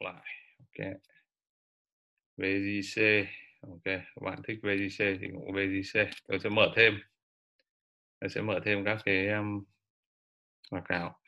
lại 0.00 0.24
ok. 0.58 0.86
VJC 2.36 3.26
ok. 3.60 3.84
Các 3.84 4.22
bạn 4.22 4.42
thích 4.46 4.58
VJC 4.62 5.18
thì 5.20 5.26
cũng 5.32 5.52
VJC 5.52 6.06
tôi 6.26 6.38
sẽ 6.40 6.48
mở 6.48 6.72
thêm. 6.76 6.94
Tôi 8.20 8.30
sẽ 8.30 8.40
mở 8.40 8.60
thêm 8.64 8.84
các 8.84 8.98
cái 9.04 9.28
um, 9.28 9.64
báo 10.70 10.82
cáo. 10.88 11.20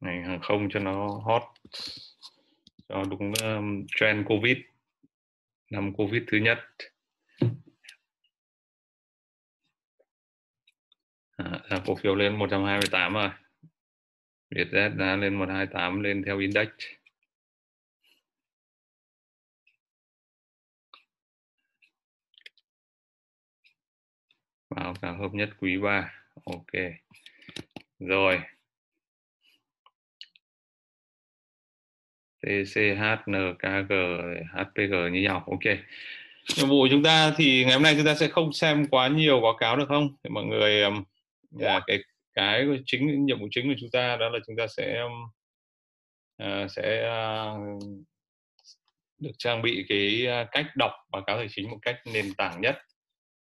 Ngành 0.00 0.24
hàng 0.24 0.40
không 0.42 0.68
cho 0.70 0.80
nó 0.80 1.08
hot 1.08 1.42
cho 2.88 3.02
đúng 3.10 3.32
um, 3.42 3.86
trend 3.96 4.26
covid 4.28 4.56
năm 5.70 5.92
covid 5.92 6.22
thứ 6.26 6.38
nhất. 6.38 6.58
À, 11.36 11.60
cổ 11.86 11.94
phiếu 11.94 12.14
lên 12.14 12.36
128 12.38 13.14
rồi. 13.14 13.30
Vietjet 14.50 14.96
đã 14.96 15.16
lên 15.16 15.34
128 15.34 16.00
lên 16.00 16.22
theo 16.26 16.38
index. 16.38 16.68
Báo 24.70 24.94
cáo 25.02 25.16
hợp 25.16 25.34
nhất 25.34 25.50
quý 25.60 25.78
3 25.78 26.12
ok. 26.44 26.72
Rồi. 27.98 28.40
TCH, 32.42 33.02
NKG, 33.26 33.92
HPG 34.52 35.12
như 35.12 35.22
nhau. 35.22 35.44
Ok. 35.46 35.76
Nhiệm 36.56 36.68
vụ 36.68 36.86
chúng 36.90 37.02
ta 37.02 37.34
thì 37.36 37.64
ngày 37.64 37.72
hôm 37.72 37.82
nay 37.82 37.94
chúng 37.96 38.06
ta 38.06 38.14
sẽ 38.14 38.28
không 38.28 38.52
xem 38.52 38.86
quá 38.86 39.08
nhiều 39.08 39.40
báo 39.40 39.56
cáo 39.58 39.76
được 39.76 39.88
không? 39.88 40.08
Thì 40.24 40.30
mọi 40.30 40.44
người 40.44 40.82
um, 40.82 41.04
yeah, 41.60 41.82
cái 41.86 41.98
cái 42.34 42.66
chính 42.86 43.26
nhiệm 43.26 43.40
vụ 43.40 43.48
chính 43.50 43.68
của 43.68 43.74
chúng 43.80 43.90
ta 43.90 44.16
đó 44.16 44.28
là 44.28 44.38
chúng 44.46 44.56
ta 44.56 44.66
sẽ 44.66 45.02
uh, 46.42 46.70
sẽ 46.70 47.08
uh, 47.08 47.82
được 49.18 49.32
trang 49.38 49.62
bị 49.62 49.86
cái 49.88 50.26
cách 50.52 50.66
đọc 50.76 50.92
báo 51.10 51.22
cáo 51.26 51.36
tài 51.36 51.46
chính 51.50 51.70
một 51.70 51.78
cách 51.82 51.96
nền 52.12 52.34
tảng 52.34 52.60
nhất. 52.60 52.78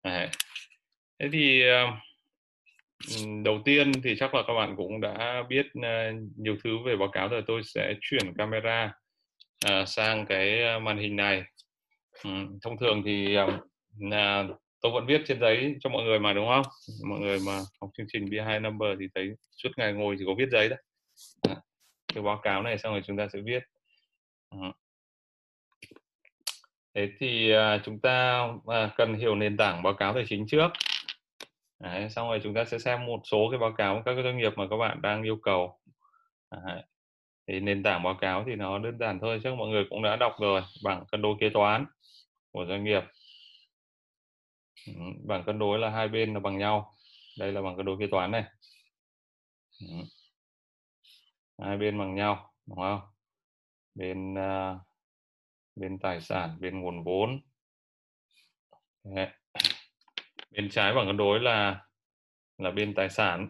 Đấy. 0.03 0.30
Thế 1.19 1.30
thì 1.31 1.63
uh, 1.63 1.94
Ừ, 3.09 3.16
đầu 3.44 3.62
tiên 3.66 3.92
thì 4.04 4.16
chắc 4.20 4.34
là 4.36 4.44
các 4.48 4.54
bạn 4.54 4.76
cũng 4.78 5.02
đã 5.02 5.44
biết 5.50 5.66
ờ, 5.84 6.12
nhiều 6.38 6.56
thứ 6.64 6.78
về 6.86 6.96
báo 6.96 7.08
cáo, 7.08 7.28
rồi 7.28 7.44
tôi 7.48 7.62
sẽ 7.64 7.94
chuyển 8.02 8.34
camera 8.38 8.94
ờ, 9.66 9.86
sang 9.86 10.26
cái 10.26 10.64
ờ, 10.64 10.80
màn 10.80 10.98
hình 10.98 11.16
này. 11.16 11.44
Ừ, 12.24 12.30
thông 12.62 12.78
thường 12.78 13.02
thì 13.06 13.36
tôi 14.81 14.92
vẫn 14.92 15.06
viết 15.06 15.22
trên 15.28 15.40
giấy 15.40 15.76
cho 15.80 15.90
mọi 15.90 16.04
người 16.04 16.20
mà, 16.20 16.34
đúng 16.34 16.48
không? 16.48 16.66
Mọi 17.09 17.20
người 17.20 17.40
mà 17.48 17.59
học 17.81 17.90
chương 17.98 18.08
trình 18.14 18.26
B2 18.26 18.59
number 18.59 18.90
thì 19.00 19.06
thấy 19.16 19.30
suốt 19.64 19.70
ngày 19.78 19.94
ngồi 19.94 20.16
chỉ 20.20 20.26
có 20.28 20.34
viết 20.38 20.50
giấy 20.52 20.70
đấy 20.70 20.80
cái 22.14 22.24
báo 22.24 22.40
cáo 22.44 22.64
này 22.64 22.78
xong 22.78 22.94
rồi 22.94 23.02
chúng 23.06 23.18
ta 23.18 23.28
sẽ 23.34 23.40
viết. 23.46 23.64
Ừ. 24.50 24.58
Thế 26.96 27.09
thì 27.20 27.52
chúng 27.86 28.00
ta 28.00 28.48
cần 28.98 29.14
hiểu 29.14 29.36
nền 29.36 29.58
tảng 29.58 29.84
báo 29.84 29.94
cáo 29.94 30.14
tài 30.14 30.24
chính 30.30 30.48
trước. 30.48 30.68
Đấy, 31.84 32.09
xong 32.09 32.28
rồi 32.28 32.39
chúng 32.44 32.53
ta 32.53 32.66
sẽ 32.66 32.80
xem 32.80 33.06
một 33.06 33.22
số 33.23 33.48
cái 33.52 33.59
báo 33.59 33.73
cáo 33.78 34.02
các 34.06 34.16
doanh 34.23 34.38
nghiệp 34.38 34.53
mà 34.56 34.67
các 34.70 34.78
bạn 34.78 35.02
đang 35.02 35.23
yêu 35.23 35.38
cầu. 35.44 35.80
Đấy. 36.52 36.84
thì 37.48 37.59
nền 37.59 37.84
tảng 37.84 38.03
báo 38.03 38.17
cáo 38.22 38.44
thì 38.48 38.56
nó 38.56 38.80
đơn 38.80 38.98
giản 39.00 39.20
thôi 39.20 39.40
chắc 39.44 39.53
mọi 39.56 39.70
người 39.70 39.86
cũng 39.90 40.03
đã 40.03 40.16
đọc 40.16 40.36
rồi 40.40 40.62
bảng 40.84 41.06
cân 41.12 41.22
đối 41.22 41.36
kế 41.40 41.50
toán 41.50 41.86
của 42.52 42.66
doanh 42.70 42.84
nghiệp. 42.84 43.02
Ừ, 44.88 44.94
bảng 45.28 45.44
cân 45.45 45.59
đối 45.59 45.80
là 45.80 45.90
hai 45.90 46.08
bên 46.08 46.34
là 46.34 46.40
bằng 46.40 46.58
nhau. 46.58 46.94
Đây 47.40 47.52
là 47.52 47.62
bảng 47.62 47.78
cân 47.78 47.86
đối 47.86 47.97
kế 48.00 48.08
toán 48.12 48.31
này. 48.31 48.44
Ừ. 49.80 49.88
Hai 51.62 51.78
bên 51.78 52.00
bằng 52.00 52.16
nhau 52.16 52.53
đúng 52.66 52.78
không? 52.78 53.02
Bên 53.96 54.34
uh, 54.34 54.81
bên 55.75 56.00
tài 56.00 56.22
sản 56.22 56.57
bên 56.59 56.81
nguồn 56.81 57.03
vốn. 57.03 57.40
Đấy 59.03 59.28
bên 60.53 60.69
trái 60.69 60.94
bảng 60.94 61.08
cân 61.08 61.18
đối 61.18 61.40
là 61.40 61.86
là 62.58 62.72
bên 62.72 62.94
tài 62.96 63.09
sản. 63.09 63.50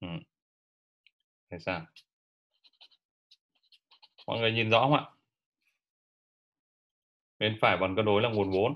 Ừ. 0.00 0.08
tài 1.50 1.60
sản. 1.60 1.84
Mọi 4.26 4.38
người 4.38 4.52
nhìn 4.52 4.70
rõ 4.70 4.80
không 4.80 4.94
ạ? 4.94 5.04
Bên 7.38 7.58
phải 7.60 7.76
bằng 7.76 7.96
cân 7.96 8.04
đối 8.04 8.22
là 8.22 8.28
nguồn 8.28 8.50
vốn. 8.50 8.74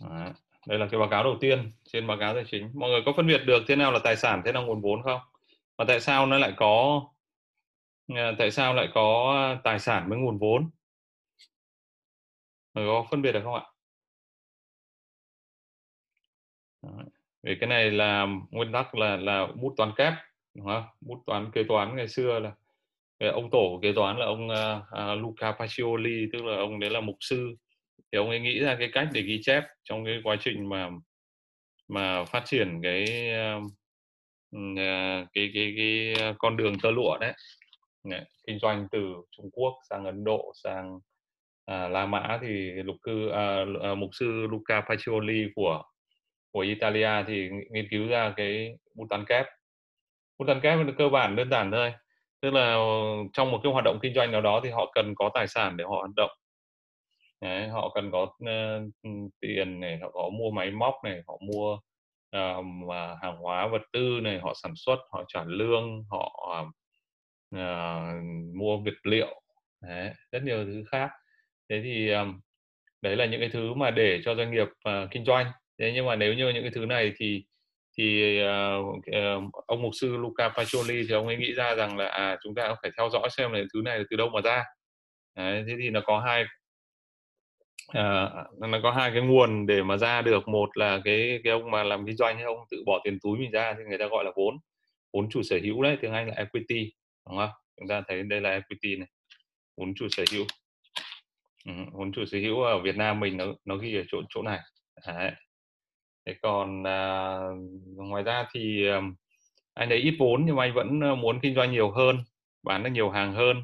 Đấy. 0.00 0.32
đây 0.66 0.78
là 0.78 0.88
cái 0.90 1.00
báo 1.00 1.08
cáo 1.08 1.24
đầu 1.24 1.36
tiên 1.40 1.72
trên 1.84 2.06
báo 2.06 2.16
cáo 2.20 2.34
tài 2.34 2.44
chính. 2.50 2.70
Mọi 2.74 2.90
người 2.90 3.00
có 3.06 3.12
phân 3.16 3.26
biệt 3.26 3.42
được 3.46 3.62
thế 3.68 3.76
nào 3.76 3.92
là 3.92 3.98
tài 4.04 4.16
sản, 4.16 4.42
thế 4.44 4.52
nào 4.52 4.66
nguồn 4.66 4.80
vốn 4.80 5.02
không? 5.02 5.20
Và 5.78 5.84
tại 5.88 6.00
sao 6.00 6.26
nó 6.26 6.38
lại 6.38 6.52
có 6.56 7.02
ờ, 8.08 8.34
tại 8.38 8.50
sao 8.50 8.74
lại 8.74 8.88
có 8.94 9.34
ờ, 9.54 9.60
tài 9.64 9.78
sản 9.78 10.08
với 10.08 10.18
nguồn 10.18 10.38
vốn? 10.38 10.70
Có 12.76 13.06
phân 13.10 13.22
biệt 13.22 13.32
được 13.32 13.40
không 13.44 13.54
ạ? 13.54 13.64
Vì 17.42 17.56
cái 17.60 17.68
này 17.68 17.90
là 17.90 18.26
nguyên 18.50 18.72
tắc 18.72 18.94
là 18.94 19.16
là 19.16 19.46
bút 19.56 19.74
toán 19.76 19.92
kép, 19.96 20.12
đúng 20.54 20.66
không? 20.66 20.84
Bút 21.00 21.22
toán 21.26 21.50
kế 21.52 21.62
toán 21.68 21.96
ngày 21.96 22.08
xưa 22.08 22.38
là 22.38 22.52
ông 23.30 23.50
tổ 23.50 23.78
kế 23.82 23.92
toán 23.92 24.18
là 24.18 24.26
ông 24.26 24.48
uh, 24.48 25.22
Luca 25.22 25.52
Pacioli, 25.52 26.26
tức 26.32 26.44
là 26.44 26.56
ông 26.56 26.80
đấy 26.80 26.90
là 26.90 27.00
mục 27.00 27.16
sư. 27.20 27.54
Thì 28.12 28.18
ông 28.18 28.28
ấy 28.28 28.40
nghĩ 28.40 28.58
ra 28.58 28.76
cái 28.78 28.88
cách 28.92 29.08
để 29.12 29.22
ghi 29.22 29.40
chép 29.42 29.64
trong 29.84 30.04
cái 30.04 30.20
quá 30.24 30.36
trình 30.40 30.68
mà 30.68 30.90
mà 31.88 32.24
phát 32.24 32.42
triển 32.44 32.80
cái 32.82 33.04
uh, 33.58 33.72
cái 35.32 35.50
cái 35.54 35.74
cái 35.76 36.14
con 36.38 36.56
đường 36.56 36.74
tơ 36.82 36.90
lụa 36.90 37.18
đấy. 37.18 37.32
kinh 38.46 38.58
doanh 38.58 38.88
từ 38.90 39.14
Trung 39.30 39.50
Quốc 39.52 39.74
sang 39.90 40.04
Ấn 40.04 40.24
Độ 40.24 40.52
sang 40.54 41.00
à, 41.66 41.88
La 41.88 42.06
Mã 42.06 42.38
thì 42.42 42.70
lục 42.70 42.96
cư 43.02 43.28
à, 43.28 43.64
à, 43.82 43.94
mục 43.94 44.10
sư 44.12 44.46
Luca 44.50 44.80
Pacioli 44.80 45.44
của 45.54 45.82
của 46.52 46.60
Italia 46.60 47.24
thì 47.26 47.48
nghiên 47.70 47.88
cứu 47.90 48.08
ra 48.08 48.32
cái 48.36 48.78
bút 48.94 49.06
tán 49.10 49.24
kép 49.28 49.46
bút 50.38 50.44
tán 50.48 50.60
kép 50.60 50.78
cơ 50.98 51.08
bản 51.08 51.36
đơn 51.36 51.50
giản 51.50 51.70
thôi 51.70 51.92
tức 52.42 52.50
là 52.50 52.72
ờ, 52.72 52.80
trong 53.32 53.50
một 53.50 53.60
cái 53.62 53.72
hoạt 53.72 53.84
động 53.84 53.98
kinh 54.02 54.14
doanh 54.14 54.32
nào 54.32 54.40
đó 54.40 54.60
thì 54.64 54.70
họ 54.70 54.92
cần 54.94 55.14
có 55.14 55.30
tài 55.34 55.48
sản 55.48 55.76
để 55.76 55.84
họ 55.84 55.90
hoạt 55.90 56.10
động. 56.16 56.30
Đấy, 57.40 57.68
họ 57.68 57.92
cần 57.94 58.10
có 58.12 58.22
uh, 58.22 59.20
tiền 59.40 59.80
này 59.80 59.98
họ 60.02 60.10
có 60.10 60.30
mua 60.30 60.50
máy 60.50 60.70
móc 60.70 60.94
này 61.04 61.22
họ 61.26 61.38
mua 61.40 61.72
uh, 62.36 63.20
hàng 63.22 63.36
hóa 63.36 63.66
vật 63.66 63.82
tư 63.92 64.20
này 64.22 64.38
họ 64.40 64.52
sản 64.62 64.72
xuất 64.76 64.98
họ 65.10 65.24
trả 65.28 65.44
lương 65.46 66.04
họ 66.10 66.56
uh, 67.56 68.24
mua 68.54 68.76
vật 68.76 68.96
liệu. 69.02 69.42
Đấy, 69.82 70.12
rất 70.32 70.42
nhiều 70.42 70.64
thứ 70.64 70.84
khác 70.90 71.10
thế 71.70 71.80
thì 71.84 72.10
um, 72.10 72.40
đấy 73.02 73.16
là 73.16 73.26
những 73.26 73.40
cái 73.40 73.48
thứ 73.48 73.74
mà 73.74 73.90
để 73.90 74.20
cho 74.24 74.34
doanh 74.34 74.50
nghiệp 74.50 74.68
uh, 74.68 75.10
kinh 75.10 75.24
doanh. 75.24 75.46
Thế 75.78 75.92
nhưng 75.94 76.06
mà 76.06 76.16
nếu 76.16 76.34
như 76.34 76.48
những 76.48 76.62
cái 76.62 76.72
thứ 76.74 76.86
này 76.86 77.12
thì 77.16 77.44
thì 77.98 78.40
uh, 78.42 78.96
uh, 78.96 79.52
ông 79.66 79.82
mục 79.82 79.92
sư 79.94 80.16
Luca 80.16 80.48
Pacioli 80.48 81.06
thì 81.08 81.14
ông 81.14 81.26
ấy 81.26 81.36
nghĩ 81.36 81.52
ra 81.52 81.74
rằng 81.74 81.96
là 81.96 82.08
à 82.08 82.38
chúng 82.42 82.54
ta 82.54 82.74
phải 82.82 82.90
theo 82.96 83.08
dõi 83.12 83.28
xem 83.36 83.52
là 83.52 83.60
thứ 83.74 83.82
này 83.84 83.98
là 83.98 84.04
từ 84.10 84.16
đâu 84.16 84.28
mà 84.28 84.40
ra. 84.40 84.64
Đấy, 85.36 85.64
thế 85.68 85.74
thì 85.78 85.90
nó 85.90 86.00
có 86.00 86.20
hai 86.20 86.44
uh, 87.90 88.60
nó 88.60 88.80
có 88.82 88.90
hai 88.90 89.10
cái 89.10 89.22
nguồn 89.22 89.66
để 89.66 89.82
mà 89.82 89.96
ra 89.96 90.22
được. 90.22 90.48
Một 90.48 90.76
là 90.76 91.00
cái 91.04 91.40
cái 91.44 91.52
ông 91.52 91.70
mà 91.70 91.82
làm 91.82 92.06
kinh 92.06 92.16
doanh 92.16 92.42
ông 92.42 92.58
tự 92.70 92.82
bỏ 92.86 93.00
tiền 93.04 93.18
túi 93.22 93.38
mình 93.38 93.50
ra 93.50 93.74
thì 93.78 93.84
người 93.88 93.98
ta 93.98 94.06
gọi 94.06 94.24
là 94.24 94.30
vốn 94.36 94.56
vốn 95.12 95.30
chủ 95.30 95.42
sở 95.42 95.58
hữu 95.62 95.82
đấy 95.82 95.98
tiếng 96.00 96.12
anh 96.12 96.28
là 96.28 96.34
equity 96.36 96.92
đúng 97.28 97.38
không? 97.38 97.50
Chúng 97.78 97.88
ta 97.88 98.02
thấy 98.08 98.22
đây 98.22 98.40
là 98.40 98.50
equity 98.50 98.96
này 98.96 99.08
vốn 99.76 99.94
chủ 99.94 100.08
sở 100.10 100.24
hữu. 100.32 100.44
Ừ, 101.66 101.72
vốn 101.92 102.12
chủ 102.12 102.24
sở 102.24 102.38
hữu 102.38 102.62
ở 102.62 102.78
Việt 102.82 102.96
Nam 102.96 103.20
mình 103.20 103.36
nó 103.36 103.44
nó 103.64 103.76
ghi 103.76 103.96
ở 103.96 104.02
chỗ 104.08 104.18
chỗ 104.28 104.42
này. 104.42 104.60
Đấy. 105.06 105.32
thế 106.26 106.34
còn 106.42 106.84
à, 106.86 107.38
ngoài 107.96 108.22
ra 108.22 108.46
thì 108.54 108.86
ờ, 108.88 109.00
anh 109.74 109.90
ấy 109.90 109.98
ít 109.98 110.16
vốn 110.18 110.44
nhưng 110.46 110.56
mà 110.56 110.64
anh 110.64 110.74
vẫn 110.74 111.00
ờ, 111.00 111.14
muốn 111.14 111.40
kinh 111.42 111.54
doanh 111.54 111.72
nhiều 111.72 111.90
hơn 111.90 112.16
bán 112.62 112.82
được 112.84 112.90
nhiều 112.90 113.10
hàng 113.10 113.32
hơn 113.34 113.56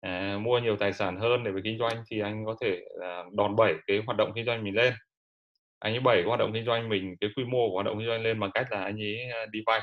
à, 0.00 0.38
mua 0.42 0.58
nhiều 0.58 0.76
tài 0.76 0.92
sản 0.92 1.16
hơn 1.20 1.44
để 1.44 1.50
về 1.50 1.60
kinh 1.64 1.78
doanh 1.78 2.04
thì 2.10 2.20
anh 2.20 2.44
có 2.46 2.56
thể 2.60 2.80
à, 3.02 3.24
đòn 3.32 3.56
bẩy 3.56 3.74
cái 3.86 4.02
hoạt 4.06 4.16
động 4.18 4.32
kinh 4.34 4.44
doanh 4.46 4.64
mình 4.64 4.74
lên. 4.74 4.94
Anh 5.80 5.94
ấy 5.94 6.00
bẩy 6.00 6.16
cái 6.16 6.24
hoạt 6.28 6.40
động 6.40 6.52
kinh 6.54 6.64
doanh 6.66 6.88
mình 6.88 7.16
cái 7.20 7.30
quy 7.36 7.44
mô 7.44 7.68
của 7.70 7.74
hoạt 7.74 7.86
động 7.86 7.98
kinh 7.98 8.08
doanh 8.08 8.22
lên 8.22 8.40
bằng 8.40 8.50
cách 8.54 8.66
là 8.72 8.84
anh 8.84 8.96
ấy 9.02 9.18
à, 9.34 9.46
đi 9.52 9.60
vay 9.66 9.80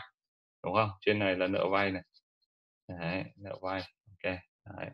đúng 0.65 0.75
không? 0.75 0.89
Trên 1.01 1.19
này 1.19 1.35
là 1.37 1.47
nợ 1.47 1.69
vay 1.69 1.91
này. 1.91 2.03
Đấy, 2.89 3.23
nợ 3.37 3.57
vay 3.61 3.81
ok 4.23 4.35
Đấy 4.77 4.89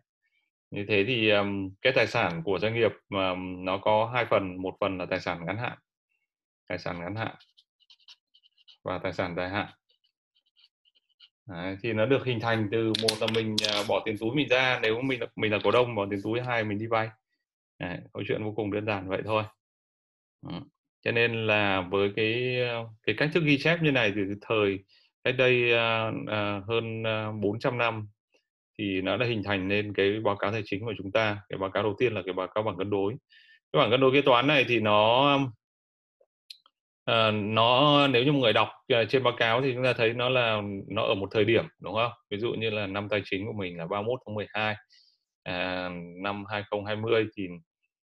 như 0.72 0.86
thế 0.88 1.04
thì 1.08 1.30
um, 1.30 1.70
cái 1.82 1.94
tài 1.96 2.08
sản 2.08 2.42
của 2.46 2.60
doanh 2.60 2.74
nghiệp 2.74 2.92
um, 3.10 3.66
nó 3.66 3.78
có 3.78 4.12
hai 4.14 4.26
phần 4.30 4.62
một 4.62 4.76
phần 4.80 4.98
là 4.98 5.06
tài 5.10 5.20
sản 5.20 5.46
ngắn 5.46 5.58
hạn 5.58 5.78
tài 6.68 6.80
sản 6.80 7.00
ngắn 7.00 7.16
hạn 7.16 7.36
và 8.84 9.00
tài 9.04 9.14
sản 9.14 9.36
dài 9.36 9.50
hạn 9.50 9.68
Đấy, 11.50 11.78
thì 11.84 11.94
nó 11.94 12.06
được 12.06 12.26
hình 12.26 12.40
thành 12.40 12.68
từ 12.72 12.94
một 13.02 13.16
là 13.22 13.28
mình 13.36 13.56
à, 13.68 13.84
bỏ 13.88 14.02
tiền 14.06 14.18
túi 14.18 14.36
mình 14.36 14.48
ra 14.50 14.80
nếu 14.82 15.02
mình 15.02 15.20
mình 15.36 15.52
là 15.52 15.60
cổ 15.64 15.72
đông 15.72 15.96
bỏ 15.96 16.06
tiền 16.10 16.20
túi 16.24 16.42
hai 16.42 16.64
mình 16.64 16.78
đi 16.78 16.88
vay 16.88 17.10
Đấy, 17.80 17.98
câu 18.14 18.24
chuyện 18.28 18.44
vô 18.44 18.54
cùng 18.56 18.72
đơn 18.72 18.86
giản 18.86 19.08
vậy 19.08 19.22
thôi 19.26 19.44
ừ. 20.48 20.54
cho 21.02 21.12
nên 21.12 21.48
là 21.48 21.82
với 21.82 22.12
cái 22.16 22.60
ờ, 22.60 22.86
cái 23.04 23.16
cách 23.18 23.30
thức 23.34 23.44
ghi 23.44 23.58
chép 23.58 23.82
như 23.82 23.92
này 23.92 24.14
từ 24.16 24.36
thời 24.42 24.80
cách 25.24 25.36
đây 25.38 25.72
uh, 25.74 26.14
uh, 26.24 26.68
hơn 26.68 27.04
uh, 27.30 27.42
400 27.42 27.78
năm 27.78 28.08
thì 28.80 29.02
nó 29.02 29.18
đã 29.18 29.26
hình 29.26 29.44
thành 29.44 29.68
nên 29.68 29.94
cái 29.94 30.20
báo 30.20 30.36
cáo 30.36 30.52
tài 30.52 30.62
chính 30.66 30.86
của 30.86 30.94
chúng 30.98 31.12
ta 31.12 31.38
cái 31.50 31.60
báo 31.60 31.72
cáo 31.72 31.84
đầu 31.84 31.96
tiên 31.98 32.14
là 32.14 32.22
cái 32.26 32.34
báo 32.34 32.48
cáo 32.48 32.64
bảng 32.64 32.78
cân 32.78 32.90
đối 32.90 33.14
cái 33.74 33.80
bảng 33.80 33.92
cân 33.92 34.02
đối 34.02 34.12
kế 34.14 34.22
toán 34.22 34.48
này 34.48 34.66
thì 34.68 34.80
nó 34.80 35.36
uh, 37.12 37.34
nó 37.34 38.08
nếu 38.08 38.24
như 38.24 38.32
một 38.32 38.40
người 38.40 38.54
đọc 38.54 38.70
uh, 38.94 39.10
trên 39.10 39.24
báo 39.24 39.34
cáo 39.38 39.62
thì 39.62 39.74
chúng 39.74 39.84
ta 39.84 39.94
thấy 39.94 40.14
nó 40.14 40.30
là 40.30 40.62
nó 40.88 41.04
ở 41.04 41.16
một 41.16 41.30
thời 41.32 41.46
điểm 41.46 41.66
đúng 41.80 41.96
không 41.96 42.12
ví 42.30 42.38
dụ 42.40 42.54
như 42.54 42.70
là 42.70 42.88
năm 42.88 43.10
tài 43.10 43.22
chính 43.26 43.46
của 43.46 43.54
mình 43.54 43.78
là 43.78 43.88
31 43.88 44.20
tháng 44.26 44.36
12 44.36 44.76
à, 45.44 45.90
năm 46.24 46.46
2020 46.50 47.28
thì 47.38 47.48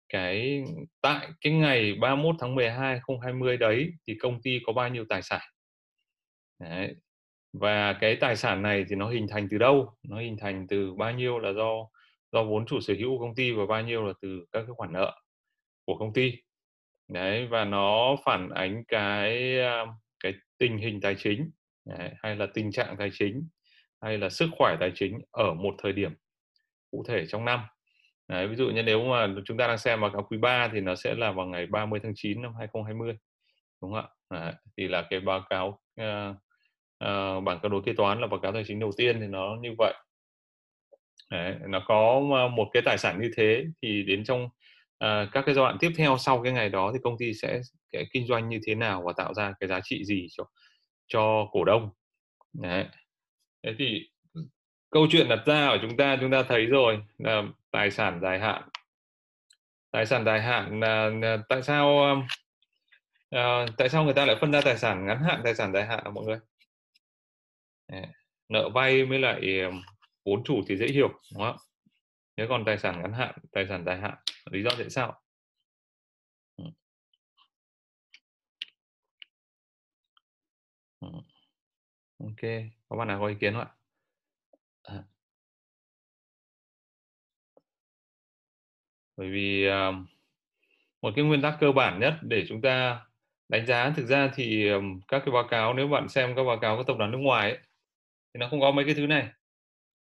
cái 0.09 0.63
tại 1.01 1.27
cái 1.41 1.53
ngày 1.53 1.95
31 2.01 2.35
tháng 2.39 2.55
12 2.55 2.79
2020 2.79 3.57
đấy 3.57 3.89
thì 4.07 4.15
công 4.21 4.41
ty 4.41 4.59
có 4.65 4.73
bao 4.73 4.89
nhiêu 4.89 5.05
tài 5.09 5.21
sản 5.21 5.41
đấy 6.59 6.95
và 7.59 7.93
cái 7.93 8.15
tài 8.15 8.35
sản 8.35 8.61
này 8.61 8.85
thì 8.89 8.95
nó 8.95 9.09
hình 9.09 9.27
thành 9.29 9.47
từ 9.51 9.57
đâu? 9.57 9.93
Nó 10.03 10.19
hình 10.19 10.37
thành 10.37 10.67
từ 10.67 10.93
bao 10.93 11.11
nhiêu 11.11 11.39
là 11.39 11.53
do 11.53 11.87
do 12.31 12.43
vốn 12.43 12.65
chủ 12.65 12.79
sở 12.79 12.93
hữu 12.99 13.17
của 13.17 13.25
công 13.25 13.35
ty 13.35 13.51
và 13.51 13.65
bao 13.65 13.83
nhiêu 13.83 14.05
là 14.05 14.13
từ 14.21 14.45
các 14.51 14.59
cái 14.59 14.75
khoản 14.77 14.93
nợ 14.93 15.19
của 15.85 15.97
công 15.97 16.13
ty? 16.13 16.33
Đấy 17.07 17.47
và 17.47 17.65
nó 17.65 18.15
phản 18.25 18.49
ánh 18.49 18.83
cái 18.87 19.59
à, 19.59 19.85
cái 20.23 20.33
tình 20.57 20.77
hình 20.77 21.01
tài 21.01 21.15
chính 21.15 21.51
đấy, 21.85 22.11
hay 22.23 22.35
là 22.35 22.47
tình 22.53 22.71
trạng 22.71 22.95
tài 22.97 23.09
chính 23.13 23.47
hay 24.01 24.17
là 24.17 24.29
sức 24.29 24.49
khỏe 24.57 24.77
tài 24.79 24.91
chính 24.95 25.19
ở 25.31 25.53
một 25.53 25.75
thời 25.83 25.93
điểm 25.93 26.13
cụ 26.91 27.03
thể 27.07 27.25
trong 27.27 27.45
năm. 27.45 27.59
Đấy, 28.27 28.47
ví 28.47 28.55
dụ 28.55 28.69
như 28.69 28.83
nếu 28.83 29.05
mà 29.05 29.27
chúng 29.45 29.57
ta 29.57 29.67
đang 29.67 29.77
xem 29.77 30.01
vào 30.01 30.27
quý 30.29 30.37
3 30.37 30.69
thì 30.73 30.79
nó 30.81 30.95
sẽ 30.95 31.15
là 31.15 31.31
vào 31.31 31.45
ngày 31.45 31.65
30 31.65 31.99
tháng 32.03 32.13
9 32.15 32.41
năm 32.41 32.53
2020 32.59 33.17
đúng 33.81 33.93
không 33.93 34.01
ạ? 34.01 34.09
Đấy, 34.29 34.53
thì 34.77 34.87
là 34.87 35.07
cái 35.09 35.19
báo 35.19 35.45
cáo 35.49 35.79
uh, 36.01 36.35
uh, 37.03 37.43
bảng 37.43 37.59
cân 37.61 37.71
đối 37.71 37.81
kế 37.85 37.93
toán 37.93 38.21
là 38.21 38.27
báo 38.27 38.39
cáo 38.39 38.51
tài 38.51 38.63
chính 38.67 38.79
đầu 38.79 38.91
tiên 38.97 39.19
thì 39.19 39.27
nó 39.27 39.57
như 39.61 39.69
vậy. 39.77 39.93
Đấy, 41.31 41.55
nó 41.67 41.83
có 41.85 42.21
ờ, 42.33 42.47
một 42.47 42.69
cái 42.73 42.83
tài 42.85 42.97
sản 42.97 43.21
như 43.21 43.31
thế 43.35 43.65
thì 43.81 44.03
đến 44.03 44.23
trong 44.23 44.43
uh, 44.43 44.49
các 45.31 45.43
cái 45.45 45.55
giai 45.55 45.65
đoạn 45.65 45.77
tiếp 45.79 45.91
theo 45.97 46.17
sau 46.17 46.43
cái 46.43 46.53
ngày 46.53 46.69
đó 46.69 46.91
thì 46.93 46.99
công 47.03 47.17
ty 47.17 47.33
sẽ 47.33 47.61
cái 47.91 48.05
kinh 48.11 48.27
doanh 48.27 48.49
như 48.49 48.59
thế 48.65 48.75
nào 48.75 49.03
và 49.05 49.13
tạo 49.17 49.33
ra 49.33 49.53
cái 49.59 49.69
giá 49.69 49.79
trị 49.83 50.05
gì 50.05 50.27
cho 50.31 50.43
cho 51.07 51.47
cổ 51.51 51.63
đông. 51.63 51.89
Đấy. 52.53 52.85
Thế 53.63 53.75
thì 53.79 54.09
ừ, 54.33 54.41
câu 54.89 55.07
chuyện 55.09 55.29
đặt 55.29 55.39
ra 55.45 55.67
ở 55.67 55.77
chúng 55.81 55.97
ta 55.97 56.17
chúng 56.21 56.31
ta 56.31 56.43
thấy 56.43 56.65
rồi 56.65 57.03
là 57.17 57.43
tài 57.71 57.91
sản 57.91 58.19
dài 58.21 58.39
hạn. 58.39 58.69
Tài 59.91 60.05
sản 60.05 60.25
dài 60.25 60.41
hạn 60.41 60.79
là, 60.79 61.09
là 61.09 61.37
tại 61.49 61.63
sao 61.63 62.15
uh, 63.35 63.69
tại 63.77 63.89
sao 63.89 64.03
người 64.03 64.13
ta 64.13 64.25
lại 64.25 64.35
phân 64.41 64.51
ra 64.51 64.61
tài 64.61 64.77
sản 64.77 65.05
ngắn 65.05 65.23
hạn 65.23 65.41
tài 65.43 65.55
sản 65.55 65.73
dài 65.73 65.85
hạn 65.85 66.13
mọi 66.13 66.25
người? 66.25 66.39
Nợ 68.49 68.69
vay 68.69 69.05
với 69.05 69.19
lại 69.19 69.41
vốn 70.25 70.43
chủ 70.43 70.61
thì 70.67 70.77
dễ 70.77 70.87
hiểu 70.87 71.07
đúng 71.07 71.43
không 71.43 71.57
ạ? 71.57 71.63
thế 72.37 72.45
còn 72.49 72.65
tài 72.65 72.77
sản 72.77 73.01
ngắn 73.01 73.13
hạn 73.13 73.35
tài 73.51 73.65
sản 73.69 73.85
dài 73.85 73.97
hạn 73.97 74.15
lý 74.51 74.63
do 74.63 74.71
tại 74.77 74.89
sao 74.89 75.21
ok 82.19 82.51
có 82.89 82.97
bạn 82.97 83.07
nào 83.07 83.19
có 83.19 83.27
ý 83.27 83.35
kiến 83.39 83.53
không 83.53 83.61
ạ 83.61 83.67
à. 84.83 85.03
bởi 89.17 89.29
vì 89.29 89.67
một 91.01 91.11
cái 91.15 91.25
nguyên 91.25 91.41
tắc 91.41 91.57
cơ 91.59 91.71
bản 91.71 91.99
nhất 91.99 92.13
để 92.21 92.45
chúng 92.47 92.61
ta 92.61 93.01
đánh 93.49 93.65
giá 93.65 93.93
thực 93.95 94.05
ra 94.05 94.31
thì 94.35 94.69
um, 94.69 94.99
các 95.07 95.21
cái 95.25 95.31
báo 95.31 95.47
cáo 95.47 95.73
nếu 95.73 95.87
bạn 95.87 96.09
xem 96.09 96.35
các 96.35 96.43
báo 96.43 96.57
cáo 96.59 96.77
của 96.77 96.83
tập 96.83 96.95
đoàn 96.99 97.11
nước 97.11 97.17
ngoài 97.17 97.51
ấy, 97.51 97.59
thì 98.35 98.39
nó 98.39 98.47
không 98.49 98.61
có 98.61 98.71
mấy 98.71 98.85
cái 98.85 98.93
thứ 98.95 99.07
này 99.07 99.27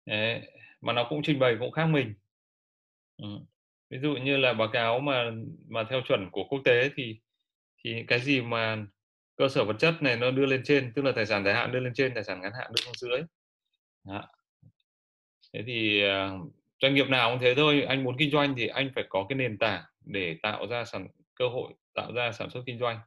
Đấy, 0.06 0.40
mà 0.80 0.92
nó 0.92 1.06
cũng 1.08 1.22
trình 1.22 1.38
bày 1.38 1.56
cũng 1.60 1.70
khác 1.70 1.86
mình 1.86 2.14
ừ. 3.16 3.28
ví 3.90 3.98
dụ 3.98 4.14
như 4.16 4.36
là 4.36 4.52
báo 4.52 4.68
cáo 4.72 5.00
mà 5.00 5.30
mà 5.68 5.84
theo 5.90 6.00
chuẩn 6.08 6.30
của 6.32 6.44
quốc 6.44 6.62
tế 6.64 6.90
thì 6.96 7.20
thì 7.84 8.04
cái 8.08 8.20
gì 8.20 8.40
mà 8.40 8.86
cơ 9.36 9.48
sở 9.48 9.64
vật 9.64 9.76
chất 9.78 10.02
này 10.02 10.16
nó 10.16 10.30
đưa 10.30 10.46
lên 10.46 10.62
trên 10.64 10.92
tức 10.94 11.04
là 11.04 11.12
tài 11.16 11.26
sản 11.26 11.44
dài 11.44 11.54
hạn 11.54 11.72
đưa 11.72 11.80
lên 11.80 11.94
trên 11.94 12.14
tài 12.14 12.24
sản 12.24 12.40
ngắn 12.40 12.52
hạn 12.52 12.70
đưa 12.70 12.82
xuống 12.84 12.94
dưới 12.94 13.22
Đó. 14.04 14.28
thế 15.52 15.62
thì 15.66 16.02
uh, 16.04 16.52
doanh 16.82 16.94
nghiệp 16.94 17.08
nào 17.08 17.30
cũng 17.30 17.40
thế 17.40 17.54
thôi 17.54 17.82
anh 17.88 18.04
muốn 18.04 18.16
kinh 18.18 18.30
doanh 18.30 18.54
thì 18.56 18.66
anh 18.66 18.90
phải 18.94 19.04
có 19.08 19.26
cái 19.28 19.36
nền 19.36 19.58
tảng 19.58 19.82
để 20.00 20.36
tạo 20.42 20.66
ra 20.66 20.84
sản 20.84 21.08
cơ 21.34 21.48
hội 21.48 21.72
tạo 21.94 22.12
ra 22.12 22.32
sản 22.32 22.50
xuất 22.50 22.62
kinh 22.66 22.78
doanh 22.78 22.98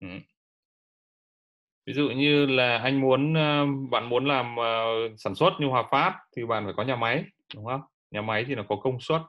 ừ 0.00 0.08
ví 1.86 1.92
dụ 1.92 2.10
như 2.10 2.46
là 2.46 2.78
anh 2.78 3.00
muốn 3.00 3.34
ờ, 3.34 3.66
bạn 3.90 4.08
muốn 4.08 4.24
làm 4.24 4.56
ờ, 4.56 4.84
sản 5.16 5.34
xuất 5.34 5.52
như 5.60 5.66
Hòa 5.66 5.84
Phát 5.90 6.18
thì 6.36 6.46
bạn 6.46 6.64
phải 6.64 6.74
có 6.76 6.82
nhà 6.82 6.96
máy 6.96 7.24
đúng 7.54 7.64
không? 7.64 7.80
Nhà 8.10 8.22
máy 8.22 8.44
thì 8.48 8.54
nó 8.54 8.62
có 8.68 8.76
công 8.76 9.00
suất. 9.00 9.20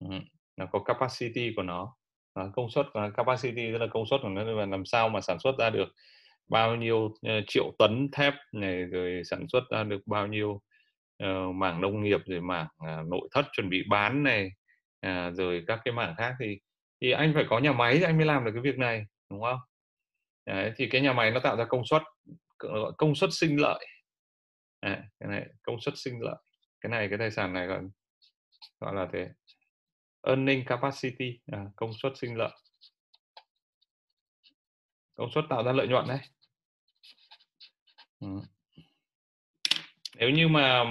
Ừ, 0.00 0.08
nó 0.56 0.66
có 0.66 0.78
capacity 0.78 1.52
của 1.56 1.62
nó. 1.62 1.96
Ờ, 2.32 2.50
công 2.54 2.70
suất 2.70 2.86
capacity 3.16 3.72
tức 3.72 3.78
là 3.78 3.86
công 3.86 4.06
suất 4.06 4.20
của 4.22 4.28
nó 4.28 4.42
là 4.42 4.66
làm 4.66 4.84
sao 4.84 5.08
mà 5.08 5.20
sản 5.20 5.38
xuất 5.38 5.58
ra 5.58 5.70
được 5.70 5.88
bao 6.48 6.76
nhiêu 6.76 7.14
triệu 7.46 7.72
tấn 7.78 8.08
thép 8.12 8.34
này 8.52 8.84
rồi 8.84 9.22
sản 9.24 9.46
xuất 9.48 9.62
ra 9.70 9.84
được 9.84 10.00
bao 10.06 10.26
nhiêu 10.26 10.60
uh, 11.24 11.54
mảng 11.54 11.80
nông 11.80 12.02
nghiệp 12.02 12.20
rồi 12.26 12.40
mảng 12.40 12.66
uh, 12.82 13.08
nội 13.08 13.28
thất 13.32 13.46
chuẩn 13.52 13.68
bị 13.68 13.82
bán 13.88 14.22
này 14.22 14.50
uh, 15.06 15.34
rồi 15.34 15.64
các 15.66 15.80
cái 15.84 15.94
mảng 15.94 16.14
khác 16.18 16.34
thì 16.40 16.58
thì 17.00 17.10
anh 17.10 17.32
phải 17.34 17.44
có 17.48 17.58
nhà 17.58 17.72
máy 17.72 17.96
thì 17.98 18.02
anh 18.02 18.16
mới 18.16 18.26
làm 18.26 18.44
được 18.44 18.50
cái 18.54 18.62
việc 18.62 18.78
này 18.78 19.04
đúng 19.30 19.42
không? 19.42 19.58
Đấy, 20.46 20.72
thì 20.76 20.88
cái 20.88 21.00
nhà 21.00 21.12
máy 21.12 21.30
nó 21.30 21.40
tạo 21.40 21.56
ra 21.56 21.64
công 21.64 21.86
suất 21.86 22.02
công 22.98 23.14
suất 23.14 23.30
sinh 23.32 23.60
lợi. 23.60 23.86
À, 24.80 25.02
cái 25.20 25.28
này 25.28 25.46
công 25.62 25.80
suất 25.80 25.94
sinh 25.96 26.20
lợi. 26.20 26.36
Cái 26.80 26.90
này 26.90 27.08
cái 27.08 27.18
tài 27.18 27.30
sản 27.30 27.52
này 27.52 27.66
gọi 27.66 27.80
gọi 28.80 28.94
là 28.94 29.08
thế. 29.12 29.28
Earning 30.22 30.64
capacity 30.64 31.40
à, 31.52 31.64
công 31.76 31.92
suất 32.02 32.12
sinh 32.16 32.36
lợi. 32.36 32.50
Công 35.14 35.30
suất 35.34 35.44
tạo 35.50 35.64
ra 35.64 35.72
lợi 35.72 35.88
nhuận 35.88 36.08
đấy. 36.08 36.18
Ừ. 38.20 38.40
nếu 40.16 40.30
như 40.30 40.48
mà 40.48 40.84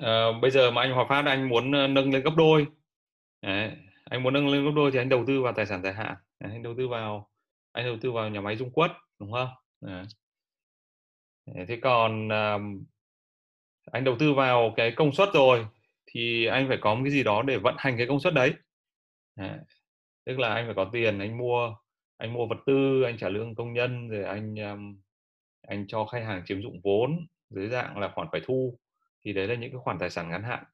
à, 0.00 0.26
bây 0.42 0.50
giờ 0.50 0.70
mà 0.70 0.82
anh 0.82 0.92
Hòa 0.92 1.06
Phát 1.08 1.24
anh 1.26 1.48
muốn 1.48 1.72
ờ, 1.72 1.86
nâng 1.86 2.12
lên 2.12 2.22
gấp 2.22 2.34
đôi 2.36 2.66
đấy, 3.42 3.76
anh 4.04 4.22
muốn 4.22 4.32
nâng 4.34 4.48
lên 4.48 4.64
gấp 4.64 4.70
đôi 4.76 4.90
thì 4.90 4.98
anh 4.98 5.08
đầu 5.08 5.24
tư 5.26 5.42
vào 5.42 5.52
tài 5.52 5.66
sản 5.66 5.82
dài 5.82 5.94
hạn 5.94 6.14
anh 6.38 6.62
đầu 6.62 6.74
tư 6.78 6.88
vào 6.88 7.30
anh 7.76 7.86
đầu 7.86 7.96
tư 8.00 8.12
vào 8.12 8.28
nhà 8.28 8.40
máy 8.40 8.56
dung 8.56 8.70
quất 8.70 8.90
đúng 9.18 9.32
không? 9.32 9.48
Thế 11.68 11.78
còn 11.82 12.32
à, 12.32 12.58
anh 13.92 14.04
đầu 14.04 14.16
tư 14.18 14.34
vào 14.34 14.74
cái 14.76 14.92
công 14.96 15.12
suất 15.12 15.28
rồi 15.34 15.66
thì 16.06 16.46
anh 16.46 16.68
phải 16.68 16.78
có 16.80 16.94
một 16.94 17.00
cái 17.04 17.12
gì 17.12 17.22
đó 17.22 17.42
để 17.42 17.58
vận 17.58 17.74
hành 17.78 17.94
cái 17.98 18.06
công 18.06 18.20
suất 18.20 18.34
đấy. 18.34 18.54
Tức 20.24 20.38
là 20.38 20.54
anh 20.54 20.66
phải 20.66 20.74
có 20.74 20.90
tiền 20.92 21.18
anh 21.18 21.38
mua 21.38 21.76
anh 22.16 22.32
mua 22.32 22.46
vật 22.46 22.58
tư 22.66 23.02
anh 23.02 23.18
trả 23.18 23.28
lương 23.28 23.54
công 23.54 23.72
nhân 23.72 24.08
rồi 24.08 24.24
anh 24.24 24.54
um, 24.54 25.00
anh 25.68 25.86
cho 25.88 26.04
khách 26.04 26.24
hàng 26.24 26.42
chiếm 26.46 26.62
dụng 26.62 26.80
vốn 26.84 27.26
dưới 27.50 27.68
dạng 27.68 27.98
là 27.98 28.12
khoản 28.14 28.28
phải 28.32 28.40
thu. 28.44 28.78
Thì 29.24 29.32
đấy 29.32 29.48
là 29.48 29.54
những 29.54 29.70
cái 29.70 29.80
khoản 29.84 29.98
tài 29.98 30.10
sản 30.10 30.28
ngắn 30.28 30.42
hạn. 30.42 30.64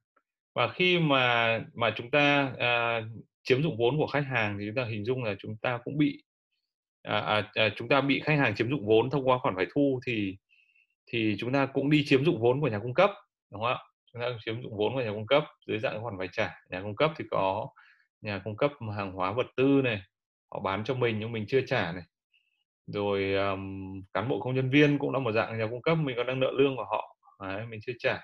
Và 0.55 0.69
khi 0.69 0.99
mà 0.99 1.59
mà 1.75 1.95
chúng 1.97 2.11
ta 2.11 2.53
à, 2.59 3.01
chiếm 3.43 3.63
dụng 3.63 3.77
vốn 3.79 3.97
của 3.99 4.07
khách 4.07 4.25
hàng 4.27 4.59
thì 4.59 4.67
chúng 4.67 4.75
ta 4.75 4.85
hình 4.85 5.05
dung 5.05 5.25
là 5.25 5.35
chúng 5.39 5.57
ta 5.57 5.81
cũng 5.85 5.99
bị 5.99 6.23
à, 7.03 7.19
à, 7.19 7.51
à, 7.55 7.69
chúng 7.77 7.89
ta 7.89 8.01
bị 8.01 8.21
khách 8.25 8.39
hàng 8.39 8.55
chiếm 8.55 8.71
dụng 8.71 8.87
vốn 8.87 9.11
thông 9.11 9.29
qua 9.29 9.39
khoản 9.39 9.57
phải 9.57 9.67
thu 9.75 10.01
thì 10.07 10.37
thì 11.07 11.37
chúng 11.39 11.53
ta 11.53 11.67
cũng 11.67 11.91
đi 11.91 12.05
chiếm 12.07 12.25
dụng 12.25 12.41
vốn 12.41 12.61
của 12.61 12.69
nhà 12.69 12.79
cung 12.79 12.95
cấp 12.95 13.11
đúng 13.51 13.61
không 13.63 13.71
ạ? 13.71 13.79
Chúng 14.13 14.23
ta 14.23 14.29
chiếm 14.45 14.63
dụng 14.63 14.77
vốn 14.77 14.95
của 14.95 15.03
nhà 15.03 15.11
cung 15.11 15.27
cấp 15.27 15.45
dưới 15.67 15.79
dạng 15.79 16.03
khoản 16.03 16.15
phải 16.19 16.29
trả. 16.33 16.55
Nhà 16.71 16.83
cung 16.83 16.97
cấp 16.97 17.13
thì 17.17 17.25
có 17.31 17.69
nhà 18.21 18.41
cung 18.45 18.57
cấp 18.57 18.73
hàng 18.97 19.13
hóa 19.13 19.33
vật 19.33 19.47
tư 19.57 19.81
này 19.85 20.03
họ 20.53 20.61
bán 20.61 20.85
cho 20.85 20.95
mình 20.95 21.19
nhưng 21.19 21.33
mình 21.33 21.45
chưa 21.49 21.61
trả 21.67 21.93
này. 21.93 22.03
Rồi 22.87 23.35
um, 23.35 23.93
cán 24.13 24.29
bộ 24.29 24.41
công 24.41 24.55
nhân 24.55 24.71
viên 24.71 24.99
cũng 24.99 25.13
là 25.13 25.19
một 25.19 25.33
dạng 25.33 25.59
nhà 25.59 25.67
cung 25.71 25.83
cấp 25.83 25.99
mình 25.99 26.17
còn 26.17 26.27
đang 26.27 26.41
nợ 26.41 26.51
lương 26.59 26.77
của 26.77 26.87
họ. 26.91 27.17
Đấy, 27.41 27.67
mình 27.67 27.81
chưa 27.87 27.93
trả. 27.99 28.21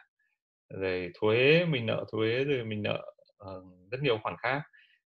Rồi 0.68 1.10
thuế 1.20 1.64
mình 1.64 1.86
nợ 1.86 2.04
thuế 2.12 2.44
rồi 2.44 2.64
mình 2.64 2.82
nợ 2.82 3.04
uh, 3.44 3.90
rất 3.90 3.98
nhiều 4.02 4.18
khoản 4.22 4.36
khác 4.38 4.62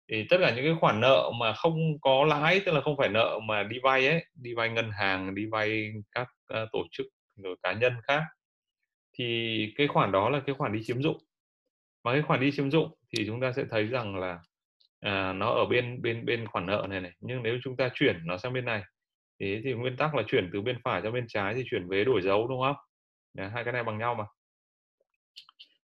thì 0.08 0.26
tất 0.30 0.36
cả 0.40 0.54
những 0.56 0.64
cái 0.64 0.74
khoản 0.80 1.00
nợ 1.00 1.30
mà 1.40 1.52
không 1.52 2.00
có 2.00 2.24
lãi 2.24 2.60
tức 2.66 2.72
là 2.72 2.80
không 2.80 2.96
phải 2.96 3.08
nợ 3.08 3.38
mà 3.44 3.62
đi 3.62 3.78
vay 3.82 4.06
ấy 4.06 4.24
đi 4.34 4.54
vay 4.54 4.68
ngân 4.68 4.90
hàng 4.90 5.34
đi 5.34 5.46
vay 5.46 5.92
các 6.12 6.28
uh, 6.62 6.68
tổ 6.72 6.82
chức 6.90 7.06
rồi 7.36 7.56
cá 7.62 7.72
nhân 7.72 7.92
khác 8.06 8.22
thì 9.18 9.72
cái 9.76 9.86
khoản 9.86 10.12
đó 10.12 10.30
là 10.30 10.40
cái 10.46 10.54
khoản 10.54 10.72
đi 10.72 10.84
chiếm 10.84 11.02
dụng. 11.02 11.18
Và 12.04 12.12
cái 12.12 12.22
khoản 12.22 12.40
đi 12.40 12.50
chiếm 12.52 12.70
dụng 12.70 12.94
thì 13.16 13.26
chúng 13.26 13.40
ta 13.40 13.52
sẽ 13.52 13.64
thấy 13.70 13.86
rằng 13.86 14.16
là 14.16 14.38
à, 15.00 15.32
nó 15.32 15.50
ở 15.50 15.64
bên 15.64 16.02
bên 16.02 16.26
bên 16.26 16.46
khoản 16.46 16.66
nợ 16.66 16.86
này 16.90 17.00
này. 17.00 17.12
Nhưng 17.20 17.42
nếu 17.42 17.58
chúng 17.62 17.76
ta 17.76 17.90
chuyển 17.94 18.26
nó 18.26 18.38
sang 18.38 18.52
bên 18.52 18.64
này 18.64 18.82
thế 19.40 19.60
thì 19.64 19.72
nguyên 19.72 19.96
tắc 19.96 20.14
là 20.14 20.22
chuyển 20.28 20.50
từ 20.52 20.60
bên 20.62 20.78
phải 20.84 21.02
sang 21.02 21.12
bên 21.12 21.24
trái 21.28 21.54
thì 21.54 21.62
chuyển 21.70 21.88
vế 21.88 22.04
đổi 22.04 22.22
dấu 22.22 22.48
đúng 22.48 22.60
không? 22.62 22.76
Đấy, 23.34 23.50
hai 23.50 23.64
cái 23.64 23.72
này 23.72 23.84
bằng 23.84 23.98
nhau 23.98 24.14
mà. 24.14 24.24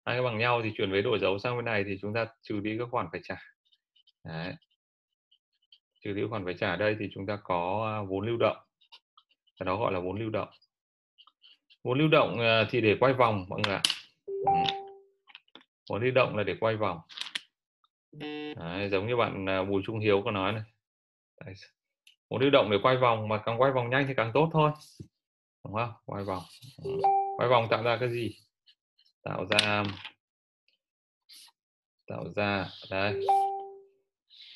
Hai 0.04 0.16
cái 0.16 0.22
bằng 0.22 0.38
nhau 0.38 0.62
thì 0.62 0.72
chuyển 0.76 0.92
vế 0.92 1.02
đổi 1.02 1.18
dấu 1.18 1.38
sang 1.38 1.56
bên 1.56 1.64
này 1.64 1.84
thì 1.84 1.98
chúng 2.00 2.14
ta 2.14 2.26
trừ 2.42 2.60
đi 2.60 2.76
các 2.78 2.88
khoản 2.90 3.06
phải 3.12 3.20
trả. 3.24 3.36
Đấy. 4.24 4.54
trừ 6.00 6.12
đi 6.12 6.22
khoản 6.30 6.44
phải 6.44 6.54
trả 6.58 6.76
đây 6.76 6.96
thì 6.98 7.08
chúng 7.14 7.26
ta 7.26 7.38
có 7.44 7.92
à, 7.94 8.02
vốn 8.08 8.26
lưu 8.26 8.36
động. 8.36 8.56
Và 9.60 9.64
đó 9.64 9.76
gọi 9.76 9.92
là 9.92 10.00
vốn 10.00 10.20
lưu 10.20 10.30
động. 10.30 10.48
Vốn 11.84 11.98
lưu 11.98 12.08
động 12.08 12.40
à, 12.40 12.66
thì 12.70 12.80
để 12.80 12.96
quay 13.00 13.12
vòng 13.12 13.46
mọi 13.48 13.60
người 13.64 13.74
ạ. 13.74 13.82
Vốn 15.90 16.02
lưu 16.02 16.10
động 16.10 16.36
là 16.36 16.42
để 16.42 16.56
quay 16.60 16.76
vòng. 16.76 17.00
Đấy, 18.56 18.88
giống 18.90 19.06
như 19.06 19.16
bạn 19.16 19.48
à, 19.48 19.62
Bùi 19.64 19.82
Trung 19.86 19.98
Hiếu 19.98 20.22
có 20.24 20.30
nói 20.30 20.52
này. 20.52 20.62
Đấy. 21.44 21.54
vốn 22.28 22.40
lưu 22.40 22.50
động 22.50 22.70
để 22.70 22.78
quay 22.82 22.96
vòng 22.96 23.28
mà 23.28 23.42
càng 23.46 23.60
quay 23.60 23.72
vòng 23.72 23.90
nhanh 23.90 24.04
thì 24.08 24.14
càng 24.16 24.30
tốt 24.34 24.50
thôi. 24.52 24.70
Đúng 25.64 25.74
không? 25.74 25.92
Quay 26.04 26.24
vòng. 26.24 26.42
Quay 27.36 27.48
vòng 27.48 27.68
tạo 27.70 27.82
ra 27.82 27.96
cái 28.00 28.10
gì? 28.10 28.30
Tạo 29.22 29.46
ra 29.46 29.84
tạo 32.06 32.24
ra 32.36 32.68
đây 32.90 33.26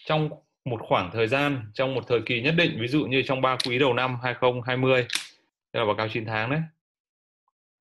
trong 0.06 0.30
một 0.64 0.80
khoảng 0.88 1.10
thời 1.12 1.28
gian 1.28 1.70
trong 1.74 1.94
một 1.94 2.04
thời 2.08 2.20
kỳ 2.26 2.42
nhất 2.42 2.54
định 2.58 2.78
ví 2.80 2.88
dụ 2.88 3.06
như 3.06 3.22
trong 3.26 3.40
3 3.40 3.56
quý 3.66 3.78
đầu 3.78 3.94
năm 3.94 4.18
2020 4.22 5.06
đây 5.72 5.80
là 5.80 5.84
báo 5.84 5.96
cáo 5.96 6.08
9 6.08 6.24
tháng 6.24 6.50
đấy. 6.50 6.60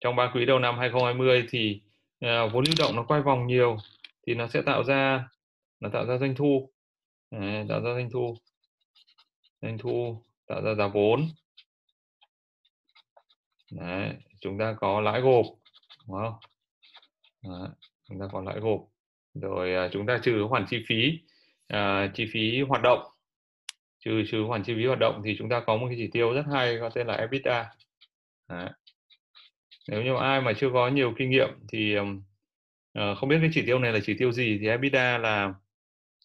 Trong 0.02 0.16
3 0.16 0.32
quý 0.34 0.46
đầu 0.46 0.60
năm 0.60 0.78
2020 0.78 1.48
thì 1.50 1.82
uh, 2.26 2.54
vốn 2.54 2.64
lưu 2.66 2.76
động 2.80 2.96
nó 2.96 3.04
quay 3.04 3.22
vòng 3.22 3.48
nhiều 3.48 3.78
thì 4.28 4.34
nó 4.36 4.48
sẽ 4.48 4.62
tạo 4.62 4.84
ra 4.84 5.30
nó 5.80 5.90
tạo 5.90 6.06
ra 6.06 6.18
doanh 6.18 6.36
thu. 6.36 6.70
Đấy, 7.32 7.66
tạo 7.70 7.82
ra 7.82 7.94
doanh 7.94 8.10
thu. 8.12 8.36
Doanh 9.62 9.78
thu 9.78 10.22
tạo 10.48 10.62
ra 10.62 10.74
giá 10.74 10.88
vốn. 10.88 11.30
Đấy, 13.72 14.14
chúng 14.42 14.58
ta 14.58 14.76
có 14.80 15.02
lãi 15.02 15.22
gộp 15.22 15.46
đúng 16.08 16.18
không? 16.18 16.34
Đấy, 17.44 17.70
chúng 18.10 18.20
ta 18.20 18.26
có 18.32 18.42
lãi 18.42 18.60
gộp. 18.60 18.88
Rồi 19.34 19.86
uh, 19.86 19.92
chúng 19.92 20.06
ta 20.06 20.20
trừ 20.24 20.46
khoản 20.50 20.66
chi 20.70 20.84
phí 20.88 21.20
à, 21.68 22.12
chi 22.14 22.26
phí 22.34 22.62
hoạt 22.62 22.82
động. 22.82 23.00
Trừ 24.00 24.24
trừ 24.32 24.46
khoản 24.48 24.64
chi 24.64 24.74
phí 24.76 24.86
hoạt 24.86 25.00
động 25.00 25.22
thì 25.26 25.36
chúng 25.40 25.50
ta 25.50 25.60
có 25.60 25.78
một 25.78 25.88
cái 25.88 25.96
chỉ 26.00 26.10
tiêu 26.12 26.34
rất 26.34 26.44
hay 26.54 26.78
có 26.80 26.90
tên 26.90 27.08
là 27.08 27.14
EBITDA. 27.14 27.70
Đấy. 28.50 28.70
nếu 29.88 30.04
như 30.04 30.16
ai 30.16 30.42
mà 30.42 30.54
chưa 30.54 30.70
có 30.74 30.88
nhiều 30.88 31.14
kinh 31.18 31.30
nghiệm 31.30 31.50
thì 31.72 31.98
uh, 32.00 33.18
không 33.18 33.30
biết 33.30 33.38
cái 33.42 33.50
chỉ 33.54 33.66
tiêu 33.66 33.80
này 33.80 33.94
là 33.94 34.00
chỉ 34.04 34.14
tiêu 34.18 34.32
gì 34.32 34.58
thì 34.62 34.68
EBITDA 34.68 35.18
là 35.18 35.54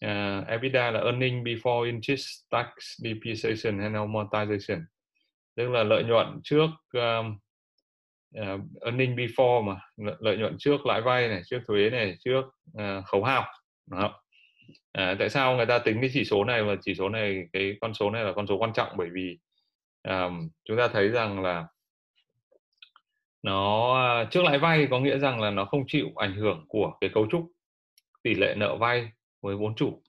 uh, 0.05 0.47
EBITDA 0.49 0.91
là 0.91 1.01
earning 1.01 1.45
before 1.45 1.85
interest 1.85 2.29
tax 2.51 2.67
depreciation 2.99 3.79
and 3.79 3.97
amortization. 3.97 4.85
Tức 5.57 5.69
là 5.71 5.83
lợi 5.83 6.05
nhuận 6.05 6.41
trước 6.45 6.71
um, 6.93 7.39
uh, 8.39 8.61
earning 8.81 9.17
before 9.17 9.63
mà 9.63 9.81
lợi 9.97 10.37
nhuận 10.37 10.57
trước 10.59 10.87
lãi 10.87 11.01
vay 11.01 11.29
này 11.29 11.43
trước 11.47 11.61
thuế 11.67 11.91
này 11.91 12.17
trước 12.25 12.43
uh, 12.79 13.05
khấu 13.07 13.25
hao. 13.25 13.45
Đó 13.87 14.23
à, 14.93 15.17
tại 15.19 15.31
sao 15.31 15.57
người 15.57 15.67
ta 15.67 15.79
tính 15.79 15.99
cái 16.01 16.11
chỉ 16.13 16.25
số 16.25 16.45
này 16.45 16.63
và 16.63 16.77
chỉ 16.83 16.95
số 16.95 17.09
này 17.09 17.49
cái 17.53 17.77
con 17.81 17.95
số 17.95 18.11
này 18.11 18.25
là 18.25 18.33
con 18.37 18.47
số 18.47 18.59
quan 18.59 18.73
trọng? 18.73 18.97
Bởi 18.97 19.09
vì 19.13 19.39
um, 20.09 20.49
chúng 20.65 20.77
ta 20.77 20.89
thấy 20.89 21.09
rằng 21.09 21.43
là 21.43 21.67
nó 23.43 23.95
ờ, 23.95 24.25
trước 24.31 24.45
lãi 24.45 24.59
vay 24.59 24.87
có 24.91 25.01
nghĩa 25.01 25.19
rằng 25.19 25.41
là 25.41 25.51
nó 25.51 25.65
không 25.65 25.85
chịu 25.87 26.13
ảnh 26.17 26.35
hưởng 26.35 26.65
của 26.69 26.97
cái 27.01 27.11
cấu 27.15 27.27
trúc 27.31 27.51
tỷ 28.23 28.35
lệ 28.35 28.55
nợ 28.57 28.77
vay 28.77 29.13
với 29.41 29.57
vốn 29.57 29.75
chủ. 29.75 30.03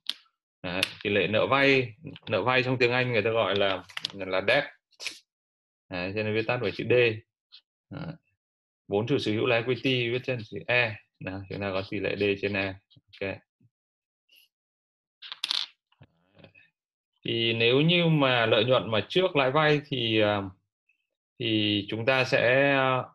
Đấy, 0.63 0.81
tỷ 1.03 1.09
lệ 1.09 1.27
nợ 1.27 1.47
vay 1.47 1.93
nợ 2.29 2.41
vay 2.41 2.63
trong 2.63 2.77
tiếng 2.77 2.91
Anh 2.91 3.11
người 3.11 3.21
ta 3.21 3.29
gọi 3.29 3.55
là 3.55 3.83
là 4.13 4.41
debt. 4.47 4.63
Đấy, 5.89 6.11
cho 6.15 6.23
nên 6.23 6.33
viết 6.33 6.47
tắt 6.47 6.59
bởi 6.61 6.71
chữ 6.71 6.83
D. 6.89 6.93
Đấy. 7.89 8.15
vốn 8.87 9.07
chủ 9.07 9.17
sở 9.17 9.31
hữu 9.31 9.45
là 9.45 9.55
equity 9.55 10.09
viết 10.09 10.21
trên 10.23 10.39
chữ 10.51 10.59
E. 10.67 10.95
Nào 11.19 11.41
chúng 11.49 11.59
ta 11.59 11.71
có 11.73 11.83
tỷ 11.89 11.99
lệ 11.99 12.15
D 12.19 12.23
trên 12.41 12.53
E. 12.53 12.73
Ok. 13.21 13.37
Thì 17.25 17.53
nếu 17.53 17.81
như 17.81 18.05
mà 18.05 18.45
lợi 18.45 18.65
nhuận 18.65 18.91
mà 18.91 19.05
trước 19.09 19.35
lãi 19.35 19.51
vay 19.51 19.81
thì 19.85 20.19
ờ, 20.19 20.43
thì 21.39 21.85
chúng 21.89 22.05
ta 22.05 22.23
sẽ 22.23 22.73
ờ, 22.75 23.05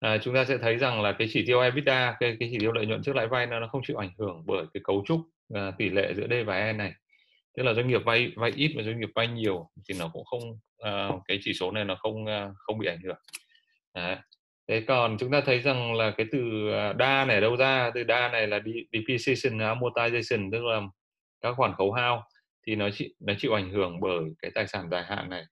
à, 0.00 0.18
chúng 0.18 0.34
ta 0.34 0.44
sẽ 0.44 0.58
thấy 0.58 0.76
rằng 0.76 1.02
là 1.02 1.12
cái 1.12 1.28
chỉ 1.32 1.44
tiêu 1.46 1.60
EBITDA 1.60 2.16
cái 2.20 2.36
cái 2.40 2.48
chỉ 2.52 2.58
tiêu 2.58 2.72
lợi 2.72 2.86
nhuận 2.86 3.02
trước 3.02 3.16
lãi 3.16 3.26
vay 3.26 3.46
nó 3.46 3.60
nó 3.60 3.68
không 3.68 3.82
chịu 3.86 3.96
ảnh 3.96 4.10
hưởng 4.18 4.42
bởi 4.46 4.64
cái 4.74 4.80
cấu 4.84 5.04
trúc 5.06 5.20
à, 5.54 5.72
tỷ 5.78 5.90
lệ 5.90 6.14
giữa 6.14 6.26
D 6.30 6.46
và 6.46 6.56
E 6.56 6.72
này. 6.72 6.92
Tức 7.56 7.62
là 7.62 7.74
doanh 7.74 7.88
nghiệp 7.88 8.02
vay 8.04 8.32
vay 8.36 8.50
ít 8.56 8.72
và 8.76 8.82
doanh 8.82 9.00
nghiệp 9.00 9.10
vay 9.14 9.28
nhiều 9.28 9.70
thì 9.88 9.94
nó 9.98 10.10
cũng 10.12 10.24
không 10.24 10.40
à, 10.78 11.08
cái 11.28 11.38
chỉ 11.42 11.52
số 11.54 11.70
này 11.70 11.84
nó 11.84 11.94
không 11.94 12.26
à, 12.26 12.50
không 12.56 12.78
bị 12.78 12.86
ảnh 12.86 13.00
hưởng. 13.00 13.18
À, 13.92 14.22
thế 14.68 14.80
còn 14.88 15.16
chúng 15.20 15.30
ta 15.30 15.40
thấy 15.40 15.60
rằng 15.60 15.94
là 15.94 16.10
cái 16.10 16.26
từ 16.32 16.70
đa 16.96 17.24
này 17.24 17.40
đâu 17.40 17.56
ra 17.56 17.90
từ 17.94 18.04
đa 18.04 18.28
này 18.28 18.46
là 18.46 18.60
depreciation 18.92 19.58
amortization 19.58 20.52
tức 20.52 20.64
là 20.64 20.80
các 21.40 21.54
khoản 21.56 21.72
khấu 21.74 21.92
hao 21.92 22.28
thì 22.68 22.74
nó 22.76 22.90
chịu 22.90 23.08
nó 23.20 23.34
chịu 23.38 23.52
ảnh 23.54 23.70
hưởng 23.70 24.00
bởi 24.00 24.24
cái 24.42 24.50
tài 24.54 24.66
sản 24.66 24.88
dài 24.90 25.04
hạn 25.04 25.30
này. 25.30 25.44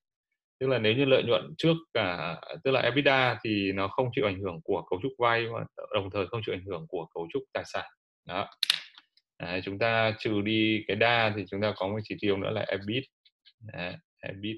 Tức 0.61 0.67
là 0.67 0.79
nếu 0.79 0.93
như 0.95 1.05
lợi 1.05 1.23
nhuận 1.23 1.55
trước 1.59 1.75
cả 1.95 2.37
tức 2.65 2.71
là 2.71 2.81
EBITDA 2.81 3.39
thì 3.45 3.73
nó 3.73 3.89
không 3.89 4.11
chịu 4.17 4.27
ảnh 4.27 4.41
hưởng 4.41 4.61
của 4.65 4.83
cấu 4.91 5.01
trúc 5.03 5.13
vay 5.19 5.47
và 5.47 5.65
đồng 5.95 6.11
thời 6.11 6.27
không 6.27 6.41
chịu 6.47 6.55
ảnh 6.55 6.65
hưởng 6.65 6.87
của 6.89 7.07
cấu 7.15 7.29
trúc 7.33 7.43
tài 7.53 7.65
sản. 7.67 7.85
Đó. 8.25 8.51
Đấy, 9.39 9.61
chúng 9.65 9.79
ta 9.79 10.15
trừ 10.19 10.41
đi 10.41 10.85
cái 10.89 10.97
đa 10.97 11.33
thì 11.37 11.45
chúng 11.51 11.61
ta 11.61 11.73
có 11.77 11.89
một 11.89 11.99
chỉ 12.05 12.17
tiêu 12.21 12.37
nữa 12.37 12.51
là 12.51 12.65
EBIT. 12.69 13.05
Đấy, 13.61 13.95
EBIT. 14.23 14.57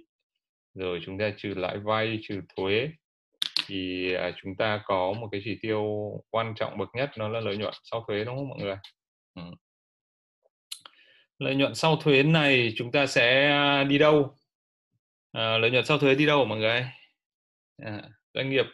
Rồi 0.74 1.00
chúng 1.04 1.18
ta 1.18 1.30
trừ 1.36 1.54
lãi 1.54 1.78
vay 1.78 2.18
trừ 2.22 2.40
thuế 2.56 2.90
thì 3.66 4.12
à, 4.14 4.32
chúng 4.42 4.56
ta 4.56 4.82
có 4.84 5.12
một 5.12 5.28
cái 5.32 5.40
chỉ 5.44 5.58
tiêu 5.62 5.84
quan 6.30 6.54
trọng 6.56 6.78
bậc 6.78 6.88
nhất 6.94 7.10
nó 7.18 7.28
là 7.28 7.40
lợi 7.40 7.56
nhuận 7.56 7.74
sau 7.82 8.04
thuế 8.08 8.24
đúng 8.24 8.36
không 8.36 8.48
mọi 8.48 8.58
người? 8.58 8.76
Ừ 9.34 9.42
lợi 11.38 11.54
nhuận 11.54 11.74
sau 11.74 11.96
thuế 11.96 12.22
này 12.22 12.72
chúng 12.76 12.92
ta 12.92 13.06
sẽ 13.06 13.50
à, 13.50 13.84
đi 13.84 13.98
đâu? 13.98 14.36
À, 15.32 15.58
lợi 15.58 15.70
nhuận 15.70 15.84
sau 15.84 15.98
thuế 15.98 16.14
đi 16.14 16.26
đâu 16.26 16.44
mọi 16.44 16.58
người? 16.58 16.86
À, 17.76 18.02
doanh 18.34 18.50
nghiệp. 18.50 18.66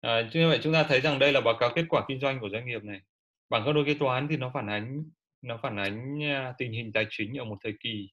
À, 0.00 0.30
như 0.32 0.48
vậy 0.48 0.58
chúng 0.62 0.72
ta 0.72 0.82
thấy 0.82 1.00
rằng 1.00 1.18
đây 1.18 1.32
là 1.32 1.40
báo 1.40 1.54
cáo 1.60 1.70
kết 1.74 1.84
quả 1.88 2.04
kinh 2.08 2.20
doanh 2.20 2.40
của 2.40 2.48
doanh 2.48 2.66
nghiệp 2.66 2.84
này. 2.84 3.00
Bảng 3.50 3.64
cân 3.64 3.74
đối 3.74 3.84
kế 3.84 3.94
toán 3.94 4.28
thì 4.28 4.36
nó 4.36 4.50
phản 4.54 4.66
ánh 4.66 5.04
nó 5.42 5.58
phản 5.62 5.76
ánh 5.76 6.24
à, 6.24 6.54
tình 6.58 6.72
hình 6.72 6.92
tài 6.92 7.06
chính 7.10 7.38
ở 7.38 7.44
một 7.44 7.56
thời 7.64 7.74
kỳ. 7.80 8.10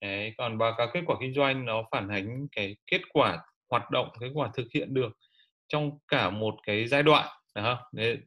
Đấy, 0.00 0.34
còn 0.38 0.58
báo 0.58 0.74
cáo 0.78 0.86
kết 0.94 1.02
quả 1.06 1.16
kinh 1.20 1.34
doanh 1.34 1.64
nó 1.64 1.84
phản 1.90 2.08
ánh 2.08 2.46
cái 2.52 2.76
kết 2.86 3.00
quả 3.12 3.38
hoạt 3.70 3.90
động 3.90 4.08
kết 4.20 4.30
quả 4.34 4.50
thực 4.54 4.66
hiện 4.74 4.94
được 4.94 5.12
trong 5.68 5.98
cả 6.08 6.30
một 6.30 6.54
cái 6.66 6.86
giai 6.86 7.02
đoạn 7.02 7.28
đó. 7.54 7.88
Đấy, 7.92 8.18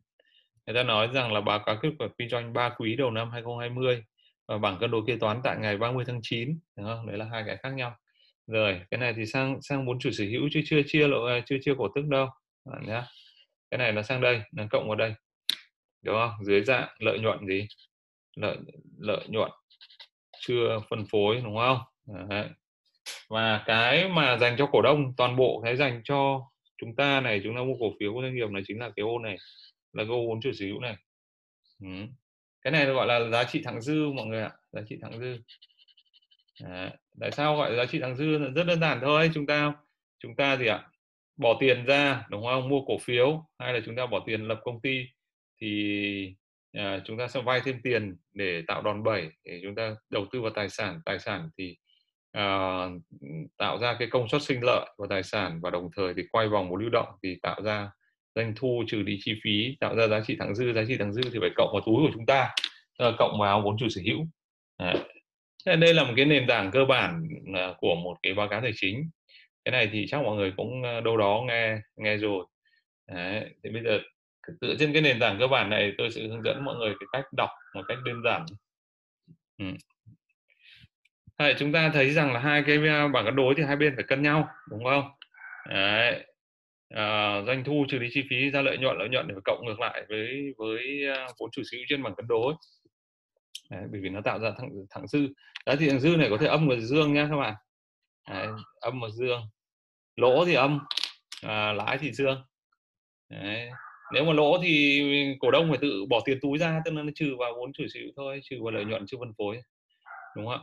người 0.66 0.76
ta 0.76 0.84
nói 0.84 1.10
rằng 1.14 1.34
là 1.34 1.42
báo 1.42 1.60
cáo 1.66 1.78
kết 1.82 1.90
quả 2.00 2.08
kinh 2.18 2.30
doanh 2.30 2.54
3 2.54 2.70
quý 2.70 2.96
đầu 2.96 3.12
năm 3.12 3.32
2020 3.32 4.04
và 4.48 4.58
bảng 4.58 4.78
cân 4.80 4.92
đối 4.92 5.02
kế 5.08 5.18
toán 5.18 5.42
tại 5.44 5.58
ngày 5.60 5.78
30 5.78 6.06
tháng 6.08 6.20
9 6.24 6.60
đúng 6.76 6.86
không? 6.86 7.08
đấy 7.08 7.18
là 7.18 7.26
hai 7.26 7.44
cái 7.48 7.58
khác 7.58 7.70
nhau. 7.70 7.96
Rồi 8.48 8.82
cái 8.92 9.00
này 9.00 9.14
thì 9.18 9.26
sang 9.26 9.62
sang 9.62 9.86
vốn 9.86 10.00
chủ 10.00 10.12
sở 10.12 10.24
hữu 10.24 10.50
chứ 10.52 10.62
chưa 10.66 10.82
chia 10.88 11.08
lộ 11.08 11.26
à, 11.26 11.40
chưa 11.46 11.58
chia 11.62 11.74
cổ 11.78 11.88
tức 11.96 12.06
đâu 12.06 12.28
à, 12.72 12.80
nhá. 12.88 13.04
Cái 13.72 13.78
này 13.78 13.92
nó 13.92 14.02
sang 14.02 14.22
đây 14.22 14.42
nó 14.52 14.64
cộng 14.72 14.88
vào 14.88 14.96
đây 14.96 15.14
đúng 16.02 16.16
không? 16.16 16.46
Dưới 16.46 16.64
dạng 16.64 16.90
lợi 17.00 17.20
nhuận 17.20 17.48
gì? 17.48 17.68
Lợi 18.36 18.58
lợi 18.98 19.28
nhuận 19.28 19.52
chưa 20.40 20.80
phân 20.90 21.06
phối 21.12 21.42
đúng 21.44 21.58
không? 21.58 21.80
Đấy. 22.30 22.50
và 23.30 23.64
cái 23.66 24.10
mà 24.10 24.38
dành 24.38 24.56
cho 24.58 24.66
cổ 24.66 24.82
đông 24.82 25.14
toàn 25.18 25.36
bộ 25.36 25.62
cái 25.64 25.76
dành 25.76 26.02
cho 26.04 26.42
chúng 26.78 26.96
ta 26.96 27.22
này 27.22 27.42
chúng 27.44 27.56
ta 27.56 27.64
mua 27.64 27.76
cổ 27.80 27.94
phiếu 28.00 28.14
của 28.14 28.22
doanh 28.22 28.36
nghiệp 28.36 28.50
này 28.50 28.64
chính 28.68 28.80
là 28.80 28.92
cái 28.96 29.04
ô 29.04 29.20
này 29.20 29.38
là 29.94 30.04
cái 30.04 30.12
ô 30.12 30.28
vốn 30.28 30.42
chủ 30.42 30.52
sở 30.54 30.66
hữu 30.66 30.80
này. 30.80 30.96
Ừ 31.82 31.88
cái 32.66 32.72
này 32.72 32.86
gọi 32.86 33.08
là 33.08 33.30
giá 33.30 33.44
trị 33.44 33.62
thẳng 33.64 33.82
dư 33.82 34.12
mọi 34.12 34.26
người 34.26 34.42
ạ. 34.42 34.52
Giá 34.72 34.82
trị 34.90 34.98
thẳng 35.02 35.20
dư. 35.20 35.38
Đấy. 36.64 36.90
tại 37.20 37.32
sao 37.32 37.58
gọi 37.58 37.72
là 37.72 37.78
giá 37.78 37.86
trị 37.92 38.00
thẳng 38.00 38.16
dư? 38.16 38.38
Rất 38.56 38.64
đơn 38.64 38.80
giản 38.80 39.00
thôi 39.02 39.32
chúng 39.34 39.46
ta 39.46 39.74
chúng 40.20 40.36
ta 40.36 40.58
gì 40.58 40.66
ạ? 40.66 40.88
Bỏ 41.38 41.58
tiền 41.60 41.86
ra 41.86 42.26
đúng 42.30 42.44
không? 42.46 42.70
Mua 42.70 42.82
cổ 42.86 42.98
phiếu 42.98 43.46
hay 43.60 43.74
là 43.74 43.80
chúng 43.86 43.96
ta 43.96 44.06
bỏ 44.06 44.24
tiền 44.26 44.48
lập 44.48 44.60
công 44.64 44.82
ty 44.82 45.06
thì 45.62 46.36
à, 46.74 47.02
chúng 47.06 47.18
ta 47.18 47.28
sẽ 47.28 47.42
vay 47.42 47.62
thêm 47.66 47.82
tiền 47.84 48.18
để 48.34 48.64
tạo 48.68 48.82
đòn 48.82 49.04
bẩy 49.04 49.30
để 49.44 49.60
chúng 49.64 49.76
ta 49.76 49.96
đầu 50.10 50.26
tư 50.32 50.42
vào 50.42 50.52
tài 50.52 50.70
sản. 50.70 51.02
Tài 51.06 51.20
sản 51.20 51.50
thì 51.58 51.78
à, 52.32 52.88
tạo 53.58 53.78
ra 53.80 53.96
cái 54.00 54.08
công 54.12 54.30
suất 54.30 54.42
sinh 54.42 54.60
lợi 54.64 54.86
của 54.98 55.08
tài 55.08 55.24
sản 55.24 55.60
và 55.62 55.70
đồng 55.70 55.90
thời 55.96 56.14
thì 56.14 56.24
quay 56.32 56.48
vòng 56.48 56.70
một 56.70 56.76
lưu 56.76 56.90
động 56.90 57.10
thì 57.24 57.40
tạo 57.42 57.62
ra 57.64 57.90
doanh 58.36 58.54
thu 58.56 58.84
trừ 58.88 59.02
đi 59.02 59.20
chi 59.22 59.40
phí 59.44 59.78
tạo 59.80 59.96
ra 59.96 60.08
giá 60.08 60.22
trị 60.28 60.36
thặng 60.40 60.56
dư 60.56 60.74
giá 60.74 60.84
trị 60.88 60.98
thặng 60.98 61.14
dư 61.14 61.22
thì 61.34 61.40
phải 61.42 61.50
cộng 61.56 61.70
vào 61.74 61.82
túi 61.86 61.96
của 61.96 62.12
chúng 62.14 62.26
ta 62.26 62.50
cộng 63.18 63.40
vào 63.40 63.62
vốn 63.62 63.78
chủ 63.78 63.90
sở 63.90 64.02
hữu 64.06 64.28
Đấy. 64.80 64.98
đây 65.78 65.94
là 65.94 66.04
một 66.04 66.14
cái 66.16 66.26
nền 66.26 66.48
tảng 66.48 66.72
cơ 66.72 66.86
bản 66.86 67.28
à, 67.54 67.74
của 67.78 67.96
một 67.96 68.18
cái 68.24 68.34
báo 68.34 68.48
cáo 68.48 68.62
tài 68.62 68.72
chính 68.76 69.10
cái 69.66 69.72
này 69.72 69.90
thì 69.92 70.06
chắc 70.08 70.22
mọi 70.22 70.36
người 70.36 70.54
cũng 70.58 70.84
à, 70.84 71.02
đâu 71.02 71.18
đó 71.18 71.44
nghe 71.48 71.78
nghe 71.96 72.18
rồi 72.18 72.46
Đấy. 73.08 73.50
thì 73.64 73.70
bây 73.70 73.84
giờ 73.84 74.00
dựa 74.62 74.76
trên 74.80 74.94
cái 74.94 75.02
nền 75.02 75.20
tảng 75.20 75.40
cơ 75.40 75.48
bản 75.48 75.70
này 75.70 75.94
tôi 75.98 76.12
sẽ 76.12 76.22
hướng 76.22 76.44
dẫn 76.44 76.66
mọi 76.66 76.76
người 76.76 76.94
cái 77.00 77.08
cách 77.12 77.34
đọc 77.34 77.50
một 77.74 77.84
cách 77.88 77.98
đơn 78.06 78.22
giản 78.24 78.46
ừ. 79.58 79.66
Đấy, 81.40 81.56
chúng 81.60 81.72
ta 81.72 81.92
thấy 81.94 82.10
rằng 82.10 82.34
là 82.34 82.40
hai 82.40 82.64
cái 82.68 82.88
à, 82.88 83.08
bảng 83.08 83.26
cân 83.26 83.36
đối 83.36 83.56
thì 83.58 83.64
hai 83.64 83.76
bên 83.76 83.96
phải 83.96 84.04
cân 84.08 84.22
nhau 84.22 84.48
đúng 84.70 84.84
không 84.84 85.12
Đấy. 85.70 86.26
À, 86.90 87.42
doanh 87.48 87.64
thu 87.64 87.86
trừ 87.90 87.98
đi 87.98 88.08
chi 88.12 88.24
phí 88.30 88.50
ra 88.52 88.62
lợi 88.62 88.78
nhuận 88.78 88.98
lợi 88.98 89.10
nhuận 89.10 89.28
để 89.28 89.34
phải 89.34 89.42
cộng 89.46 89.66
ngược 89.66 89.80
lại 89.80 90.06
với 90.10 90.54
với 90.58 91.06
à, 91.16 91.28
vốn 91.40 91.50
chủ 91.52 91.62
sở 91.66 91.78
hữu 91.78 91.86
trên 91.90 92.04
bằng 92.04 92.16
cân 92.16 92.28
đối. 92.28 92.54
Đấy, 93.70 93.84
bởi 93.92 94.02
vì 94.02 94.10
nó 94.10 94.22
tạo 94.22 94.40
ra 94.40 94.52
thẳng 94.58 94.70
thẳng 94.90 95.08
dư. 95.08 95.28
Giá 95.66 95.76
trị 95.80 95.90
thẳng 95.90 96.00
dư 96.00 96.16
này 96.18 96.30
có 96.30 96.38
thể 96.38 96.48
âm 96.48 96.68
và 96.68 96.76
dương 96.76 97.14
nhé 97.14 97.28
các 97.30 97.38
bạn. 97.38 97.56
Đấy, 98.30 98.48
âm 98.82 99.02
và 99.02 99.10
dương. 99.10 99.42
Lỗ 100.16 100.46
thì 100.46 100.54
âm 100.54 100.80
à, 101.42 101.74
lãi 101.74 101.98
thì 101.98 102.12
dương. 102.12 102.46
Đấy. 103.30 103.70
nếu 104.14 104.26
mà 104.26 104.34
lỗ 104.34 104.58
thì 104.64 105.04
cổ 105.40 105.52
đông 105.52 105.70
phải 105.70 105.78
tự 105.82 106.06
bỏ 106.10 106.22
tiền 106.26 106.40
túi 106.42 106.58
ra 106.58 106.82
tức 106.86 106.94
là 106.94 107.04
nó 107.04 107.12
trừ 107.16 107.36
vào 107.40 107.54
vốn 107.58 107.74
chủ 107.74 107.84
sở 107.94 108.00
hữu 108.00 108.12
thôi 108.16 108.42
trừ 108.44 108.58
vào 108.64 108.72
lợi 108.72 108.86
nhuận 108.86 109.06
chưa 109.08 109.18
phân 109.20 109.34
phối 109.38 109.62
đúng 110.36 110.46
không 110.46 110.54
ạ? 110.54 110.60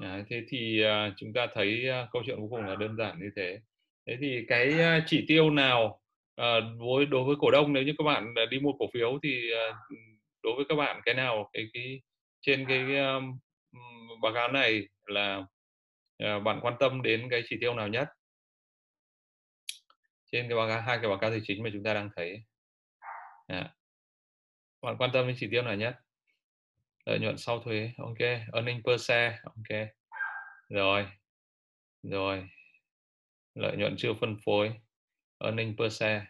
Đấy, 0.00 0.24
thế 0.28 0.42
thì 0.48 0.84
uh, 0.84 1.14
chúng 1.16 1.32
ta 1.32 1.46
thấy 1.54 1.84
uh, 2.04 2.08
câu 2.12 2.22
chuyện 2.26 2.36
cuối 2.38 2.48
cùng 2.50 2.64
là 2.64 2.76
đơn 2.76 2.96
giản 2.96 3.18
như 3.20 3.30
thế 3.36 3.60
thế 4.08 4.16
thì 4.20 4.44
cái 4.48 4.74
uh, 4.74 5.04
chỉ 5.06 5.24
tiêu 5.28 5.50
nào 5.50 6.00
uh, 6.40 6.64
với 6.78 7.06
đối 7.06 7.24
với 7.24 7.36
cổ 7.38 7.50
đông 7.50 7.72
nếu 7.72 7.82
như 7.82 7.94
các 7.98 8.04
bạn 8.04 8.34
uh, 8.44 8.50
đi 8.50 8.58
mua 8.58 8.72
cổ 8.72 8.86
phiếu 8.94 9.18
thì 9.22 9.50
đối 10.42 10.54
với 10.56 10.64
các 10.68 10.74
bạn 10.74 11.00
cái 11.04 11.14
nào 11.14 11.50
cái 11.52 11.66
cái 11.72 12.00
trên 12.40 12.66
cái 12.68 12.96
um, 12.96 13.38
báo 14.22 14.32
cáo 14.34 14.52
này 14.52 14.88
là 15.06 15.36
uh, 16.24 16.42
bạn 16.42 16.60
quan 16.62 16.74
tâm 16.80 17.02
đến 17.02 17.28
cái 17.30 17.42
chỉ 17.48 17.56
tiêu 17.60 17.74
nào 17.74 17.88
nhất? 17.88 18.08
Trên 20.32 20.48
cái 20.48 20.56
báo 20.56 20.68
cáo 20.68 20.80
hai 20.80 20.98
cái 20.98 21.08
báo 21.08 21.18
cáo 21.18 21.30
tài 21.30 21.40
chính 21.44 21.62
mà 21.62 21.70
chúng 21.72 21.82
ta 21.82 21.94
đang 21.94 22.10
thấy. 22.16 22.42
À. 23.46 23.74
bạn 24.82 24.96
quan 24.98 25.10
tâm 25.12 25.26
đến 25.26 25.36
chỉ 25.38 25.48
tiêu 25.50 25.62
nào 25.62 25.74
nhất? 25.74 25.96
Lợi 27.06 27.18
nhuận 27.18 27.38
sau 27.38 27.62
thuế 27.62 27.90
ok. 27.98 28.18
Earning 28.52 28.82
per 28.84 29.00
share 29.00 29.38
ok. 29.44 29.88
Rồi 30.68 31.06
rồi 32.02 32.48
lợi 33.58 33.76
nhuận 33.76 33.96
chưa 33.98 34.14
phân 34.20 34.36
phối 34.44 34.72
earning 35.38 35.76
per 35.78 35.92
share 35.92 36.26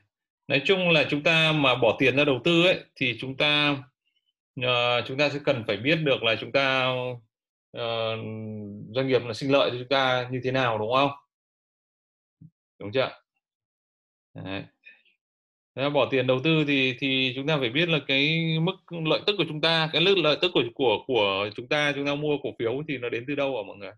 nói 0.48 0.62
chung 0.64 0.90
là 0.90 1.06
chúng 1.10 1.22
ta 1.22 1.52
mà 1.52 1.74
bỏ 1.74 1.96
tiền 1.98 2.16
ra 2.16 2.24
đầu 2.24 2.40
tư 2.44 2.62
ấy 2.66 2.84
thì 2.96 3.18
chúng 3.20 3.36
ta 3.36 3.70
uh, 4.60 5.04
chúng 5.06 5.18
ta 5.18 5.28
sẽ 5.28 5.38
cần 5.44 5.64
phải 5.66 5.76
biết 5.76 5.96
được 5.96 6.22
là 6.22 6.36
chúng 6.40 6.52
ta 6.52 6.88
uh, 7.76 8.18
doanh 8.94 9.08
nghiệp 9.08 9.22
là 9.24 9.34
sinh 9.34 9.52
lợi 9.52 9.70
cho 9.70 9.78
chúng 9.78 9.88
ta 9.88 10.28
như 10.30 10.40
thế 10.44 10.52
nào 10.52 10.78
đúng 10.78 10.92
không 10.92 11.10
đúng 12.78 12.92
chưa 12.92 13.10
Đấy. 14.44 14.64
Nếu 15.74 15.90
bỏ 15.90 16.08
tiền 16.10 16.26
đầu 16.26 16.40
tư 16.44 16.64
thì 16.68 16.96
thì 17.00 17.32
chúng 17.36 17.46
ta 17.46 17.58
phải 17.58 17.70
biết 17.70 17.88
là 17.88 17.98
cái 18.06 18.46
mức 18.60 18.76
lợi 19.06 19.20
tức 19.26 19.34
của 19.38 19.44
chúng 19.48 19.60
ta 19.60 19.90
cái 19.92 20.02
mức 20.04 20.14
lợi 20.18 20.38
tức 20.42 20.50
của 20.54 20.62
của 20.74 21.04
của 21.06 21.50
chúng 21.56 21.68
ta 21.68 21.92
chúng 21.94 22.06
ta 22.06 22.14
mua 22.14 22.38
cổ 22.42 22.50
phiếu 22.58 22.82
thì 22.88 22.98
nó 22.98 23.08
đến 23.08 23.24
từ 23.28 23.34
đâu 23.34 23.56
ạ 23.56 23.62
mọi 23.66 23.76
người 23.76 23.92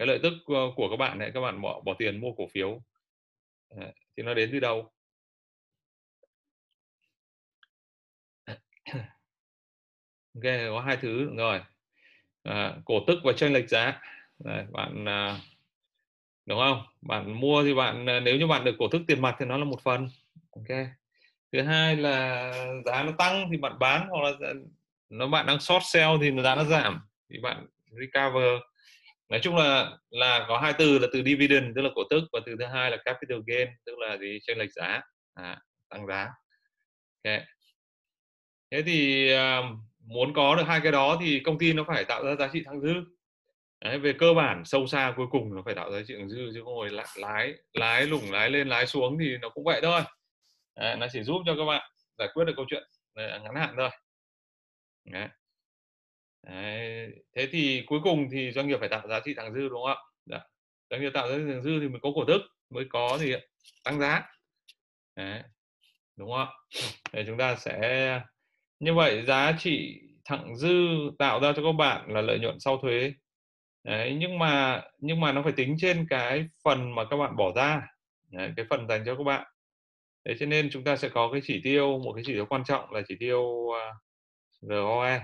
cái 0.00 0.06
lợi 0.06 0.18
tức 0.22 0.32
ờ, 0.46 0.70
của 0.76 0.90
các 0.90 0.96
bạn 0.96 1.18
này 1.18 1.30
các 1.34 1.40
bạn 1.40 1.60
bỏ 1.60 1.80
bỏ 1.80 1.94
tiền 1.98 2.20
mua 2.20 2.32
cổ 2.32 2.46
phiếu. 2.52 2.82
Ờ, 3.68 3.92
thì 4.16 4.22
nó 4.22 4.34
đến 4.34 4.48
từ 4.52 4.60
đâu? 4.60 4.90
Ok 10.34 10.42
có 10.70 10.80
hai 10.80 10.96
thứ 10.96 11.36
rồi. 11.36 11.60
À, 12.42 12.74
cổ 12.84 12.94
tức 13.06 13.18
và 13.24 13.32
tranh 13.32 13.52
lệch 13.52 13.68
giá. 13.68 14.00
Đấy, 14.38 14.64
bạn 14.72 15.08
à, 15.08 15.40
đúng 16.46 16.58
không? 16.58 16.82
Bạn 17.00 17.40
mua 17.40 17.64
thì 17.64 17.74
bạn 17.74 18.06
à, 18.06 18.20
nếu 18.20 18.36
như 18.36 18.46
bạn 18.46 18.64
được 18.64 18.74
cổ 18.78 18.88
tức 18.88 19.02
tiền 19.06 19.22
mặt 19.22 19.36
thì 19.38 19.46
nó 19.46 19.56
là 19.56 19.64
một 19.64 19.80
phần. 19.82 20.08
Ok. 20.50 20.78
Thứ 21.52 21.62
hai 21.62 21.96
là 21.96 22.52
giá 22.86 23.02
nó 23.02 23.12
tăng 23.18 23.48
thì 23.50 23.56
bạn 23.56 23.78
bán 23.78 24.08
hoặc 24.08 24.20
là 24.22 24.48
à, 24.48 24.52
nó 25.10 25.26
bạn 25.26 25.46
đang 25.46 25.60
short 25.60 25.84
sell 25.84 26.10
thì 26.20 26.42
giá 26.42 26.54
nó 26.54 26.64
giảm. 26.64 27.00
Thì 27.30 27.38
bạn 27.42 27.66
recover 28.00 28.60
nói 29.30 29.40
chung 29.42 29.56
là 29.56 29.90
là 30.10 30.44
có 30.48 30.58
hai 30.58 30.72
từ 30.78 30.98
là 30.98 31.08
từ 31.12 31.22
dividend 31.22 31.76
tức 31.76 31.82
là 31.82 31.90
cổ 31.94 32.02
tức 32.10 32.24
và 32.32 32.40
từ 32.46 32.56
thứ 32.58 32.64
hai 32.64 32.90
là 32.90 32.96
capital 33.04 33.38
gain 33.46 33.68
tức 33.86 33.98
là 33.98 34.16
gì? 34.16 34.38
Chênh 34.42 34.58
lệch 34.58 34.72
giá. 34.72 35.00
À, 35.34 35.60
tăng 35.88 36.06
giá. 36.06 36.28
Ok. 37.24 37.42
Thế 38.70 38.82
thì 38.82 39.30
um, 39.32 39.82
muốn 40.06 40.32
có 40.34 40.56
được 40.56 40.62
hai 40.66 40.80
cái 40.80 40.92
đó 40.92 41.18
thì 41.20 41.40
công 41.40 41.58
ty 41.58 41.72
nó 41.72 41.84
phải 41.84 42.04
tạo 42.04 42.24
ra 42.24 42.34
giá 42.34 42.48
trị 42.52 42.62
thặng 42.66 42.80
dư. 42.80 42.94
Đấy, 43.80 43.98
về 43.98 44.12
cơ 44.18 44.34
bản 44.34 44.64
sâu 44.64 44.86
xa 44.86 45.14
cuối 45.16 45.26
cùng 45.30 45.54
nó 45.54 45.62
phải 45.64 45.74
tạo 45.74 45.92
giá 45.92 45.98
trị 46.06 46.14
thặng 46.18 46.28
dư 46.28 46.50
chứ 46.54 46.60
không 46.64 46.74
ngồi 46.74 46.90
lái 46.90 47.06
lái 47.16 47.54
lái 47.72 48.06
lủng 48.06 48.30
lái 48.30 48.50
lên 48.50 48.68
lái 48.68 48.86
xuống 48.86 49.18
thì 49.20 49.36
nó 49.42 49.48
cũng 49.48 49.64
vậy 49.64 49.80
thôi. 49.82 50.02
Đấy, 50.76 50.96
nó 50.96 51.06
chỉ 51.12 51.22
giúp 51.22 51.42
cho 51.46 51.54
các 51.56 51.64
bạn 51.64 51.90
giải 52.18 52.28
quyết 52.34 52.44
được 52.44 52.52
câu 52.56 52.66
chuyện 52.70 52.82
à, 53.14 53.40
ngắn 53.42 53.54
hạn 53.54 53.74
thôi. 53.78 53.90
Đấy. 55.04 55.28
Đấy. 56.46 57.10
thế 57.36 57.48
thì 57.52 57.82
cuối 57.86 58.00
cùng 58.04 58.28
thì 58.32 58.52
doanh 58.52 58.68
nghiệp 58.68 58.76
phải 58.80 58.88
tạo 58.88 59.08
giá 59.08 59.20
trị 59.20 59.34
thẳng 59.34 59.54
dư 59.54 59.68
đúng 59.68 59.82
không 59.82 59.90
ạ 59.90 59.96
dạ. 60.26 60.40
doanh 60.90 61.00
nghiệp 61.00 61.10
tạo 61.14 61.28
giá 61.28 61.36
trị 61.36 61.44
thẳng 61.52 61.62
dư 61.62 61.80
thì 61.80 61.88
mới 61.88 62.00
có 62.02 62.10
cổ 62.14 62.24
tức 62.24 62.42
mới 62.70 62.84
có 62.90 63.18
thì 63.20 63.34
tăng 63.84 64.00
giá 64.00 64.22
Đấy. 65.16 65.42
đúng 66.16 66.32
không 66.32 66.48
để 67.12 67.24
chúng 67.26 67.38
ta 67.38 67.56
sẽ 67.56 68.20
như 68.80 68.94
vậy 68.94 69.24
giá 69.26 69.52
trị 69.58 70.00
thẳng 70.24 70.56
dư 70.56 70.86
tạo 71.18 71.40
ra 71.40 71.52
cho 71.56 71.62
các 71.62 71.72
bạn 71.72 72.04
là 72.08 72.20
lợi 72.20 72.38
nhuận 72.38 72.60
sau 72.60 72.78
thuế 72.78 73.12
Đấy, 73.84 74.16
nhưng 74.20 74.38
mà 74.38 74.82
nhưng 74.98 75.20
mà 75.20 75.32
nó 75.32 75.42
phải 75.42 75.52
tính 75.52 75.76
trên 75.80 76.06
cái 76.10 76.48
phần 76.64 76.94
mà 76.94 77.04
các 77.10 77.16
bạn 77.16 77.36
bỏ 77.36 77.52
ra 77.56 77.82
Đấy, 78.30 78.52
cái 78.56 78.66
phần 78.70 78.88
dành 78.88 79.02
cho 79.06 79.16
các 79.16 79.24
bạn 79.24 79.46
Thế 80.24 80.34
cho 80.40 80.46
nên 80.46 80.68
chúng 80.72 80.84
ta 80.84 80.96
sẽ 80.96 81.08
có 81.08 81.28
cái 81.32 81.40
chỉ 81.44 81.60
tiêu 81.64 81.98
một 81.98 82.12
cái 82.12 82.24
chỉ 82.26 82.32
tiêu 82.32 82.46
quan 82.46 82.64
trọng 82.64 82.92
là 82.92 83.02
chỉ 83.08 83.16
tiêu 83.20 83.70
à, 83.72 83.86
uh, 83.88 84.70
ROE 84.70 85.20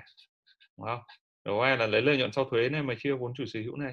đúng 0.78 0.86
không? 0.86 1.00
ROE 1.44 1.76
là 1.76 1.86
lấy 1.86 2.02
lợi 2.02 2.16
nhuận 2.16 2.32
sau 2.32 2.44
thuế 2.44 2.68
này 2.68 2.82
mà 2.82 2.94
chia 2.98 3.12
vốn 3.12 3.32
chủ 3.36 3.44
sở 3.46 3.60
hữu 3.60 3.76
này. 3.76 3.92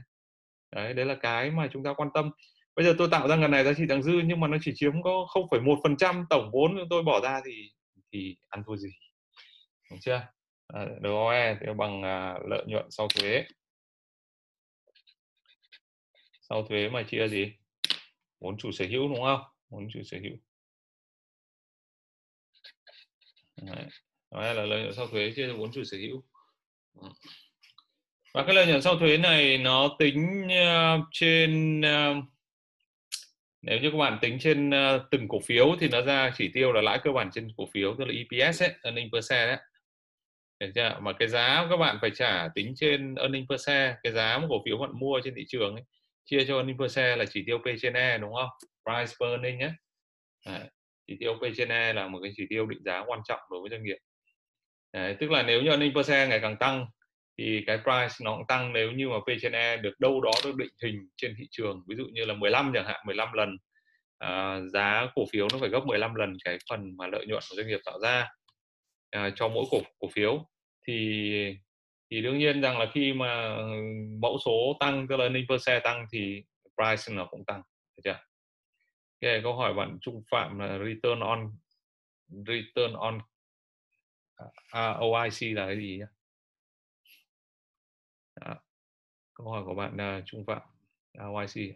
Đấy 0.71 0.93
đấy 0.93 1.05
là 1.05 1.15
cái 1.15 1.51
mà 1.51 1.69
chúng 1.73 1.83
ta 1.83 1.93
quan 1.93 2.09
tâm. 2.13 2.31
Bây 2.75 2.85
giờ 2.85 2.95
tôi 2.97 3.07
tạo 3.11 3.27
ra 3.27 3.35
ngân 3.35 3.51
này 3.51 3.63
giá 3.63 3.73
trị 3.77 3.83
thặng 3.89 4.03
dư 4.03 4.13
nhưng 4.25 4.39
mà 4.39 4.47
nó 4.47 4.57
chỉ 4.61 4.71
chiếm 4.75 5.01
có 5.03 5.27
0,1 5.29 5.79
phần 5.83 5.97
trăm 5.97 6.25
tổng 6.29 6.49
vốn 6.53 6.77
tôi 6.89 7.03
bỏ 7.03 7.19
ra 7.23 7.41
thì 7.45 7.71
thì 8.11 8.37
ăn 8.49 8.63
thua 8.65 8.75
gì? 8.75 8.89
Đúng 9.91 9.99
chưa? 9.99 10.27
À, 10.67 10.85
ROE 11.03 11.57
thì 11.59 11.67
bằng 11.77 12.03
à, 12.03 12.39
lợi 12.49 12.63
nhuận 12.67 12.91
sau 12.91 13.07
thuế. 13.07 13.45
Sau 16.41 16.63
thuế 16.67 16.89
mà 16.89 17.03
chia 17.03 17.27
gì? 17.27 17.53
Vốn 18.39 18.57
chủ 18.57 18.71
sở 18.71 18.85
hữu 18.85 19.07
đúng 19.07 19.23
không? 19.23 19.41
Vốn 19.69 19.87
chủ 19.93 19.99
sở 20.03 20.17
hữu. 20.17 20.37
Đấy. 23.61 23.85
Đó 24.31 24.41
là 24.41 24.53
lợi 24.53 24.81
nhuận 24.81 24.93
sau 24.93 25.07
thuế 25.07 25.33
chia 25.35 25.53
vốn 25.53 25.71
chủ 25.71 25.83
sở 25.83 25.97
hữu 25.97 26.23
và 28.33 28.43
cái 28.45 28.55
lợi 28.55 28.67
nhuận 28.67 28.81
sau 28.81 28.97
thuế 28.97 29.17
này 29.17 29.57
nó 29.57 29.95
tính 29.99 30.47
uh, 30.47 31.05
trên 31.11 31.81
uh, 31.81 32.23
nếu 33.61 33.79
như 33.79 33.91
các 33.91 33.97
bạn 33.97 34.17
tính 34.21 34.37
trên 34.39 34.69
uh, 34.69 35.01
từng 35.11 35.27
cổ 35.27 35.39
phiếu 35.45 35.75
thì 35.79 35.89
nó 35.89 36.01
ra 36.01 36.31
chỉ 36.37 36.49
tiêu 36.53 36.71
là 36.71 36.81
lãi 36.81 36.99
cơ 37.03 37.11
bản 37.11 37.29
trên 37.33 37.47
cổ 37.57 37.65
phiếu 37.73 37.95
tức 37.97 38.05
là 38.05 38.13
EPS 38.13 38.63
ấy, 38.63 38.71
earning 38.83 39.09
per 39.13 39.25
share 39.29 39.47
đấy. 39.47 39.57
Được 40.59 40.71
chưa? 40.75 40.99
mà 41.01 41.13
cái 41.13 41.27
giá 41.27 41.67
các 41.69 41.77
bạn 41.77 41.97
phải 42.01 42.09
trả 42.15 42.47
tính 42.55 42.73
trên 42.75 43.15
earning 43.15 43.45
per 43.49 43.61
share 43.65 43.95
cái 44.03 44.13
giá 44.13 44.37
một 44.37 44.47
cổ 44.49 44.61
phiếu 44.65 44.77
bạn 44.77 44.91
mua 44.93 45.21
trên 45.23 45.33
thị 45.35 45.45
trường 45.47 45.75
ấy, 45.75 45.83
chia 46.25 46.45
cho 46.47 46.55
earning 46.55 46.77
per 46.77 46.91
share 46.91 47.15
là 47.15 47.25
chỉ 47.25 47.43
tiêu 47.45 47.57
P 47.57 47.65
trên 47.81 47.93
E 47.93 48.17
đúng 48.17 48.33
không? 48.33 48.49
Price 48.83 49.13
per 49.19 49.29
earning 49.29 49.57
nhé 49.57 49.71
à, 50.45 50.69
chỉ 51.07 51.17
tiêu 51.19 51.33
P 51.33 51.41
trên 51.57 51.69
E 51.69 51.93
là 51.93 52.07
một 52.07 52.19
cái 52.23 52.31
chỉ 52.35 52.43
tiêu 52.49 52.65
định 52.65 52.83
giá 52.85 53.03
quan 53.07 53.19
trọng 53.27 53.39
đối 53.51 53.61
với 53.61 53.69
doanh 53.69 53.83
nghiệp 53.83 53.97
đấy, 54.93 55.15
tức 55.19 55.31
là 55.31 55.43
nếu 55.43 55.61
như 55.61 55.69
earning 55.69 55.93
per 55.95 56.07
share 56.07 56.27
ngày 56.27 56.39
càng 56.39 56.57
tăng 56.57 56.85
thì 57.37 57.63
cái 57.67 57.77
price 57.77 58.15
nó 58.21 58.35
cũng 58.35 58.47
tăng 58.47 58.73
nếu 58.73 58.91
như 58.91 59.09
mà 59.09 59.19
P 59.19 59.41
trên 59.41 59.51
E 59.51 59.77
được 59.77 59.99
đâu 59.99 60.21
đó 60.21 60.31
được 60.45 60.55
định 60.55 60.73
hình 60.83 61.09
trên 61.17 61.35
thị 61.37 61.47
trường 61.51 61.83
ví 61.87 61.95
dụ 61.95 62.05
như 62.05 62.25
là 62.25 62.33
15 62.33 62.71
chẳng 62.73 62.85
hạn 62.85 63.03
15 63.05 63.33
lần. 63.33 63.57
À, 64.17 64.59
giá 64.73 65.07
cổ 65.15 65.25
phiếu 65.31 65.47
nó 65.51 65.57
phải 65.59 65.69
gấp 65.69 65.85
15 65.85 66.15
lần 66.15 66.33
cái 66.43 66.57
phần 66.69 66.97
mà 66.97 67.07
lợi 67.07 67.25
nhuận 67.25 67.43
của 67.49 67.55
doanh 67.55 67.67
nghiệp 67.67 67.79
tạo 67.85 67.99
ra 67.99 68.29
à, 69.11 69.29
cho 69.35 69.47
mỗi 69.47 69.65
cổ 69.71 69.81
cổ 69.99 70.07
phiếu. 70.13 70.49
Thì 70.87 71.57
thì 72.11 72.21
đương 72.21 72.37
nhiên 72.37 72.61
rằng 72.61 72.79
là 72.79 72.85
khi 72.93 73.13
mà 73.13 73.57
mẫu 74.21 74.37
số 74.45 74.77
tăng 74.79 75.07
tức 75.07 75.15
là 75.15 75.23
earning 75.23 75.45
per 75.49 75.61
share 75.61 75.79
tăng 75.79 76.05
thì 76.11 76.43
price 76.75 77.15
nó 77.15 77.25
cũng 77.25 77.45
tăng 77.45 77.61
được 77.97 78.01
chưa? 78.03 78.19
Okay, 79.21 79.41
câu 79.43 79.55
hỏi 79.55 79.73
bạn 79.73 79.97
Trung 80.01 80.23
Phạm 80.31 80.59
là 80.59 80.79
return 80.85 81.19
on 81.19 81.51
return 82.29 82.93
on 82.93 83.19
Ờ, 84.35 84.49
ờ, 84.71 84.99
ROIC 84.99 85.55
là 85.55 85.65
cái 85.65 85.77
gì 85.77 85.97
nhá 85.97 86.07
câu 89.33 89.49
hỏi 89.49 89.63
của 89.65 89.73
bạn 89.73 90.19
uh, 90.19 90.25
Trung 90.25 90.45
Phạm 90.45 90.61
ROIC 91.13 91.75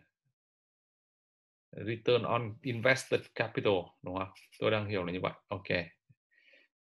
Return 1.72 2.24
on 2.24 2.56
Invested 2.62 3.22
Capital 3.36 3.74
đúng 4.04 4.18
không? 4.18 4.30
Tôi 4.60 4.72
đang 4.72 4.90
hiểu 4.90 5.04
là 5.04 5.14
như 5.14 5.20
vậy. 5.22 5.32
Ok. 5.48 5.70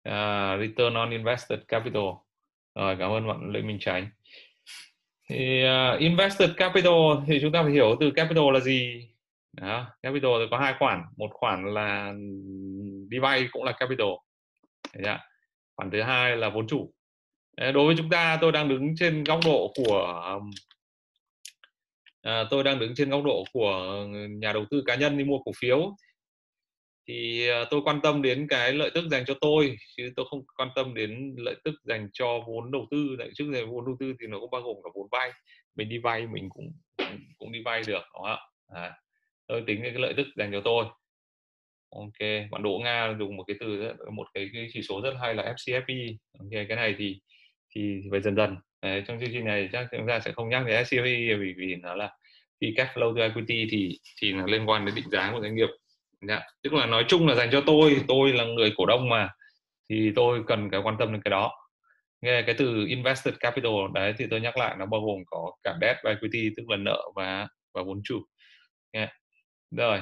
Uh, 0.08 0.60
return 0.60 0.94
on 0.94 1.10
Invested 1.10 1.60
Capital. 1.68 2.02
Rồi 2.74 2.96
cảm 2.98 3.10
ơn 3.10 3.28
bạn 3.28 3.50
Lê 3.52 3.62
Minh 3.62 3.78
Tránh 3.80 4.10
Thì 5.28 5.64
uh, 5.64 6.00
Invested 6.00 6.50
Capital 6.56 6.92
thì 7.26 7.38
chúng 7.42 7.52
ta 7.52 7.62
phải 7.62 7.72
hiểu 7.72 7.96
từ 8.00 8.10
capital 8.10 8.44
là 8.52 8.60
gì. 8.60 9.08
Đó, 9.52 9.86
capital 10.02 10.30
thì 10.38 10.46
có 10.50 10.58
hai 10.58 10.74
khoản, 10.78 11.02
một 11.16 11.30
khoản 11.32 11.74
là 11.74 12.08
ừ, 12.08 12.22
đi 13.08 13.18
vay 13.18 13.48
cũng 13.52 13.64
là 13.64 13.72
capital. 13.72 14.08
Đấy 14.94 15.18
khoản 15.76 15.90
thứ 15.90 16.02
hai 16.02 16.36
là 16.36 16.50
vốn 16.50 16.66
chủ. 16.66 16.92
Đối 17.56 17.86
với 17.86 17.94
chúng 17.98 18.10
ta 18.10 18.38
tôi 18.40 18.52
đang 18.52 18.68
đứng 18.68 18.96
trên 18.96 19.24
góc 19.24 19.40
độ 19.44 19.72
của 19.76 20.22
à, 22.22 22.44
tôi 22.50 22.64
đang 22.64 22.78
đứng 22.78 22.94
trên 22.94 23.10
góc 23.10 23.24
độ 23.24 23.44
của 23.52 24.06
nhà 24.28 24.52
đầu 24.52 24.64
tư 24.70 24.82
cá 24.86 24.94
nhân 24.94 25.18
đi 25.18 25.24
mua 25.24 25.38
cổ 25.38 25.52
phiếu. 25.58 25.96
Thì 27.08 27.48
à, 27.48 27.64
tôi 27.70 27.80
quan 27.84 28.00
tâm 28.02 28.22
đến 28.22 28.46
cái 28.50 28.72
lợi 28.72 28.90
tức 28.94 29.04
dành 29.10 29.24
cho 29.26 29.34
tôi 29.40 29.76
chứ 29.96 30.12
tôi 30.16 30.26
không 30.30 30.44
quan 30.56 30.68
tâm 30.74 30.94
đến 30.94 31.34
lợi 31.38 31.54
tức 31.64 31.74
dành 31.84 32.08
cho 32.12 32.40
vốn 32.46 32.72
đầu 32.72 32.86
tư. 32.90 33.16
Lợi 33.18 33.30
trước 33.34 33.44
về 33.52 33.64
vốn 33.64 33.86
đầu 33.86 33.96
tư 34.00 34.14
thì 34.20 34.26
nó 34.26 34.40
cũng 34.40 34.50
bao 34.50 34.62
gồm 34.62 34.76
cả 34.84 34.90
vốn 34.94 35.08
vay. 35.10 35.30
Mình 35.74 35.88
đi 35.88 35.98
vay 35.98 36.26
mình 36.26 36.48
cũng 36.48 36.72
cũng 37.38 37.52
đi 37.52 37.62
vay 37.64 37.82
được 37.86 38.02
đúng 38.14 38.22
không 38.22 38.24
ạ? 38.24 38.38
À, 38.68 38.94
tôi 39.46 39.64
tính 39.66 39.80
cái 39.82 39.92
lợi 39.92 40.14
tức 40.16 40.26
dành 40.36 40.52
cho 40.52 40.60
tôi 40.64 40.84
ok 41.90 42.28
bạn 42.50 42.62
Đỗ 42.62 42.80
Nga 42.84 43.14
dùng 43.18 43.36
một 43.36 43.44
cái 43.46 43.56
từ 43.60 43.92
một 44.12 44.26
cái, 44.34 44.50
cái 44.52 44.68
chỉ 44.72 44.82
số 44.82 45.00
rất 45.00 45.14
hay 45.20 45.34
là 45.34 45.42
FCFE 45.42 46.16
ok 46.38 46.66
cái 46.68 46.76
này 46.76 46.94
thì 46.98 47.20
thì, 47.74 48.00
thì 48.02 48.08
phải 48.10 48.20
dần 48.20 48.36
dần. 48.36 48.56
Đấy, 48.82 49.02
trong 49.06 49.20
chương 49.20 49.30
trình 49.32 49.44
này 49.44 49.68
chắc 49.72 49.86
chúng 49.92 50.06
ta 50.08 50.20
sẽ 50.20 50.32
không 50.32 50.48
nhắc 50.48 50.66
đến 50.66 50.82
FCFE 50.82 51.40
vì 51.40 51.54
vì 51.56 51.74
nó 51.82 51.94
là 51.94 52.10
khi 52.60 52.74
cash 52.76 52.90
flow 52.94 53.16
to 53.16 53.22
equity 53.22 53.66
thì 53.70 53.98
thì 54.22 54.32
nó 54.32 54.46
liên 54.46 54.68
quan 54.68 54.86
đến 54.86 54.94
định 54.94 55.10
giá 55.10 55.32
của 55.32 55.40
doanh 55.40 55.54
nghiệp. 55.54 55.68
Dạ. 56.28 56.42
tức 56.62 56.72
là 56.72 56.86
nói 56.86 57.04
chung 57.08 57.26
là 57.26 57.34
dành 57.34 57.48
cho 57.52 57.62
tôi 57.66 58.00
tôi 58.08 58.32
là 58.32 58.44
người 58.44 58.72
cổ 58.76 58.86
đông 58.86 59.08
mà 59.08 59.28
thì 59.90 60.12
tôi 60.16 60.42
cần 60.46 60.70
cái 60.70 60.80
quan 60.84 60.96
tâm 60.98 61.12
đến 61.12 61.22
cái 61.22 61.30
đó. 61.30 61.52
Nghe 62.20 62.42
cái 62.42 62.54
từ 62.58 62.86
invested 62.86 63.34
capital 63.40 63.72
đấy 63.94 64.14
thì 64.18 64.26
tôi 64.30 64.40
nhắc 64.40 64.56
lại 64.56 64.76
nó 64.78 64.86
bao 64.86 65.00
gồm 65.00 65.18
có 65.26 65.52
cả 65.64 65.74
debt 65.80 65.96
và 66.04 66.10
equity 66.10 66.50
tức 66.56 66.68
là 66.68 66.76
nợ 66.76 67.02
và 67.14 67.48
và 67.74 67.82
vốn 67.82 68.00
chủ. 68.04 68.22
Nghe 68.92 69.08
rồi 69.70 70.00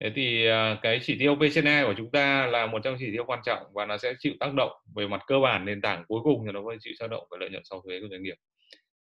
thế 0.00 0.12
thì 0.14 0.46
à, 0.46 0.78
cái 0.82 1.00
chỉ 1.02 1.18
tiêu 1.18 1.36
PCE 1.36 1.84
của 1.84 1.94
chúng 1.96 2.10
ta 2.10 2.46
là 2.46 2.66
một 2.66 2.78
trong 2.84 2.96
chỉ 2.98 3.10
tiêu 3.12 3.24
quan 3.26 3.40
trọng 3.44 3.62
và 3.74 3.86
nó 3.86 3.98
sẽ 3.98 4.14
chịu 4.18 4.32
tác 4.40 4.54
động 4.54 4.72
về 4.94 5.06
mặt 5.06 5.22
cơ 5.26 5.38
bản 5.38 5.64
nền 5.64 5.80
tảng 5.80 6.04
cuối 6.08 6.20
cùng 6.24 6.46
thì 6.46 6.76
chịu 6.80 6.92
tác 6.98 7.10
động 7.10 7.26
về 7.30 7.38
lợi 7.40 7.50
nhuận 7.50 7.64
sau 7.64 7.82
thuế 7.84 8.00
của 8.00 8.08
doanh 8.10 8.22
nghiệp. 8.22 8.36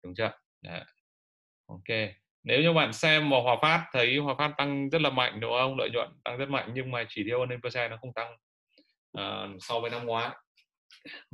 Đúng 0.04 0.16
chưa? 0.16 0.32
Đấy. 0.62 0.82
ok. 1.68 1.98
Nếu 2.44 2.62
như 2.62 2.74
bạn 2.74 2.94
xem 2.94 3.30
mà 3.30 3.38
Hòa 3.42 3.58
Phát 3.62 3.86
thấy 3.94 4.18
Hòa 4.18 4.36
Phát 4.38 4.52
tăng 4.58 4.90
rất 4.90 5.02
là 5.02 5.10
mạnh 5.10 5.40
đúng 5.40 5.52
không? 5.60 5.78
Lợi 5.78 5.90
nhuận 5.94 6.10
tăng 6.24 6.38
rất 6.38 6.50
mạnh 6.50 6.72
nhưng 6.74 6.92
mà 6.92 7.06
chỉ 7.10 7.24
tiêu 7.24 7.38
earning 7.38 7.62
per 7.62 7.74
share 7.74 7.90
nó 7.90 7.98
không 8.02 8.14
tăng 8.14 8.34
uh, 9.18 9.58
so 9.60 9.80
với 9.80 9.90
năm 9.90 10.06
ngoái. 10.06 10.30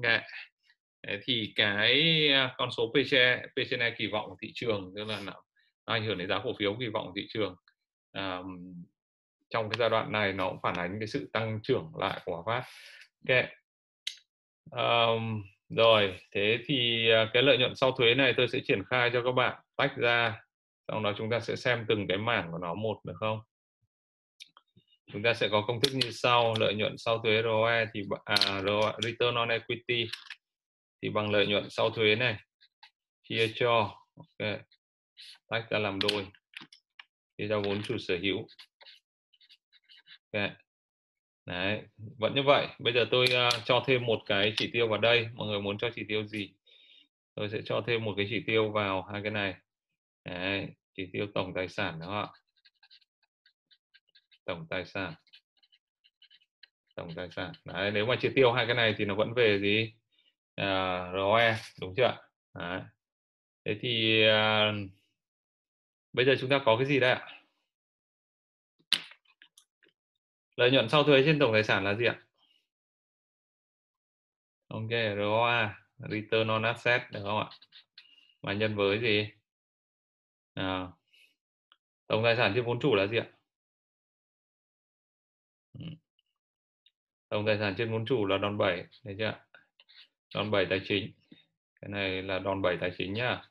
Okay. 0.03 0.21
thì 1.23 1.53
cái 1.55 2.27
à, 2.33 2.53
con 2.57 2.69
số 2.71 2.93
PCE, 2.93 3.41
PCE 3.55 3.95
kỳ 3.97 4.07
vọng 4.07 4.29
của 4.29 4.35
thị 4.41 4.51
trường 4.53 4.93
tức 4.95 5.07
là 5.07 5.19
nó 5.25 5.33
ảnh 5.85 6.05
hưởng 6.05 6.17
đến 6.17 6.29
giá 6.29 6.39
cổ 6.43 6.53
phiếu 6.59 6.75
kỳ 6.79 6.87
vọng 6.87 7.05
của 7.05 7.13
thị 7.15 7.27
trường. 7.29 7.55
Um, 8.13 8.83
trong 9.53 9.69
cái 9.69 9.77
giai 9.79 9.89
đoạn 9.89 10.11
này 10.11 10.33
nó 10.33 10.49
cũng 10.49 10.59
phản 10.63 10.75
ánh 10.75 10.99
cái 10.99 11.07
sự 11.07 11.29
tăng 11.33 11.59
trưởng 11.63 11.91
lại 11.97 12.21
của 12.25 12.41
Hòa 12.41 12.43
Phát. 12.45 12.69
Ok. 13.29 13.45
Um, 14.71 15.43
rồi, 15.69 16.19
thế 16.31 16.59
thì 16.65 17.09
à, 17.09 17.29
cái 17.33 17.43
lợi 17.43 17.57
nhuận 17.57 17.75
sau 17.75 17.91
thuế 17.91 18.15
này 18.15 18.33
tôi 18.37 18.47
sẽ 18.47 18.59
triển 18.63 18.83
khai 18.89 19.09
cho 19.13 19.23
các 19.23 19.31
bạn 19.31 19.59
tách 19.75 19.97
ra, 19.97 20.41
sau 20.87 21.03
đó 21.03 21.13
chúng 21.17 21.29
ta 21.29 21.39
sẽ 21.39 21.55
xem 21.55 21.85
từng 21.87 22.07
cái 22.07 22.17
mảng 22.17 22.51
của 22.51 22.57
nó 22.57 22.73
một 22.73 22.99
được 23.05 23.13
không? 23.19 23.39
Chúng 25.11 25.23
ta 25.23 25.33
sẽ 25.33 25.49
có 25.51 25.63
công 25.67 25.81
thức 25.81 25.91
như 25.93 26.11
sau, 26.11 26.53
lợi 26.59 26.73
nhuận 26.75 26.97
sau 26.97 27.19
thuế 27.19 27.41
ROE 27.43 27.85
thì 27.93 28.01
à, 28.25 28.35
ROE, 28.61 28.91
return 29.03 29.35
on 29.35 29.49
equity 29.49 30.07
thì 31.01 31.09
bằng 31.09 31.31
lợi 31.31 31.47
nhuận 31.47 31.69
sau 31.69 31.89
thuế 31.89 32.15
này 32.15 32.37
chia 33.23 33.51
cho 33.55 33.97
ok 34.15 34.59
tách 35.47 35.69
ra 35.69 35.79
làm 35.79 35.99
đôi 35.99 36.27
chia 37.37 37.47
cho 37.49 37.61
vốn 37.61 37.81
chủ 37.83 37.97
sở 37.97 38.17
hữu 38.21 38.47
okay. 40.33 40.51
đấy 41.45 41.81
vẫn 42.19 42.35
như 42.35 42.43
vậy. 42.43 42.67
Bây 42.79 42.93
giờ 42.93 43.05
tôi 43.11 43.25
uh, 43.25 43.65
cho 43.65 43.83
thêm 43.87 44.05
một 44.05 44.19
cái 44.25 44.53
chỉ 44.57 44.69
tiêu 44.73 44.87
vào 44.87 44.99
đây. 44.99 45.27
Mọi 45.33 45.47
người 45.47 45.61
muốn 45.61 45.77
cho 45.77 45.89
chỉ 45.95 46.03
tiêu 46.07 46.25
gì? 46.25 46.53
Tôi 47.35 47.49
sẽ 47.49 47.61
cho 47.65 47.83
thêm 47.87 48.03
một 48.03 48.13
cái 48.17 48.25
chỉ 48.29 48.43
tiêu 48.47 48.71
vào 48.71 49.03
hai 49.03 49.21
cái 49.21 49.31
này. 49.31 49.55
Đấy, 50.25 50.67
chỉ 50.93 51.05
tiêu 51.13 51.27
tổng 51.33 51.53
tài 51.53 51.67
sản 51.67 51.99
đúng 51.99 52.09
không 52.09 52.17
ạ. 52.17 52.27
Tổng 54.45 54.67
tài 54.69 54.85
sản. 54.85 55.13
Tổng 56.95 57.13
tài 57.15 57.31
sản. 57.31 57.51
Đấy, 57.65 57.91
nếu 57.91 58.05
mà 58.05 58.15
chỉ 58.21 58.29
tiêu 58.35 58.51
hai 58.51 58.65
cái 58.65 58.75
này 58.75 58.95
thì 58.97 59.05
nó 59.05 59.15
vẫn 59.15 59.33
về 59.33 59.59
gì? 59.59 59.93
À, 60.55 61.11
ROE 61.13 61.57
đúng 61.81 61.93
chưa 61.97 62.17
đấy. 62.53 62.81
thế 63.65 63.77
thì 63.81 64.23
uh, 64.27 64.91
bây 66.13 66.25
giờ 66.25 66.35
chúng 66.39 66.49
ta 66.49 66.61
có 66.65 66.77
cái 66.77 66.85
gì 66.85 66.99
đây 66.99 67.11
ạ? 67.11 67.42
Lợi 70.55 70.71
nhuận 70.71 70.89
sau 70.89 71.03
thuế 71.03 71.23
trên 71.25 71.39
tổng 71.39 71.53
tài 71.53 71.63
sản 71.63 71.83
là 71.83 71.95
gì 71.95 72.05
ạ? 72.05 72.19
Ok 74.67 74.89
ROA 75.17 75.79
return 75.97 76.47
on 76.47 76.63
asset 76.63 77.01
được 77.11 77.19
không 77.23 77.39
ạ? 77.39 77.49
Và 78.41 78.53
nhân 78.53 78.75
với 78.75 78.99
gì? 79.01 79.27
À, 80.53 80.87
tổng 82.07 82.23
tài 82.23 82.35
sản 82.37 82.51
trên 82.55 82.65
vốn 82.65 82.79
chủ 82.79 82.95
là 82.95 83.07
gì 83.07 83.17
ạ? 83.17 83.27
Ừ. 85.73 85.85
Tổng 87.29 87.45
tài 87.45 87.57
sản 87.59 87.75
trên 87.77 87.91
vốn 87.91 88.05
chủ 88.05 88.25
là 88.25 88.37
đòn 88.37 88.57
bẩy 88.57 88.83
thấy 89.03 89.15
chưa 89.19 89.33
đòn 90.35 90.51
bẩy 90.51 90.65
tài 90.69 90.81
chính. 90.87 91.11
Cái 91.81 91.89
này 91.89 92.21
là 92.21 92.39
đòn 92.39 92.61
bẩy 92.61 92.77
tài 92.81 92.91
chính 92.97 93.13
nhá. 93.13 93.41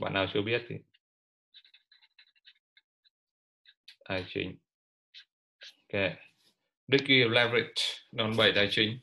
Bạn 0.00 0.12
nào 0.14 0.26
chưa 0.34 0.42
biết 0.42 0.62
thì. 0.68 0.76
Tài 4.08 4.24
chính. 4.28 4.56
Ok. 5.92 6.25
Degree 6.88 7.28
leverage 7.28 7.82
đòn 8.12 8.36
bẩy 8.36 8.52
tài 8.52 8.68
chính 8.70 8.98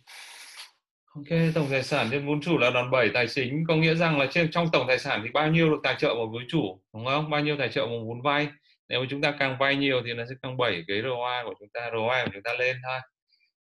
Ok, 1.15 1.39
tổng 1.55 1.67
tài 1.71 1.83
sản 1.83 2.07
trên 2.11 2.27
vốn 2.27 2.41
chủ 2.41 2.57
là 2.57 2.69
đòn 2.69 2.91
bẩy 2.91 3.09
tài 3.13 3.27
chính 3.27 3.63
có 3.67 3.75
nghĩa 3.75 3.95
rằng 3.95 4.19
là 4.19 4.27
trên 4.31 4.51
trong 4.51 4.67
tổng 4.71 4.87
tài 4.87 4.99
sản 4.99 5.21
thì 5.23 5.29
bao 5.33 5.51
nhiêu 5.51 5.69
được 5.69 5.79
tài 5.83 5.95
trợ 5.99 6.07
một 6.07 6.29
vốn 6.33 6.43
chủ 6.49 6.81
đúng 6.93 7.05
không? 7.05 7.29
Bao 7.29 7.41
nhiêu 7.41 7.57
tài 7.57 7.69
trợ 7.69 7.85
một 7.85 8.03
vốn 8.07 8.21
vay. 8.21 8.47
Nếu 8.89 9.01
mà 9.01 9.07
chúng 9.09 9.21
ta 9.21 9.35
càng 9.39 9.57
vay 9.59 9.75
nhiều 9.75 10.01
thì 10.05 10.13
nó 10.13 10.25
sẽ 10.29 10.35
càng 10.41 10.57
bẩy 10.57 10.83
cái 10.87 11.01
ROI 11.01 11.43
của 11.43 11.53
chúng 11.59 11.69
ta, 11.73 11.89
ROI 11.91 12.25
của 12.25 12.31
chúng 12.33 12.43
ta 12.43 12.53
lên 12.53 12.77
thôi. 12.83 12.99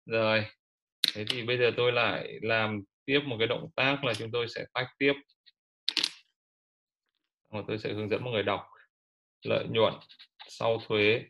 Rồi. 0.07 0.45
Thế 1.15 1.25
thì 1.29 1.43
bây 1.43 1.59
giờ 1.59 1.73
tôi 1.77 1.93
lại 1.93 2.39
làm 2.43 2.81
tiếp 3.05 3.21
một 3.25 3.37
cái 3.39 3.49
động 3.49 3.69
tác 3.77 4.05
là 4.05 4.15
chúng 4.15 4.31
tôi 4.33 4.47
sẽ 4.49 4.65
tách 4.75 4.87
tiếp. 4.99 5.13
Và 7.51 7.63
tôi 7.69 7.79
sẽ 7.79 7.93
hướng 7.93 8.11
dẫn 8.11 8.25
mọi 8.25 8.33
người 8.33 8.43
đọc 8.43 8.67
lợi 9.45 9.65
nhuận 9.69 9.95
sau 10.49 10.81
thuế 10.89 11.23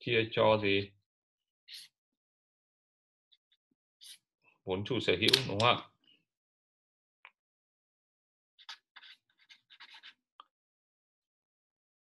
chia 0.00 0.24
cho 0.32 0.58
gì 0.62 0.90
vốn 4.64 4.84
chủ 4.84 5.00
sở 5.00 5.12
hữu, 5.20 5.46
đúng 5.48 5.60
không 5.60 5.76
ạ? 5.76 5.88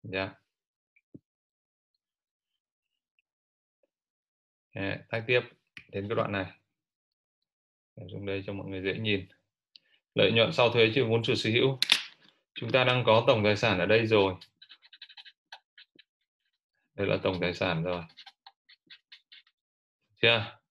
Dạ. 0.03 0.33
Yeah. 4.73 4.99
tách 5.09 5.23
tiếp 5.27 5.41
đến 5.91 6.07
cái 6.09 6.15
đoạn 6.15 6.31
này. 6.31 6.45
Để 7.95 8.03
dùng 8.11 8.25
đây 8.25 8.43
cho 8.45 8.53
mọi 8.53 8.67
người 8.67 8.81
dễ 8.83 8.99
nhìn. 8.99 9.27
Lợi 10.15 10.31
nhuận 10.31 10.53
sau 10.53 10.69
thuế 10.69 10.91
trừ 10.95 11.05
vốn 11.09 11.23
chủ 11.23 11.35
sở 11.35 11.49
hữu. 11.49 11.79
Chúng 12.53 12.71
ta 12.71 12.83
đang 12.83 13.03
có 13.05 13.23
tổng 13.27 13.43
tài 13.43 13.57
sản 13.57 13.79
ở 13.79 13.85
đây 13.85 14.07
rồi. 14.07 14.35
Đây 16.95 17.07
là 17.07 17.17
tổng 17.23 17.37
tài 17.41 17.53
sản 17.53 17.83
rồi. 17.83 18.03
Chưa? 20.21 20.62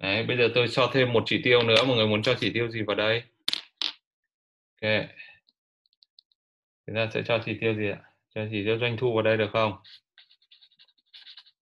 Đấy, 0.00 0.22
bây 0.22 0.36
giờ 0.36 0.48
tôi 0.54 0.68
cho 0.68 0.90
thêm 0.94 1.12
một 1.12 1.22
chỉ 1.26 1.40
tiêu 1.44 1.62
nữa 1.62 1.84
mọi 1.84 1.96
người 1.96 2.06
muốn 2.06 2.22
cho 2.22 2.34
chỉ 2.40 2.50
tiêu 2.52 2.70
gì 2.70 2.82
vào 2.82 2.96
đây? 2.96 3.22
Ok. 4.82 4.90
Chúng 6.86 6.96
ta 6.96 7.08
sẽ 7.14 7.22
cho 7.26 7.38
chỉ 7.44 7.58
tiêu 7.60 7.74
gì 7.74 7.90
ạ? 7.90 8.00
Cho 8.34 8.40
chỉ 8.50 8.64
tiêu 8.64 8.78
doanh 8.80 8.96
thu 8.96 9.14
vào 9.14 9.22
đây 9.22 9.36
được 9.36 9.50
không? 9.52 9.72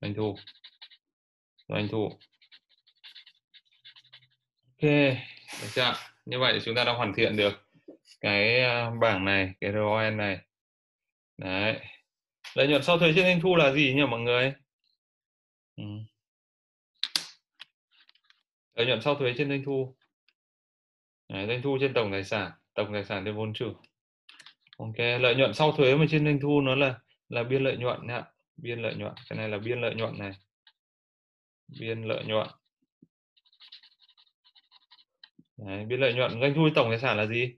Doanh 0.01 0.15
thu. 0.15 0.37
Doanh 1.69 1.89
thu. 1.89 2.09
Ok 4.83 4.91
được 5.63 5.69
chưa? 5.75 5.95
Như 6.27 6.39
vậy 6.39 6.61
chúng 6.65 6.75
ta 6.75 6.85
đã 6.85 6.93
hoàn 6.93 7.15
thiện 7.15 7.37
được 7.37 7.69
cái 8.21 8.61
à, 8.61 8.91
bảng 9.01 9.25
này 9.25 9.53
cái 9.61 9.73
RON 9.73 10.17
này. 10.17 10.39
Đấy. 11.39 11.81
Lợi 12.55 12.69
nhuận 12.69 12.83
sau 12.83 12.99
thuế 12.99 13.13
trên 13.17 13.25
doanh 13.25 13.41
thu 13.41 13.57
là 13.57 13.73
gì 13.73 13.95
nhỉ 13.95 14.03
mọi 14.11 14.21
người? 14.21 14.53
Ừ 15.77 15.85
lợi 18.79 18.87
nhuận 18.87 19.01
sau 19.03 19.15
thuế 19.15 19.35
trên 19.39 19.49
doanh 19.49 19.63
thu. 19.65 19.97
Đấy, 21.29 21.47
doanh 21.47 21.63
thu 21.63 21.79
trên 21.81 21.95
tổng 21.95 22.13
tài 22.13 22.25
sản 22.25 22.53
tổng 22.75 22.93
tài 22.93 23.05
sản 23.05 23.25
trên 23.25 23.37
vốn 23.37 23.55
chủ. 23.55 23.73
Ok 24.79 24.99
lợi 24.99 25.35
nhuận 25.35 25.55
sau 25.55 25.73
thuế 25.73 25.95
mà 25.97 26.07
trên 26.11 26.25
doanh 26.25 26.41
thu 26.41 26.61
nó 26.61 26.75
là 26.75 27.01
là 27.29 27.43
biên 27.43 27.65
lợi 27.65 27.77
nhuận 27.77 28.07
nhá 28.07 28.25
biên 28.57 28.83
lợi 28.83 28.95
nhuận 28.95 29.15
cái 29.29 29.39
này 29.39 29.49
là 29.49 29.59
biên 29.59 29.81
lợi 29.81 29.95
nhuận 29.95 30.19
này. 30.19 30.33
Biên 31.81 32.03
lợi 32.03 32.25
nhuận. 32.25 32.49
Đấy, 35.57 35.85
biên 35.87 36.01
lợi 36.01 36.15
nhuận 36.15 36.41
doanh 36.41 36.55
thu 36.55 36.69
tổng 36.75 36.89
tài 36.91 36.99
sản 36.99 37.17
là 37.17 37.27
gì? 37.27 37.57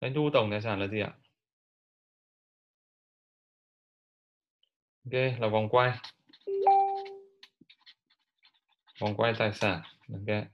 Doanh 0.00 0.14
thu 0.14 0.30
tổng 0.32 0.50
tài 0.50 0.62
sản 0.62 0.80
là 0.80 0.86
gì 0.86 1.00
ạ? 1.00 1.12
Ok 5.04 5.12
là 5.40 5.48
vòng 5.48 5.68
quay 5.68 5.98
vòng 9.00 9.14
quay 9.16 9.32
tài 9.38 9.52
sản 9.52 9.80
ok. 10.12 10.44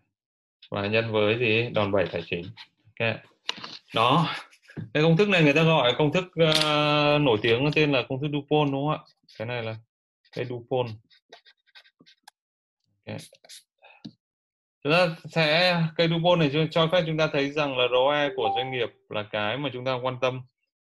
Và 0.70 0.86
nhân 0.86 1.12
với 1.12 1.38
gì 1.38 1.68
đòn 1.74 1.92
bẩy 1.92 2.06
tài 2.12 2.22
chính 2.26 2.44
okay. 2.86 3.18
đó 3.94 4.28
cái 4.94 5.02
công 5.02 5.16
thức 5.16 5.28
này 5.28 5.42
người 5.42 5.52
ta 5.52 5.62
gọi 5.62 5.94
công 5.98 6.12
thức 6.12 6.24
uh, 6.24 7.20
nổi 7.20 7.38
tiếng 7.42 7.70
tên 7.74 7.92
là 7.92 8.02
công 8.08 8.20
thức 8.20 8.28
Dupont 8.32 8.72
đúng 8.72 8.86
không 8.86 8.90
ạ? 8.90 8.98
Cái 9.38 9.46
này 9.46 9.62
là 9.62 9.76
cái 10.32 10.44
Dupont. 10.44 10.90
Okay. 13.06 13.18
Chúng 14.84 14.92
ta 14.92 15.16
sẽ 15.24 15.80
cây 15.96 16.08
Dupont 16.08 16.40
này 16.40 16.68
cho 16.70 16.88
phép 16.92 17.02
chúng 17.06 17.16
ta 17.18 17.26
thấy 17.32 17.50
rằng 17.50 17.78
là 17.78 17.84
ROE 17.92 18.28
của 18.36 18.50
doanh 18.56 18.72
nghiệp 18.72 18.88
là 19.08 19.22
cái 19.30 19.58
mà 19.58 19.70
chúng 19.72 19.84
ta 19.84 19.98
quan 20.02 20.16
tâm. 20.20 20.42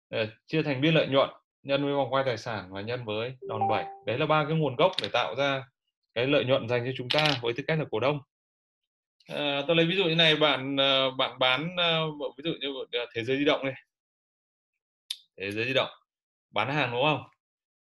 Ờ, 0.09 0.27
chia 0.47 0.63
thành 0.63 0.81
biên 0.81 0.93
lợi 0.93 1.07
nhuận 1.07 1.29
nhân 1.63 1.83
với 1.83 1.93
vòng 1.93 2.13
quay 2.13 2.23
tài 2.23 2.37
sản 2.37 2.67
và 2.69 2.81
nhân 2.81 3.05
với 3.05 3.35
đòn 3.49 3.67
bẩy. 3.69 3.85
Đấy 4.05 4.17
là 4.17 4.25
ba 4.25 4.45
cái 4.47 4.57
nguồn 4.57 4.75
gốc 4.75 4.91
để 5.01 5.09
tạo 5.13 5.35
ra 5.35 5.63
cái 6.15 6.27
lợi 6.27 6.45
nhuận 6.45 6.69
dành 6.69 6.85
cho 6.85 6.91
chúng 6.97 7.09
ta 7.09 7.37
với 7.41 7.53
tư 7.53 7.63
cách 7.67 7.79
là 7.79 7.85
cổ 7.91 7.99
đông. 7.99 8.19
À, 9.27 9.61
tôi 9.67 9.75
lấy 9.75 9.85
ví 9.85 9.95
dụ 9.95 10.03
như 10.03 10.15
này 10.15 10.35
bạn 10.35 10.77
ờ, 10.77 11.11
bạn 11.11 11.39
bán 11.39 11.75
ờ, 11.77 12.11
ví 12.37 12.43
dụ 12.43 12.51
như 12.61 12.67
ờ, 12.91 13.05
thế 13.13 13.23
giới 13.23 13.37
di 13.37 13.45
động 13.45 13.65
này 13.65 13.73
thế 15.37 15.51
giới 15.51 15.65
di 15.65 15.73
động 15.73 15.89
bán 16.51 16.69
hàng 16.69 16.91
đúng 16.91 17.03
không? 17.03 17.23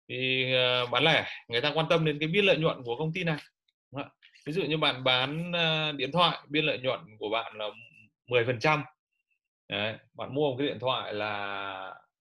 Thì 0.09 0.53
bán 0.91 1.03
lẻ 1.03 1.29
người 1.47 1.61
ta 1.61 1.71
quan 1.75 1.85
tâm 1.89 2.05
đến 2.05 2.19
cái 2.19 2.29
biên 2.29 2.45
lợi 2.45 2.57
nhuận 2.57 2.83
của 2.83 2.95
công 2.97 3.13
ty 3.13 3.23
này 3.23 3.37
ví 4.45 4.53
dụ 4.53 4.63
như 4.63 4.77
bạn 4.77 5.03
bán 5.03 5.51
điện 5.97 6.11
thoại 6.11 6.37
biên 6.49 6.65
lợi 6.65 6.79
nhuận 6.79 6.99
của 7.19 7.29
bạn 7.29 7.57
là 7.57 7.69
10 8.27 8.45
phần 8.45 8.59
trăm. 8.59 8.83
Bạn 10.13 10.35
mua 10.35 10.51
một 10.51 10.55
cái 10.59 10.67
điện 10.67 10.79
thoại 10.79 11.13
là 11.13 11.31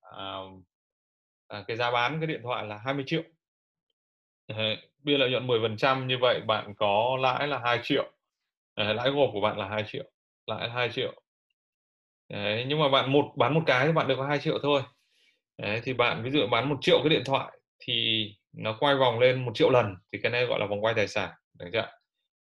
à, 0.00 0.38
à, 1.48 1.64
cái 1.68 1.76
giá 1.76 1.90
bán 1.90 2.20
cái 2.20 2.26
điện 2.26 2.40
thoại 2.42 2.66
là 2.66 2.78
20 2.84 3.04
triệu. 3.06 3.22
Đấy, 4.56 4.76
biên 5.04 5.20
lợi 5.20 5.30
nhuận 5.30 5.46
10 5.46 5.60
phần 5.62 5.76
trăm 5.76 6.06
như 6.06 6.18
vậy 6.18 6.40
bạn 6.40 6.74
có 6.76 7.18
lãi 7.20 7.48
là 7.48 7.58
2 7.64 7.80
triệu. 7.82 8.12
Đấy, 8.76 8.94
lãi 8.94 9.10
gộp 9.10 9.30
của 9.32 9.40
bạn 9.40 9.58
là 9.58 9.68
2 9.68 9.84
triệu 9.86 10.04
lãi 10.46 10.70
2 10.70 10.90
triệu. 10.90 11.22
Đấy, 12.28 12.64
nhưng 12.68 12.78
mà 12.80 12.88
bạn 12.88 13.12
một 13.12 13.24
bán 13.36 13.54
một 13.54 13.62
cái 13.66 13.86
thì 13.86 13.92
bạn 13.92 14.08
được 14.08 14.14
có 14.16 14.26
2 14.26 14.38
triệu 14.38 14.58
thôi. 14.62 14.82
Đấy, 15.58 15.80
thì 15.84 15.94
bạn 15.94 16.22
ví 16.24 16.30
dụ 16.30 16.46
bán 16.50 16.68
một 16.68 16.76
triệu 16.80 16.98
cái 17.02 17.08
điện 17.10 17.22
thoại 17.26 17.58
thì 17.80 18.26
nó 18.52 18.76
quay 18.80 18.96
vòng 18.96 19.18
lên 19.18 19.44
một 19.44 19.52
triệu 19.54 19.70
lần 19.70 19.94
thì 20.12 20.18
cái 20.22 20.32
này 20.32 20.46
gọi 20.46 20.60
là 20.60 20.66
vòng 20.66 20.84
quay 20.84 20.94
tài 20.94 21.08
sản 21.08 21.30
được 21.58 21.70
chưa 21.72 21.86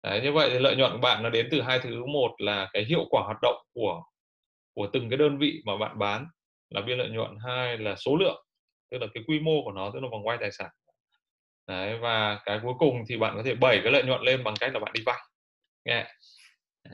Đấy, 0.03 0.21
như 0.23 0.31
vậy 0.31 0.49
thì 0.53 0.59
lợi 0.59 0.75
nhuận 0.75 0.91
của 0.91 0.97
bạn 0.97 1.23
nó 1.23 1.29
đến 1.29 1.47
từ 1.51 1.61
hai 1.61 1.79
thứ. 1.79 2.05
Một 2.05 2.35
là 2.37 2.69
cái 2.73 2.85
hiệu 2.85 3.05
quả 3.09 3.23
hoạt 3.25 3.37
động 3.41 3.55
của 3.73 4.03
của 4.75 4.87
từng 4.93 5.09
cái 5.09 5.17
đơn 5.17 5.37
vị 5.37 5.61
mà 5.65 5.77
bạn 5.77 5.99
bán 5.99 6.27
là 6.69 6.81
biên 6.81 6.97
lợi 6.97 7.09
nhuận. 7.09 7.37
Hai 7.45 7.77
là 7.77 7.95
số 7.95 8.17
lượng 8.17 8.45
tức 8.91 8.97
là 9.01 9.07
cái 9.13 9.23
quy 9.27 9.39
mô 9.39 9.63
của 9.65 9.71
nó 9.71 9.91
tức 9.93 9.99
là 9.99 10.09
vòng 10.11 10.27
quay 10.27 10.37
tài 10.41 10.51
sản. 10.51 10.69
Đấy, 11.67 11.97
và 12.01 12.39
cái 12.45 12.59
cuối 12.63 12.73
cùng 12.79 13.03
thì 13.09 13.17
bạn 13.17 13.33
có 13.35 13.43
thể 13.45 13.55
bẩy 13.55 13.79
cái 13.83 13.91
lợi 13.91 14.03
nhuận 14.03 14.21
lên 14.21 14.43
bằng 14.43 14.55
cách 14.59 14.73
là 14.73 14.79
bạn 14.79 14.93
đi 14.93 15.01
vay. 15.05 15.19
Nghe 15.85 16.05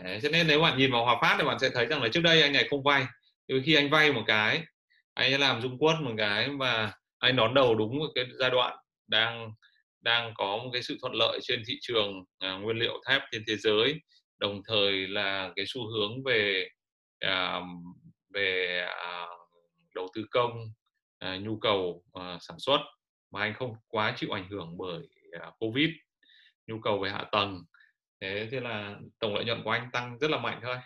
Đấy, 0.04 0.20
cho 0.24 0.30
nên 0.30 0.48
nếu 0.48 0.62
bạn 0.62 0.78
nhìn 0.78 0.92
vào 0.92 1.06
Hòa 1.06 1.18
Phát 1.22 1.36
thì 1.40 1.46
bạn 1.46 1.60
sẽ 1.60 1.70
thấy 1.74 1.86
rằng 1.86 2.02
là 2.04 2.10
trước 2.14 2.22
đây 2.22 2.42
anh 2.42 2.54
này 2.54 2.68
không 2.70 2.84
vay. 2.84 3.06
Từ 3.48 3.62
khi 3.66 3.76
anh 3.76 3.90
vay 3.90 4.12
một 4.12 4.24
cái 4.28 4.64
anh 5.14 5.34
ấy 5.34 5.40
làm 5.40 5.62
dung 5.62 5.80
quất 5.80 5.96
một 6.02 6.12
cái 6.18 6.50
và 6.50 6.94
anh 7.20 7.36
đón 7.36 7.54
đầu 7.54 7.76
đúng 7.76 8.00
một 8.00 8.08
cái 8.16 8.26
giai 8.40 8.50
đoạn 8.50 8.78
đang 9.08 9.52
đang 10.02 10.34
có 10.36 10.58
một 10.58 10.70
cái 10.74 10.84
sự 10.84 10.98
thuận 11.02 11.14
lợi 11.14 11.40
trên 11.44 11.64
thị 11.68 11.78
trường 11.82 12.24
à, 12.40 12.54
nguyên 12.54 12.78
liệu 12.78 13.02
thép 13.08 13.22
trên 13.32 13.44
thế 13.48 13.56
giới. 13.56 14.02
Đồng 14.38 14.62
thời 14.68 15.08
là 15.08 15.52
cái 15.56 15.66
xu 15.68 15.88
hướng 15.88 16.24
về 16.24 16.68
à, 17.20 17.62
về 18.34 18.80
à, 18.90 19.28
đầu 19.96 20.08
tư 20.16 20.26
công 20.32 20.52
à, 21.20 21.38
nhu 21.38 21.58
cầu 21.58 22.04
à, 22.14 22.38
sản 22.42 22.60
xuất 22.60 22.80
mà 23.32 23.41
anh 23.41 23.54
không 23.54 23.76
quá 23.88 24.13
chịu 24.17 24.32
ảnh 24.32 24.50
hưởng 24.50 24.78
bởi 24.78 25.08
à, 25.32 25.52
covid 25.60 25.89
nhu 26.67 26.80
cầu 26.80 27.00
về 27.00 27.10
hạ 27.10 27.26
tầng 27.32 27.63
thế 28.22 28.48
thế 28.52 28.60
là 28.60 28.96
tổng 29.20 29.36
lợi 29.36 29.46
nhuận 29.46 29.63
của 29.63 29.72
anh 29.72 29.89
tăng 29.94 30.20
rất 30.20 30.32
là 30.32 30.38
mạnh 30.38 30.60
thôi 30.63 30.78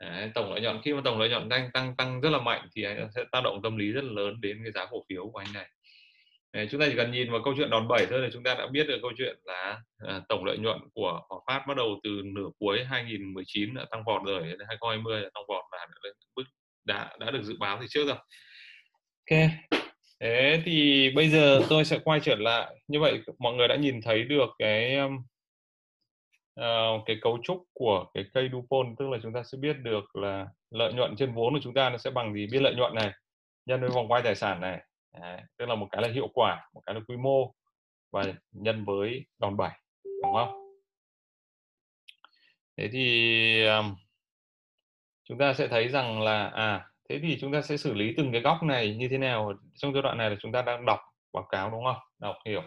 Đấy, 0.00 0.30
tổng 0.34 0.50
lợi 0.50 0.60
nhuận 0.60 0.80
khi 0.82 0.92
mà 0.94 1.00
tổng 1.04 1.18
lợi 1.18 1.28
nhuận 1.28 1.48
anh 1.48 1.70
tăng 1.72 1.96
tăng 1.96 2.20
rất 2.20 2.30
là 2.30 2.38
mạnh 2.38 2.68
thì 2.76 2.82
anh 2.82 3.08
sẽ 3.14 3.24
tác 3.32 3.40
động 3.44 3.60
tâm 3.62 3.76
lý 3.76 3.92
rất 3.92 4.04
là 4.04 4.12
lớn 4.12 4.40
đến 4.40 4.60
cái 4.62 4.72
giá 4.72 4.86
cổ 4.90 5.04
phiếu 5.08 5.30
của 5.32 5.38
anh 5.38 5.52
này 5.52 5.70
Đấy, 6.54 6.68
chúng 6.70 6.80
ta 6.80 6.86
chỉ 6.90 6.96
cần 6.96 7.12
nhìn 7.12 7.32
vào 7.32 7.40
câu 7.44 7.54
chuyện 7.56 7.70
đòn 7.70 7.88
bẩy 7.88 8.06
thôi 8.10 8.20
là 8.20 8.28
chúng 8.32 8.42
ta 8.42 8.54
đã 8.54 8.66
biết 8.66 8.86
được 8.86 8.98
câu 9.02 9.12
chuyện 9.18 9.36
là 9.44 9.80
à, 9.98 10.20
tổng 10.28 10.44
lợi 10.44 10.58
nhuận 10.58 10.78
của 10.94 11.20
Hòa 11.28 11.40
Phát 11.46 11.66
bắt 11.68 11.76
đầu 11.76 12.00
từ 12.04 12.10
nửa 12.24 12.48
cuối 12.58 12.84
2019 12.84 13.74
đã 13.74 13.86
tăng 13.90 14.04
vọt 14.06 14.22
rồi 14.26 14.42
đến 14.42 14.58
2020 14.68 15.20
là 15.20 15.28
tăng 15.34 15.44
vọt 15.48 15.64
và 15.72 15.78
đã, 16.36 16.44
đã 16.84 17.16
đã 17.20 17.30
được 17.30 17.42
dự 17.42 17.56
báo 17.58 17.78
từ 17.80 17.86
trước 17.90 18.06
rồi. 18.06 18.16
Ok. 19.30 19.80
Thế 20.24 20.62
thì 20.64 21.10
bây 21.14 21.28
giờ 21.28 21.60
tôi 21.68 21.84
sẽ 21.84 21.98
quay 22.04 22.20
trở 22.20 22.34
lại. 22.34 22.80
Như 22.88 23.00
vậy 23.00 23.22
mọi 23.38 23.54
người 23.54 23.68
đã 23.68 23.76
nhìn 23.76 24.00
thấy 24.02 24.24
được 24.24 24.50
cái 24.58 24.96
uh, 26.60 27.02
cái 27.06 27.16
cấu 27.20 27.38
trúc 27.42 27.62
của 27.72 28.04
cái 28.14 28.24
cây 28.34 28.48
Dupont 28.52 28.98
tức 28.98 29.08
là 29.08 29.18
chúng 29.22 29.32
ta 29.32 29.42
sẽ 29.42 29.58
biết 29.58 29.76
được 29.78 30.16
là 30.16 30.46
lợi 30.70 30.92
nhuận 30.92 31.16
trên 31.16 31.32
vốn 31.32 31.54
của 31.54 31.60
chúng 31.62 31.74
ta 31.74 31.90
nó 31.90 31.98
sẽ 31.98 32.10
bằng 32.10 32.34
gì. 32.34 32.46
Biết 32.52 32.62
lợi 32.62 32.74
nhuận 32.74 32.94
này 32.94 33.10
nhân 33.66 33.80
với 33.80 33.90
vòng 33.90 34.08
quay 34.08 34.22
tài 34.22 34.34
sản 34.34 34.60
này 34.60 34.80
Đấy, 35.20 35.40
tức 35.56 35.66
là 35.66 35.74
một 35.74 35.88
cái 35.90 36.02
là 36.02 36.08
hiệu 36.08 36.28
quả 36.34 36.70
một 36.74 36.80
cái 36.86 36.94
là 36.94 37.00
quy 37.08 37.16
mô 37.16 37.54
và 38.10 38.24
nhân 38.52 38.84
với 38.84 39.26
đòn 39.38 39.56
bẩy 39.56 39.70
đúng 40.04 40.34
không? 40.34 40.76
Thế 42.76 42.88
thì 42.92 43.66
um, 43.66 43.96
chúng 45.24 45.38
ta 45.38 45.54
sẽ 45.54 45.68
thấy 45.68 45.88
rằng 45.88 46.22
là 46.22 46.48
à 46.48 46.88
thế 47.08 47.20
thì 47.22 47.38
chúng 47.40 47.52
ta 47.52 47.62
sẽ 47.62 47.76
xử 47.76 47.94
lý 47.94 48.14
từng 48.16 48.32
cái 48.32 48.40
góc 48.40 48.62
này 48.62 48.96
như 48.96 49.08
thế 49.08 49.18
nào 49.18 49.52
trong 49.74 49.92
giai 49.94 50.02
đoạn 50.02 50.18
này 50.18 50.30
là 50.30 50.36
chúng 50.40 50.52
ta 50.52 50.62
đang 50.62 50.84
đọc 50.86 51.00
báo 51.32 51.46
cáo 51.50 51.70
đúng 51.70 51.84
không 51.84 52.02
đọc 52.18 52.36
hiểu 52.46 52.62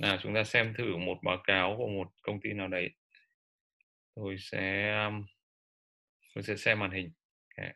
nào 0.00 0.18
chúng 0.22 0.34
ta 0.34 0.44
xem 0.44 0.74
thử 0.78 0.96
một 0.96 1.18
báo 1.22 1.36
cáo 1.44 1.74
của 1.78 1.86
một 1.86 2.08
công 2.22 2.40
ty 2.40 2.52
nào 2.52 2.68
đấy 2.68 2.90
tôi 4.14 4.36
sẽ 4.38 4.94
um, 5.04 5.24
tôi 6.34 6.44
sẽ 6.44 6.56
xem 6.56 6.78
màn 6.78 6.90
hình 6.90 7.12
okay. 7.56 7.74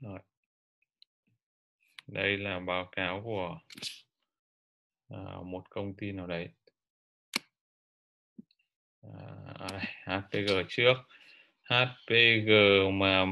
Rồi. 0.00 0.18
Đây 2.06 2.38
là 2.38 2.60
báo 2.60 2.88
cáo 2.92 3.22
của 3.24 3.58
à, 5.08 5.36
một 5.44 5.70
công 5.70 5.96
ty 5.96 6.12
nào 6.12 6.26
đấy. 6.26 6.48
À, 9.02 9.68
đây, 9.70 9.80
HPG 10.04 10.52
trước. 10.68 10.94
HPG 11.64 12.50
mà 12.92 13.24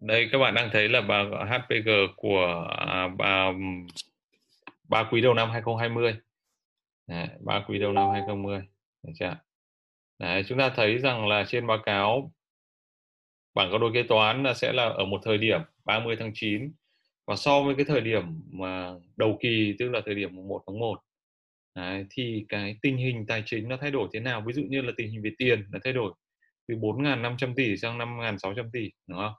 đây 0.00 0.28
các 0.32 0.38
bạn 0.38 0.54
đang 0.54 0.70
thấy 0.72 0.88
là 0.88 1.00
bà 1.00 1.24
HPG 1.24 1.90
của 2.16 2.66
à, 2.78 3.08
ba 3.08 3.52
ba 4.88 5.04
quý 5.10 5.20
đầu 5.20 5.34
năm 5.34 5.50
2020. 5.50 6.16
Ba 7.40 7.64
quý 7.68 7.78
đầu 7.78 7.92
năm 7.92 8.10
2020. 8.12 8.60
Được 9.02 9.12
chưa? 9.18 9.36
Đấy, 10.18 10.44
chúng 10.48 10.58
ta 10.58 10.72
thấy 10.76 10.98
rằng 10.98 11.26
là 11.26 11.44
trên 11.48 11.66
báo 11.66 11.78
cáo 11.86 12.32
bảng 13.54 13.72
cân 13.72 13.80
đối 13.80 13.92
kế 13.94 14.02
toán 14.02 14.42
là 14.42 14.54
sẽ 14.54 14.72
là 14.72 14.84
ở 14.84 15.04
một 15.04 15.20
thời 15.24 15.38
điểm 15.38 15.60
30 15.84 16.16
tháng 16.18 16.30
9 16.34 16.72
và 17.26 17.36
so 17.36 17.62
với 17.62 17.74
cái 17.74 17.84
thời 17.84 18.00
điểm 18.00 18.40
mà 18.50 18.94
đầu 19.16 19.38
kỳ 19.40 19.76
tức 19.78 19.88
là 19.88 20.00
thời 20.06 20.14
điểm 20.14 20.48
1 20.48 20.62
tháng 20.66 20.78
1 20.78 21.00
Đấy, 21.78 22.06
thì 22.10 22.46
cái 22.48 22.76
tình 22.82 22.96
hình 22.96 23.26
tài 23.26 23.42
chính 23.46 23.68
nó 23.68 23.76
thay 23.80 23.90
đổi 23.90 24.08
thế 24.12 24.20
nào? 24.20 24.42
Ví 24.46 24.52
dụ 24.52 24.62
như 24.68 24.80
là 24.80 24.92
tình 24.96 25.10
hình 25.10 25.22
về 25.22 25.30
tiền 25.38 25.64
nó 25.70 25.78
thay 25.84 25.92
đổi 25.92 26.12
từ 26.68 26.74
4.500 26.74 27.54
tỷ 27.56 27.76
sang 27.76 27.98
5.600 27.98 28.70
tỷ 28.72 28.90
đúng 29.06 29.18
không? 29.18 29.32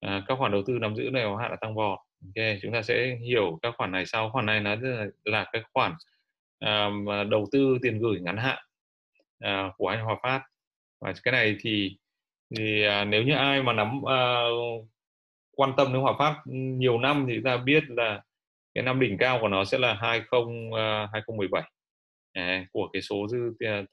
À, 0.00 0.22
các 0.26 0.38
khoản 0.38 0.52
đầu 0.52 0.62
tư 0.66 0.78
nắm 0.78 0.96
giữ 0.96 1.10
này 1.10 1.24
có 1.24 1.36
hạn 1.36 1.50
là 1.50 1.56
tăng 1.60 1.74
vọt. 1.74 1.98
Ok 2.24 2.44
chúng 2.62 2.72
ta 2.72 2.82
sẽ 2.82 3.16
hiểu 3.16 3.58
các 3.62 3.74
khoản 3.76 3.92
này 3.92 4.06
sau. 4.06 4.30
Khoản 4.30 4.46
này 4.46 4.60
nó 4.60 4.74
là, 4.74 5.06
là 5.24 5.46
cái 5.52 5.62
khoản 5.72 5.92
à, 6.58 6.88
đầu 7.30 7.46
tư 7.52 7.78
tiền 7.82 7.98
gửi 7.98 8.20
ngắn 8.20 8.36
hạn 8.36 8.58
à, 9.38 9.72
của 9.76 9.88
anh 9.88 10.04
Hòa 10.04 10.16
Phát. 10.22 10.42
Và 11.00 11.12
cái 11.22 11.32
này 11.32 11.56
thì 11.60 11.96
thì 12.56 12.82
à, 12.82 13.04
nếu 13.04 13.22
như 13.22 13.34
ai 13.34 13.62
mà 13.62 13.72
nắm 13.72 14.02
à, 14.06 14.42
quan 15.56 15.72
tâm 15.76 15.92
đến 15.92 16.02
Hòa 16.02 16.14
Phát 16.18 16.42
nhiều 16.46 16.98
năm 16.98 17.26
thì 17.28 17.40
ta 17.44 17.56
biết 17.56 17.84
là 17.88 18.22
cái 18.74 18.84
năm 18.84 19.00
đỉnh 19.00 19.18
cao 19.18 19.38
của 19.40 19.48
nó 19.48 19.64
sẽ 19.64 19.78
là 19.78 19.94
20 19.94 20.40
uh, 20.68 21.10
2017 21.12 21.62
Đấy, 22.38 22.66
của 22.72 22.88
cái 22.92 23.02
số 23.02 23.28
dư 23.28 23.38
tiền, 23.58 23.86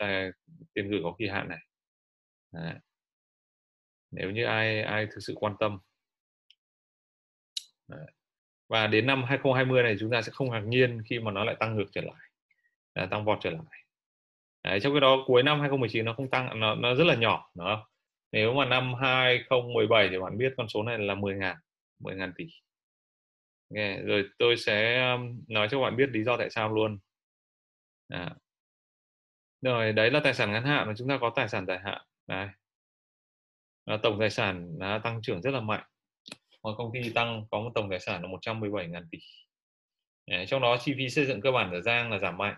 tiền 0.73 0.89
gửi 0.89 0.99
có 1.03 1.15
kỳ 1.19 1.27
hạn 1.27 1.49
này. 1.49 1.59
Đấy. 2.51 2.73
nếu 4.11 4.31
như 4.31 4.45
ai 4.45 4.81
ai 4.81 5.07
thực 5.11 5.19
sự 5.21 5.33
quan 5.35 5.55
tâm. 5.59 5.79
Đấy. 7.87 8.05
và 8.69 8.87
đến 8.87 9.07
năm 9.07 9.23
2020 9.23 9.83
này 9.83 9.95
chúng 9.99 10.11
ta 10.11 10.21
sẽ 10.21 10.31
không 10.31 10.51
ngạc 10.51 10.59
nhiên 10.59 11.01
khi 11.05 11.19
mà 11.19 11.31
nó 11.31 11.43
lại 11.43 11.55
tăng 11.59 11.75
ngược 11.75 11.85
trở 11.91 12.01
lại. 12.01 12.29
À, 12.93 13.05
tăng 13.11 13.25
vọt 13.25 13.37
trở 13.41 13.49
lại. 13.49 13.83
Đấy, 14.63 14.79
trong 14.79 14.93
cái 14.93 15.01
đó 15.01 15.23
cuối 15.27 15.43
năm 15.43 15.59
2019 15.59 16.05
nó 16.05 16.13
không 16.13 16.29
tăng 16.29 16.59
nó, 16.59 16.75
nó 16.75 16.95
rất 16.95 17.03
là 17.03 17.15
nhỏ 17.15 17.51
đúng 17.55 17.65
không? 17.65 17.83
Nếu 18.31 18.53
mà 18.53 18.65
năm 18.65 18.93
2017 18.93 20.09
thì 20.09 20.19
bạn 20.19 20.37
biết 20.37 20.53
con 20.57 20.69
số 20.69 20.83
này 20.83 20.99
là 20.99 21.15
10 21.15 21.35
ngàn 21.35 21.57
10 21.99 22.15
ngàn 22.15 22.33
tỷ. 22.37 22.45
Nghe 23.69 24.01
rồi 24.01 24.23
tôi 24.39 24.57
sẽ 24.57 25.07
nói 25.47 25.67
cho 25.71 25.81
bạn 25.81 25.95
biết 25.97 26.09
lý 26.09 26.23
do 26.23 26.37
tại 26.37 26.49
sao 26.49 26.73
luôn 26.73 26.99
à. 28.09 28.35
rồi 29.61 29.93
đấy 29.93 30.11
là 30.11 30.19
tài 30.23 30.33
sản 30.33 30.51
ngắn 30.51 30.63
hạn 30.63 30.87
mà 30.87 30.93
chúng 30.97 31.07
ta 31.07 31.17
có 31.21 31.31
tài 31.35 31.49
sản 31.49 31.65
dài 31.65 31.79
hạn. 31.83 32.01
Đấy 32.27 32.47
à, 33.85 33.97
tổng 34.03 34.19
tài 34.19 34.29
sản 34.29 34.79
đã 34.79 34.99
tăng 35.03 35.21
trưởng 35.21 35.41
rất 35.41 35.51
là 35.51 35.61
mạnh. 35.61 35.83
Một 36.63 36.75
công 36.77 36.91
ty 36.93 37.09
tăng 37.09 37.45
có 37.51 37.59
một 37.59 37.71
tổng 37.75 37.89
tài 37.89 37.99
sản 37.99 38.21
là 38.21 38.27
117 38.27 38.87
ngàn 38.87 39.07
tỷ. 39.11 39.19
Đấy, 40.27 40.45
trong 40.47 40.61
đó 40.61 40.77
chi 40.77 40.93
phí 40.97 41.09
xây 41.09 41.25
dựng 41.25 41.41
cơ 41.41 41.51
bản 41.51 41.71
ở 41.71 41.81
Giang 41.81 42.11
là 42.11 42.19
giảm 42.19 42.37
mạnh. 42.37 42.55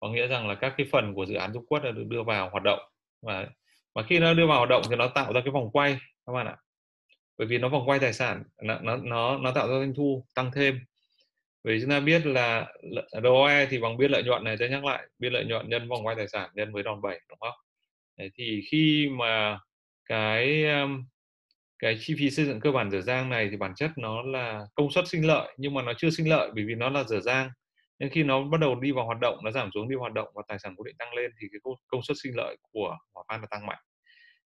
Có 0.00 0.08
nghĩa 0.08 0.26
rằng 0.26 0.48
là 0.48 0.54
các 0.54 0.74
cái 0.76 0.86
phần 0.92 1.14
của 1.14 1.26
dự 1.26 1.34
án 1.34 1.52
Dung 1.52 1.66
Quất 1.66 1.82
đã 1.82 1.90
được 1.90 2.04
đưa 2.08 2.22
vào 2.22 2.50
hoạt 2.50 2.62
động. 2.62 2.80
Và 3.22 3.46
và 3.94 4.02
khi 4.02 4.18
nó 4.18 4.34
đưa 4.34 4.46
vào 4.46 4.58
hoạt 4.58 4.68
động 4.68 4.82
thì 4.90 4.96
nó 4.96 5.08
tạo 5.08 5.32
ra 5.32 5.40
cái 5.44 5.50
vòng 5.50 5.70
quay 5.72 5.98
các 6.26 6.32
bạn 6.32 6.46
ạ. 6.46 6.56
Bởi 7.38 7.46
vì 7.46 7.58
nó 7.58 7.68
vòng 7.68 7.88
quay 7.88 7.98
tài 7.98 8.12
sản 8.12 8.44
nó 8.62 8.96
nó 9.02 9.38
nó 9.38 9.52
tạo 9.54 9.68
ra 9.68 9.74
doanh 9.78 9.94
thu 9.94 10.26
tăng 10.34 10.50
thêm 10.54 10.80
vì 11.64 11.80
chúng 11.80 11.90
ta 11.90 12.00
biết 12.00 12.26
là 12.26 12.66
ROE 13.22 13.52
à, 13.52 13.66
thì 13.70 13.78
bằng 13.78 13.96
biên 13.96 14.10
lợi 14.10 14.22
nhuận 14.22 14.44
này 14.44 14.56
tôi 14.58 14.68
nhắc 14.68 14.84
lại 14.84 15.08
biên 15.18 15.32
lợi 15.32 15.44
nhuận 15.44 15.68
nhân 15.68 15.88
vòng 15.88 16.06
quay 16.06 16.16
tài 16.16 16.28
sản 16.28 16.50
nhân 16.54 16.72
với 16.72 16.82
đòn 16.82 17.02
bẩy 17.02 17.20
đúng 17.28 17.38
không? 17.40 17.54
Đấy, 18.18 18.30
thì 18.34 18.60
khi 18.70 19.08
mà 19.18 19.58
cái 20.06 20.64
cái 21.78 21.96
chi 22.00 22.14
phí 22.18 22.30
xây 22.30 22.44
dựng 22.46 22.60
cơ 22.60 22.70
bản 22.72 22.90
dở 22.90 23.00
dang 23.00 23.30
này 23.30 23.48
thì 23.50 23.56
bản 23.56 23.72
chất 23.76 23.90
nó 23.96 24.22
là 24.22 24.66
công 24.74 24.90
suất 24.90 25.08
sinh 25.08 25.26
lợi 25.26 25.54
nhưng 25.58 25.74
mà 25.74 25.82
nó 25.82 25.92
chưa 25.98 26.10
sinh 26.10 26.28
lợi 26.28 26.50
bởi 26.54 26.64
vì 26.64 26.74
nó 26.74 26.90
là 26.90 27.04
dở 27.04 27.20
dang. 27.20 27.50
Nên 27.98 28.10
khi 28.10 28.22
nó 28.22 28.42
bắt 28.44 28.60
đầu 28.60 28.80
đi 28.80 28.92
vào 28.92 29.06
hoạt 29.06 29.18
động 29.20 29.38
nó 29.44 29.50
giảm 29.50 29.70
xuống 29.74 29.88
đi 29.88 29.96
vào 29.96 30.00
hoạt 30.00 30.12
động 30.12 30.28
và 30.34 30.42
tài 30.48 30.58
sản 30.58 30.74
cố 30.76 30.84
định 30.84 30.96
tăng 30.98 31.14
lên 31.14 31.30
thì 31.40 31.48
cái 31.52 31.60
công 31.88 32.02
suất 32.02 32.16
sinh 32.22 32.32
lợi 32.36 32.56
của 32.72 32.98
hòa 33.14 33.24
phát 33.28 33.38
là 33.40 33.46
tăng 33.50 33.66
mạnh. 33.66 33.78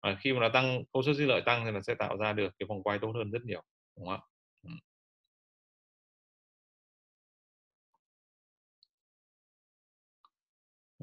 Và 0.04 0.18
khi 0.22 0.34
mà 0.34 0.39
nó 0.39 0.50
tăng 0.50 0.84
công 0.94 1.04
suất 1.04 1.15
sinh 1.18 1.28
lợi 1.28 1.41
tăng 1.46 1.65
thì 1.65 1.72
nó 1.72 1.82
sẽ 1.82 1.96
tạo 1.96 2.18
ra 2.18 2.34
được 2.34 2.54
cái 2.60 2.68
vòng 2.70 2.84
quay 2.84 3.00
tốt 3.00 3.12
hơn 3.15 3.32
rất 3.32 3.41
nhiều 3.46 3.62
đúng 3.98 4.08
không 4.08 4.15
ạ? 4.15 4.35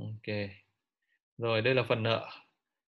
Ok. 0.02 0.50
Rồi 1.38 1.62
đây 1.62 1.74
là 1.74 1.82
phần 1.82 2.02
nợ. 2.02 2.30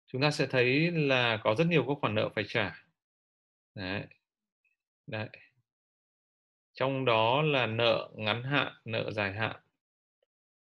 Chúng 0.06 0.22
ta 0.22 0.30
sẽ 0.30 0.46
thấy 0.46 0.90
là 0.90 1.36
có 1.44 1.54
rất 1.54 1.66
nhiều 1.66 1.84
các 1.88 1.94
khoản 2.00 2.14
nợ 2.14 2.28
phải 2.34 2.44
trả. 2.48 2.84
Đấy. 3.74 4.06
Đấy. 5.06 5.28
Trong 6.74 7.04
đó 7.04 7.42
là 7.42 7.66
nợ 7.66 8.10
ngắn 8.14 8.42
hạn 8.42 8.72
nợ 8.84 9.10
dài 9.10 9.32
hạn. 9.32 9.56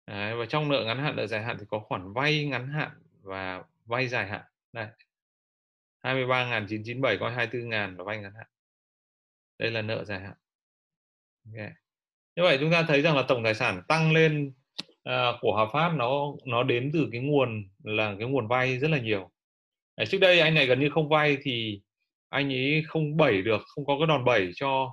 Đấy, 0.08 0.36
và 0.36 0.45
trong 0.45 0.69
nợ 0.69 0.84
ngắn 0.86 0.99
hạn 0.99 1.15
nợ 1.15 1.28
dài 1.28 1.43
hạn 1.43 1.58
thì 1.60 1.65
có 1.69 1.80
khoản 1.80 2.13
vay 2.13 2.45
ngắn 2.45 2.67
hạn 2.67 2.91
và 3.21 3.63
vay 3.86 4.08
dài 4.08 4.28
hạn. 4.28 4.41
Đây 4.73 4.88
23.997 6.02 7.17
có 7.19 7.30
24.000 7.30 7.97
là 7.97 8.04
vay 8.04 8.17
ngắn 8.17 8.34
hạn. 8.34 8.47
Đây 9.58 9.71
là 9.71 9.82
nợ 9.82 10.04
dài 10.04 10.19
hạn. 10.19 10.34
Okay. 11.54 11.71
như 12.36 12.43
vậy 12.43 12.58
chúng 12.60 12.71
ta 12.71 12.84
thấy 12.88 13.02
rằng 13.02 13.15
là 13.15 13.23
tổng 13.28 13.43
tài 13.43 13.56
sản 13.56 13.82
tăng 13.88 14.12
lên 14.12 14.54
Ờ, 15.10 15.38
của 15.41 15.54
Hòa 15.54 15.67
Phát 15.74 15.93
nó 15.95 16.34
nó 16.45 16.63
đến 16.63 16.91
từ 16.93 17.10
cái 17.12 17.22
nguồn 17.22 17.69
là 17.84 18.15
cái 18.19 18.28
nguồn 18.28 18.48
vay 18.48 18.80
rất 18.80 18.91
là 18.91 19.00
nhiều. 19.00 19.32
À, 19.95 20.06
trước 20.06 20.17
đây 20.17 20.39
anh 20.39 20.54
này 20.54 20.65
gần 20.65 20.80
như 20.80 20.89
không 20.89 21.10
vay 21.10 21.38
thì 21.43 21.82
anh 22.30 22.54
ấy 22.54 22.84
không 22.88 23.17
bẩy 23.17 23.41
được 23.41 23.62
không 23.67 23.86
có 23.86 23.98
cái 24.00 24.08
đòn 24.08 24.26
bẩy 24.26 24.52
cho 24.56 24.91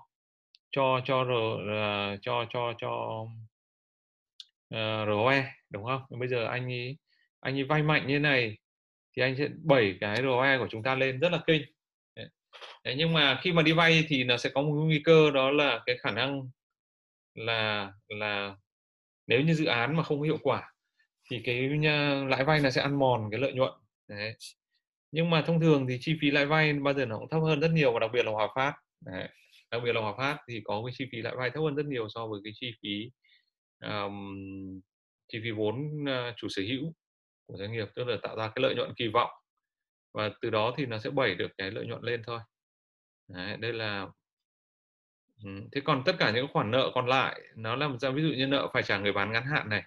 cho 0.70 1.00
cho 1.04 1.20
uh, 1.22 2.18
cho 2.22 2.46
cho 2.50 2.74
cho 2.78 3.24
ờ, 4.70 5.02
uh, 5.02 5.08
ROE 5.08 5.44
đúng 5.70 5.84
không? 5.84 6.02
Bây 6.18 6.28
giờ 6.28 6.44
anh 6.46 6.72
ấy 6.72 6.96
anh 7.40 7.54
ấy 7.56 7.64
vay 7.64 7.82
mạnh 7.82 8.06
như 8.06 8.18
này 8.18 8.58
thì 9.16 9.22
anh 9.22 9.36
sẽ 9.38 9.48
bẩy 9.64 9.96
cái 10.00 10.16
ROE 10.22 10.58
của 10.58 10.68
chúng 10.70 10.82
ta 10.82 10.94
lên 10.94 11.20
rất 11.20 11.32
là 11.32 11.40
kinh. 11.46 11.62
Đấy, 12.84 12.94
nhưng 12.98 13.12
mà 13.12 13.40
khi 13.42 13.52
mà 13.52 13.62
đi 13.62 13.72
vay 13.72 14.04
thì 14.08 14.24
nó 14.24 14.36
sẽ 14.36 14.50
có 14.54 14.62
một 14.62 14.72
nguy 14.74 15.00
cơ 15.04 15.30
đó 15.30 15.50
là 15.50 15.80
cái 15.86 15.96
khả 15.98 16.10
năng 16.10 16.50
là 17.34 17.92
là 18.08 18.56
nếu 19.26 19.40
như 19.40 19.54
dự 19.54 19.64
án 19.64 19.96
mà 19.96 20.02
không 20.02 20.18
có 20.18 20.24
hiệu 20.24 20.38
quả 20.42 20.72
thì 21.30 21.42
cái 21.44 21.68
lãi 22.28 22.44
vay 22.44 22.60
là 22.60 22.70
sẽ 22.70 22.82
ăn 22.82 22.98
mòn 22.98 23.28
cái 23.30 23.40
lợi 23.40 23.52
nhuận 23.52 23.72
Đấy. 24.08 24.36
nhưng 25.12 25.30
mà 25.30 25.42
thông 25.42 25.60
thường 25.60 25.86
thì 25.88 25.98
chi 26.00 26.16
phí 26.20 26.30
lãi 26.30 26.46
vay 26.46 26.72
bao 26.72 26.94
giờ 26.94 27.06
nó 27.06 27.18
cũng 27.18 27.28
thấp 27.28 27.42
hơn 27.42 27.60
rất 27.60 27.70
nhiều 27.70 27.92
và 27.92 28.00
đặc 28.00 28.10
biệt 28.12 28.22
là 28.24 28.32
hòa 28.32 28.48
phát 28.54 28.74
Đấy. 29.00 29.28
đặc 29.70 29.82
biệt 29.84 29.92
là 29.92 30.00
hòa 30.00 30.14
phát 30.18 30.38
thì 30.48 30.60
có 30.64 30.82
cái 30.86 30.94
chi 30.98 31.04
phí 31.12 31.22
lãi 31.22 31.36
vay 31.36 31.50
thấp 31.50 31.62
hơn 31.62 31.74
rất 31.74 31.86
nhiều 31.86 32.08
so 32.08 32.26
với 32.26 32.40
cái 32.44 32.52
chi 32.56 32.72
phí 32.82 33.10
um, 33.88 34.80
chi 35.28 35.40
phí 35.42 35.50
vốn 35.50 35.74
uh, 36.02 36.34
chủ 36.36 36.48
sở 36.48 36.62
hữu 36.62 36.92
của 37.46 37.56
doanh 37.56 37.72
nghiệp 37.72 37.88
tức 37.94 38.04
là 38.04 38.16
tạo 38.22 38.36
ra 38.36 38.48
cái 38.54 38.62
lợi 38.62 38.74
nhuận 38.74 38.94
kỳ 38.96 39.08
vọng 39.08 39.30
và 40.14 40.30
từ 40.40 40.50
đó 40.50 40.74
thì 40.76 40.86
nó 40.86 40.98
sẽ 40.98 41.10
đẩy 41.16 41.34
được 41.34 41.50
cái 41.58 41.70
lợi 41.70 41.86
nhuận 41.86 42.02
lên 42.02 42.22
thôi 42.26 42.40
Đấy, 43.28 43.56
đây 43.56 43.72
là 43.72 44.06
Ừ, 45.46 45.52
thế 45.72 45.80
còn 45.84 46.02
tất 46.04 46.16
cả 46.18 46.30
những 46.30 46.46
khoản 46.52 46.70
nợ 46.70 46.90
còn 46.94 47.06
lại 47.06 47.40
nó 47.56 47.76
làm 47.76 47.98
ra 47.98 48.10
ví 48.10 48.22
dụ 48.22 48.28
như 48.28 48.46
nợ 48.46 48.68
phải 48.72 48.82
trả 48.82 48.98
người 48.98 49.12
bán 49.12 49.32
ngắn 49.32 49.46
hạn 49.46 49.68
này 49.68 49.82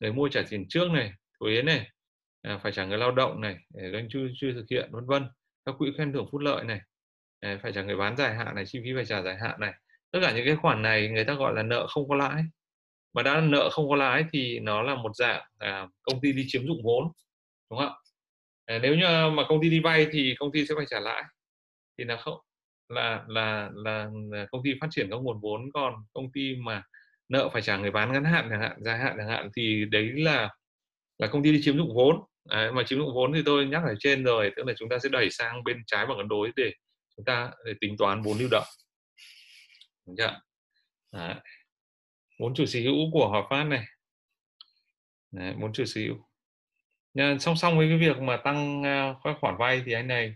người 0.00 0.12
mua 0.12 0.28
trả 0.28 0.42
tiền 0.50 0.68
trước 0.68 0.90
này 0.90 1.12
thuế 1.40 1.62
này 1.62 1.90
à, 2.42 2.58
phải 2.62 2.72
trả 2.72 2.84
người 2.84 2.98
lao 2.98 3.12
động 3.12 3.40
này 3.40 3.56
để 3.74 3.90
doanh 3.92 4.08
chưa 4.10 4.28
chưa 4.36 4.52
thực 4.52 4.64
hiện 4.70 4.88
vân 4.92 5.06
vân. 5.06 5.26
Các 5.64 5.74
quỹ 5.78 5.92
khen 5.98 6.12
thưởng 6.12 6.28
phúc 6.32 6.40
lợi 6.40 6.64
này 6.64 6.80
à, 7.40 7.58
phải 7.62 7.72
trả 7.72 7.82
người 7.82 7.96
bán 7.96 8.16
dài 8.16 8.34
hạn 8.34 8.54
này 8.54 8.66
chi 8.66 8.80
phí 8.84 8.90
phải 8.94 9.04
trả 9.04 9.22
dài 9.22 9.36
hạn 9.36 9.60
này. 9.60 9.72
Tất 10.12 10.18
cả 10.22 10.32
những 10.36 10.46
cái 10.46 10.56
khoản 10.56 10.82
này 10.82 11.08
người 11.08 11.24
ta 11.24 11.34
gọi 11.34 11.54
là 11.54 11.62
nợ 11.62 11.86
không 11.90 12.08
có 12.08 12.16
lãi. 12.16 12.42
Mà 13.14 13.22
đã 13.22 13.40
nợ 13.40 13.70
không 13.72 13.88
có 13.90 13.96
lãi 13.96 14.24
thì 14.32 14.58
nó 14.60 14.82
là 14.82 14.94
một 14.94 15.16
dạng 15.16 15.42
à, 15.58 15.88
công 16.02 16.20
ty 16.20 16.32
đi 16.32 16.44
chiếm 16.48 16.66
dụng 16.66 16.82
vốn 16.84 17.04
đúng 17.70 17.78
không 17.78 17.88
ạ? 17.88 17.94
À, 18.66 18.78
nếu 18.82 18.94
như 18.94 19.30
mà 19.32 19.42
công 19.48 19.62
ty 19.62 19.70
đi 19.70 19.80
vay 19.80 20.06
thì 20.12 20.34
công 20.38 20.52
ty 20.52 20.66
sẽ 20.66 20.74
phải 20.76 20.86
trả 20.90 21.00
lãi 21.00 21.24
thì 21.98 22.04
là 22.04 22.16
không 22.16 22.40
là 22.90 23.24
là 23.28 23.70
là, 23.74 24.10
ừ, 24.32 24.46
công 24.50 24.62
ty 24.64 24.70
phát 24.80 24.86
triển 24.90 25.10
các 25.10 25.16
nguồn 25.16 25.40
vốn 25.40 25.72
còn 25.74 25.94
công 26.12 26.32
ty 26.32 26.56
mà 26.56 26.82
nợ 27.28 27.48
phải 27.52 27.62
trả 27.62 27.76
người 27.76 27.90
bán 27.90 28.12
ngắn 28.12 28.24
hạn 28.24 28.46
chẳng 28.50 28.60
hạn 28.60 28.76
dài 28.80 28.98
hạn 28.98 29.14
chẳng 29.18 29.28
hạn 29.28 29.50
thì 29.56 29.84
đấy 29.90 30.10
là 30.14 30.48
là 31.18 31.26
công 31.26 31.42
ty 31.42 31.52
đi 31.52 31.60
chiếm 31.62 31.76
dụng 31.76 31.94
vốn. 31.94 32.16
Đấy, 32.44 32.72
mà 32.72 32.82
chiếm 32.82 32.98
dụng 32.98 33.14
vốn 33.14 33.32
thì 33.32 33.42
tôi 33.46 33.66
nhắc 33.66 33.82
ở 33.86 33.94
trên 34.00 34.24
rồi 34.24 34.50
tức 34.56 34.66
là 34.66 34.74
chúng 34.78 34.88
ta 34.88 34.98
sẽ 34.98 35.08
đẩy 35.08 35.30
sang 35.30 35.64
bên 35.64 35.82
trái 35.86 36.06
bằng 36.06 36.18
cân 36.18 36.28
đối 36.28 36.52
để 36.56 36.72
chúng 37.16 37.24
ta 37.24 37.50
để 37.66 37.74
tính 37.80 37.96
toán 37.98 38.22
vốn 38.22 38.38
lưu 38.38 38.48
động. 38.50 38.66
Đúng 40.06 40.16
chưa 40.16 40.40
đấy. 41.12 41.34
Vốn 42.38 42.54
chủ 42.54 42.66
sở 42.66 42.80
hữu 42.80 42.94
của 43.12 43.28
Hòa 43.28 43.42
Phát 43.50 43.64
này. 43.64 43.84
Đấy, 45.32 45.54
vốn 45.60 45.72
chủ 45.72 45.84
sở 45.84 46.00
hữu. 46.00 46.16
Nha, 47.14 47.36
song 47.40 47.56
song 47.56 47.78
với 47.78 47.88
cái 47.88 47.98
việc 47.98 48.18
mà 48.18 48.36
tăng 48.36 48.80
uh, 48.80 49.16
các 49.24 49.36
khoản 49.40 49.56
vay 49.58 49.82
thì 49.86 49.92
anh 49.92 50.06
này 50.08 50.34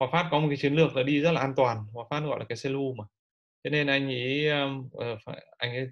Hòa 0.00 0.08
Phát 0.12 0.28
có 0.30 0.38
một 0.40 0.46
cái 0.48 0.56
chiến 0.56 0.74
lược 0.74 0.96
là 0.96 1.02
đi 1.02 1.20
rất 1.20 1.32
là 1.32 1.40
an 1.40 1.52
toàn 1.56 1.84
Hòa 1.92 2.04
Phát 2.10 2.20
gọi 2.20 2.38
là 2.38 2.44
cái 2.48 2.58
Celu 2.62 2.94
mà. 2.94 3.04
Thế 3.64 3.70
nên 3.70 3.86
anh 3.86 4.06
ấy 4.06 4.48
ờ, 4.98 5.16
phải, 5.24 5.46
anh 5.58 5.70
ấy 5.70 5.88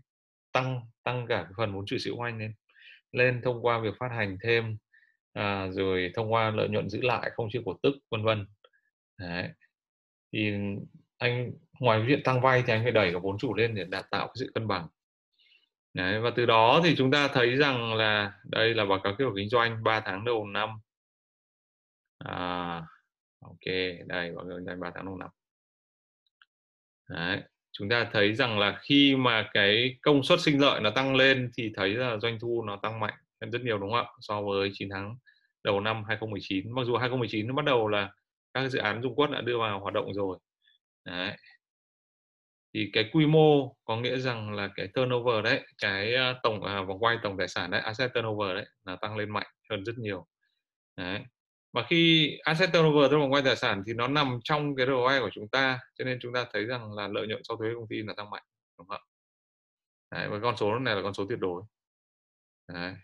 tăng 0.53 0.81
tăng 1.03 1.27
cả 1.27 1.43
cái 1.43 1.53
phần 1.57 1.75
vốn 1.75 1.87
chủ 1.87 1.99
sở 1.99 2.11
hữu 2.11 2.21
anh 2.21 2.39
lên 2.39 2.55
lên 3.13 3.41
thông 3.45 3.63
qua 3.63 3.79
việc 3.79 3.95
phát 4.01 4.09
hành 4.17 4.39
thêm 4.43 4.77
à, 5.33 5.69
rồi 5.71 6.13
thông 6.15 6.33
qua 6.33 6.51
lợi 6.51 6.69
nhuận 6.69 6.89
giữ 6.91 7.01
lại 7.03 7.31
không 7.35 7.49
chia 7.51 7.61
cổ 7.65 7.79
tức 7.83 7.95
vân 8.11 8.25
vân. 8.25 8.47
Đấy. 9.19 9.49
thì 10.33 10.53
anh 11.19 11.53
ngoài 11.81 12.03
việc 12.03 12.25
tăng 12.25 12.41
vay 12.41 12.63
thì 12.67 12.73
anh 12.73 12.83
phải 12.83 12.93
đẩy 12.93 13.13
cả 13.13 13.19
vốn 13.23 13.39
chủ 13.39 13.55
lên 13.55 13.75
để 13.75 13.85
đạt 13.85 14.07
tạo 14.11 14.27
cái 14.27 14.35
sự 14.37 14.51
cân 14.55 14.69
bằng. 14.69 14.89
Đấy, 15.95 16.21
và 16.21 16.31
từ 16.37 16.47
đó 16.47 16.81
thì 16.85 16.95
chúng 16.97 17.11
ta 17.11 17.29
thấy 17.29 17.57
rằng 17.57 17.95
là 17.95 18.33
đây 18.45 18.75
là 18.75 18.85
báo 18.85 19.01
cáo 19.05 19.15
kết 19.19 19.25
quả 19.25 19.33
kinh 19.37 19.49
doanh 19.49 19.85
3 19.85 20.01
tháng 20.01 20.25
đầu 20.25 20.47
năm. 20.47 20.71
À, 22.19 22.83
ok 23.43 23.75
đây 24.07 24.33
mọi 24.33 24.45
người 24.45 24.63
kinh 24.67 24.81
3 24.81 24.91
tháng 24.95 25.07
đầu 25.07 25.17
năm 25.17 25.31
Đấy, 27.09 27.43
chúng 27.73 27.89
ta 27.89 28.11
thấy 28.13 28.35
rằng 28.35 28.59
là 28.59 28.79
khi 28.83 29.17
mà 29.17 29.51
cái 29.55 29.95
công 30.03 30.23
suất 30.23 30.41
sinh 30.41 30.61
lợi 30.61 30.81
nó 30.81 30.91
tăng 30.91 31.17
lên 31.17 31.51
thì 31.57 31.73
thấy 31.77 31.91
là 31.95 32.19
doanh 32.19 32.39
thu 32.41 32.63
nó 32.67 32.79
tăng 32.83 33.01
mạnh 33.01 33.15
hơn 33.41 33.51
rất 33.51 33.63
nhiều 33.63 33.79
đúng 33.79 33.91
không 33.91 34.07
ạ? 34.07 34.13
So 34.21 34.43
với 34.43 34.71
9 34.75 34.89
tháng 34.91 35.17
đầu 35.65 35.81
năm 35.81 36.05
2019 36.09 36.73
mặc 36.75 36.83
dù 36.87 36.97
2019 36.97 37.47
nó 37.47 37.55
bắt 37.55 37.65
đầu 37.65 37.89
là 37.89 38.11
các 38.55 38.69
dự 38.69 38.79
án 38.79 39.03
Dung 39.03 39.15
Quất 39.15 39.31
đã 39.31 39.41
đưa 39.41 39.59
vào 39.59 39.81
hoạt 39.81 39.95
động 39.95 40.15
rồi. 40.15 40.39
Đấy. 41.05 41.37
Thì 42.75 42.91
cái 42.93 43.11
quy 43.13 43.27
mô 43.27 43.77
có 43.85 43.97
nghĩa 43.97 44.19
rằng 44.19 44.55
là 44.55 44.69
cái 44.77 44.89
turnover 44.95 45.45
đấy 45.45 45.67
cái 45.79 46.15
à, 46.15 46.35
tổng 46.43 46.65
à, 46.65 46.83
vòng 46.83 46.99
quay 46.99 47.19
tổng 47.23 47.37
tài 47.39 47.49
sản 47.49 47.71
đấy 47.71 47.81
asset 47.81 48.15
turnover 48.15 48.55
đấy 48.57 48.67
là 48.85 48.97
tăng 48.97 49.17
lên 49.17 49.31
mạnh 49.31 49.47
hơn 49.71 49.85
rất 49.85 49.99
nhiều. 49.99 50.27
Đấy 50.97 51.21
mà 51.73 51.87
khi 51.89 52.31
asset 52.45 52.71
turnover 52.73 53.11
tức 53.11 53.17
là 53.17 53.21
vòng 53.21 53.33
quay 53.33 53.43
tài 53.43 53.57
sản 53.57 53.83
thì 53.87 53.93
nó 53.95 54.09
nằm 54.09 54.39
trong 54.45 54.77
cái 54.77 54.87
ROI 54.87 55.21
của 55.21 55.31
chúng 55.33 55.49
ta 55.49 55.81
cho 55.99 56.05
nên 56.05 56.19
chúng 56.23 56.33
ta 56.35 56.47
thấy 56.53 56.67
rằng 56.67 56.93
là 56.93 57.09
lợi 57.09 57.27
nhuận 57.27 57.43
sau 57.45 57.57
thuế 57.57 57.69
công 57.75 57.89
ty 57.89 58.03
là 58.03 58.15
tăng 58.17 58.31
mạnh 58.31 58.43
đúng 58.79 58.89
không 58.89 59.01
đấy, 60.13 60.29
và 60.29 60.39
con 60.43 60.57
số 60.57 60.79
này 60.79 60.97
là 60.97 61.03
con 61.03 61.15
số 61.15 61.27
tuyệt 61.29 61.39
đối. 61.39 61.63
Đấy. 62.69 62.95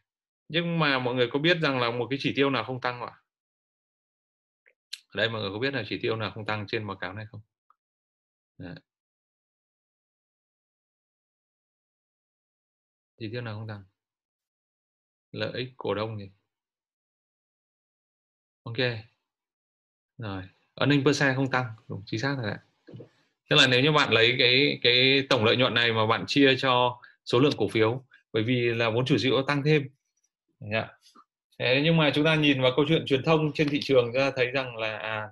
nhưng 0.48 0.78
mà 0.78 0.98
mọi 0.98 1.14
người 1.14 1.28
có 1.32 1.38
biết 1.38 1.58
rằng 1.62 1.80
là 1.80 1.90
một 1.90 2.06
cái 2.10 2.18
chỉ 2.22 2.32
tiêu 2.36 2.50
nào 2.50 2.64
không 2.64 2.80
tăng 2.80 3.00
không 3.00 3.08
ạ? 3.08 3.22
Đây 5.14 5.30
mọi 5.30 5.40
người 5.40 5.50
có 5.52 5.58
biết 5.58 5.74
là 5.74 5.84
chỉ 5.88 5.98
tiêu 6.02 6.16
nào 6.16 6.30
không 6.34 6.46
tăng 6.46 6.66
trên 6.68 6.86
báo 6.86 6.96
cáo 6.96 7.12
này 7.12 7.26
không? 7.30 7.40
Đấy. 8.58 8.74
chỉ 13.18 13.28
tiêu 13.32 13.42
nào 13.42 13.54
không 13.58 13.68
tăng? 13.68 13.84
Lợi 15.32 15.52
ích 15.54 15.68
cổ 15.76 15.94
đông 15.94 16.18
gì 16.18 16.30
ok. 18.62 18.76
Rồi. 20.18 20.42
Earning 20.74 21.04
per 21.04 21.16
share 21.16 21.34
không 21.34 21.50
tăng. 21.50 21.66
Đúng 21.88 22.02
chính 22.06 22.20
xác 22.20 22.36
rồi 22.42 22.50
ạ. 22.50 22.58
Tức 23.50 23.56
là 23.56 23.66
nếu 23.66 23.80
như 23.80 23.92
bạn 23.92 24.12
lấy 24.12 24.36
cái 24.38 24.78
cái 24.82 25.26
tổng 25.28 25.44
lợi 25.44 25.56
nhuận 25.56 25.74
này 25.74 25.92
mà 25.92 26.06
bạn 26.06 26.24
chia 26.26 26.56
cho 26.58 27.00
số 27.24 27.40
lượng 27.40 27.52
cổ 27.56 27.68
phiếu 27.68 28.04
bởi 28.32 28.42
vì 28.42 28.74
là 28.74 28.90
vốn 28.90 29.04
chủ 29.04 29.18
sở 29.18 29.28
hữu 29.28 29.42
tăng 29.42 29.62
thêm. 29.62 29.88
Thế 31.58 31.80
nhưng 31.84 31.96
mà 31.96 32.10
chúng 32.14 32.24
ta 32.24 32.34
nhìn 32.34 32.62
vào 32.62 32.72
câu 32.76 32.84
chuyện 32.88 33.06
truyền 33.06 33.22
thông 33.22 33.52
trên 33.54 33.68
thị 33.68 33.80
trường 33.82 34.12
ra 34.12 34.30
thấy 34.36 34.46
rằng 34.46 34.76
là 34.76 34.98
à, 34.98 35.28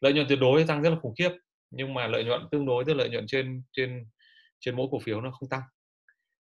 lợi 0.00 0.12
nhuận 0.12 0.26
tuyệt 0.28 0.38
đối 0.40 0.64
tăng 0.64 0.82
rất 0.82 0.90
là 0.90 0.96
khủng 1.02 1.14
khiếp 1.18 1.30
nhưng 1.70 1.94
mà 1.94 2.06
lợi 2.06 2.24
nhuận 2.24 2.48
tương 2.50 2.66
đối 2.66 2.84
tức 2.84 2.94
lợi 2.94 3.08
nhuận 3.08 3.26
trên 3.26 3.62
trên 3.72 4.06
trên 4.60 4.76
mỗi 4.76 4.86
cổ 4.90 4.98
phiếu 4.98 5.20
nó 5.20 5.30
không 5.30 5.48
tăng. 5.48 5.62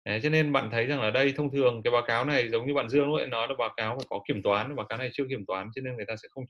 Đấy, 0.06 0.20
cho 0.22 0.28
nên 0.28 0.52
bạn 0.52 0.70
thấy 0.70 0.86
rằng 0.86 1.00
ở 1.00 1.10
đây 1.10 1.32
thông 1.36 1.50
thường 1.52 1.82
cái 1.84 1.90
báo 1.90 2.02
cáo 2.06 2.24
này 2.24 2.48
giống 2.48 2.66
như 2.66 2.74
bạn 2.74 2.88
Dương 2.88 3.08
lúc 3.08 3.28
nói 3.28 3.48
là 3.48 3.54
báo 3.58 3.74
cáo 3.76 3.96
phải 3.98 4.06
có 4.10 4.20
kiểm 4.28 4.42
toán 4.42 4.76
báo 4.76 4.86
cáo 4.86 4.98
này 4.98 5.10
chưa 5.12 5.24
kiểm 5.28 5.46
toán 5.46 5.70
cho 5.74 5.82
nên 5.82 5.96
người 5.96 6.04
ta 6.06 6.16
sẽ 6.16 6.28
không 6.30 6.44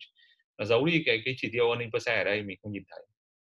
nó 0.59 0.65
giấu 0.65 0.85
đi 0.87 1.03
cái 1.07 1.23
cái 1.25 1.35
chỉ 1.39 1.49
tiêu 1.53 1.69
earning 1.69 1.91
per 1.93 2.03
share 2.03 2.19
ở 2.19 2.25
đây 2.25 2.43
mình 2.43 2.59
không 2.63 2.73
nhìn 2.73 2.83
thấy. 2.91 3.07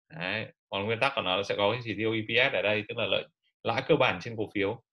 Đấy. 0.09 0.53
còn 0.69 0.85
nguyên 0.85 0.99
tắc 0.99 1.11
của 1.15 1.21
nó 1.21 1.43
sẽ 1.43 1.55
có 1.57 1.71
cái 1.71 1.81
chỉ 1.83 1.95
tiêu 1.97 2.13
EPS 2.13 2.53
ở 2.53 2.61
đây 2.61 2.83
tức 2.87 2.97
là 2.97 3.05
lợi 3.05 3.27
lãi 3.63 3.83
cơ 3.87 3.95
bản 3.95 4.19
trên 4.21 4.35
cổ 4.37 4.49
phiếu. 4.55 4.83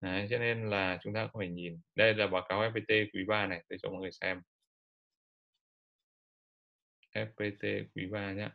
Đấy, 0.00 0.26
cho 0.30 0.38
nên 0.38 0.70
là 0.70 0.98
chúng 1.02 1.14
ta 1.14 1.26
không 1.26 1.40
phải 1.40 1.48
nhìn. 1.48 1.80
Đây 1.94 2.14
là 2.14 2.26
báo 2.26 2.46
cáo 2.48 2.62
FPT 2.62 3.06
quý 3.14 3.24
3 3.28 3.46
này 3.46 3.64
để 3.70 3.76
cho 3.82 3.90
mọi 3.90 4.00
người 4.00 4.12
xem. 4.12 4.42
FPT 7.14 7.84
quý 7.94 8.06
3 8.10 8.32
nhé 8.32 8.48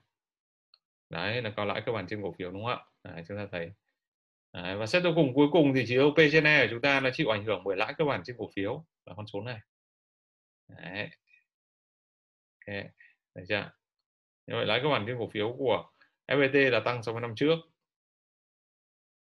đấy 1.09 1.41
là 1.41 1.53
có 1.57 1.65
lãi 1.65 1.81
cơ 1.85 1.91
bản 1.91 2.07
trên 2.07 2.21
cổ 2.23 2.35
phiếu 2.37 2.51
đúng 2.51 2.65
không 2.65 2.71
ạ? 2.71 2.85
Đấy, 3.03 3.23
chúng 3.27 3.37
ta 3.37 3.47
thấy 3.51 3.71
đấy, 4.53 4.77
và 4.77 4.85
xét 4.85 5.03
cho 5.03 5.11
cùng 5.15 5.33
cuối 5.33 5.47
cùng 5.51 5.73
thì 5.75 5.85
chỉ 5.87 5.95
tiêu 5.95 6.13
trên 6.31 6.43
E 6.43 6.65
của 6.65 6.71
chúng 6.71 6.81
ta 6.81 6.99
nó 6.99 7.09
chịu 7.13 7.29
ảnh 7.29 7.45
hưởng 7.45 7.63
bởi 7.63 7.77
lãi 7.77 7.93
cơ 7.97 8.05
bản 8.05 8.21
trên 8.25 8.35
cổ 8.39 8.49
phiếu 8.55 8.85
là 9.05 9.13
con 9.17 9.27
số 9.27 9.41
này. 9.41 9.59
Đấy. 10.67 11.09
ok 12.67 12.75
được 13.35 13.43
chưa? 13.49 13.71
Như 14.47 14.55
vậy 14.55 14.65
lãi 14.65 14.79
cơ 14.83 14.89
bản 14.89 15.03
trên 15.07 15.17
cổ 15.19 15.29
phiếu 15.33 15.55
của 15.57 15.91
FPT 16.27 16.69
là 16.69 16.79
tăng 16.85 17.03
so 17.03 17.11
với 17.11 17.21
năm 17.21 17.33
trước. 17.35 17.55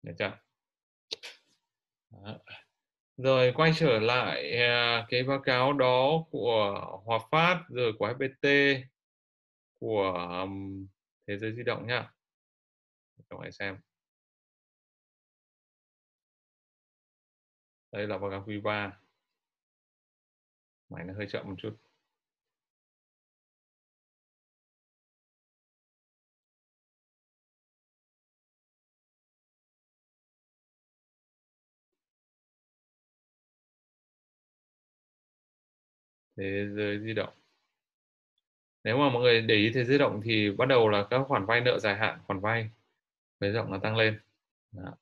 Được 0.02 0.12
chưa? 0.18 0.38
Đó. 2.10 2.38
rồi 3.16 3.52
quay 3.56 3.72
trở 3.76 3.98
lại 4.00 4.56
à, 4.58 5.06
cái 5.08 5.22
báo 5.22 5.40
cáo 5.44 5.72
đó 5.72 6.24
của 6.30 7.00
Hòa 7.04 7.18
Phát 7.30 7.64
rồi 7.68 7.92
của 7.98 8.08
FPT 8.08 8.80
của 9.80 10.28
thế 11.26 11.38
giới 11.38 11.52
di 11.52 11.62
động 11.62 11.86
nhá 11.86 12.10
các 13.30 13.36
bạn 13.38 13.52
xem. 13.52 13.85
Đây 17.96 18.06
là 18.06 18.18
báo 18.18 18.30
cáo 18.30 18.44
quý 18.46 18.60
3 18.60 18.98
máy 20.88 21.04
nó 21.04 21.14
hơi 21.14 21.26
chậm 21.30 21.48
một 21.48 21.54
chút. 21.58 21.76
Thế 36.36 36.66
giới 36.76 37.00
di 37.00 37.12
động. 37.14 37.34
Nếu 38.84 38.98
mà 38.98 39.10
mọi 39.10 39.22
người 39.22 39.40
để 39.42 39.54
ý 39.54 39.70
thế 39.74 39.84
giới 39.84 39.98
động 39.98 40.20
thì 40.24 40.50
bắt 40.50 40.66
đầu 40.68 40.88
là 40.88 41.06
các 41.10 41.24
khoản 41.28 41.46
vay 41.46 41.60
nợ 41.60 41.78
dài 41.78 41.96
hạn, 41.96 42.18
khoản 42.26 42.40
vay 42.40 42.62
thế 43.40 43.48
giới 43.48 43.52
rộng 43.52 43.70
nó 43.72 43.78
tăng 43.82 43.96
lên. 43.96 44.20
Đó. 44.72 44.96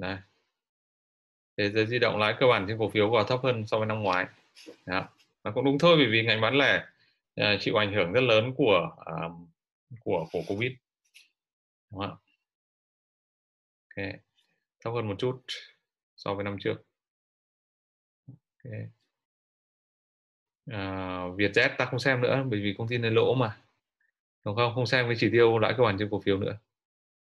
Đây. 0.00 0.18
Thế 1.56 1.70
giới 1.70 1.86
di 1.86 1.98
động 1.98 2.18
lãi 2.18 2.34
cơ 2.40 2.46
bản 2.46 2.64
trên 2.68 2.78
cổ 2.78 2.88
phiếu 2.88 3.10
còn 3.12 3.26
thấp 3.28 3.40
hơn 3.42 3.66
so 3.66 3.78
với 3.78 3.86
năm 3.86 4.02
ngoái. 4.02 4.26
Đó. 4.86 5.08
Nó 5.44 5.52
cũng 5.54 5.64
đúng 5.64 5.78
thôi 5.78 5.96
bởi 5.96 6.06
vì 6.06 6.22
ngành 6.22 6.40
bán 6.40 6.54
lẻ 6.54 6.86
uh, 7.40 7.60
chịu 7.60 7.76
ảnh 7.76 7.92
hưởng 7.92 8.12
rất 8.12 8.20
lớn 8.20 8.54
của 8.56 8.96
uh, 9.00 9.32
của 10.00 10.26
của 10.32 10.42
Covid. 10.48 10.72
Đúng 11.90 12.00
không? 12.00 12.16
Ok. 13.88 14.06
Thấp 14.80 14.92
hơn 14.94 15.08
một 15.08 15.14
chút 15.18 15.42
so 16.16 16.34
với 16.34 16.44
năm 16.44 16.56
trước. 16.60 16.84
Ok. 18.28 18.72
Uh, 20.70 21.38
Vietjet 21.38 21.76
ta 21.78 21.84
không 21.84 22.00
xem 22.00 22.20
nữa 22.20 22.44
bởi 22.50 22.60
vì 22.60 22.74
công 22.78 22.88
ty 22.88 22.98
này 22.98 23.10
lỗ 23.10 23.34
mà. 23.34 23.60
Đúng 24.44 24.56
không? 24.56 24.74
Không 24.74 24.86
xem 24.86 25.06
với 25.06 25.16
chỉ 25.18 25.30
tiêu 25.32 25.58
lãi 25.58 25.74
cơ 25.76 25.82
bản 25.82 25.96
trên 25.98 26.08
cổ 26.10 26.20
phiếu 26.20 26.38
nữa. 26.38 26.58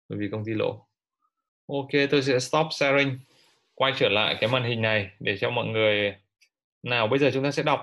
Bởi 0.09 0.19
vì 0.19 0.29
công 0.31 0.45
ty 0.45 0.53
lỗ. 0.53 0.87
Ok, 1.67 1.89
tôi 2.11 2.23
sẽ 2.23 2.39
stop 2.39 2.67
sharing. 2.71 3.19
Quay 3.73 3.93
trở 3.97 4.09
lại 4.09 4.37
cái 4.39 4.49
màn 4.49 4.63
hình 4.63 4.81
này 4.81 5.11
để 5.19 5.37
cho 5.37 5.49
mọi 5.49 5.65
người 5.65 6.15
nào 6.83 7.07
bây 7.07 7.19
giờ 7.19 7.31
chúng 7.33 7.43
ta 7.43 7.51
sẽ 7.51 7.63
đọc. 7.63 7.79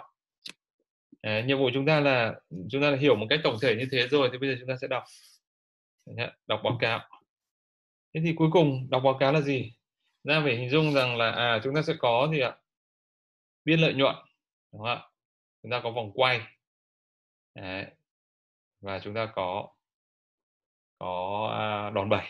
À, 1.20 1.40
nhiệm 1.46 1.58
vụ 1.58 1.70
chúng 1.74 1.86
ta 1.86 2.00
là 2.00 2.34
chúng 2.70 2.82
ta 2.82 2.96
hiểu 3.00 3.16
một 3.16 3.26
cách 3.30 3.40
tổng 3.44 3.56
thể 3.62 3.74
như 3.74 3.88
thế 3.92 4.08
rồi 4.08 4.28
thì 4.32 4.38
bây 4.38 4.50
giờ 4.50 4.56
chúng 4.60 4.68
ta 4.68 4.74
sẽ 4.80 4.86
đọc. 4.88 5.04
Đọc 6.46 6.60
báo 6.64 6.78
cáo. 6.80 7.00
Thế 8.14 8.20
thì 8.24 8.32
cuối 8.36 8.48
cùng 8.52 8.86
đọc 8.90 9.02
báo 9.04 9.16
cáo 9.20 9.32
là 9.32 9.40
gì? 9.40 9.72
ra 10.24 10.40
phải 10.44 10.56
hình 10.56 10.70
dung 10.70 10.94
rằng 10.94 11.16
là 11.16 11.30
à 11.30 11.60
chúng 11.64 11.74
ta 11.74 11.82
sẽ 11.82 11.94
có 11.98 12.28
gì 12.32 12.40
ạ? 12.40 12.56
Biên 13.64 13.80
lợi 13.80 13.94
nhuận, 13.94 14.14
đúng 14.72 14.82
không 14.82 14.88
ạ? 14.88 15.02
Chúng 15.62 15.70
ta 15.70 15.80
có 15.84 15.90
vòng 15.90 16.12
quay. 16.14 16.40
Đấy. 17.54 17.86
Và 18.80 19.00
chúng 19.04 19.14
ta 19.14 19.26
có 19.34 19.68
có 20.98 21.48
à, 21.58 21.90
đòn 21.90 22.08
bẩy 22.08 22.26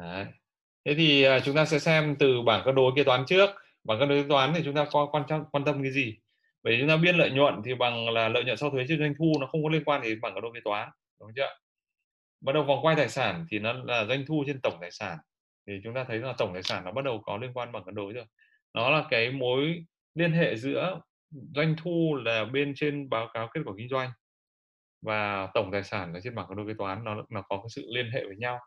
Đấy. 0.00 0.26
Thế 0.84 0.94
thì 0.94 1.22
à, 1.22 1.40
chúng 1.40 1.56
ta 1.56 1.64
sẽ 1.64 1.78
xem 1.78 2.16
từ 2.18 2.42
bảng 2.42 2.62
cân 2.64 2.74
đối 2.74 2.92
kế 2.96 3.04
toán 3.04 3.24
trước. 3.26 3.50
Bảng 3.84 3.98
cân 3.98 4.08
đối 4.08 4.22
kế 4.22 4.28
toán 4.28 4.54
thì 4.54 4.62
chúng 4.64 4.74
ta 4.74 4.86
có 4.92 5.06
quan 5.12 5.24
trọng 5.28 5.44
quan 5.52 5.64
tâm 5.64 5.82
cái 5.82 5.92
gì? 5.92 6.18
Bởi 6.62 6.76
chúng 6.80 6.88
ta 6.88 6.96
biên 6.96 7.16
lợi 7.16 7.30
nhuận 7.30 7.62
thì 7.64 7.74
bằng 7.74 8.10
là 8.10 8.28
lợi 8.28 8.44
nhuận 8.44 8.56
sau 8.56 8.70
thuế 8.70 8.84
trên 8.88 8.98
doanh 8.98 9.14
thu 9.18 9.32
nó 9.40 9.46
không 9.46 9.64
có 9.64 9.70
liên 9.70 9.84
quan 9.84 10.02
đến 10.02 10.20
bảng 10.20 10.34
cân 10.34 10.42
đối 10.42 10.52
kế 10.54 10.60
toán, 10.64 10.88
đúng 11.20 11.30
chưa? 11.36 11.56
Bắt 12.40 12.52
đầu 12.52 12.62
vòng 12.62 12.78
quay 12.82 12.96
tài 12.96 13.08
sản 13.08 13.46
thì 13.50 13.58
nó 13.58 13.72
là 13.72 14.04
doanh 14.04 14.26
thu 14.26 14.44
trên 14.46 14.60
tổng 14.60 14.78
tài 14.80 14.90
sản. 14.90 15.18
Thì 15.66 15.80
chúng 15.84 15.94
ta 15.94 16.04
thấy 16.04 16.18
là 16.18 16.34
tổng 16.38 16.52
tài 16.52 16.62
sản 16.62 16.84
nó 16.84 16.92
bắt 16.92 17.04
đầu 17.04 17.22
có 17.24 17.36
liên 17.36 17.52
quan 17.54 17.72
bảng 17.72 17.84
cân 17.84 17.94
đối 17.94 18.12
rồi. 18.12 18.24
Nó 18.74 18.90
là 18.90 19.04
cái 19.10 19.30
mối 19.30 19.84
liên 20.14 20.32
hệ 20.32 20.56
giữa 20.56 21.00
doanh 21.54 21.76
thu 21.82 22.16
là 22.24 22.44
bên 22.44 22.72
trên 22.76 23.10
báo 23.10 23.28
cáo 23.34 23.48
kết 23.54 23.60
quả 23.64 23.74
kinh 23.78 23.88
doanh 23.88 24.10
và 25.02 25.48
tổng 25.54 25.70
tài 25.72 25.82
sản 25.82 26.12
là 26.12 26.20
trên 26.24 26.34
bảng 26.34 26.46
cân 26.48 26.56
đối 26.56 26.66
kế 26.66 26.74
toán 26.78 27.04
nó 27.04 27.24
nó 27.30 27.42
có 27.42 27.56
cái 27.56 27.68
sự 27.68 27.86
liên 27.94 28.10
hệ 28.10 28.24
với 28.24 28.36
nhau 28.36 28.58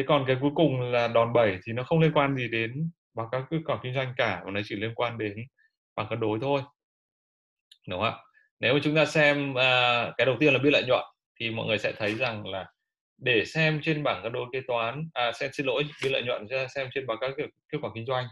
thế 0.00 0.04
còn 0.06 0.24
cái 0.26 0.36
cuối 0.40 0.50
cùng 0.54 0.80
là 0.80 1.08
đòn 1.08 1.32
bẩy 1.32 1.58
thì 1.64 1.72
nó 1.72 1.82
không 1.82 2.00
liên 2.00 2.12
quan 2.14 2.36
gì 2.36 2.48
đến 2.48 2.90
báo 3.14 3.28
cáo 3.32 3.46
kết 3.50 3.58
quả 3.66 3.78
kinh 3.82 3.94
doanh 3.94 4.14
cả 4.16 4.42
mà 4.44 4.50
nó 4.50 4.60
chỉ 4.64 4.76
liên 4.76 4.94
quan 4.94 5.18
đến 5.18 5.34
bảng 5.96 6.06
cân 6.10 6.20
đối 6.20 6.38
thôi. 6.40 6.62
Đúng 7.88 8.00
không 8.00 8.10
ạ? 8.10 8.18
Nếu 8.60 8.74
mà 8.74 8.80
chúng 8.82 8.94
ta 8.94 9.06
xem 9.06 9.50
uh, 9.50 10.14
cái 10.18 10.26
đầu 10.26 10.36
tiên 10.40 10.52
là 10.52 10.58
biên 10.58 10.72
lợi 10.72 10.84
nhuận 10.86 11.04
thì 11.40 11.50
mọi 11.50 11.66
người 11.66 11.78
sẽ 11.78 11.92
thấy 11.96 12.14
rằng 12.14 12.46
là 12.46 12.66
để 13.18 13.44
xem 13.44 13.80
trên 13.82 14.02
bảng 14.02 14.22
cân 14.22 14.32
đối 14.32 14.46
kế 14.52 14.60
toán 14.68 15.08
à 15.12 15.32
xem 15.32 15.50
xin 15.52 15.66
lỗi 15.66 15.84
biên 16.02 16.12
lợi 16.12 16.22
nhuận 16.22 16.48
ra 16.48 16.66
xem 16.74 16.88
trên 16.94 17.06
báo 17.06 17.16
cáo 17.20 17.30
kết, 17.36 17.46
kết 17.68 17.78
quả 17.82 17.90
kinh 17.94 18.06
doanh 18.06 18.26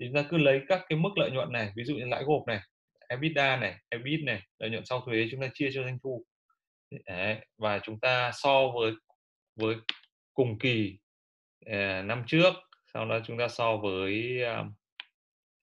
thì 0.00 0.06
chúng 0.06 0.14
ta 0.14 0.28
cứ 0.30 0.36
lấy 0.36 0.60
các 0.68 0.82
cái 0.88 0.98
mức 0.98 1.10
lợi 1.16 1.30
nhuận 1.30 1.52
này 1.52 1.72
ví 1.76 1.84
dụ 1.84 1.94
như 1.94 2.04
lãi 2.04 2.24
gộp 2.24 2.42
này 2.46 2.60
EBITDA 3.08 3.56
này 3.56 3.74
EBIT 3.88 4.20
này 4.24 4.42
lợi 4.58 4.70
nhuận 4.70 4.84
sau 4.84 5.00
thuế 5.00 5.28
chúng 5.30 5.40
ta 5.40 5.48
chia 5.54 5.70
cho 5.74 5.82
doanh 5.82 5.98
thu. 6.02 6.24
Đấy, 7.06 7.36
và 7.56 7.78
chúng 7.78 8.00
ta 8.00 8.30
so 8.34 8.68
với 8.74 8.92
với 9.56 9.76
cùng 10.34 10.58
kỳ 10.58 10.98
Ờ, 11.66 12.02
năm 12.02 12.24
trước 12.26 12.54
sau 12.94 13.06
đó 13.06 13.20
chúng 13.26 13.38
ta 13.38 13.48
so 13.48 13.76
với 13.76 14.42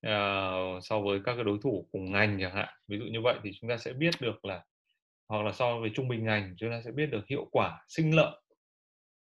uh, 0.06 0.84
so 0.84 1.00
với 1.00 1.20
các 1.24 1.34
cái 1.34 1.44
đối 1.44 1.58
thủ 1.62 1.88
cùng 1.92 2.12
ngành 2.12 2.38
chẳng 2.40 2.54
hạn. 2.54 2.68
Ví 2.88 2.98
dụ 2.98 3.04
như 3.04 3.20
vậy 3.20 3.34
thì 3.44 3.50
chúng 3.60 3.70
ta 3.70 3.76
sẽ 3.76 3.92
biết 3.92 4.14
được 4.20 4.44
là 4.44 4.64
hoặc 5.28 5.42
là 5.42 5.52
so 5.52 5.78
với 5.78 5.90
trung 5.94 6.08
bình 6.08 6.24
ngành 6.24 6.54
chúng 6.58 6.70
ta 6.70 6.80
sẽ 6.84 6.90
biết 6.90 7.06
được 7.06 7.26
hiệu 7.28 7.48
quả 7.52 7.84
sinh 7.88 8.16
lợi. 8.16 8.40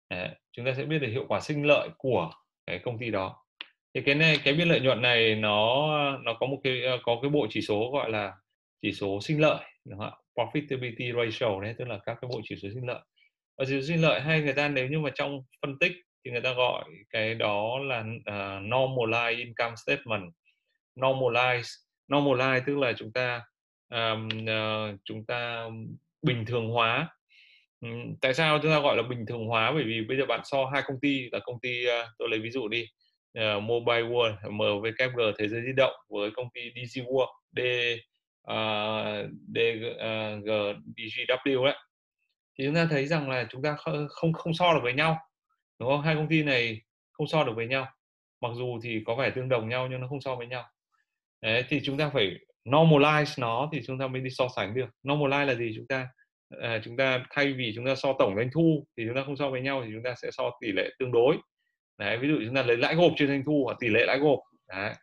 Đấy, 0.09 0.29
chúng 0.51 0.65
ta 0.65 0.73
sẽ 0.77 0.83
biết 0.83 0.99
được 0.99 1.07
hiệu 1.07 1.25
quả 1.27 1.39
sinh 1.39 1.65
lợi 1.65 1.89
của 1.97 2.31
cái 2.65 2.79
công 2.79 2.99
ty 2.99 3.09
đó. 3.11 3.45
Thì 3.93 4.01
cái 4.05 4.15
này 4.15 4.37
cái 4.43 4.53
biên 4.53 4.67
lợi 4.67 4.79
nhuận 4.79 5.01
này 5.01 5.35
nó 5.35 5.87
nó 6.17 6.33
có 6.39 6.47
một 6.47 6.59
cái 6.63 6.81
có 7.03 7.19
cái 7.21 7.29
bộ 7.29 7.47
chỉ 7.49 7.61
số 7.61 7.91
gọi 7.93 8.09
là 8.09 8.33
chỉ 8.81 8.91
số 8.91 9.21
sinh 9.21 9.41
lợi 9.41 9.65
đúng 9.85 9.99
không? 9.99 10.13
profitability 10.35 11.13
ratio 11.15 11.61
đấy 11.61 11.75
tức 11.77 11.85
là 11.87 11.99
các 12.05 12.17
cái 12.21 12.29
bộ 12.31 12.41
chỉ 12.43 12.55
số 12.55 12.69
sinh 12.73 12.87
lợi. 12.87 13.01
Và 13.57 13.65
chỉ 13.67 13.81
số 13.81 13.87
sinh 13.87 14.01
lợi 14.01 14.21
hay 14.21 14.41
người 14.41 14.53
ta 14.53 14.67
nếu 14.67 14.87
như 14.87 14.99
mà 14.99 15.09
trong 15.15 15.43
phân 15.61 15.79
tích 15.79 15.91
thì 16.25 16.31
người 16.31 16.41
ta 16.41 16.53
gọi 16.53 16.83
cái 17.09 17.35
đó 17.35 17.79
là 17.79 17.99
uh, 17.99 18.63
normalized 18.63 19.37
income 19.37 19.75
statement. 19.75 20.33
Normalize 20.95 21.69
normalize 22.07 22.61
tức 22.65 22.77
là 22.77 22.93
chúng 22.93 23.11
ta 23.11 23.41
um, 23.89 24.27
uh, 24.27 24.99
chúng 25.03 25.25
ta 25.25 25.69
bình 26.21 26.45
thường 26.45 26.69
hóa. 26.69 27.07
Um, 27.81 28.15
tại 28.21 28.33
sao 28.33 28.59
chúng 28.61 28.71
ta 28.71 28.79
gọi 28.79 28.97
là 28.97 29.03
bình 29.03 29.25
thường 29.25 29.47
hóa? 29.47 29.71
Bởi 29.71 29.83
vì 29.83 30.01
bây 30.01 30.17
giờ 30.17 30.25
bạn 30.25 30.41
so 30.43 30.65
hai 30.73 30.81
công 30.87 30.99
ty 30.99 31.29
là 31.31 31.39
công 31.39 31.59
ty 31.59 31.85
uh, 31.87 32.07
tôi 32.17 32.29
lấy 32.29 32.39
ví 32.39 32.49
dụ 32.49 32.67
đi 32.67 32.87
uh, 33.39 33.63
Mobile 33.63 34.01
World 34.01 34.35
MWG 34.41 35.33
thế 35.37 35.47
giới 35.47 35.61
di 35.61 35.73
động 35.77 35.93
với 36.09 36.31
công 36.31 36.47
ty 36.53 36.61
DG 36.75 37.01
World 37.01 37.33
D 37.51 37.59
uh, 38.51 39.31
DG 39.55 39.85
uh, 39.85 40.77
DGW 40.97 41.65
đấy 41.65 41.75
thì 42.57 42.65
chúng 42.65 42.75
ta 42.75 42.87
thấy 42.89 43.05
rằng 43.05 43.29
là 43.29 43.47
chúng 43.49 43.61
ta 43.61 43.75
không 44.09 44.33
không 44.33 44.53
so 44.53 44.73
được 44.73 44.79
với 44.83 44.93
nhau 44.93 45.17
đúng 45.79 45.89
không? 45.89 46.01
Hai 46.01 46.15
công 46.15 46.27
ty 46.27 46.43
này 46.43 46.81
không 47.11 47.27
so 47.27 47.43
được 47.43 47.53
với 47.55 47.67
nhau. 47.67 47.87
Mặc 48.41 48.51
dù 48.55 48.79
thì 48.83 49.03
có 49.05 49.15
vẻ 49.15 49.29
tương 49.29 49.49
đồng 49.49 49.69
nhau 49.69 49.87
nhưng 49.91 50.01
nó 50.01 50.07
không 50.07 50.21
so 50.21 50.35
với 50.35 50.47
nhau. 50.47 50.63
Đấy, 51.41 51.63
thì 51.69 51.81
chúng 51.83 51.97
ta 51.97 52.09
phải 52.13 52.31
normalize 52.65 53.33
nó 53.37 53.69
thì 53.73 53.81
chúng 53.87 53.99
ta 53.99 54.07
mới 54.07 54.21
đi 54.21 54.29
so 54.29 54.47
sánh 54.55 54.73
được. 54.75 54.89
Normalize 55.03 55.45
là 55.45 55.55
gì? 55.55 55.73
Chúng 55.75 55.87
ta 55.87 56.07
à, 56.61 56.79
chúng 56.83 56.97
ta 56.97 57.25
thay 57.29 57.53
vì 57.53 57.73
chúng 57.75 57.85
ta 57.85 57.95
so 57.95 58.13
tổng 58.19 58.35
doanh 58.35 58.49
thu 58.53 58.87
thì 58.97 59.03
chúng 59.07 59.15
ta 59.15 59.23
không 59.25 59.37
so 59.37 59.49
với 59.49 59.61
nhau 59.61 59.81
thì 59.85 59.91
chúng 59.93 60.03
ta 60.03 60.15
sẽ 60.21 60.31
so 60.31 60.51
tỷ 60.61 60.71
lệ 60.71 60.89
tương 60.99 61.11
đối. 61.11 61.37
Đấy, 61.97 62.17
ví 62.17 62.27
dụ 62.27 62.35
chúng 62.45 62.55
ta 62.55 62.63
lấy 62.63 62.77
lãi 62.77 62.95
gộp 62.95 63.11
trên 63.17 63.27
doanh 63.27 63.43
thu 63.45 63.63
hoặc 63.65 63.77
tỷ 63.79 63.89
lệ 63.89 64.05
lãi 64.05 64.19
gộp. 64.19 64.39
Đấy. 64.69 64.93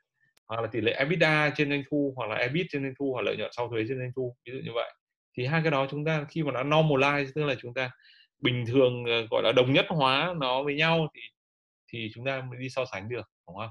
hoặc 0.48 0.60
là 0.62 0.68
tỷ 0.72 0.80
lệ 0.80 0.92
EBITDA 0.92 1.50
trên 1.56 1.70
doanh 1.70 1.82
thu 1.90 2.12
hoặc 2.16 2.26
là 2.30 2.36
EBIT 2.36 2.66
trên 2.70 2.82
doanh 2.82 2.94
thu 2.98 3.12
hoặc 3.12 3.22
lợi 3.22 3.36
nhuận 3.36 3.50
sau 3.56 3.68
thuế 3.68 3.84
trên 3.88 3.98
doanh 3.98 4.12
thu 4.16 4.36
ví 4.46 4.52
dụ 4.52 4.58
như 4.64 4.72
vậy. 4.74 4.92
Thì 5.36 5.46
hai 5.46 5.62
cái 5.62 5.70
đó 5.70 5.86
chúng 5.90 6.04
ta 6.04 6.26
khi 6.28 6.42
mà 6.42 6.52
đã 6.52 6.62
normalize 6.62 7.26
tức 7.34 7.44
là 7.44 7.54
chúng 7.60 7.74
ta 7.74 7.90
bình 8.41 8.64
thường 8.66 9.05
ờ, 9.05 9.26
gọi 9.30 9.43
là 9.43 9.53
đồng 9.53 9.72
nhất 9.72 9.86
hóa 9.88 10.34
nó 10.41 10.62
với 10.62 10.74
nhau 10.74 11.09
thì 11.14 11.20
thì 11.93 12.11
chúng 12.14 12.24
ta 12.24 12.43
mới 12.43 12.59
đi 12.59 12.68
so 12.68 12.84
sánh 12.84 13.09
được 13.09 13.30
đúng 13.47 13.57
không? 13.57 13.70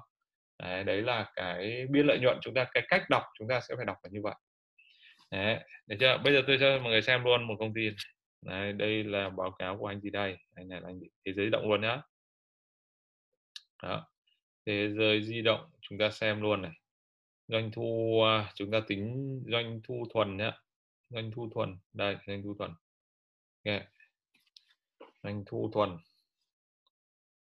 Đấy, 0.60 0.84
đấy 0.84 1.02
là 1.02 1.32
cái 1.36 1.86
biên 1.90 2.06
lợi 2.06 2.20
nhuận 2.20 2.38
chúng 2.42 2.54
ta 2.54 2.66
cái 2.74 2.84
cách 2.90 3.10
đọc 3.10 3.24
chúng 3.40 3.48
ta 3.48 3.62
sẽ 3.70 3.76
phải 3.78 3.86
đọc 3.86 3.98
là 4.04 4.10
như 4.14 4.22
vậy. 4.24 4.36
Đấy, 5.32 5.60
được 5.88 5.96
chưa? 6.00 6.18
Bây 6.24 6.34
giờ 6.34 6.42
tôi 6.48 6.58
cho 6.60 6.80
mọi 6.80 6.92
người 6.92 7.02
xem 7.02 7.24
luôn 7.24 7.44
một 7.48 7.56
công 7.60 7.74
ty. 7.74 7.90
Này 8.42 8.74
đây 8.74 9.04
là 9.04 9.30
báo 9.30 9.52
cáo 9.60 9.78
của 9.78 9.88
anh 9.88 10.02
gì 10.02 10.10
đây? 10.10 10.38
Anh 10.56 10.68
này 10.68 10.82
là 10.82 10.88
anh 10.90 11.00
thế 11.26 11.34
giới 11.34 11.50
động 11.50 11.70
luôn 11.70 11.82
nhá. 11.82 12.02
Đó 13.84 14.08
thế 14.66 14.90
giới 14.98 15.24
di 15.24 15.42
động 15.42 15.70
chúng 15.82 15.98
ta 16.00 16.12
xem 16.12 16.42
luôn 16.42 16.62
này. 16.62 16.72
Doanh 17.48 17.72
thu 17.72 18.22
à, 18.26 18.52
chúng 18.56 18.72
ta 18.72 18.80
tính 18.88 19.40
doanh 19.52 19.82
thu 19.84 20.06
thuần 20.14 20.38
nhá. 20.38 20.52
Doanh 21.10 21.32
thu 21.32 21.50
thuần 21.56 21.78
đây 21.94 22.18
doanh 22.28 22.44
thu 22.44 22.56
thuần. 22.60 22.72
Okay 23.66 23.88
doanh 25.24 25.44
thu 25.46 25.70
thuần 25.74 25.90
à, 25.90 25.98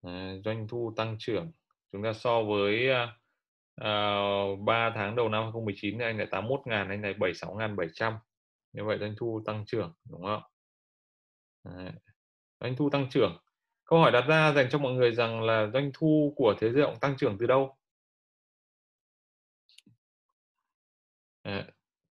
ờ, 0.02 0.40
doanh 0.44 0.68
thu 0.68 0.92
tăng 0.96 1.16
trưởng. 1.18 1.52
Chúng 1.92 2.02
ta 2.02 2.12
so 2.12 2.42
với 2.42 2.90
à, 2.90 3.16
à, 3.76 4.20
uh, 4.52 4.60
3 4.60 4.92
tháng 4.94 5.16
đầu 5.16 5.28
năm 5.28 5.42
2019 5.42 5.98
anh 5.98 6.18
là 6.18 6.26
81 6.30 6.60
ngàn 6.66 6.88
anh 6.88 7.00
này 7.02 7.14
76 7.14 7.54
ngàn 7.54 7.76
700 7.76 8.14
như 8.72 8.84
vậy 8.84 8.98
doanh 9.00 9.14
thu 9.18 9.42
tăng 9.46 9.64
trưởng 9.66 9.94
đúng 10.10 10.22
không? 10.22 10.42
Doanh 12.60 12.76
thu 12.76 12.90
tăng 12.90 13.06
trưởng. 13.10 13.38
Câu 13.84 13.98
hỏi 13.98 14.12
đặt 14.12 14.24
ra 14.28 14.52
dành 14.52 14.68
cho 14.70 14.78
mọi 14.78 14.92
người 14.92 15.14
rằng 15.14 15.42
là 15.42 15.70
doanh 15.72 15.90
thu 15.94 16.34
của 16.36 16.54
thế 16.60 16.72
giới 16.72 16.86
tăng 17.00 17.16
trưởng 17.16 17.36
từ 17.40 17.46
đâu? 17.46 17.76
À, 21.42 21.66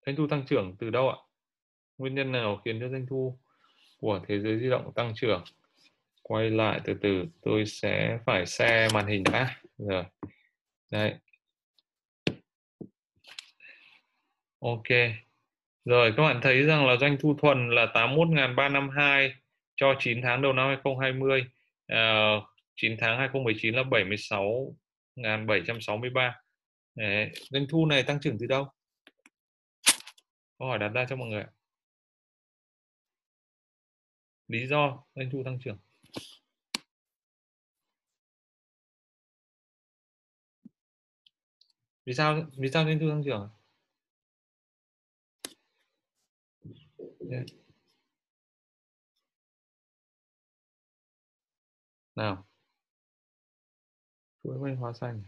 doanh 0.06 0.16
thu 0.16 0.26
tăng 0.26 0.46
trưởng 0.46 0.76
từ 0.78 0.90
đâu 0.90 1.08
ạ? 1.08 1.16
Nguyên 1.98 2.14
nhân 2.14 2.32
nào 2.32 2.60
khiến 2.64 2.80
cho 2.80 2.88
doanh 2.88 3.06
thu 3.06 3.38
của 4.00 4.20
thế 4.28 4.40
giới 4.40 4.58
di 4.58 4.70
động 4.70 4.92
tăng 4.94 5.12
trưởng. 5.14 5.44
Quay 6.22 6.50
lại 6.50 6.80
từ 6.84 6.94
từ 7.02 7.24
tôi 7.42 7.66
sẽ 7.66 8.18
phải 8.26 8.46
xe 8.46 8.88
màn 8.94 9.06
hình 9.06 9.22
đã. 9.32 9.56
Rồi. 9.78 10.04
Đây 10.90 11.14
ok. 14.60 14.88
Rồi 15.84 16.12
các 16.16 16.22
bạn 16.22 16.40
thấy 16.42 16.62
rằng 16.62 16.86
là 16.86 16.96
doanh 16.96 17.16
thu 17.20 17.36
thuần 17.42 17.70
là 17.70 17.86
81.352 17.94 19.30
cho 19.76 19.94
9 19.98 20.22
tháng 20.22 20.42
đầu 20.42 20.52
năm 20.52 20.68
2020 20.68 21.44
à, 21.86 22.22
9 22.76 22.96
tháng 23.00 23.18
2019 23.18 23.74
là 23.74 23.82
76.763 23.82 26.32
Đấy, 26.94 27.30
doanh 27.50 27.66
thu 27.68 27.86
này 27.86 28.02
tăng 28.02 28.20
trưởng 28.20 28.36
từ 28.40 28.46
đâu? 28.46 28.68
Câu 30.58 30.68
hỏi 30.68 30.78
đặt 30.78 30.88
ra 30.88 31.06
cho 31.08 31.16
mọi 31.16 31.28
người 31.28 31.42
ạ 31.42 31.48
lý 34.48 34.66
do 34.66 35.04
doanh 35.14 35.30
thu 35.32 35.42
tăng 35.44 35.58
trưởng. 35.64 35.78
Vì 42.06 42.14
sao 42.14 42.46
vì 42.56 42.68
sao 42.72 42.84
doanh 42.84 42.98
thu 43.00 43.08
tăng 43.10 43.22
trưởng? 43.24 43.48
Yeah. 47.30 47.44
nào. 52.18 52.44
Chuỗi 54.42 54.58
bánh 54.58 54.76
hoa 54.76 54.92
xanh. 54.92 55.22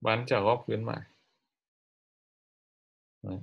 Bán 0.00 0.24
trả 0.26 0.40
góp 0.40 0.62
khuyến 0.66 0.84
mại. 0.84 1.00
Đấy. 3.22 3.38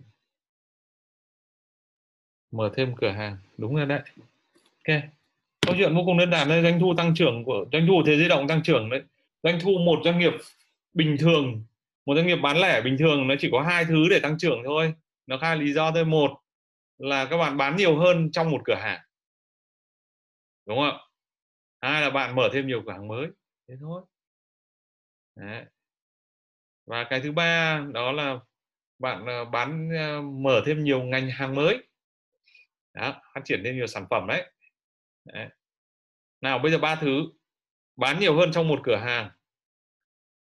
mở 2.52 2.72
thêm 2.76 2.96
cửa 2.98 3.12
hàng. 3.12 3.38
Đúng 3.58 3.76
rồi 3.76 3.86
đấy 3.86 4.02
ok. 4.88 5.02
Câu 5.68 5.76
chuyện 5.78 5.96
vô 5.96 6.02
cùng 6.06 6.18
đơn 6.18 6.32
giản 6.32 6.50
đây 6.50 6.64
doanh 6.64 6.80
thu 6.80 6.94
tăng 6.98 7.16
trưởng 7.16 7.44
của 7.44 7.66
doanh 7.72 7.88
thu 7.88 8.04
thế 8.06 8.18
giới 8.18 8.30
động 8.30 8.48
tăng 8.48 8.64
trưởng 8.64 8.90
đấy. 8.90 9.02
Doanh 9.44 9.60
thu 9.60 9.72
một 9.86 10.02
doanh 10.06 10.20
nghiệp 10.20 10.34
bình 10.94 11.18
thường 11.20 11.64
một 12.06 12.16
doanh 12.16 12.28
nghiệp 12.28 12.36
bán 12.36 12.58
lẻ 12.58 12.82
bình 12.82 12.98
thường 13.00 13.28
nó 13.28 13.36
chỉ 13.40 13.50
có 13.52 13.62
hai 13.62 13.86
thứ 13.86 14.10
để 14.10 14.20
tăng 14.20 14.38
trưởng 14.38 14.62
thôi. 14.66 14.94
Nó 15.28 15.38
hai 15.42 15.58
lý 15.58 15.74
do 15.74 15.92
thôi. 15.92 16.06
Một 16.06 16.32
là 16.98 17.26
các 17.26 17.38
bạn 17.38 17.58
bán 17.58 17.76
nhiều 17.76 17.98
hơn 18.00 18.32
trong 18.32 18.52
một 18.52 18.62
cửa 18.66 18.76
hàng. 18.76 19.00
Đúng 20.66 20.78
không 20.78 20.98
hai 21.82 22.02
là 22.02 22.10
bạn 22.10 22.36
mở 22.36 22.50
thêm 22.54 22.68
nhiều 22.68 22.84
cửa 22.86 22.92
hàng 22.92 23.08
mới. 23.08 23.28
Thế 23.68 23.76
thôi. 23.82 24.02
Đấy. 25.36 25.66
và 26.86 27.04
cái 27.10 27.22
thứ 27.22 27.32
ba 27.32 27.82
đó 27.94 28.12
là 28.12 28.40
bạn 29.00 29.26
ờ, 29.26 29.46
bán 29.46 29.90
ờ, 29.98 30.22
mở 30.22 30.62
thêm 30.66 30.84
nhiều 30.84 31.04
ngành 31.04 31.30
hàng 31.30 31.56
mới. 31.56 31.78
Đó, 32.94 33.22
phát 33.34 33.42
triển 33.46 33.62
thêm 33.64 33.76
nhiều 33.76 33.88
sản 33.88 34.06
phẩm 34.10 34.28
đấy 34.28 34.52
đấy. 35.26 35.50
Nào, 36.42 36.60
bây 36.60 36.72
giờ 36.72 36.78
ba 36.78 36.96
thứ. 36.96 37.24
Bán 37.96 38.20
nhiều 38.20 38.38
hơn 38.38 38.52
trong 38.52 38.68
một 38.68 38.80
cửa 38.84 38.96
hàng. 38.96 39.32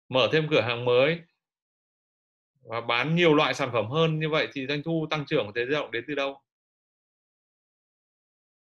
Mở 0.09 0.29
thêm 0.31 0.47
cửa 0.51 0.61
hàng 0.61 0.85
mới. 0.85 1.21
Và 2.61 2.81
bán 2.81 3.15
nhiều 3.15 3.35
loại 3.35 3.53
sản 3.53 3.69
phẩm 3.73 3.89
hơn. 3.89 4.19
Như 4.19 4.29
vậy 4.29 4.47
thì 4.53 4.67
doanh 4.67 4.83
thu 4.83 5.07
tăng 5.09 5.25
trưởng 5.25 5.45
của 5.45 5.51
thế 5.55 5.65
giới 5.65 5.73
động 5.73 5.91
đến 5.91 6.03
từ 6.07 6.15
đâu? 6.15 6.41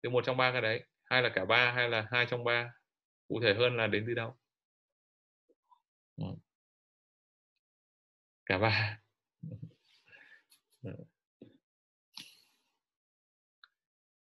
Từ 0.02 0.10
một 0.10 0.24
trong 0.26 0.38
ba 0.38 0.52
cái 0.52 0.62
đấy. 0.62 0.84
Hay 1.06 1.22
là 1.22 1.30
cả 1.30 1.46
ba, 1.46 1.72
hay 1.72 1.90
là 1.90 2.08
hai 2.12 2.26
trong 2.26 2.44
ba? 2.44 2.74
Cụ 3.28 3.40
thể 3.44 3.54
hơn 3.54 3.78
là 3.78 3.88
đến 3.88 4.04
từ 4.08 4.14
đâu? 4.14 4.38
Ừ. 6.18 6.24
Cả 8.46 8.58
ba. 8.58 9.00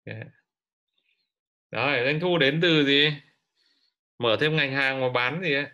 Yeah. 0.07 0.36
Đấy, 1.77 2.05
doanh 2.05 2.21
thu 2.21 2.39
đến 2.39 2.61
từ 2.63 2.85
gì? 2.85 3.13
Mở 4.19 4.37
thêm 4.41 4.57
ngành 4.57 4.73
hàng 4.73 5.01
mà 5.01 5.09
bán 5.11 5.43
gì 5.43 5.55
ấy? 5.55 5.67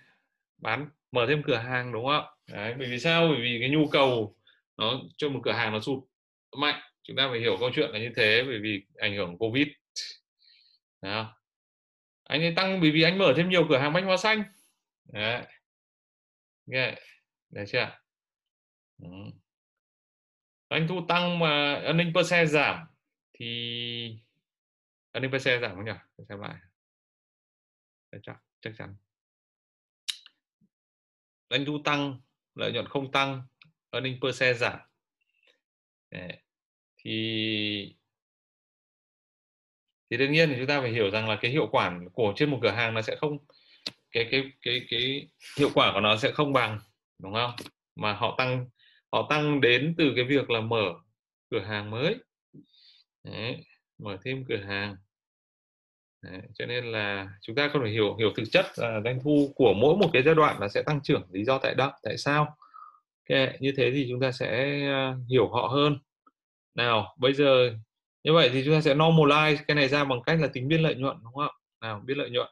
Bán 0.58 0.88
mở 1.12 1.26
thêm 1.28 1.42
cửa 1.42 1.56
hàng 1.56 1.92
đúng 1.92 2.06
không 2.06 2.24
Đấy, 2.46 2.74
bởi 2.78 2.88
vì 2.90 2.98
sao? 2.98 3.28
Bởi 3.28 3.40
vì 3.42 3.58
cái 3.60 3.70
nhu 3.70 3.88
cầu 3.88 4.36
nó 4.76 5.00
cho 5.16 5.28
một 5.28 5.40
cửa 5.44 5.52
hàng 5.52 5.72
nó 5.72 5.80
sụt 5.80 6.04
mạnh. 6.56 6.80
Chúng 7.02 7.16
ta 7.16 7.28
phải 7.30 7.40
hiểu 7.40 7.56
câu 7.60 7.70
chuyện 7.74 7.90
là 7.90 7.98
như 7.98 8.10
thế 8.16 8.44
bởi 8.46 8.58
vì 8.62 8.86
ảnh 8.96 9.16
hưởng 9.16 9.38
covid. 9.38 9.68
Đó. 11.02 11.38
anh 12.24 12.42
ấy 12.42 12.52
tăng 12.56 12.80
bởi 12.80 12.90
vì 12.90 13.02
anh 13.02 13.18
mở 13.18 13.34
thêm 13.36 13.48
nhiều 13.48 13.66
cửa 13.68 13.78
hàng 13.78 13.92
bánh 13.92 14.04
hoa 14.04 14.16
xanh. 14.16 14.44
Đấy. 15.12 15.42
Nghe 16.66 16.94
Đấy 17.50 17.64
chưa 17.68 17.98
ừ. 19.02 19.08
anh 20.68 20.88
thu 20.88 21.00
tăng 21.08 21.38
mà 21.38 21.74
an 21.74 21.96
ninh 21.96 22.12
per 22.14 22.30
xe 22.30 22.46
giảm 22.46 22.86
thì 23.32 24.22
xe 25.40 25.58
giảm 25.60 25.76
không 25.76 25.84
nhỉ? 25.84 25.92
Xem 26.28 26.40
lại. 26.40 26.56
Chắc 28.22 28.36
chắc 28.60 28.72
chắn. 28.78 28.96
Doanh 31.50 31.64
thu 31.64 31.78
tăng 31.84 32.20
lợi 32.54 32.72
nhuận 32.72 32.88
không 32.88 33.12
tăng 33.12 33.42
earning 33.90 34.20
per 34.22 34.36
share 34.36 34.58
giảm. 34.58 34.78
Thì 36.96 37.96
thì 40.10 40.16
đương 40.16 40.32
nhiên 40.32 40.48
thì 40.48 40.54
chúng 40.58 40.66
ta 40.66 40.80
phải 40.80 40.90
hiểu 40.90 41.10
rằng 41.10 41.28
là 41.28 41.38
cái 41.40 41.50
hiệu 41.50 41.68
quả 41.72 41.98
của 42.12 42.32
trên 42.36 42.50
một 42.50 42.58
cửa 42.62 42.70
hàng 42.70 42.94
nó 42.94 43.02
sẽ 43.02 43.16
không 43.16 43.38
cái 44.10 44.28
cái 44.30 44.52
cái 44.62 44.86
cái 44.90 45.28
hiệu 45.58 45.70
quả 45.74 45.90
của 45.94 46.00
nó 46.00 46.16
sẽ 46.16 46.32
không 46.32 46.52
bằng 46.52 46.80
đúng 47.18 47.34
không? 47.34 47.52
Mà 47.94 48.12
họ 48.12 48.34
tăng 48.38 48.66
họ 49.12 49.26
tăng 49.30 49.60
đến 49.60 49.94
từ 49.98 50.12
cái 50.16 50.24
việc 50.24 50.50
là 50.50 50.60
mở 50.60 50.94
cửa 51.50 51.60
hàng 51.60 51.90
mới. 51.90 52.16
Đấy, 53.22 53.64
mở 54.02 54.16
thêm 54.24 54.44
cửa 54.48 54.56
hàng. 54.56 54.96
Đấy, 56.22 56.40
cho 56.54 56.66
nên 56.66 56.84
là 56.84 57.28
chúng 57.40 57.56
ta 57.56 57.70
cần 57.72 57.82
phải 57.82 57.90
hiểu 57.90 58.16
hiểu 58.16 58.32
thực 58.36 58.44
chất 58.52 58.66
là 58.76 59.00
doanh 59.04 59.20
thu 59.24 59.52
của 59.54 59.74
mỗi 59.74 59.96
một 59.96 60.10
cái 60.12 60.22
giai 60.22 60.34
đoạn 60.34 60.60
là 60.60 60.68
sẽ 60.68 60.82
tăng 60.82 61.00
trưởng 61.02 61.22
lý 61.30 61.44
do 61.44 61.58
tại 61.58 61.74
đó 61.74 61.92
tại 62.02 62.16
sao? 62.16 62.56
Okay, 63.30 63.56
như 63.60 63.72
thế 63.76 63.90
thì 63.94 64.06
chúng 64.10 64.20
ta 64.20 64.32
sẽ 64.32 64.46
à, 64.86 65.14
hiểu 65.30 65.48
họ 65.48 65.68
hơn. 65.68 65.98
Nào 66.74 67.14
bây 67.18 67.34
giờ 67.34 67.76
như 68.24 68.32
vậy 68.32 68.50
thì 68.52 68.62
chúng 68.64 68.74
ta 68.74 68.80
sẽ 68.80 68.94
normalize 68.94 69.56
cái 69.68 69.74
này 69.74 69.88
ra 69.88 70.04
bằng 70.04 70.22
cách 70.26 70.38
là 70.40 70.48
tính 70.52 70.68
biên 70.68 70.80
lợi 70.80 70.94
nhuận 70.94 71.16
đúng 71.24 71.34
không 71.34 71.54
nào 71.80 72.02
biên 72.06 72.18
lợi 72.18 72.30
nhuận. 72.30 72.48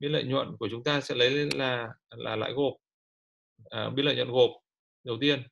Biên 0.00 0.12
lợi 0.12 0.24
nhuận 0.24 0.56
của 0.56 0.68
chúng 0.70 0.84
ta 0.84 1.00
sẽ 1.00 1.14
lấy 1.14 1.50
là 1.54 1.88
là 2.10 2.36
lãi 2.36 2.52
gộp. 2.52 2.72
À, 3.70 3.90
biên 3.90 4.06
lợi 4.06 4.16
nhuận 4.16 4.30
gộp. 4.30 4.50
Đầu 5.04 5.18
tiên 5.20 5.42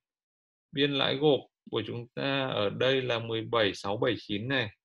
biên 0.73 0.93
lãi 0.93 1.17
gộp 1.17 1.41
của 1.71 1.83
chúng 1.87 2.09
ta 2.09 2.49
ở 2.49 2.71
đây 2.71 3.03
là 3.03 3.19
17679 3.19 4.49
này 4.49 4.78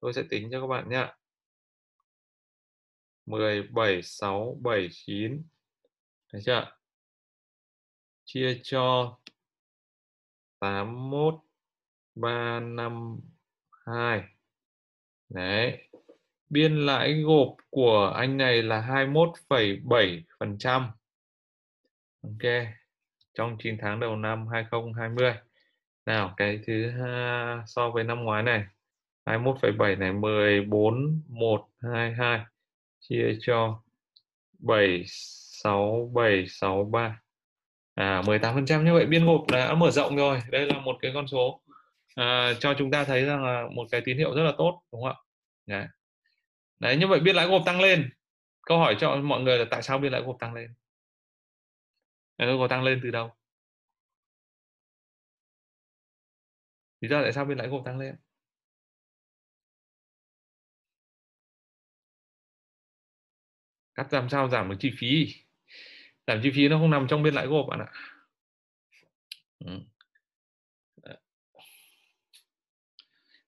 tôi 0.00 0.12
sẽ 0.12 0.22
tính 0.30 0.48
cho 0.52 0.60
các 0.60 0.66
bạn 0.66 0.88
nhé 0.88 1.06
17679 3.26 5.42
Thấy 6.32 6.42
chưa 6.44 6.76
chia 8.24 8.60
cho 8.62 9.16
81 10.58 11.34
352 12.14 14.24
đấy. 15.28 15.88
Biên 16.50 16.86
lãi 16.86 17.22
gộp 17.22 17.56
của 17.70 18.12
anh 18.16 18.36
này 18.36 18.62
là 18.62 18.80
21,7% 18.80 20.90
ok. 22.22 22.42
Trong 23.34 23.56
9 23.58 23.76
tháng 23.80 24.00
đầu 24.00 24.16
năm 24.16 24.48
2020 24.48 25.32
nào 26.06 26.34
cái 26.36 26.60
thứ 26.66 26.90
so 27.66 27.90
với 27.90 28.04
năm 28.04 28.24
ngoái 28.24 28.42
này. 28.42 28.64
21,7 29.28 29.98
này 29.98 30.12
14 30.12 31.22
122 31.28 32.44
chia 33.00 33.38
cho 33.40 33.82
76763 34.58 37.20
à 37.94 38.22
18 38.26 38.54
phần 38.54 38.66
trăm 38.66 38.84
như 38.84 38.94
vậy 38.94 39.06
biên 39.06 39.26
gộp 39.26 39.44
đã 39.52 39.74
mở 39.74 39.90
rộng 39.90 40.16
rồi. 40.16 40.40
Đây 40.50 40.66
là 40.66 40.80
một 40.80 40.96
cái 41.00 41.10
con 41.14 41.28
số 41.28 41.62
à, 42.14 42.52
cho 42.60 42.74
chúng 42.78 42.90
ta 42.90 43.04
thấy 43.04 43.24
rằng 43.24 43.44
là 43.44 43.68
một 43.74 43.86
cái 43.90 44.00
tín 44.04 44.18
hiệu 44.18 44.34
rất 44.34 44.42
là 44.42 44.52
tốt 44.58 44.82
đúng 44.92 45.02
không 45.02 45.10
ạ? 45.10 45.16
Đấy, 45.66 45.86
đấy 46.78 46.96
như 46.96 47.06
vậy 47.06 47.20
biên 47.20 47.36
lãi 47.36 47.48
gộp 47.48 47.62
tăng 47.66 47.80
lên. 47.80 48.10
Câu 48.62 48.78
hỏi 48.78 48.96
cho 49.00 49.16
mọi 49.16 49.40
người 49.40 49.58
là 49.58 49.64
tại 49.70 49.82
sao 49.82 49.98
biên 49.98 50.12
lãi 50.12 50.22
gộp 50.22 50.36
tăng 50.40 50.54
lên? 50.54 50.74
Nó 52.38 52.46
có 52.58 52.68
tăng 52.68 52.82
lên 52.82 53.00
từ 53.02 53.10
đâu? 53.10 53.30
Lý 57.00 57.08
do 57.08 57.22
tại 57.22 57.32
sao 57.32 57.44
biên 57.44 57.58
lãi 57.58 57.68
gộp 57.68 57.82
tăng 57.84 57.98
lên? 57.98 58.16
Cắt 63.98 64.12
làm 64.12 64.28
sao 64.28 64.48
giảm 64.48 64.70
được 64.70 64.76
chi 64.80 64.92
phí? 64.98 65.34
Giảm 66.26 66.40
chi 66.42 66.50
phí 66.54 66.68
nó 66.68 66.78
không 66.78 66.90
nằm 66.90 67.06
trong 67.08 67.22
biên 67.22 67.34
lãi 67.34 67.46
gộp 67.46 67.66
bạn 67.68 67.80
ạ. 67.80 67.86
Ừ. 69.58 69.80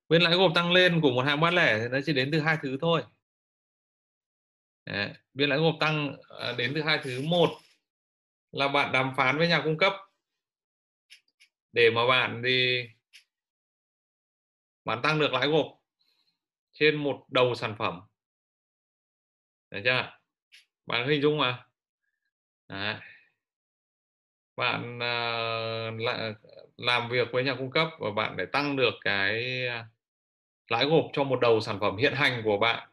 biên 0.09 0.22
lãi 0.22 0.36
gộp 0.36 0.53
tăng 0.55 0.72
lên 0.72 1.01
của 1.01 1.11
một 1.11 1.22
hàng 1.22 1.40
bán 1.40 1.55
lẻ 1.55 1.78
thì 1.78 1.88
nó 1.88 1.98
chỉ 2.07 2.12
đến 2.12 2.30
từ 2.32 2.40
hai 2.40 2.59
thứ 2.62 2.78
thôi. 2.80 3.03
Đấy. 4.86 5.11
biên 5.34 5.48
lãi 5.48 5.59
gộp 5.59 5.74
tăng 5.80 6.16
à, 6.40 6.53
đến 6.59 6.72
từ 6.74 6.82
hai 6.82 7.01
thứ. 7.03 7.22
Một 7.22 7.51
là 8.53 8.68
bạn 8.68 8.92
đàm 8.92 9.14
phán 9.16 9.38
với 9.38 9.48
nhà 9.48 9.61
cung 9.64 9.78
cấp. 9.78 9.92
Để 11.72 11.90
mà 11.90 12.07
bạn 12.07 12.42
thì 12.44 12.84
bạn 14.84 15.03
tăng 15.03 15.18
được 15.18 15.32
lãi 15.32 15.48
gộp 15.48 15.66
trên 16.72 16.96
một 16.96 17.24
đầu 17.28 17.55
sản 17.55 17.74
phẩm. 17.78 18.01
Được 19.70 19.80
chưa? 19.84 20.20
Bạn 20.91 21.09
hình 21.09 21.22
dung 21.22 21.38
mà 21.38 21.64
Đấy. 22.68 22.95
bạn 24.57 24.99
uh, 24.99 26.36
làm 26.76 27.09
việc 27.09 27.28
với 27.32 27.45
nhà 27.45 27.55
cung 27.55 27.70
cấp 27.70 27.88
và 27.99 28.11
bạn 28.11 28.36
để 28.36 28.47
tăng 28.47 28.76
được 28.76 28.95
cái 29.01 29.66
à, 29.66 29.86
lãi 30.68 30.86
gộp 30.86 31.05
cho 31.12 31.24
một 31.24 31.41
đầu 31.41 31.61
sản 31.61 31.80
phẩm 31.80 31.97
hiện 31.97 32.14
hành 32.14 32.43
của 32.45 32.59
bạn 32.59 32.88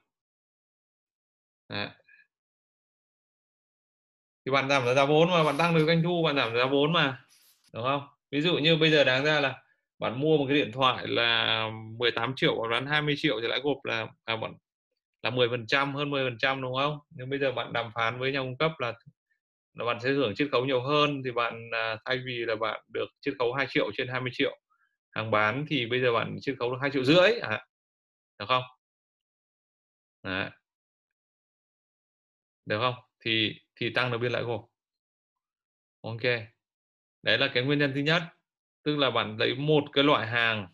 Đấy. 1.69 1.87
thì 4.45 4.51
bạn 4.51 4.69
giảm 4.69 4.95
giá 4.95 5.05
vốn 5.05 5.29
mà 5.29 5.43
bạn 5.43 5.57
tăng 5.57 5.75
được 5.75 5.85
doanh 5.87 6.03
thu 6.03 6.23
bạn 6.23 6.35
giảm 6.35 6.57
giá 6.57 6.65
vốn 6.65 6.93
mà 6.93 7.23
đúng 7.73 7.83
không 7.83 8.07
ví 8.31 8.41
dụ 8.41 8.57
như 8.57 8.75
bây 8.75 8.91
giờ 8.91 9.03
đáng 9.03 9.25
ra 9.25 9.39
là 9.39 9.63
bạn 9.99 10.19
mua 10.19 10.37
một 10.37 10.45
cái 10.47 10.57
điện 10.57 10.71
thoại 10.71 11.07
là 11.07 11.69
18 11.97 12.33
triệu 12.35 12.55
bạn 12.61 12.71
bán 12.71 12.85
20 12.85 13.15
triệu 13.17 13.41
thì 13.41 13.47
lãi 13.47 13.59
gộp 13.63 13.85
là 13.85 14.07
à, 14.25 14.35
bạn 14.35 14.53
là 15.23 15.29
10 15.29 15.49
phần 15.49 15.67
trăm 15.67 15.95
hơn 15.95 16.09
10 16.09 16.29
phần 16.29 16.37
trăm 16.39 16.61
đúng 16.61 16.75
không? 16.75 16.99
Nhưng 17.09 17.29
bây 17.29 17.39
giờ 17.39 17.51
bạn 17.51 17.73
đàm 17.73 17.91
phán 17.95 18.19
với 18.19 18.31
nhà 18.31 18.39
cung 18.39 18.57
cấp 18.57 18.71
là 18.79 18.93
là 19.73 19.85
bạn 19.85 19.99
sẽ 20.03 20.11
hưởng 20.11 20.35
chiết 20.35 20.47
khấu 20.51 20.65
nhiều 20.65 20.81
hơn 20.81 21.21
thì 21.25 21.31
bạn 21.31 21.69
à, 21.73 21.97
thay 22.05 22.19
vì 22.25 22.45
là 22.47 22.55
bạn 22.55 22.81
được 22.93 23.07
chiết 23.21 23.33
khấu 23.39 23.53
2 23.53 23.67
triệu 23.69 23.91
trên 23.97 24.07
20 24.07 24.31
triệu 24.33 24.57
hàng 25.11 25.31
bán 25.31 25.65
thì 25.69 25.85
bây 25.85 26.01
giờ 26.01 26.13
bạn 26.13 26.37
chiết 26.41 26.55
khấu 26.59 26.71
được 26.71 26.77
2 26.81 26.91
triệu 26.93 27.03
rưỡi 27.03 27.31
à, 27.41 27.65
được 28.39 28.45
không? 28.49 28.63
Đấy. 30.23 30.49
được 32.65 32.79
không? 32.79 32.95
Thì 33.25 33.55
thì 33.75 33.89
tăng 33.89 34.11
được 34.11 34.17
biên 34.17 34.31
lãi 34.31 34.43
gộp 34.43 34.61
ok. 36.01 36.21
Đấy 37.23 37.37
là 37.37 37.49
cái 37.53 37.63
nguyên 37.63 37.79
nhân 37.79 37.91
thứ 37.95 38.01
nhất. 38.01 38.23
Tức 38.83 38.97
là 38.97 39.11
bạn 39.11 39.37
lấy 39.37 39.55
một 39.55 39.83
cái 39.93 40.03
loại 40.03 40.27
hàng 40.27 40.67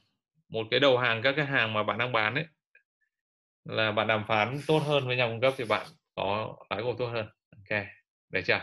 một 0.50 0.68
cái 0.72 0.80
đầu 0.80 0.98
hàng 0.98 1.22
các 1.24 1.34
cái 1.38 1.46
hàng 1.46 1.74
mà 1.74 1.84
bạn 1.84 1.98
đang 1.98 2.12
bán 2.12 2.36
ấy 2.36 2.46
là 3.66 3.91
bạn 3.91 4.07
đàm 4.07 4.26
phán 4.28 4.59
tốt 4.68 4.80
hơn 4.80 5.07
với 5.07 5.16
nhà 5.18 5.28
cung 5.28 5.41
cấp 5.41 5.53
thì 5.57 5.66
bạn 5.66 5.88
có 6.16 6.55
lãi 6.70 6.82
gộp 6.82 6.95
tốt 6.99 7.07
hơn. 7.07 7.26
Ok 7.51 7.80
được 8.30 8.41
chưa? 8.45 8.59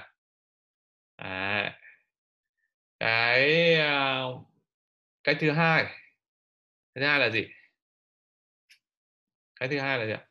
À, 1.17 1.79
cái 3.01 3.75
à, 3.75 4.23
cái 5.25 5.35
thứ 5.41 5.51
hai 5.51 5.85
cái 6.95 7.03
thứ 7.03 7.07
hai 7.07 7.21
là 7.21 7.31
gì? 7.31 7.47
Cái 9.61 9.69
thứ 9.69 9.79
hai 9.79 9.99
là 9.99 10.07
gì 10.07 10.13
ạ? 10.13 10.27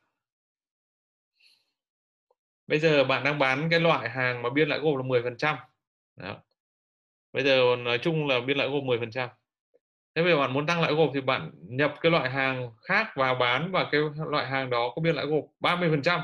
Bây 2.67 2.79
giờ 2.79 3.03
bạn 3.03 3.23
đang 3.23 3.39
bán 3.39 3.67
cái 3.71 3.79
loại 3.79 4.09
hàng 4.09 4.41
mà 4.41 4.49
biên 4.49 4.69
lãi 4.69 4.79
gộp 4.79 4.97
là 4.97 5.03
10 5.03 5.23
phần 5.23 5.37
trăm. 5.37 5.57
Bây 7.33 7.43
giờ 7.43 7.75
nói 7.79 7.99
chung 8.01 8.27
là 8.27 8.39
biên 8.39 8.57
lãi 8.57 8.69
gộp 8.69 8.83
10 8.83 8.99
phần 8.99 9.11
trăm 9.11 9.29
thế 10.19 10.23
bây 10.23 10.33
giờ 10.33 10.39
bạn 10.39 10.53
muốn 10.53 10.65
tăng 10.65 10.81
lãi 10.81 10.93
gộp 10.93 11.11
thì 11.13 11.21
bạn 11.21 11.51
nhập 11.61 11.95
cái 12.01 12.11
loại 12.11 12.29
hàng 12.29 12.71
khác 12.81 13.07
vào 13.15 13.35
bán 13.35 13.71
và 13.71 13.89
cái 13.91 14.01
loại 14.29 14.47
hàng 14.47 14.69
đó 14.69 14.91
có 14.95 15.01
biên 15.01 15.15
lãi 15.15 15.25
gộp 15.25 15.43
30 15.59 15.89
phần 15.89 16.01
trăm. 16.01 16.21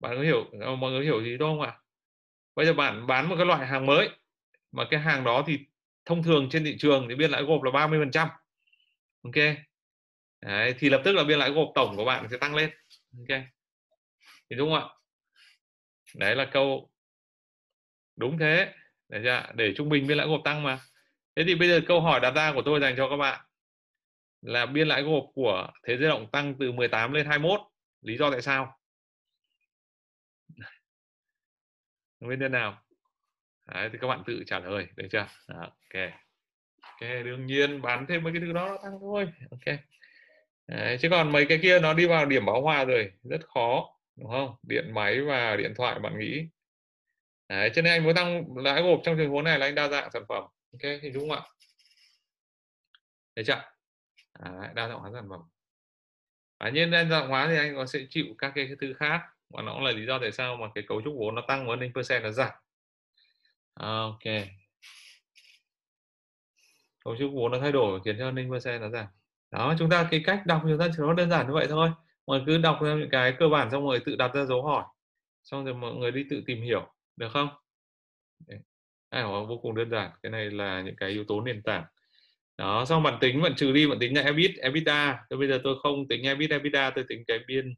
Bạn 0.00 0.16
có 0.16 0.22
hiểu 0.22 0.44
mọi 0.78 0.90
người 0.90 1.04
hiểu 1.04 1.22
gì 1.24 1.36
không 1.38 1.60
ạ? 1.60 1.78
Bây 2.54 2.66
giờ 2.66 2.72
bạn 2.72 3.06
bán 3.06 3.28
một 3.28 3.34
cái 3.36 3.46
loại 3.46 3.66
hàng 3.66 3.86
mới 3.86 4.08
mà 4.72 4.84
cái 4.90 5.00
hàng 5.00 5.24
đó 5.24 5.44
thì 5.46 5.58
thông 6.04 6.22
thường 6.22 6.48
trên 6.50 6.64
thị 6.64 6.76
trường 6.78 7.06
thì 7.08 7.14
biên 7.14 7.30
lãi 7.30 7.42
gộp 7.42 7.62
là 7.62 7.70
30 7.70 7.98
phần 8.00 8.10
trăm. 8.10 8.28
Ok? 9.22 9.44
Đấy, 10.40 10.74
thì 10.78 10.90
lập 10.90 11.02
tức 11.04 11.12
là 11.12 11.24
biên 11.24 11.38
lãi 11.38 11.50
gộp 11.50 11.68
tổng 11.74 11.96
của 11.96 12.04
bạn 12.04 12.28
sẽ 12.30 12.36
tăng 12.36 12.54
lên. 12.54 12.70
Ok? 13.18 13.40
Thì 14.50 14.56
đúng 14.56 14.70
không 14.72 14.88
ạ? 14.88 14.94
Đấy 16.14 16.36
là 16.36 16.44
câu 16.44 16.90
đúng 18.16 18.38
thế 18.38 18.74
để 19.14 19.20
chưa? 19.24 19.52
để 19.54 19.74
trung 19.76 19.88
bình 19.88 20.06
biên 20.06 20.18
lãi 20.18 20.26
gộp 20.26 20.40
tăng 20.44 20.62
mà. 20.62 20.78
Thế 21.36 21.44
thì 21.46 21.54
bây 21.54 21.68
giờ 21.68 21.80
câu 21.86 22.00
hỏi 22.00 22.20
đặt 22.20 22.34
ra 22.34 22.52
của 22.52 22.62
tôi 22.64 22.80
dành 22.80 22.94
cho 22.96 23.08
các 23.08 23.16
bạn 23.16 23.40
là 24.42 24.66
biên 24.66 24.88
lãi 24.88 25.02
gộp 25.02 25.24
của 25.34 25.70
thế 25.86 25.96
giới 25.96 26.08
động 26.08 26.30
tăng 26.32 26.54
từ 26.58 26.72
18 26.72 27.12
lên 27.12 27.26
21 27.26 27.60
lý 28.02 28.16
do 28.16 28.30
tại 28.30 28.42
sao? 28.42 28.78
Nguyên 32.20 32.38
nhân 32.38 32.52
nào? 32.52 32.82
Đấy, 33.66 33.88
thì 33.92 33.98
các 34.00 34.06
bạn 34.08 34.22
tự 34.26 34.42
trả 34.46 34.58
lời 34.58 34.86
được 34.96 35.08
chưa? 35.10 35.26
Đó, 35.48 35.60
ok. 35.60 36.10
Ok 36.80 37.00
đương 37.24 37.46
nhiên 37.46 37.82
bán 37.82 38.06
thêm 38.08 38.22
mấy 38.22 38.32
cái 38.32 38.40
thứ 38.40 38.52
đó 38.52 38.68
nó 38.68 38.78
tăng 38.82 38.92
thôi 39.00 39.28
ok. 39.50 39.76
Đấy, 40.68 40.98
chứ 41.00 41.08
còn 41.10 41.32
mấy 41.32 41.46
cái 41.46 41.58
kia 41.62 41.80
nó 41.80 41.94
đi 41.94 42.06
vào 42.06 42.26
điểm 42.26 42.46
báo 42.46 42.62
hòa 42.62 42.84
rồi 42.84 43.12
rất 43.22 43.40
khó 43.54 43.94
đúng 44.16 44.30
không? 44.30 44.54
Điện 44.62 44.94
máy 44.94 45.20
và 45.20 45.56
điện 45.56 45.74
thoại 45.76 45.98
bạn 45.98 46.18
nghĩ. 46.18 46.48
Đấy, 47.48 47.70
cho 47.74 47.82
nên 47.82 47.92
anh 47.92 48.04
muốn 48.04 48.14
tăng 48.14 48.56
lãi 48.56 48.82
gộp 48.82 49.00
trong 49.04 49.16
trường 49.16 49.30
huống 49.30 49.44
này 49.44 49.58
là 49.58 49.66
anh 49.66 49.74
đa 49.74 49.88
dạng 49.88 50.10
sản 50.10 50.22
phẩm 50.28 50.42
ok 50.42 50.92
thì 51.02 51.10
đúng 51.10 51.28
không 51.28 51.38
ạ? 51.38 51.42
Thấy 53.36 53.44
chưa? 53.44 53.62
À, 54.32 54.72
đa 54.74 54.88
dạng 54.88 54.98
hóa 54.98 55.10
sản 55.14 55.26
phẩm. 55.30 55.40
Và 56.60 56.70
nhiên 56.70 56.90
đa 56.90 57.04
dạng 57.04 57.28
hóa 57.28 57.46
thì 57.48 57.56
anh 57.56 57.76
có 57.76 57.86
sẽ 57.86 57.98
chịu 58.10 58.24
các 58.38 58.52
cái 58.54 58.68
thứ 58.80 58.94
khác 58.94 59.20
và 59.48 59.62
nó 59.62 59.72
cũng 59.72 59.84
là 59.84 59.90
lý 59.90 60.06
do 60.06 60.18
tại 60.18 60.32
sao 60.32 60.56
mà 60.56 60.66
cái 60.74 60.84
cấu 60.88 61.02
trúc 61.02 61.14
vốn 61.18 61.34
nó 61.34 61.42
tăng 61.48 61.66
và 61.66 61.76
percent 61.94 62.22
nó 62.22 62.30
giảm. 62.30 62.50
Ok. 63.74 64.22
Cấu 67.04 67.16
trúc 67.16 67.30
vốn 67.34 67.52
nó 67.52 67.58
thay 67.60 67.72
đổi 67.72 68.00
khiến 68.04 68.16
cho 68.18 68.30
ninh 68.30 68.50
percent 68.52 68.80
nó 68.80 68.88
giảm. 68.88 69.06
Đó 69.50 69.74
chúng 69.78 69.90
ta 69.90 70.08
cái 70.10 70.22
cách 70.26 70.42
đọc 70.46 70.62
chúng 70.62 70.78
ta 70.78 70.88
chỉ 70.88 70.96
nó 70.98 71.12
đơn 71.12 71.30
giản 71.30 71.46
như 71.46 71.52
vậy 71.52 71.66
thôi. 71.68 71.90
Mọi 72.26 72.38
người 72.38 72.46
cứ 72.46 72.62
đọc 72.62 72.78
ra 72.82 72.94
những 72.94 73.10
cái 73.10 73.34
cơ 73.38 73.48
bản 73.48 73.70
xong 73.70 73.84
rồi 73.84 74.00
tự 74.06 74.16
đặt 74.16 74.34
ra 74.34 74.44
dấu 74.44 74.62
hỏi. 74.62 74.84
Xong 75.42 75.64
rồi 75.64 75.74
mọi 75.74 75.94
người 75.94 76.10
đi 76.10 76.24
tự 76.30 76.42
tìm 76.46 76.62
hiểu 76.62 76.93
được 77.16 77.28
không? 77.32 77.48
À, 79.08 79.26
vô 79.26 79.58
cùng 79.62 79.74
đơn 79.74 79.90
giản. 79.90 80.10
Cái 80.22 80.32
này 80.32 80.50
là 80.50 80.80
những 80.80 80.96
cái 80.96 81.10
yếu 81.10 81.24
tố 81.24 81.40
nền 81.40 81.62
tảng. 81.62 81.84
Đó 82.58 82.84
xong 82.84 83.02
bạn 83.02 83.18
tính 83.20 83.42
bạn 83.42 83.54
trừ 83.56 83.72
đi 83.72 83.86
bạn 83.86 83.98
tính 83.98 84.16
là 84.16 84.22
EBIT 84.22 84.50
EBITDA. 84.56 85.24
Tôi 85.30 85.38
bây 85.38 85.48
giờ 85.48 85.60
tôi 85.64 85.76
không 85.82 86.08
tính 86.08 86.22
EBIT 86.22 86.50
EBITDA 86.50 86.90
tôi 86.90 87.04
tính 87.08 87.24
cái 87.26 87.38
biên 87.46 87.74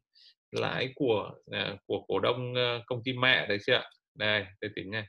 lãi 0.51 0.91
của 0.95 1.31
à, 1.51 1.75
của 1.85 2.01
cổ 2.07 2.19
đông 2.19 2.55
ờ, 2.55 2.83
công 2.85 3.03
ty 3.03 3.13
mẹ 3.13 3.47
đấy 3.47 3.57
chưa 3.65 3.73
ạ. 3.73 3.83
Đây 4.15 4.45
tôi 4.61 4.71
tính 4.75 4.91
này 4.91 5.07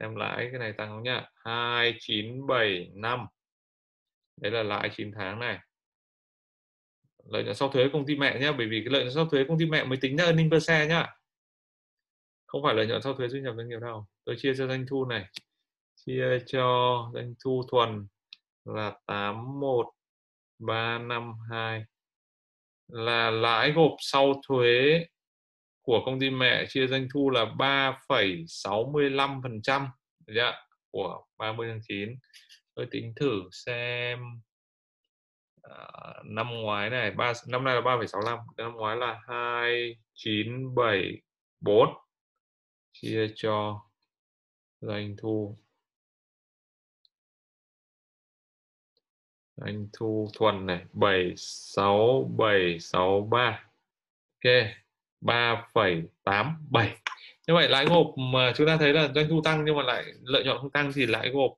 xem 0.00 0.16
lãi 0.16 0.48
cái 0.52 0.60
này 0.60 0.72
tăng 0.72 0.88
không 0.88 1.02
nhá. 1.02 1.26
Hai 1.44 1.94
chín 2.00 2.46
bảy 2.46 2.90
năm. 2.94 3.26
Đấy 4.40 4.52
là 4.52 4.62
lãi 4.62 4.90
9 4.96 5.12
tháng 5.18 5.40
này. 5.40 5.58
Lợi 7.24 7.44
nhuận 7.44 7.54
sau 7.54 7.68
thuế 7.68 7.88
công 7.92 8.06
ty 8.06 8.16
mẹ 8.16 8.38
nhá 8.40 8.52
bởi 8.52 8.66
vì 8.66 8.80
cái 8.80 8.92
lợi 8.92 9.02
nhuận 9.02 9.14
sau 9.14 9.26
thuế 9.26 9.44
công 9.48 9.58
ty 9.58 9.66
mẹ 9.66 9.84
mới 9.84 9.98
tính 10.00 10.16
ra 10.16 10.24
earning 10.24 10.50
per 10.50 10.64
share 10.64 10.86
nhá 10.86 11.15
không 12.56 12.64
phải 12.64 12.74
lợi 12.74 12.86
nhuận 12.86 13.02
sau 13.02 13.14
thuế 13.14 13.28
thu 13.28 13.38
nhập 13.38 13.54
doanh 13.56 13.68
nghiệp 13.68 13.80
đâu 13.80 14.06
tôi 14.26 14.36
chia 14.38 14.54
cho 14.58 14.66
doanh 14.66 14.86
thu 14.88 15.04
này. 15.04 15.24
Chia 15.96 16.38
cho 16.46 17.10
doanh 17.14 17.34
thu 17.44 17.62
thuần 17.70 18.06
là 18.64 18.92
81352 19.06 21.84
là 22.88 23.30
lãi 23.30 23.72
gộp 23.72 23.92
sau 23.98 24.40
thuế 24.48 25.06
của 25.82 26.02
công 26.06 26.20
ty 26.20 26.30
mẹ 26.30 26.66
chia 26.68 26.86
doanh 26.86 27.08
thu 27.14 27.30
là 27.30 27.44
3,65 27.44 29.42
phần 29.42 29.62
trăm. 29.62 29.88
Của 30.90 31.24
30 31.38 31.68
tháng 31.68 31.80
9 31.88 32.18
tôi 32.74 32.86
tính 32.90 33.12
thử 33.16 33.42
xem 33.52 34.18
à, 35.62 35.86
năm 36.24 36.50
ngoái 36.50 36.90
này 36.90 37.10
3 37.10 37.32
năm 37.46 37.64
nay 37.64 37.74
là 37.74 37.80
3,65 37.80 38.38
năm 38.56 38.72
ngoái 38.72 38.96
là 38.96 39.20
2974 39.26 42.05
chia 43.00 43.26
cho 43.34 43.82
doanh 44.80 45.16
thu. 45.18 45.56
Doanh 49.56 49.88
thu 49.92 50.30
thuần 50.34 50.66
này 50.66 50.84
76763 50.92 53.70
ok 54.44 54.52
3,87 55.20 56.96
như 57.46 57.54
vậy 57.54 57.68
lãi 57.68 57.86
gộp 57.86 58.06
mà 58.32 58.52
chúng 58.56 58.66
ta 58.66 58.76
thấy 58.76 58.92
là 58.92 59.12
doanh 59.14 59.28
thu 59.28 59.40
tăng 59.44 59.64
nhưng 59.64 59.76
mà 59.76 59.82
lại 59.82 60.04
lợi 60.22 60.44
nhuận 60.44 60.58
không 60.58 60.70
tăng 60.70 60.92
thì 60.94 61.06
lãi 61.06 61.30
gộp 61.30 61.52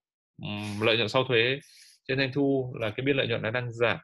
lợi 0.81 0.97
nhuận 0.97 1.09
sau 1.09 1.25
thuế 1.25 1.61
trên 2.09 2.19
doanh 2.19 2.33
thu 2.33 2.75
là 2.81 2.91
cái 2.91 3.07
biên 3.07 3.17
lợi 3.17 3.29
nhuận 3.29 3.43
nó 3.43 3.51
đang 3.51 3.73
giảm. 3.73 3.99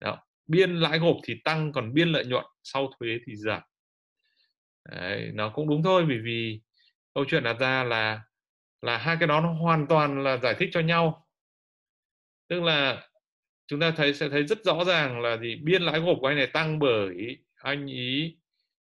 Đó. 0.00 0.18
biên 0.46 0.76
lãi 0.76 0.98
gộp 0.98 1.16
thì 1.24 1.40
tăng 1.44 1.72
còn 1.72 1.94
biên 1.94 2.08
lợi 2.08 2.24
nhuận 2.24 2.44
sau 2.62 2.90
thuế 2.98 3.18
thì 3.26 3.36
giảm. 3.36 3.62
Đấy, 4.90 5.30
nó 5.34 5.48
cũng 5.48 5.68
đúng 5.68 5.82
thôi 5.82 6.04
bởi 6.08 6.18
vì 6.24 6.60
câu 7.14 7.24
chuyện 7.28 7.44
đặt 7.44 7.56
ra 7.60 7.84
là 7.84 8.20
là 8.82 8.98
hai 8.98 9.16
cái 9.20 9.28
đó 9.28 9.40
nó 9.40 9.52
hoàn 9.52 9.86
toàn 9.86 10.22
là 10.24 10.36
giải 10.36 10.54
thích 10.58 10.68
cho 10.72 10.80
nhau. 10.80 11.26
Tức 12.48 12.62
là 12.62 13.08
chúng 13.66 13.80
ta 13.80 13.90
thấy 13.96 14.14
sẽ 14.14 14.28
thấy 14.28 14.42
rất 14.44 14.64
rõ 14.64 14.84
ràng 14.84 15.20
là 15.20 15.36
gì? 15.36 15.56
Biên 15.56 15.82
lãi 15.82 16.00
gộp 16.00 16.16
của 16.20 16.26
anh 16.26 16.36
này 16.36 16.46
tăng 16.46 16.78
bởi 16.78 17.38
anh 17.56 17.86
ý 17.86 18.36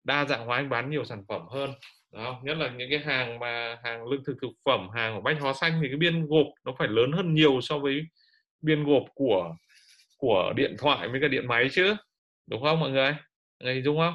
đa 0.04 0.24
dạng 0.24 0.46
hóa 0.46 0.56
anh 0.56 0.70
bán 0.70 0.90
nhiều 0.90 1.04
sản 1.04 1.24
phẩm 1.28 1.42
hơn 1.50 1.70
đó. 2.12 2.40
Nhất 2.44 2.58
là 2.58 2.70
những 2.70 2.90
cái 2.90 2.98
hàng 3.00 3.38
mà 3.38 3.78
hàng 3.84 4.06
lương 4.06 4.24
thực 4.24 4.36
thực 4.42 4.50
phẩm 4.64 4.88
hàng 4.94 5.14
của 5.16 5.20
bách 5.20 5.40
hóa 5.40 5.52
xanh 5.54 5.80
thì 5.82 5.88
cái 5.88 5.96
biên 5.96 6.26
gộp 6.26 6.46
nó 6.64 6.74
phải 6.78 6.88
lớn 6.88 7.12
hơn 7.12 7.34
nhiều 7.34 7.60
so 7.62 7.78
với 7.78 8.02
biên 8.62 8.84
gộp 8.84 9.02
của 9.14 9.56
của 10.18 10.52
điện 10.56 10.76
thoại 10.78 11.08
với 11.08 11.20
cả 11.20 11.28
điện 11.28 11.46
máy 11.48 11.68
chứ 11.72 11.96
đúng 12.46 12.62
không 12.62 12.80
mọi 12.80 12.90
người? 12.90 13.16
Người 13.60 13.74
hình 13.74 13.84
dung 13.84 13.98
không? 13.98 14.14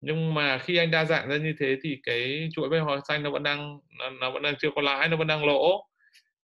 Nhưng 0.00 0.34
mà 0.34 0.58
khi 0.58 0.76
anh 0.76 0.90
đa 0.90 1.04
dạng 1.04 1.28
ra 1.28 1.36
như 1.36 1.54
thế 1.58 1.76
thì 1.82 2.00
cái 2.02 2.48
chuỗi 2.52 2.68
bách 2.68 2.82
hóa 2.82 3.00
xanh 3.08 3.22
nó 3.22 3.30
vẫn 3.30 3.42
đang 3.42 3.78
nó, 3.98 4.10
nó 4.10 4.30
vẫn 4.30 4.42
đang 4.42 4.54
chưa 4.58 4.70
có 4.74 4.82
lãi 4.82 5.08
nó 5.08 5.16
vẫn 5.16 5.26
đang 5.26 5.44
lỗ. 5.44 5.86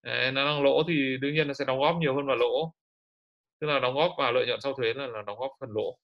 Đấy, 0.03 0.33
nó 0.33 0.45
đang 0.45 0.63
lỗ 0.63 0.83
thì 0.89 1.17
đương 1.21 1.35
nhiên 1.35 1.49
nó 1.49 1.55
sẽ 1.55 1.65
đóng 1.65 1.81
góp 1.81 1.97
nhiều 1.97 2.17
hơn 2.17 2.27
vào 2.27 2.37
lỗ. 2.37 2.75
Tức 3.61 3.67
là 3.67 3.79
đóng 3.79 3.95
góp 3.95 4.13
vào 4.19 4.33
lợi 4.33 4.47
nhuận 4.47 4.61
sau 4.61 4.73
thuế 4.75 4.95
là, 4.95 5.07
là 5.07 5.23
đóng 5.27 5.39
góp 5.39 5.51
phần 5.61 5.71
lỗ. 5.75 5.99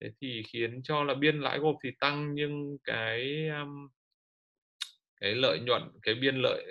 Thế 0.00 0.10
thì 0.20 0.42
khiến 0.52 0.80
cho 0.84 1.04
là 1.04 1.14
biên 1.14 1.40
lãi 1.40 1.58
gộp 1.58 1.76
thì 1.84 1.90
tăng 2.00 2.34
nhưng 2.34 2.76
cái 2.84 3.48
um, 3.48 3.88
cái 5.20 5.34
lợi 5.34 5.58
nhuận 5.60 5.82
cái 6.02 6.14
biên 6.14 6.36
lợi 6.36 6.64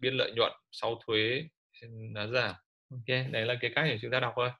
biên 0.00 0.14
lợi 0.14 0.32
nhuận 0.36 0.52
sau 0.72 1.00
thuế 1.06 1.44
nó 1.90 2.26
giảm. 2.26 2.54
Ok 2.90 3.06
đấy 3.30 3.46
là 3.46 3.54
cái 3.60 3.70
cách 3.74 3.84
để 3.88 3.98
chúng 4.02 4.10
ta 4.10 4.20
đọc 4.20 4.32
thôi. 4.36 4.50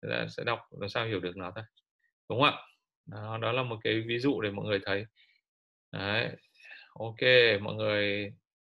Là 0.00 0.26
sẽ 0.36 0.44
đọc 0.44 0.60
làm 0.80 0.88
sao 0.88 1.06
hiểu 1.06 1.20
được 1.20 1.36
nó 1.36 1.52
thôi. 1.54 1.64
Đúng 2.28 2.40
không 2.40 2.50
ạ? 2.50 2.62
Đó, 3.08 3.38
đó 3.42 3.52
là 3.52 3.62
một 3.62 3.76
cái 3.84 4.00
ví 4.00 4.18
dụ 4.18 4.40
để 4.40 4.50
mọi 4.50 4.66
người 4.66 4.80
thấy. 4.86 5.04
Đấy 5.92 6.30
ok 6.98 7.20
mọi 7.60 7.74
người 7.74 8.32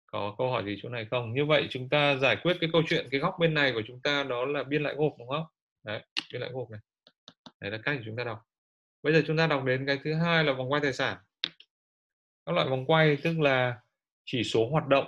có 0.07 0.35
câu 0.39 0.51
hỏi 0.51 0.64
gì 0.64 0.79
chỗ 0.83 0.89
này 0.89 1.07
không? 1.11 1.35
Như 1.35 1.45
vậy 1.45 1.66
chúng 1.70 1.89
ta 1.89 2.16
giải 2.16 2.37
quyết 2.43 2.57
cái 2.61 2.70
câu 2.72 2.83
chuyện 2.89 3.09
cái 3.11 3.20
góc 3.20 3.35
bên 3.41 3.55
này 3.55 3.72
của 3.72 3.83
chúng 3.87 4.01
ta 4.01 4.22
đó 4.22 4.45
là 4.45 4.62
biên 4.62 4.83
lại 4.83 4.95
gộp 4.95 5.12
đúng 5.18 5.29
không? 5.29 5.45
Đấy 5.85 6.03
biên 6.33 6.41
lại 6.41 6.51
gộp 6.53 6.70
này. 6.70 6.81
Đấy 7.61 7.70
là 7.70 7.79
cách 7.83 7.99
chúng 8.05 8.16
ta 8.16 8.24
đọc. 8.24 8.39
Bây 9.03 9.12
giờ 9.12 9.22
chúng 9.26 9.37
ta 9.37 9.47
đọc 9.47 9.64
đến 9.64 9.87
cái 9.87 9.99
thứ 10.05 10.14
hai 10.14 10.45
là 10.45 10.53
vòng 10.53 10.72
quay 10.72 10.81
tài 10.83 10.93
sản. 10.93 11.16
Các 12.47 12.53
loại 12.53 12.68
vòng 12.68 12.87
quay 12.87 13.16
tức 13.16 13.41
là 13.41 13.79
chỉ 14.24 14.45
số 14.45 14.68
hoạt 14.70 14.87
động. 14.87 15.07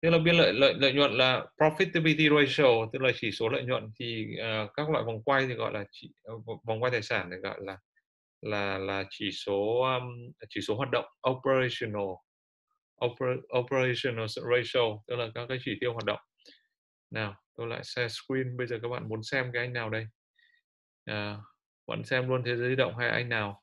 Tức 0.00 0.10
là 0.10 0.18
biên 0.18 0.34
lợi 0.34 0.52
lợi 0.52 0.74
lợi 0.74 0.92
nhuận 0.92 1.12
là 1.12 1.46
profitability 1.56 2.46
ratio 2.46 2.86
tức 2.92 3.02
là 3.02 3.12
chỉ 3.16 3.32
số 3.32 3.48
lợi 3.48 3.62
nhuận 3.62 3.90
thì 3.98 4.36
uh, 4.38 4.70
các 4.74 4.90
loại 4.90 5.04
vòng 5.04 5.22
quay 5.22 5.46
thì 5.46 5.54
gọi 5.54 5.72
là 5.72 5.84
chỉ, 5.90 6.10
uh, 6.32 6.64
vòng 6.64 6.82
quay 6.82 6.92
tài 6.92 7.02
sản 7.02 7.28
thì 7.30 7.36
gọi 7.36 7.58
là 7.60 7.78
là 8.40 8.78
là 8.78 9.04
chỉ 9.10 9.30
số 9.32 9.82
um, 9.82 10.32
chỉ 10.48 10.60
số 10.60 10.74
hoạt 10.76 10.90
động 10.90 11.04
operational. 11.30 12.08
Oper, 13.06 13.28
operational 13.58 14.26
ratio 14.26 14.80
tức 15.06 15.16
là 15.16 15.28
các 15.34 15.46
cái 15.48 15.58
chỉ 15.64 15.76
tiêu 15.80 15.92
hoạt 15.92 16.04
động. 16.04 16.20
Nào 17.10 17.34
tôi 17.56 17.66
lại 17.66 17.80
share 17.84 18.08
screen 18.08 18.56
bây 18.56 18.66
giờ 18.66 18.78
các 18.82 18.88
bạn 18.88 19.08
muốn 19.08 19.22
xem 19.22 19.50
cái 19.52 19.62
anh 19.62 19.72
nào 19.72 19.90
đây? 19.90 20.06
À, 21.04 21.36
bạn 21.86 22.04
xem 22.04 22.28
luôn 22.28 22.42
thế 22.44 22.56
giới 22.56 22.68
di 22.68 22.76
động 22.76 22.96
hay 22.98 23.08
anh 23.08 23.28
nào? 23.28 23.62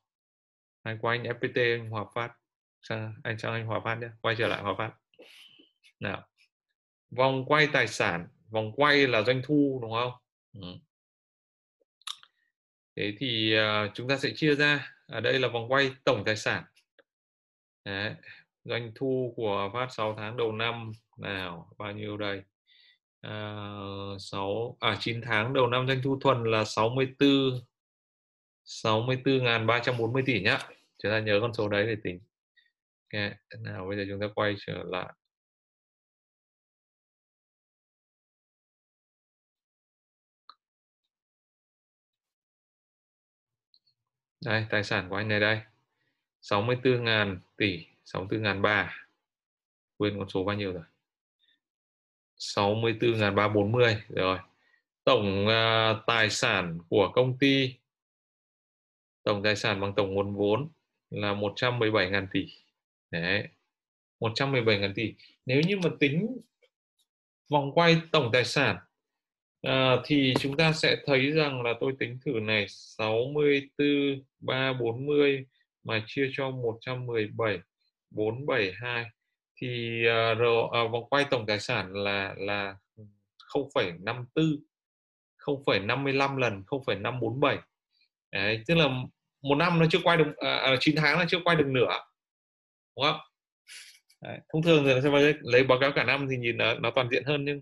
Anh 0.82 0.98
qua 0.98 1.14
anh 1.14 1.22
FPT 1.22 1.78
anh 1.78 1.90
Hòa 1.90 2.04
Phát? 2.14 2.32
Sang 2.82 3.14
anh 3.24 3.38
sang 3.38 3.52
anh 3.52 3.66
Hòa 3.66 3.80
Phát 3.84 3.94
nhé 3.94 4.08
quay 4.22 4.34
trở 4.38 4.48
lại 4.48 4.62
Hòa 4.62 4.74
Phát. 4.78 4.92
Nào 6.00 6.26
vòng 7.10 7.44
quay 7.46 7.68
tài 7.72 7.86
sản 7.86 8.28
vòng 8.50 8.72
quay 8.76 9.06
là 9.06 9.22
doanh 9.22 9.42
thu 9.44 9.78
đúng 9.82 9.92
không? 9.92 10.12
Ừ 10.52 10.85
thế 12.96 13.14
thì 13.18 13.56
uh, 13.58 13.90
chúng 13.94 14.08
ta 14.08 14.16
sẽ 14.16 14.30
chia 14.34 14.54
ra 14.54 14.92
ở 15.06 15.20
đây 15.20 15.38
là 15.38 15.48
vòng 15.48 15.72
quay 15.72 15.90
tổng 16.04 16.22
tài 16.26 16.36
sản 16.36 16.64
Đấy. 17.84 18.14
doanh 18.64 18.92
thu 18.94 19.32
của 19.36 19.70
phát 19.72 19.86
6 19.90 20.14
tháng 20.18 20.36
đầu 20.36 20.52
năm 20.52 20.92
nào 21.16 21.70
bao 21.78 21.92
nhiêu 21.92 22.16
đây 22.16 22.42
à, 23.20 23.76
6 24.18 24.76
à 24.80 24.96
9 25.00 25.20
tháng 25.22 25.52
đầu 25.52 25.66
năm 25.66 25.86
doanh 25.88 26.00
thu 26.02 26.18
thuần 26.20 26.44
là 26.44 26.64
64 26.64 27.28
64.340 28.64 30.22
tỷ 30.26 30.40
nhá 30.40 30.58
chúng 31.02 31.12
ta 31.12 31.20
nhớ 31.20 31.38
con 31.40 31.54
số 31.54 31.68
đấy 31.68 31.86
để 31.86 31.96
tính 32.04 32.20
okay. 33.12 33.34
nào 33.60 33.86
bây 33.88 33.96
giờ 33.96 34.04
chúng 34.08 34.20
ta 34.20 34.26
quay 34.34 34.54
trở 34.66 34.82
lại 34.86 35.12
đây 44.46 44.66
tài 44.70 44.84
sản 44.84 45.08
của 45.08 45.16
anh 45.16 45.28
này 45.28 45.40
đây. 45.40 45.60
64.000 46.42 47.36
tỷ 47.56 47.86
64.300 48.04 48.86
quên 49.96 50.18
con 50.18 50.28
số 50.28 50.44
bao 50.44 50.56
nhiêu 50.56 50.72
rồi. 50.72 50.84
64.340 52.38 53.96
rồi. 54.08 54.38
Tổng 55.04 55.46
uh, 55.46 56.06
tài 56.06 56.30
sản 56.30 56.78
của 56.88 57.12
công 57.14 57.38
ty. 57.38 57.74
Tổng 59.22 59.42
tài 59.42 59.56
sản 59.56 59.80
bằng 59.80 59.92
tổng 59.96 60.14
nguồn 60.14 60.36
vốn 60.36 60.68
là 61.10 61.34
117.000 61.34 62.26
tỷ. 62.32 62.46
Đấy 63.10 63.48
117.000 64.20 64.94
tỷ. 64.94 65.14
Nếu 65.46 65.60
như 65.60 65.76
mà 65.76 65.90
tính 66.00 66.38
vòng 67.48 67.72
quay 67.72 68.00
tổng 68.12 68.30
tài 68.32 68.44
sản 68.44 68.76
à, 69.66 69.96
thì 70.04 70.34
chúng 70.40 70.56
ta 70.56 70.72
sẽ 70.72 70.96
thấy 71.06 71.30
rằng 71.30 71.62
là 71.62 71.74
tôi 71.80 71.92
tính 71.98 72.18
thử 72.24 72.32
này 72.42 72.66
64 72.68 74.24
340 74.40 75.46
mà 75.84 76.04
chia 76.06 76.30
cho 76.32 76.50
117 76.50 77.58
472 78.10 79.04
thì 79.60 80.02
uh, 80.06 80.38
rồi, 80.38 80.64
uh, 80.64 80.90
vòng 80.92 81.08
quay 81.10 81.24
tổng 81.30 81.46
tài 81.46 81.60
sản 81.60 81.92
là 81.92 82.34
là 82.36 82.76
0,54 83.54 84.58
0,55 85.38 86.36
lần 86.36 86.62
0,547 86.66 87.58
Đấy, 88.32 88.62
tức 88.66 88.74
là 88.74 88.88
một 89.42 89.54
năm 89.54 89.78
nó 89.78 89.86
chưa 89.90 90.00
quay 90.04 90.16
được 90.16 90.36
à, 90.36 90.56
à, 90.56 90.76
9 90.80 90.96
tháng 90.96 91.18
nó 91.18 91.24
chưa 91.28 91.40
quay 91.44 91.56
được 91.56 91.66
nửa 91.66 91.98
đúng 92.96 93.04
không? 93.04 93.20
Đấy, 94.20 94.38
thông 94.52 94.62
thường 94.62 94.84
thì 94.84 94.92
sẽ 95.02 95.32
lấy 95.40 95.64
báo 95.64 95.78
cáo 95.80 95.92
cả 95.92 96.04
năm 96.04 96.26
thì 96.30 96.36
nhìn 96.36 96.56
nó, 96.56 96.74
nó 96.74 96.90
toàn 96.90 97.08
diện 97.10 97.24
hơn 97.24 97.44
nhưng 97.44 97.60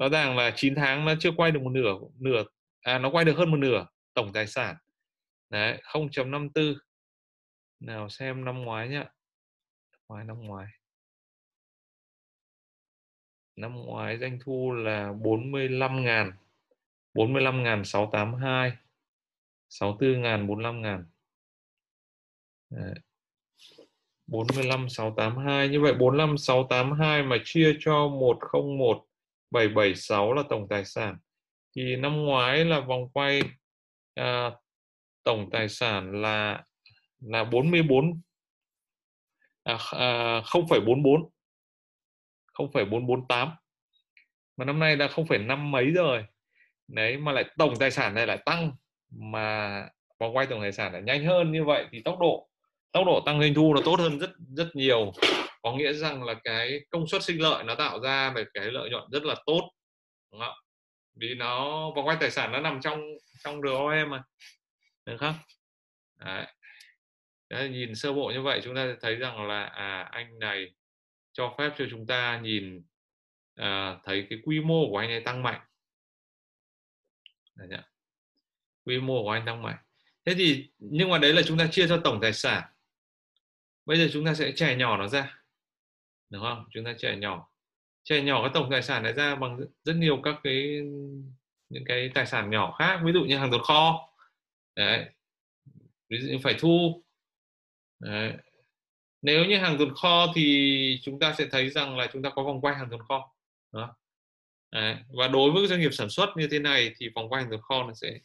rõ 0.00 0.08
ràng 0.08 0.36
là 0.36 0.52
9 0.56 0.74
tháng 0.74 1.04
nó 1.04 1.14
chưa 1.20 1.30
quay 1.36 1.50
được 1.50 1.62
một 1.62 1.70
nửa 1.70 1.94
nửa 2.18 2.44
à 2.80 2.98
nó 2.98 3.10
quay 3.10 3.24
được 3.24 3.36
hơn 3.36 3.50
một 3.50 3.56
nửa 3.56 3.86
tổng 4.14 4.32
tài 4.32 4.46
sản. 4.46 4.76
Đấy 5.50 5.82
0.54 5.82 6.74
nào 7.80 8.08
xem 8.08 8.44
năm 8.44 8.62
ngoái 8.62 8.88
nhá. 8.88 9.04
Ngoái, 10.08 10.24
năm 10.24 10.40
ngoái. 10.40 10.66
Năm 13.56 13.74
ngoái 13.74 14.18
doanh 14.18 14.38
thu 14.44 14.72
là 14.72 15.12
45 15.12 16.04
ngàn 16.04 16.32
45 17.14 17.62
ngàn 17.62 17.84
682 17.84 18.72
64 19.68 20.22
ngàn 20.22 20.46
45 20.46 20.82
ngàn. 20.82 21.04
Đấy. 22.70 22.94
45 24.26 24.88
682 24.88 25.68
như 25.68 25.80
vậy 25.80 25.94
45 25.94 26.38
682 26.38 27.22
mà 27.22 27.36
chia 27.44 27.76
cho 27.80 28.08
101 28.08 29.09
776 29.50 30.32
là 30.32 30.42
tổng 30.50 30.66
tài 30.70 30.84
sản. 30.84 31.16
Thì 31.76 31.96
năm 31.96 32.16
ngoái 32.16 32.64
là 32.64 32.80
vòng 32.80 33.10
quay 33.12 33.42
à, 34.14 34.50
tổng 35.24 35.50
tài 35.52 35.68
sản 35.68 36.22
là 36.22 36.64
là 37.20 37.44
44 37.44 38.20
à, 39.64 39.78
à, 39.92 40.40
0,44 40.40 41.28
0,448 42.52 43.48
mà 44.56 44.64
năm 44.64 44.78
nay 44.78 44.96
là 44.96 45.06
0,5 45.06 45.56
mấy 45.56 45.90
rồi. 45.90 46.24
Đấy 46.88 47.16
mà 47.16 47.32
lại 47.32 47.44
tổng 47.58 47.74
tài 47.78 47.90
sản 47.90 48.14
này 48.14 48.26
lại 48.26 48.38
tăng 48.46 48.72
mà 49.10 49.88
vòng 50.18 50.36
quay 50.36 50.46
tổng 50.46 50.60
tài 50.60 50.72
sản 50.72 50.92
lại 50.92 51.02
nhanh 51.02 51.24
hơn 51.24 51.52
như 51.52 51.64
vậy 51.64 51.86
thì 51.92 52.02
tốc 52.02 52.18
độ 52.20 52.48
tốc 52.92 53.06
độ 53.06 53.22
tăng 53.26 53.40
doanh 53.40 53.54
thu 53.54 53.74
nó 53.74 53.80
tốt 53.84 54.00
hơn 54.00 54.18
rất 54.18 54.30
rất 54.56 54.68
nhiều 54.74 55.12
có 55.62 55.72
nghĩa 55.72 55.92
rằng 55.92 56.22
là 56.24 56.34
cái 56.44 56.80
công 56.90 57.08
suất 57.08 57.22
sinh 57.22 57.42
lợi 57.42 57.64
nó 57.64 57.74
tạo 57.74 58.00
ra 58.00 58.30
về 58.30 58.44
cái 58.54 58.64
lợi 58.64 58.90
nhuận 58.90 59.04
rất 59.12 59.22
là 59.22 59.34
tốt 59.46 59.70
đúng 60.32 60.40
không 60.40 60.54
vì 61.14 61.34
nó 61.34 61.90
vòng 61.96 62.06
quay 62.06 62.16
tài 62.20 62.30
sản 62.30 62.52
nó 62.52 62.60
nằm 62.60 62.80
trong 62.80 63.00
trong 63.44 63.62
ROE 63.62 64.04
mà 64.04 64.22
được 65.06 65.16
không? 65.16 65.34
Đấy. 66.16 66.46
Đấy, 67.48 67.68
nhìn 67.68 67.94
sơ 67.94 68.12
bộ 68.12 68.30
như 68.34 68.42
vậy 68.42 68.60
chúng 68.64 68.74
ta 68.74 68.96
thấy 69.00 69.16
rằng 69.16 69.46
là 69.46 69.64
à 69.64 70.08
anh 70.10 70.38
này 70.38 70.74
cho 71.32 71.54
phép 71.58 71.70
cho 71.78 71.84
chúng 71.90 72.06
ta 72.06 72.40
nhìn 72.42 72.82
à, 73.54 73.96
thấy 74.04 74.26
cái 74.30 74.38
quy 74.44 74.60
mô 74.60 74.88
của 74.90 74.98
anh 74.98 75.10
ấy 75.10 75.20
tăng 75.20 75.42
mạnh. 75.42 75.60
Đấy 77.54 77.80
quy 78.84 79.00
mô 79.00 79.22
của 79.22 79.30
anh 79.30 79.46
tăng 79.46 79.62
mạnh. 79.62 79.76
Thế 80.24 80.34
thì 80.34 80.70
nhưng 80.78 81.10
mà 81.10 81.18
đấy 81.18 81.32
là 81.32 81.42
chúng 81.46 81.58
ta 81.58 81.66
chia 81.70 81.88
cho 81.88 82.00
tổng 82.04 82.18
tài 82.22 82.32
sản. 82.32 82.62
Bây 83.86 83.98
giờ 83.98 84.08
chúng 84.12 84.24
ta 84.24 84.34
sẽ 84.34 84.52
trẻ 84.56 84.76
nhỏ 84.76 84.96
nó 84.96 85.08
ra 85.08 85.39
đúng 86.30 86.42
không? 86.42 86.64
Chúng 86.70 86.84
ta 86.84 86.94
trẻ 86.98 87.16
nhỏ. 87.16 87.48
Trẻ 88.04 88.22
nhỏ 88.22 88.42
cái 88.42 88.50
tổng 88.54 88.68
tài 88.70 88.82
sản 88.82 89.02
này 89.02 89.12
ra 89.12 89.34
bằng 89.34 89.60
rất 89.84 89.96
nhiều 89.96 90.20
các 90.24 90.36
cái, 90.44 90.80
những 91.68 91.84
cái 91.86 92.10
tài 92.14 92.26
sản 92.26 92.50
nhỏ 92.50 92.76
khác, 92.78 93.00
ví 93.04 93.12
dụ 93.12 93.20
như 93.24 93.38
hàng 93.38 93.50
tồn 93.50 93.62
kho. 93.62 94.08
Đấy. 94.76 95.04
Ví 96.08 96.18
dụ 96.20 96.28
như 96.28 96.38
phải 96.42 96.54
thu. 96.58 97.04
Đấy. 98.00 98.32
nếu 99.22 99.44
như 99.44 99.56
hàng 99.58 99.78
tồn 99.78 99.94
kho 99.94 100.26
thì 100.34 101.00
chúng 101.02 101.18
ta 101.18 101.34
sẽ 101.38 101.46
thấy 101.50 101.70
rằng 101.70 101.96
là 101.96 102.08
chúng 102.12 102.22
ta 102.22 102.30
có 102.30 102.42
vòng 102.42 102.60
quay 102.60 102.74
hàng 102.74 102.88
tồn 102.90 103.00
kho. 103.08 103.34
Đó. 103.72 103.96
Đấy. 104.72 104.96
và 105.18 105.28
đối 105.28 105.50
với 105.50 105.66
doanh 105.66 105.80
nghiệp 105.80 105.90
sản 105.92 106.10
xuất 106.10 106.28
như 106.36 106.48
thế 106.50 106.58
này 106.58 106.92
thì 106.98 107.08
vòng 107.14 107.28
quay 107.28 107.42
hàng 107.42 107.50
tồn 107.50 107.60
kho 107.62 107.84
nó 107.84 107.94
sẽ 107.94 108.18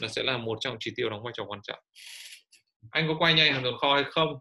nó 0.00 0.08
sẽ 0.08 0.22
là 0.22 0.38
một 0.38 0.58
trong 0.60 0.76
chỉ 0.80 0.92
tiêu 0.96 1.10
đóng 1.10 1.22
vai 1.22 1.32
trò 1.36 1.44
quan 1.44 1.60
trọng. 1.62 1.78
Anh 2.90 3.08
có 3.08 3.14
quay 3.18 3.34
nhanh 3.34 3.52
hàng 3.52 3.64
tồn 3.64 3.78
kho 3.78 3.94
hay 3.94 4.04
không? 4.04 4.38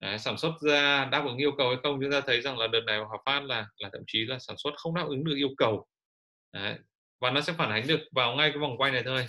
Đấy, 0.00 0.18
sản 0.18 0.38
xuất 0.38 0.52
ra 0.60 1.04
đáp 1.04 1.24
ứng 1.26 1.36
yêu 1.36 1.52
cầu 1.58 1.68
hay 1.68 1.78
không 1.82 1.98
chúng 2.02 2.10
ta 2.12 2.20
thấy 2.20 2.40
rằng 2.40 2.58
là 2.58 2.66
đợt 2.66 2.80
này 2.86 2.98
Hòa 2.98 3.18
Phát 3.26 3.40
là 3.44 3.66
là 3.76 3.90
thậm 3.92 4.02
chí 4.06 4.24
là 4.24 4.38
sản 4.38 4.56
xuất 4.58 4.70
không 4.76 4.94
đáp 4.94 5.06
ứng 5.08 5.24
được 5.24 5.34
yêu 5.36 5.48
cầu 5.58 5.86
Đấy. 6.52 6.78
và 7.20 7.30
nó 7.30 7.40
sẽ 7.40 7.52
phản 7.52 7.70
ánh 7.70 7.86
được 7.86 8.00
vào 8.12 8.36
ngay 8.36 8.50
cái 8.50 8.58
vòng 8.58 8.78
quay 8.78 8.92
này 8.92 9.02
thôi 9.04 9.26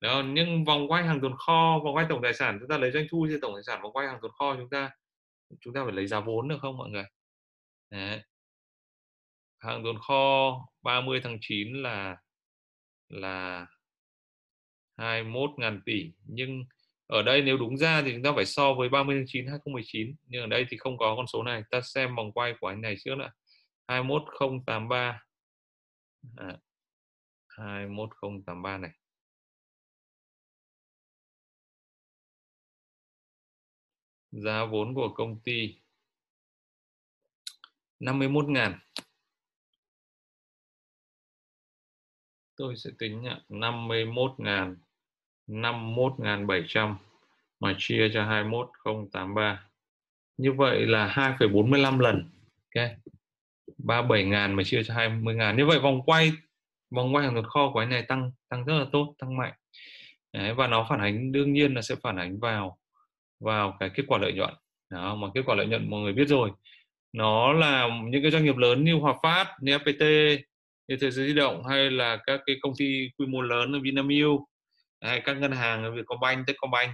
đó 0.00 0.22
nhưng 0.26 0.64
vòng 0.64 0.88
quay 0.88 1.04
hàng 1.04 1.20
tồn 1.20 1.34
kho 1.36 1.80
vòng 1.84 1.94
quay 1.96 2.06
tổng 2.08 2.22
tài 2.22 2.34
sản 2.34 2.56
chúng 2.60 2.68
ta 2.68 2.78
lấy 2.78 2.90
doanh 2.90 3.06
thu 3.10 3.26
trên 3.30 3.40
tổng 3.40 3.54
tài 3.54 3.62
sản 3.66 3.82
vòng 3.82 3.92
quay 3.92 4.06
hàng 4.06 4.18
tồn 4.22 4.30
kho 4.38 4.56
chúng 4.56 4.70
ta 4.70 4.90
chúng 5.60 5.74
ta 5.74 5.84
phải 5.84 5.92
lấy 5.92 6.06
giá 6.06 6.20
vốn 6.20 6.48
được 6.48 6.58
không 6.60 6.76
mọi 6.76 6.90
người 6.90 7.04
Đấy. 7.90 8.22
hàng 9.58 9.84
tồn 9.84 9.98
kho 10.08 10.56
30 10.82 11.20
tháng 11.24 11.38
9 11.40 11.82
là 11.82 12.16
là 13.08 13.66
21.000 14.96 15.80
tỷ 15.86 16.12
nhưng 16.24 16.64
ở 17.06 17.22
đây 17.22 17.42
nếu 17.42 17.56
đúng 17.56 17.76
ra 17.76 18.02
thì 18.02 18.12
chúng 18.12 18.22
ta 18.22 18.32
phải 18.36 18.46
so 18.46 18.74
với 18.74 18.88
30 18.88 19.16
tháng 19.16 19.24
9 19.26 19.46
2019 19.46 20.16
nhưng 20.26 20.40
ở 20.40 20.46
đây 20.46 20.66
thì 20.68 20.76
không 20.76 20.98
có 20.98 21.14
con 21.16 21.26
số 21.26 21.42
này. 21.42 21.62
Ta 21.70 21.80
xem 21.80 22.16
vòng 22.16 22.32
quay 22.32 22.54
của 22.60 22.66
anh 22.66 22.80
này 22.80 22.96
trước 23.04 23.14
nữa 23.14 23.30
21083 23.86 25.20
à, 26.36 26.58
21083 27.48 28.78
này. 28.78 28.90
Giá 34.30 34.64
vốn 34.64 34.94
của 34.94 35.14
công 35.14 35.40
ty 35.40 35.80
51 38.00 38.48
ngàn. 38.48 38.78
Tôi 42.56 42.76
sẽ 42.76 42.90
tính 42.98 43.24
51 43.48 44.30
ngàn. 44.38 44.83
51.700 45.48 46.94
mà 47.60 47.74
chia 47.78 48.10
cho 48.14 48.24
21083 48.24 49.68
như 50.36 50.52
vậy 50.52 50.86
là 50.86 51.34
2,45 51.38 52.00
lần 52.00 52.30
ok? 52.74 52.90
37 53.78 54.24
ngàn 54.24 54.54
mà 54.54 54.62
chia 54.64 54.82
cho 54.82 54.94
20 54.94 55.34
ngàn 55.34 55.56
như 55.56 55.66
vậy 55.66 55.78
vòng 55.78 56.02
quay 56.02 56.32
vòng 56.90 57.14
quay 57.14 57.24
hàng 57.24 57.34
tồn 57.34 57.46
kho 57.46 57.70
của 57.72 57.80
anh 57.80 57.88
này 57.88 58.02
tăng 58.02 58.32
tăng 58.48 58.64
rất 58.64 58.78
là 58.78 58.86
tốt 58.92 59.14
tăng 59.18 59.36
mạnh. 59.36 59.52
Đấy, 60.32 60.54
và 60.54 60.66
nó 60.66 60.86
phản 60.88 61.00
ánh 61.00 61.32
đương 61.32 61.52
nhiên 61.52 61.74
là 61.74 61.82
sẽ 61.82 61.94
phản 62.02 62.16
ánh 62.16 62.40
vào 62.40 62.78
vào 63.40 63.76
cái 63.80 63.90
kết 63.94 64.02
quả 64.06 64.18
lợi 64.18 64.32
nhuận. 64.32 64.54
Đó 64.90 65.14
mà 65.14 65.28
kết 65.34 65.42
quả 65.46 65.54
lợi 65.54 65.66
nhuận 65.66 65.90
mọi 65.90 66.00
người 66.00 66.12
biết 66.12 66.28
rồi. 66.28 66.50
Nó 67.12 67.52
là 67.52 67.88
những 68.04 68.22
cái 68.22 68.30
doanh 68.30 68.44
nghiệp 68.44 68.56
lớn 68.56 68.84
như 68.84 68.94
Hòa 68.94 69.14
Phát 69.22 69.48
như 69.60 69.78
FPT 69.78 70.36
như 70.88 70.96
Thế 71.00 71.10
giới 71.10 71.26
di 71.26 71.34
động 71.34 71.64
hay 71.64 71.90
là 71.90 72.16
các 72.26 72.40
cái 72.46 72.56
công 72.62 72.72
ty 72.78 73.10
quy 73.18 73.26
mô 73.26 73.40
lớn 73.40 73.72
như 73.72 73.80
Vinamilk 73.80 74.40
hay 75.04 75.20
các 75.20 75.36
ngân 75.36 75.52
hàng 75.52 75.94
Vietcombank, 75.94 76.46
Techcombank 76.46 76.90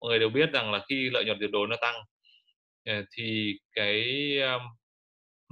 mọi 0.00 0.08
người 0.08 0.18
đều 0.18 0.28
biết 0.28 0.52
rằng 0.52 0.72
là 0.72 0.84
khi 0.88 1.10
lợi 1.10 1.24
nhuận 1.24 1.38
tuyệt 1.40 1.50
đối 1.50 1.68
nó 1.68 1.76
tăng 1.80 1.94
ờ, 2.84 3.04
thì 3.16 3.58
cái 3.72 4.30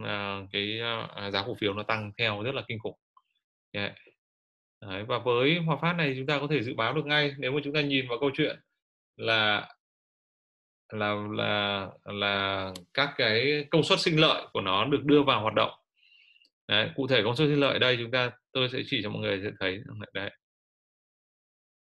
ờ, 0.05 0.47
cái 0.53 0.81
ờ, 1.15 1.31
giá 1.31 1.43
cổ 1.47 1.55
phiếu 1.61 1.75
nó 1.75 1.83
tăng 1.83 2.13
theo 2.19 2.43
rất 2.43 2.55
là 2.55 2.63
kinh 2.69 2.79
khủng. 2.79 2.97
Yeah. 3.73 3.93
Đấy, 4.81 5.05
và 5.09 5.19
với 5.19 5.59
Hòa 5.59 5.77
Phát 5.83 5.93
này 5.93 6.15
chúng 6.17 6.27
ta 6.27 6.39
có 6.41 6.47
thể 6.51 6.63
dự 6.63 6.75
báo 6.75 6.95
được 6.95 7.07
ngay 7.07 7.35
nếu 7.39 7.53
mà 7.53 7.61
chúng 7.65 7.75
ta 7.75 7.81
nhìn 7.81 8.09
vào 8.09 8.19
câu 8.21 8.31
chuyện 8.35 8.61
là 9.17 9.69
là 10.89 11.15
là 11.31 11.89
là 12.05 12.73
các 12.95 13.15
cái 13.17 13.65
công 13.71 13.83
suất 13.85 14.01
sinh 14.01 14.21
lợi 14.21 14.47
của 14.53 14.61
nó 14.61 14.85
được 14.85 15.05
đưa 15.05 15.23
vào 15.23 15.43
hoạt 15.43 15.55
động. 15.55 15.71
Đấy, 16.69 16.91
cụ 16.97 17.07
thể 17.07 17.23
công 17.25 17.37
suất 17.37 17.49
sinh 17.49 17.61
lợi 17.61 17.79
đây 17.79 17.97
chúng 18.03 18.11
ta 18.11 18.31
tôi 18.53 18.69
sẽ 18.73 18.79
chỉ 18.87 19.01
cho 19.03 19.11
mọi 19.11 19.23
người 19.23 19.41
sẽ 19.45 19.51
thấy. 19.61 19.81
Đấy. 20.15 20.31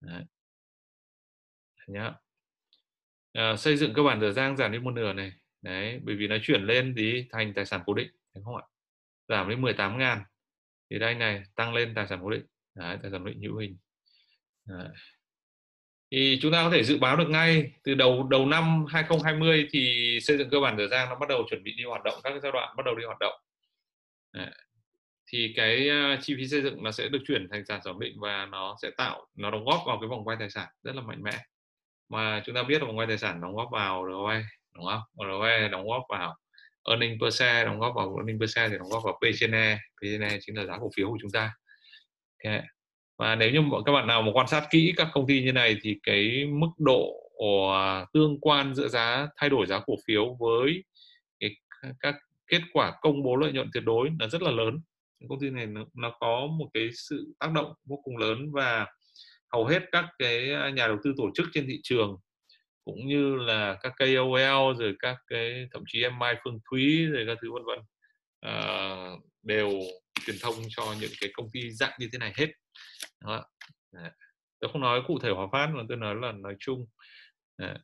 Đấy. 0.01 0.24
Nhá. 1.86 2.14
À, 3.32 3.57
xây 3.57 3.76
dựng 3.76 3.94
cơ 3.94 4.03
bản 4.03 4.20
dở 4.20 4.32
dang 4.32 4.57
giảm 4.57 4.72
đi 4.72 4.78
một 4.78 4.90
nửa 4.90 5.12
này 5.12 5.32
đấy 5.62 6.01
bởi 6.05 6.16
vì 6.16 6.28
nó 6.28 6.36
chuyển 6.42 6.62
lên 6.62 6.94
thì 6.97 7.26
thành 7.32 7.53
tài 7.55 7.66
sản 7.66 7.82
cố 7.86 7.94
định 7.94 8.09
đúng 8.34 8.44
không 8.44 8.57
ạ 8.57 8.62
giảm 9.28 9.49
đến 9.49 9.62
18 9.62 9.99
ngàn 9.99 10.22
thì 10.90 10.99
đây 10.99 11.14
này 11.14 11.42
tăng 11.55 11.74
lên 11.74 11.94
tài 11.94 12.07
sản 12.07 12.18
cố 12.22 12.30
định 12.30 12.47
đấy, 12.74 12.99
tài 13.03 13.11
sản 13.11 13.20
cố 13.24 13.28
định 13.28 13.40
hữu 13.42 13.57
hình 13.59 13.76
đấy. 14.64 14.88
thì 16.11 16.38
chúng 16.42 16.53
ta 16.53 16.64
có 16.64 16.70
thể 16.70 16.84
dự 16.84 16.99
báo 16.99 17.16
được 17.16 17.28
ngay 17.28 17.72
từ 17.82 17.94
đầu 17.94 18.28
đầu 18.28 18.47
năm 18.47 18.84
2020 18.88 19.68
thì 19.70 20.18
xây 20.22 20.38
dựng 20.38 20.51
cơ 20.51 20.61
bản 20.61 20.78
dở 20.78 20.88
dang 20.90 21.09
nó 21.09 21.14
bắt 21.14 21.28
đầu 21.28 21.47
chuẩn 21.51 21.62
bị 21.62 21.74
đi 21.76 21.84
hoạt 21.84 22.05
động 22.05 22.20
các 22.24 22.32
giai 22.42 22.53
đoạn 22.53 22.76
bắt 22.76 22.86
đầu 22.86 22.94
đi 22.94 23.05
hoạt 23.05 23.18
động 23.18 23.40
đấy 24.32 24.51
thì 25.33 25.53
cái 25.57 25.89
à, 25.89 26.18
chi 26.22 26.35
phí 26.37 26.47
xây 26.49 26.62
dựng 26.62 26.83
nó 26.83 26.91
sẽ 26.91 27.09
được 27.09 27.18
chuyển 27.27 27.49
thành 27.51 27.66
sản 27.66 27.81
phẩm 27.85 28.01
định 28.01 28.20
và 28.20 28.47
nó 28.47 28.77
sẽ 28.83 28.91
tạo 28.97 29.27
nó 29.35 29.51
đóng 29.51 29.64
góp 29.64 29.81
vào 29.87 30.01
cái 30.01 30.09
vòng 30.09 30.24
quay 30.24 30.37
tài 30.41 30.51
sản 30.51 30.68
rất 30.83 30.95
là 30.95 31.03
mạnh 31.03 31.22
mẽ. 31.22 31.39
Mà 32.09 32.43
chúng 32.47 32.55
ta 32.55 32.62
biết 32.62 32.79
là 32.83 32.87
vòng 32.87 32.99
quay 32.99 33.07
tài 33.07 33.18
sản 33.18 33.41
đóng 33.41 33.55
góp 33.55 33.68
vào 33.72 34.05
ROE 34.11 34.43
đúng 34.74 34.85
không? 34.85 35.01
ROE 35.29 35.68
đóng 35.68 35.89
góp 35.89 36.03
vào 36.09 36.37
earning 36.89 37.18
per 37.20 37.35
share 37.35 37.64
đóng 37.64 37.79
góp 37.79 37.95
vào 37.95 38.16
earning 38.16 38.41
per 38.41 38.55
share 38.55 38.68
thì 38.68 38.79
đóng 38.79 38.89
góp 38.89 39.05
vào 39.05 39.12
P 39.14 39.24
trên 39.39 39.53
E. 39.53 39.77
P 39.77 40.01
trên 40.03 40.20
E 40.20 40.39
chính 40.41 40.57
là 40.57 40.64
giá 40.64 40.79
cổ 40.81 40.91
phiếu 40.97 41.09
của 41.09 41.18
chúng 41.20 41.31
ta. 41.31 41.55
Okay. 42.45 42.62
và 43.16 43.35
nếu 43.35 43.51
như 43.51 43.61
các 43.87 43.93
bạn 43.93 44.07
nào 44.07 44.22
mà 44.22 44.33
quan 44.35 44.49
sát 44.49 44.66
kỹ 44.70 44.95
các 44.97 45.09
công 45.12 45.27
ty 45.27 45.43
như 45.43 45.53
này 45.53 45.77
thì 45.83 45.99
cái 46.03 46.45
mức 46.47 46.68
độ 46.79 47.12
ờ, 47.39 48.05
tương 48.12 48.41
quan 48.41 48.74
giữa 48.74 48.89
giá 48.89 49.29
thay 49.37 49.51
đổi 49.51 49.66
giá 49.66 49.81
cổ 49.87 49.95
phiếu 50.07 50.37
với 50.41 50.85
cái, 51.41 51.51
các 52.01 52.14
kết 52.47 52.61
quả 52.72 52.93
công 53.01 53.22
bố 53.22 53.37
lợi 53.37 53.53
nhuận 53.53 53.70
tuyệt 53.72 53.85
đối 53.85 54.11
là 54.20 54.29
rất 54.29 54.43
là 54.43 54.51
lớn 54.51 54.81
công 55.29 55.41
ty 55.41 55.51
này 55.51 55.67
nó, 55.67 55.85
nó 55.95 56.17
có 56.21 56.47
một 56.47 56.71
cái 56.75 56.91
sự 56.93 57.35
tác 57.39 57.53
động 57.53 57.75
vô 57.85 58.01
cùng 58.05 58.17
lớn 58.17 58.53
và 58.53 58.87
hầu 59.53 59.67
hết 59.67 59.83
các 59.93 60.05
cái 60.19 60.53
à, 60.53 60.71
nhà 60.71 60.87
đầu 60.87 60.97
tư 61.05 61.14
tổ 61.17 61.31
chức 61.35 61.47
trên 61.53 61.67
thị 61.67 61.81
trường 61.83 62.17
cũng 62.85 63.07
như 63.07 63.35
là 63.37 63.79
các 63.83 63.93
KOL 63.99 64.79
rồi 64.79 64.97
các 64.99 65.17
cái 65.27 65.69
thậm 65.73 65.83
chí 65.87 66.03
em 66.03 66.19
Mai 66.19 66.37
Phương 66.45 66.59
Thúy 66.71 67.07
rồi 67.07 67.25
các 67.27 67.39
thứ 67.43 67.53
vân 67.53 67.64
vân 67.64 67.79
à, 68.41 68.55
đều 69.43 69.71
truyền 70.27 70.37
thông 70.43 70.55
cho 70.69 70.95
những 71.01 71.11
cái 71.21 71.31
công 71.35 71.51
ty 71.53 71.71
dạng 71.71 71.93
như 71.99 72.09
thế 72.12 72.19
này 72.19 72.33
hết. 72.37 72.47
Đó. 73.25 73.45
Dạ. 73.93 74.11
tôi 74.61 74.71
không 74.73 74.81
nói 74.81 75.03
cụ 75.07 75.19
thể 75.19 75.31
Hòa 75.31 75.47
Phát 75.53 75.71
mà 75.75 75.83
tôi 75.89 75.97
nói 75.97 76.14
là 76.14 76.33
nói 76.33 76.57
chung. 76.59 76.87
À, 77.57 77.79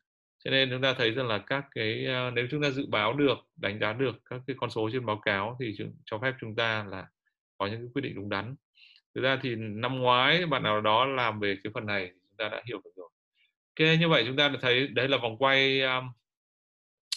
cho 0.45 0.51
nên 0.51 0.71
chúng 0.71 0.83
ta 0.83 0.95
thấy 0.99 1.11
rằng 1.11 1.29
là 1.29 1.39
các 1.47 1.65
cái 1.75 2.07
à, 2.07 2.31
nếu 2.31 2.47
chúng 2.51 2.63
ta 2.63 2.71
dự 2.71 2.87
báo 2.87 3.13
được 3.13 3.39
đánh 3.57 3.79
giá 3.81 3.93
được 3.93 4.17
các 4.25 4.41
cái 4.47 4.57
con 4.61 4.71
số 4.71 4.91
trên 4.93 5.07
báo 5.07 5.21
cáo 5.25 5.57
thì 5.61 5.77
cho 6.05 6.19
phép 6.23 6.33
chúng 6.41 6.57
ta 6.57 6.85
là 6.85 7.07
có 7.63 7.69
những 7.69 7.81
cái 7.81 7.89
quyết 7.95 8.03
định 8.03 8.15
đúng 8.15 8.29
đắn. 8.29 8.55
Thực 9.15 9.21
ra 9.21 9.39
thì 9.43 9.55
năm 9.57 9.99
ngoái 9.99 10.47
bạn 10.47 10.63
nào 10.63 10.81
đó 10.81 11.05
làm 11.05 11.41
về 11.41 11.57
cái 11.65 11.71
phần 11.75 11.87
này 11.87 12.11
chúng 12.13 12.37
ta 12.37 12.49
đã 12.49 12.63
hiểu 12.69 12.81
được 12.85 12.91
rồi. 12.97 13.09
Ok 13.69 14.01
như 14.01 14.09
vậy 14.09 14.25
chúng 14.27 14.37
ta 14.37 14.49
đã 14.49 14.59
thấy 14.63 14.89
đấy 14.89 15.09
là 15.09 15.19
vòng 15.19 15.39
quay 15.39 15.83
um, 15.83 16.05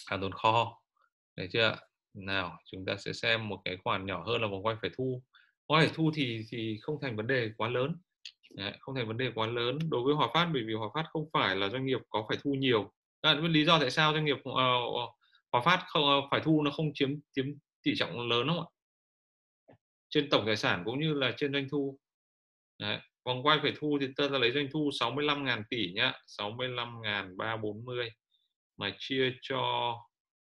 hàng 0.06 0.20
tồn 0.20 0.32
kho. 0.32 0.82
Đấy 1.36 1.48
chưa 1.52 1.76
nào 2.14 2.58
chúng 2.70 2.84
ta 2.84 2.96
sẽ 2.96 3.12
xem 3.12 3.48
một 3.48 3.60
cái 3.64 3.76
khoản 3.84 4.06
nhỏ 4.06 4.24
hơn 4.26 4.42
là 4.42 4.48
vòng 4.48 4.66
quay 4.66 4.76
phải 4.82 4.90
thu. 4.98 5.22
Vòng 5.68 5.78
phải 5.80 5.90
thu 5.94 6.10
thì 6.14 6.42
thì 6.50 6.78
không 6.82 6.98
thành 7.02 7.16
vấn 7.16 7.26
đề 7.26 7.50
quá 7.56 7.68
lớn. 7.68 7.96
Đấy, 8.50 8.72
không 8.80 8.94
thành 8.94 9.08
vấn 9.08 9.16
đề 9.16 9.30
quá 9.34 9.46
lớn 9.46 9.78
đối 9.90 10.02
với 10.04 10.14
Hòa 10.14 10.28
Phát 10.34 10.48
bởi 10.52 10.62
vì 10.66 10.74
Hòa 10.74 10.88
Phát 10.94 11.04
không 11.10 11.28
phải 11.32 11.56
là 11.56 11.68
doanh 11.68 11.86
nghiệp 11.86 12.00
có 12.08 12.26
phải 12.28 12.38
thu 12.44 12.54
nhiều. 12.54 12.92
Bạn 13.22 13.42
biết 13.42 13.48
lý 13.48 13.64
do 13.64 13.78
tại 13.78 13.90
sao 13.90 14.12
doanh 14.12 14.24
nghiệp 14.24 14.38
uh, 14.38 15.14
Hòa 15.52 15.62
Phát 15.64 15.84
không 15.86 16.02
uh, 16.18 16.24
phải 16.30 16.40
thu 16.40 16.62
nó 16.62 16.70
không 16.70 16.86
chiếm 16.94 17.10
chiếm 17.32 17.46
tỷ 17.82 17.96
trọng 17.96 18.28
lớn 18.28 18.48
không 18.48 18.60
ạ? 18.60 18.66
Trên 20.08 20.30
tổng 20.30 20.46
tài 20.46 20.56
sản 20.56 20.82
cũng 20.84 21.00
như 21.00 21.14
là 21.14 21.34
trên 21.36 21.52
doanh 21.52 21.68
thu 21.68 21.98
Đấy. 22.78 22.98
vòng 23.24 23.42
quay 23.42 23.58
phải 23.62 23.72
thu 23.78 23.98
thì 24.00 24.06
ta 24.16 24.28
lấy 24.28 24.52
doanh 24.52 24.68
thu 24.72 24.90
65.000 25.00 25.62
tỷ 25.70 25.92
nhá 25.92 26.12
65.340 26.26 28.10
mà 28.76 28.96
chia 28.98 29.32
cho 29.42 29.94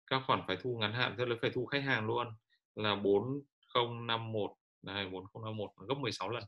các 0.06 0.22
khoản 0.26 0.42
phải 0.46 0.56
thu 0.62 0.78
ngắn 0.80 0.92
hạn, 0.92 1.14
tức 1.18 1.24
là 1.24 1.36
phải 1.40 1.50
thu 1.50 1.66
khách 1.66 1.82
hàng 1.82 2.06
luôn, 2.06 2.26
là 2.74 2.94
4051 2.94 4.50
này 4.82 5.06
4051 5.06 5.70
gấp 5.88 5.94
16 5.94 6.28
lần 6.28 6.44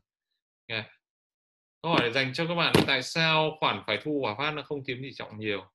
yeah. 0.67 0.85
câu 1.81 1.91
hỏi 1.91 2.11
dành 2.11 2.33
cho 2.33 2.47
các 2.47 2.55
bạn 2.55 2.73
tại 2.87 3.03
sao 3.03 3.57
khoản 3.59 3.83
phải 3.87 3.99
thu 4.03 4.21
Hòa 4.21 4.35
Phát 4.37 4.51
nó 4.51 4.61
không 4.61 4.83
chiếm 4.85 4.97
tỷ 5.01 5.13
trọng 5.13 5.39
nhiều 5.39 5.71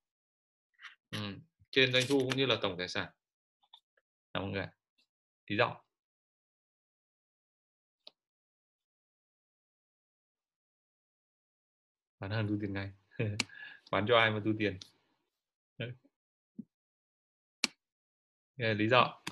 ừ. 1.11 1.39
trên 1.71 1.93
doanh 1.93 2.05
thu 2.09 2.19
cũng 2.19 2.37
như 2.37 2.47
là 2.47 2.57
tổng 2.63 2.79
tài 2.79 2.89
sản 2.89 3.09
mọi 4.35 4.49
người 4.49 4.67
lý 5.47 5.57
do 5.57 5.77
bán 12.21 12.31
hơn 12.31 12.49
thu 12.49 12.59
tiền 12.61 12.73
ngay. 12.73 12.91
Bán 13.91 14.07
cho 14.09 14.19
ai 14.19 14.31
mà 14.31 14.41
thu 14.45 14.53
tiền? 14.59 14.79
Đây 18.57 18.75
lý 18.75 18.89
do. 18.89 19.23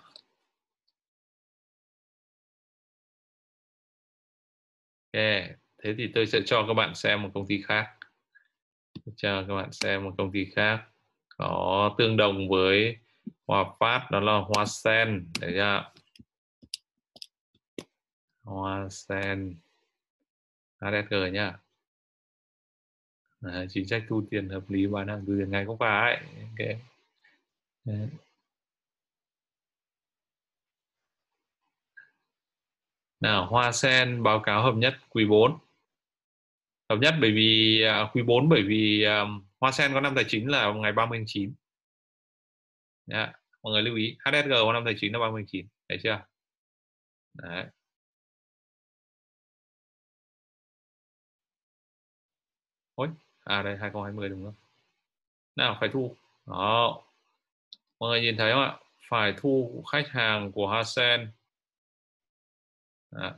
Ok, 5.16 5.22
thế 5.82 5.94
thì 5.98 6.10
tôi 6.14 6.26
sẽ 6.26 6.40
cho 6.46 6.64
các 6.68 6.74
bạn 6.74 6.94
xem 6.94 7.22
một 7.22 7.30
công 7.34 7.46
ty 7.46 7.62
khác. 7.62 7.86
Cho 9.16 9.44
các 9.48 9.54
bạn 9.54 9.72
xem 9.72 10.04
một 10.04 10.14
công 10.18 10.32
ty 10.32 10.44
khác. 10.44 10.84
Có 11.28 11.94
tương 11.98 12.16
đồng 12.16 12.48
với 12.48 12.96
Hòa 13.46 13.64
Phát 13.80 14.08
đó 14.10 14.20
là 14.20 14.32
Hoa 14.32 14.66
Sen, 14.66 15.32
để 15.40 15.48
chưa? 15.52 15.92
Hoa 18.42 18.88
Sen. 18.90 19.56
HSG 20.80 21.32
nhá. 21.32 21.58
À, 23.40 23.64
chính 23.68 23.86
sách 23.86 24.02
thu 24.08 24.22
tiền 24.30 24.48
hợp 24.48 24.70
lý 24.70 24.86
bán 24.86 25.08
hàng 25.08 25.24
từ 25.26 25.38
tiền 25.38 25.50
ngày 25.50 25.64
không 25.66 25.78
phải. 25.78 26.22
okay. 26.52 26.80
Đấy. 27.84 28.08
Nào, 33.20 33.46
Hoa 33.46 33.72
Sen 33.72 34.22
báo 34.22 34.40
cáo 34.40 34.62
hợp 34.62 34.74
nhất 34.76 34.94
quý 35.10 35.24
4. 35.26 35.58
Hợp 36.90 36.96
nhất 37.00 37.14
bởi 37.20 37.32
vì 37.32 37.82
uh, 38.04 38.16
quý 38.16 38.22
4 38.22 38.48
bởi 38.48 38.62
vì 38.62 39.04
um, 39.04 39.46
Hoa 39.60 39.72
Sen 39.72 39.92
có 39.94 40.00
năm 40.00 40.12
tài 40.14 40.24
chính 40.28 40.48
là 40.48 40.72
ngày 40.72 40.92
30 40.92 41.18
tháng 41.18 41.24
9. 41.26 41.54
Dạ, 43.06 43.32
mọi 43.62 43.72
người 43.72 43.82
lưu 43.82 43.96
ý, 43.96 44.16
HSG 44.24 44.50
có 44.50 44.72
năm 44.72 44.82
tài 44.84 44.94
chính 44.98 45.12
là 45.12 45.18
30 45.18 45.42
tháng 45.42 45.46
9, 45.46 45.66
thấy 45.88 45.98
chưa? 46.02 46.24
Đấy. 47.34 47.66
À 53.46 53.62
đây 53.62 53.76
2020 53.76 54.28
đúng 54.28 54.44
không? 54.44 54.54
Nào, 55.56 55.76
phải 55.80 55.88
thu. 55.92 56.16
Đó. 56.46 57.02
Mọi 57.98 58.10
người 58.10 58.20
nhìn 58.20 58.36
thấy 58.36 58.52
không 58.52 58.62
ạ? 58.62 58.76
Phải 59.08 59.34
thu 59.36 59.84
khách 59.92 60.08
hàng 60.08 60.52
của 60.52 60.68
Hasen 60.68 61.30
đó. 63.10 63.34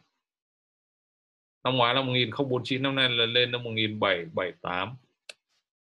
năm 1.64 1.76
ngoái 1.76 1.94
là 1.94 2.02
1049 2.02 2.82
năm 2.82 2.94
nay 2.94 3.08
là 3.08 3.26
lên 3.26 3.50
là 3.52 3.58
1778 3.58 4.96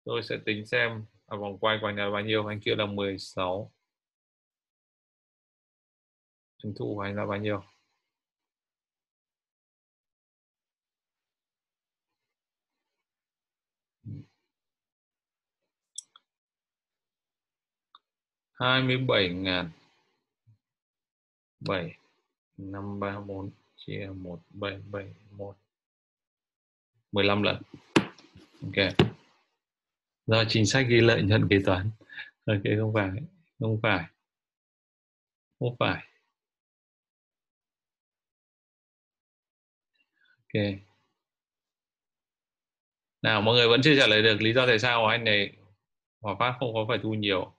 tôi 0.04 0.22
sẽ 0.22 0.36
tính 0.44 0.66
xem 0.66 1.04
à, 1.26 1.36
vòng 1.36 1.58
quay 1.58 1.78
của 1.80 1.90
là 1.90 2.10
bao 2.10 2.20
nhiêu 2.22 2.46
anh 2.46 2.60
kia 2.60 2.74
là 2.76 2.86
16 2.86 3.72
doanh 6.62 6.74
thu 6.78 6.94
của 6.94 7.00
anh 7.00 7.16
là 7.16 7.26
bao 7.26 7.38
nhiêu 7.38 7.62
hai 18.62 18.82
mươi 18.82 18.96
bảy 18.98 19.28
ngàn. 19.28 19.70
bảy. 21.60 21.96
năm, 22.56 23.00
ba, 23.00 23.20
bốn, 23.20 23.50
chia 23.76 24.08
1771 24.14 25.56
15 27.12 27.42
lần. 27.42 27.62
Ok. 28.62 29.08
Do 30.26 30.44
chính 30.48 30.66
sách 30.66 30.86
ghi 30.88 31.00
lợi 31.00 31.22
nhuận 31.22 31.48
kế 31.50 31.58
toán. 31.66 31.90
Ok, 32.46 32.62
không 32.78 32.94
phải 32.94 33.10
không 33.58 33.80
phải. 33.82 34.04
Không 35.58 35.76
phải. 35.78 36.04
Ok. 40.54 40.62
Nào, 43.22 43.42
mọi 43.42 43.54
người 43.54 43.68
vẫn 43.68 43.80
chưa 43.84 43.96
trả 43.98 44.06
lời 44.06 44.22
được 44.22 44.42
lý 44.42 44.52
do 44.52 44.66
tại 44.66 44.78
sao 44.78 45.06
anh 45.06 45.24
này 45.24 45.56
Hòa 46.20 46.36
Phát 46.38 46.56
không 46.60 46.74
có 46.74 46.84
phải 46.88 46.98
thu 47.02 47.14
nhiều. 47.14 47.54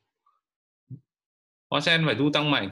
Hoa 1.73 1.81
Sen 1.81 2.05
phải 2.05 2.15
thu 2.15 2.29
tăng 2.33 2.51
mạnh. 2.51 2.69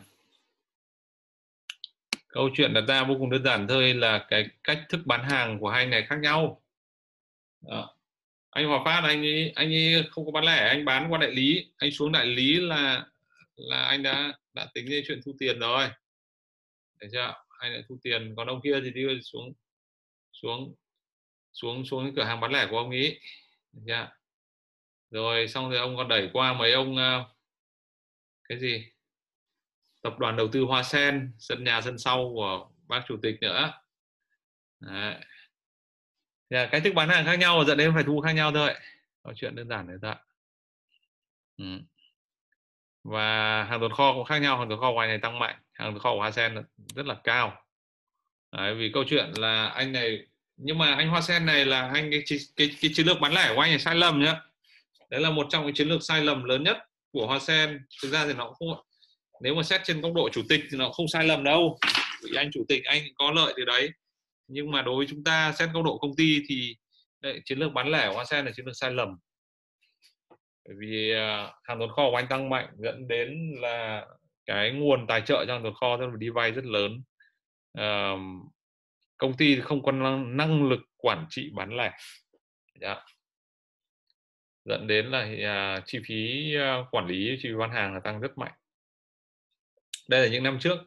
Câu 2.28 2.50
chuyện 2.56 2.74
đặt 2.74 2.82
ra 2.88 3.04
vô 3.04 3.16
cùng 3.20 3.30
đơn 3.30 3.44
giản 3.44 3.68
thôi 3.68 3.94
là 3.94 4.26
cái 4.30 4.48
cách 4.64 4.86
thức 4.90 5.02
bán 5.06 5.30
hàng 5.30 5.60
của 5.60 5.70
hai 5.70 5.86
này 5.86 6.06
khác 6.10 6.16
nhau. 6.22 6.62
Đó. 7.62 7.96
anh 8.50 8.68
Hòa 8.68 8.82
Phát, 8.86 9.02
anh 9.04 9.22
ấy 9.22 9.52
anh 9.56 9.74
ấy 9.74 10.04
không 10.12 10.26
có 10.26 10.32
bán 10.32 10.44
lẻ, 10.44 10.68
anh 10.68 10.86
bán 10.86 11.12
qua 11.12 11.20
đại 11.20 11.32
lý. 11.32 11.72
Anh 11.78 11.92
xuống 11.92 12.12
đại 12.12 12.26
lý 12.26 12.56
là 12.56 13.06
là 13.56 13.84
anh 13.84 14.04
đã 14.04 14.34
đã 14.54 14.68
tính 14.74 14.90
đến 14.90 15.04
chuyện 15.08 15.22
thu 15.26 15.36
tiền 15.40 15.60
rồi. 15.60 15.88
Thấy 17.00 17.10
chưa? 17.12 17.34
Anh 17.60 17.74
lại 17.74 17.84
thu 17.90 17.98
tiền? 18.04 18.34
Còn 18.38 18.48
ông 18.48 18.62
kia 18.62 18.82
thì 18.84 18.92
đi 18.92 19.04
xuống 19.24 19.54
xuống 20.32 20.76
xuống 21.54 21.86
xuống 21.86 22.04
cái 22.04 22.14
cửa 22.16 22.24
hàng 22.24 22.40
bán 22.40 22.52
lẻ 22.52 22.68
của 22.72 22.78
ông 22.78 22.90
ấy. 22.90 23.20
Chưa? 23.88 24.08
Rồi 25.12 25.48
xong 25.48 25.70
rồi 25.70 25.80
ông 25.80 25.98
còn 25.98 26.08
đẩy 26.08 26.30
qua 26.34 26.54
mấy 26.54 26.74
ông 26.74 26.98
ờ, 26.98 27.26
cái 28.52 28.60
gì? 28.60 28.86
Tập 30.02 30.20
đoàn 30.20 30.38
đầu 30.38 30.48
tư 30.52 30.62
Hoa 30.62 30.84
Sen 30.84 31.32
sân 31.40 31.64
nhà 31.64 31.82
sân 31.82 31.98
sau 31.98 32.32
của 32.34 32.70
bác 32.88 33.02
chủ 33.08 33.18
tịch 33.22 33.38
nữa. 33.42 33.74
Đấy. 34.80 35.16
Là 36.50 36.70
cách 36.72 36.82
thức 36.86 36.94
bán 36.94 37.10
hàng 37.10 37.26
khác 37.26 37.40
nhau 37.40 37.64
dẫn 37.66 37.78
đến 37.78 37.92
phải 37.94 38.04
thu 38.04 38.22
khác 38.22 38.32
nhau 38.32 38.52
thôi. 38.52 38.74
Có 39.24 39.34
chuyện 39.36 39.56
đơn 39.56 39.70
giản 39.70 39.88
đấy 39.88 39.98
thôi 40.02 40.16
ừ. 41.58 41.66
và 43.04 43.64
hàng 43.64 43.80
tồn 43.82 43.94
kho 43.94 44.14
cũng 44.14 44.26
khác 44.26 44.38
nhau 44.40 44.58
hàng 44.58 44.70
tồn 44.70 44.80
kho 44.80 44.92
của 44.92 45.00
anh 45.00 45.10
này 45.10 45.18
tăng 45.18 45.40
mạnh 45.40 45.56
hàng 45.72 45.94
tồn 45.94 46.00
kho 46.00 46.12
của 46.12 46.20
Hoa 46.20 46.32
Sen 46.32 46.64
rất 46.96 47.06
là 47.06 47.16
cao. 47.24 47.66
Đấy, 48.52 48.76
vì 48.76 48.92
câu 48.94 49.04
chuyện 49.08 49.32
là 49.38 49.68
anh 49.68 49.92
này 49.92 50.28
nhưng 50.58 50.78
mà 50.78 50.96
anh 50.96 51.10
Hoa 51.10 51.22
Sen 51.22 51.46
này 51.46 51.66
là 51.66 51.90
anh 51.94 52.12
cái, 52.12 52.24
cái, 52.56 52.70
cái 52.82 52.92
chiến 52.94 53.08
lược 53.08 53.18
bán 53.22 53.34
lẻ 53.34 53.52
của 53.56 53.62
anh 53.62 53.72
này 53.72 53.80
sai 53.80 53.96
lầm 53.96 54.24
nhá. 54.24 54.42
Đấy 55.10 55.22
là 55.22 55.30
một 55.30 55.48
trong 55.50 55.66
những 55.66 55.76
chiến 55.76 55.88
lược 55.88 56.04
sai 56.04 56.22
lầm 56.24 56.44
lớn 56.44 56.64
nhất 56.64 56.78
của 57.12 57.28
Hoa 57.28 57.40
Sen 57.40 57.80
thực 58.04 58.12
ra 58.12 58.26
thì 58.26 58.34
nó 58.34 58.46
cũng 58.46 58.70
không 58.70 58.86
nếu 59.42 59.56
mà 59.56 59.64
xét 59.64 59.82
trên 59.84 60.02
góc 60.02 60.14
độ 60.14 60.30
chủ 60.30 60.42
tịch 60.50 60.62
thì 60.72 60.78
nó 60.78 60.90
không 60.90 61.08
sai 61.08 61.26
lầm 61.26 61.44
đâu. 61.44 61.78
Vì 62.24 62.38
anh 62.38 62.52
chủ 62.52 62.66
tịch 62.68 62.84
anh 62.84 63.02
có 63.16 63.32
lợi 63.32 63.54
từ 63.58 63.66
đấy. 63.66 63.90
Nhưng 64.48 64.72
mà 64.72 64.82
đối 64.82 64.96
với 64.96 65.06
chúng 65.10 65.24
ta 65.24 65.54
xét 65.60 65.70
góc 65.74 65.84
độ 65.84 65.98
công 65.98 66.16
ty 66.16 66.42
thì 66.48 66.76
đấy, 67.22 67.42
chiến 67.46 67.60
lược 67.60 67.74
bán 67.74 67.88
lẻ 67.88 68.08
của 68.08 68.14
Hoa 68.14 68.26
Sen 68.26 68.46
là 68.46 68.52
chiến 68.56 68.66
lược 68.66 68.76
sai 68.78 68.92
lầm. 68.92 69.18
Bởi 70.66 70.76
vì 70.80 71.12
à, 71.12 71.54
hàng 71.64 71.80
tồn 71.80 71.90
kho 71.90 72.10
của 72.10 72.16
anh 72.16 72.28
tăng 72.28 72.50
mạnh 72.50 72.68
dẫn 72.78 73.08
đến 73.08 73.56
là 73.60 74.06
cái 74.46 74.72
nguồn 74.72 75.08
tài 75.08 75.22
trợ 75.22 75.46
trong 75.48 75.64
tồn 75.64 75.74
kho 75.74 75.98
rất 75.98 76.06
là 76.06 76.16
đi 76.18 76.30
vay 76.30 76.52
rất 76.52 76.66
lớn. 76.66 77.04
À, 77.74 78.12
công 79.18 79.38
ty 79.38 79.60
không 79.62 79.84
có 79.84 79.92
năng, 79.92 80.38
năng 80.38 80.70
lực 80.70 80.80
quản 80.98 81.26
trị 81.30 81.50
bán 81.54 81.78
lẻ. 81.78 81.92
Yeah. 82.82 82.98
Dẫn 84.66 84.88
đến 84.88 85.06
là 85.06 85.24
uh, 85.78 85.84
chi 85.86 86.00
phí 86.06 86.52
uh, 86.58 86.88
quản 86.92 87.08
lý 87.08 87.38
chi 87.42 87.50
phí 87.50 87.56
bán 87.60 87.72
hàng 87.72 87.94
là 87.94 88.00
tăng 88.00 88.20
rất 88.20 88.38
mạnh. 88.38 88.52
Đây 90.10 90.22
là 90.22 90.28
những 90.28 90.44
năm 90.44 90.58
trước. 90.60 90.78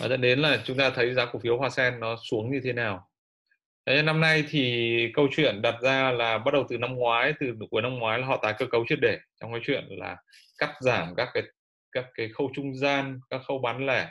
Và 0.00 0.08
dẫn 0.08 0.20
đến 0.20 0.38
là 0.38 0.62
chúng 0.64 0.78
ta 0.78 0.90
thấy 0.90 1.14
giá 1.14 1.26
cổ 1.26 1.38
phiếu 1.38 1.58
hoa 1.58 1.70
sen 1.70 2.00
nó 2.00 2.16
xuống 2.30 2.52
như 2.52 2.60
thế 2.64 2.72
nào. 2.72 3.08
Thế 3.86 4.02
năm 4.02 4.20
nay 4.20 4.44
thì 4.48 5.12
câu 5.14 5.28
chuyện 5.36 5.62
đặt 5.62 5.74
ra 5.82 6.10
là 6.10 6.38
bắt 6.38 6.54
đầu 6.54 6.66
từ 6.68 6.78
năm 6.78 6.94
ngoái 6.94 7.32
từ 7.40 7.54
cuối 7.70 7.82
năm 7.82 7.94
ngoái 7.94 8.18
là 8.18 8.26
họ 8.26 8.40
tái 8.42 8.54
cơ 8.58 8.66
cấu 8.66 8.84
triệt 8.88 8.98
để. 9.02 9.18
Trong 9.40 9.52
cái 9.52 9.60
chuyện 9.64 9.84
là 9.88 10.16
cắt 10.58 10.74
giảm 10.80 11.14
các 11.16 11.28
cái 11.34 11.42
các 11.92 12.04
cái 12.14 12.28
khâu 12.28 12.50
trung 12.54 12.74
gian 12.74 13.20
các 13.30 13.40
khâu 13.46 13.58
bán 13.58 13.86
lẻ 13.86 14.10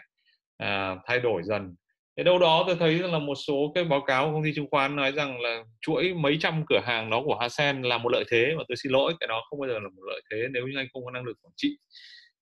à, 0.58 0.95
thay 1.06 1.20
đổi 1.20 1.41
dần 1.43 1.76
thế 2.18 2.24
đâu 2.24 2.39
đó 2.39 2.64
tôi 2.68 2.76
thấy 2.76 2.99
là 2.99 3.20
một 3.20 3.36
số 3.36 3.72
cái 3.76 3.84
báo 3.84 4.01
cáo 4.01 4.26
của 4.26 4.34
công 4.34 4.43
ty 4.43 4.53
chứng 4.55 4.68
khoán 4.72 4.95
nói 4.95 5.11
rằng 5.11 5.41
là 5.41 5.64
chuỗi 5.82 6.14
mấy 6.14 6.38
trăm 6.39 6.64
cửa 6.68 6.80
hàng 6.84 7.09
đó 7.09 7.22
của 7.26 7.36
Hasen 7.36 7.82
là 7.82 7.97
một 7.97 8.09
lợi 8.09 8.24
thế 8.32 8.53
và 8.57 8.64
tôi 8.68 8.76
xin 8.78 8.91
lỗi, 8.91 9.14
cái 9.20 9.28
đó 9.28 9.43
không 9.49 9.59
bao 9.59 9.70
giờ 9.70 9.74
là 9.74 9.89
một 9.89 10.03
lợi 10.07 10.22
thế 10.32 10.47
nếu 10.51 10.68
như 10.68 10.78
anh 10.78 10.88
không 10.93 11.05
có 11.05 11.11
năng 11.11 11.24
lực 11.24 11.38
quản 11.41 11.53
trị. 11.55 11.78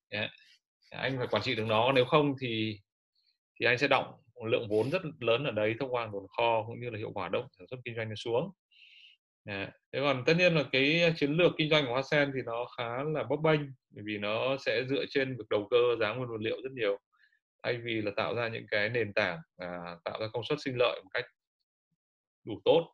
Yeah 0.09 0.32
anh 0.91 1.17
phải 1.17 1.28
quản 1.28 1.43
trị 1.43 1.55
được 1.55 1.65
nó, 1.67 1.91
nếu 1.91 2.05
không 2.05 2.36
thì 2.41 2.80
thì 3.59 3.65
anh 3.65 3.78
sẽ 3.78 3.88
động 3.88 4.05
một 4.36 4.45
lượng 4.45 4.67
vốn 4.69 4.89
rất 4.89 5.01
lớn 5.19 5.43
ở 5.43 5.51
đấy 5.51 5.76
thông 5.80 5.93
qua 5.93 6.09
tồn 6.13 6.24
kho 6.38 6.63
cũng 6.67 6.80
như 6.82 6.89
là 6.89 6.97
hiệu 6.97 7.11
quả 7.13 7.30
động 7.30 7.47
sản 7.57 7.67
xuất 7.69 7.78
kinh 7.86 7.95
doanh 7.95 8.09
nó 8.09 8.15
xuống. 8.15 8.51
Yeah. 9.45 9.69
thế 9.93 9.99
còn 9.99 10.24
tất 10.26 10.34
nhiên 10.38 10.55
là 10.55 10.63
cái 10.72 11.13
chiến 11.17 11.32
lược 11.32 11.51
kinh 11.57 11.69
doanh 11.69 11.86
của 11.86 11.95
Hasen 11.95 12.32
thì 12.36 12.39
nó 12.45 12.65
khá 12.78 13.03
là 13.03 13.24
bấp 13.24 13.39
bênh, 13.43 13.59
bởi 13.89 14.03
vì 14.07 14.17
nó 14.17 14.57
sẽ 14.57 14.84
dựa 14.89 15.05
trên 15.09 15.38
việc 15.38 15.49
đầu 15.49 15.67
cơ 15.72 15.78
giá 15.99 16.13
nguyên 16.13 16.30
vật 16.30 16.41
liệu 16.41 16.61
rất 16.63 16.72
nhiều 16.72 16.97
thay 17.64 17.78
vì 17.78 18.01
là 18.01 18.12
tạo 18.18 18.36
ra 18.36 18.47
những 18.47 18.66
cái 18.72 18.89
nền 18.89 19.14
tảng 19.14 19.39
à, 19.57 19.95
tạo 20.03 20.20
ra 20.22 20.28
công 20.34 20.43
suất 20.43 20.59
sinh 20.62 20.76
lợi 20.78 21.01
một 21.03 21.09
cách 21.14 21.26
đủ 22.43 22.62
tốt. 22.66 22.93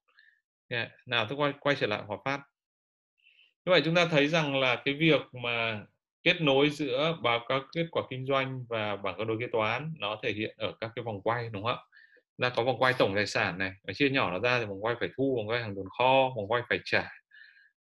Yeah. 0.69 0.91
nào 1.05 1.25
tôi 1.29 1.37
quay 1.37 1.53
quay 1.59 1.75
trở 1.75 1.87
lại 1.87 2.01
Hòa 2.07 2.17
Phát. 2.25 2.41
Như 3.65 3.71
vậy 3.71 3.81
chúng 3.85 3.95
ta 3.95 4.05
thấy 4.05 4.27
rằng 4.27 4.59
là 4.59 4.81
cái 4.85 4.93
việc 4.93 5.21
mà 5.43 5.85
kết 6.23 6.41
nối 6.41 6.69
giữa 6.69 7.17
báo 7.23 7.45
cáo 7.49 7.61
kết 7.73 7.87
quả 7.91 8.03
kinh 8.09 8.25
doanh 8.25 8.65
và 8.69 8.95
bảng 8.95 9.17
cân 9.17 9.27
đối 9.27 9.37
kế 9.39 9.47
toán 9.51 9.93
nó 9.99 10.19
thể 10.23 10.31
hiện 10.31 10.55
ở 10.57 10.73
các 10.79 10.91
cái 10.95 11.03
vòng 11.03 11.21
quay 11.21 11.49
đúng 11.49 11.63
không 11.63 11.71
ạ? 11.71 11.83
Là 12.37 12.49
có 12.49 12.63
vòng 12.63 12.77
quay 12.79 12.93
tổng 12.97 13.15
tài 13.15 13.27
sản 13.27 13.57
này 13.57 13.71
và 13.87 13.93
chia 13.93 14.09
nhỏ 14.09 14.31
nó 14.31 14.39
ra 14.39 14.59
thì 14.59 14.65
vòng 14.65 14.83
quay 14.83 14.95
phải 14.99 15.09
thu 15.17 15.35
vòng 15.37 15.49
quay 15.49 15.61
hàng 15.61 15.75
tồn 15.75 15.85
kho 15.97 16.29
vòng 16.35 16.47
quay 16.47 16.63
phải 16.69 16.79
trả 16.85 17.09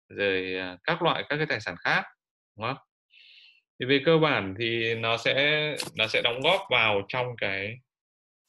rồi 0.09 0.55
à, 0.59 0.76
các 0.85 1.03
loại 1.03 1.24
các 1.28 1.37
cái 1.37 1.47
tài 1.47 1.61
sản 1.61 1.74
khác 1.78 2.05
đúng 2.57 2.66
không 2.66 2.76
thì 3.81 3.87
về 3.87 4.03
cơ 4.05 4.18
bản 4.18 4.55
thì 4.59 4.95
nó 4.95 5.16
sẽ 5.16 5.77
nó 5.95 6.07
sẽ 6.07 6.23
đóng 6.25 6.41
góp 6.41 6.61
vào 6.70 7.03
trong 7.09 7.27
cái 7.37 7.77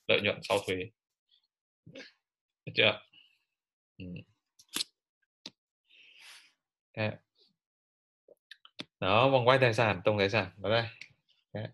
lợi 0.08 0.22
nhuận 0.22 0.40
sau 0.44 0.58
thuế. 0.68 0.76
Được 2.66 2.74
chưa 2.76 3.00
ừ. 3.98 4.06
đó 9.00 9.30
vòng 9.30 9.48
quay 9.48 9.58
tài 9.62 9.74
sản 9.74 10.02
tổng 10.06 10.18
tài 10.18 10.30
sản 10.30 10.52
ở 10.62 10.70
đây. 10.70 10.84
Đấy, 11.54 11.68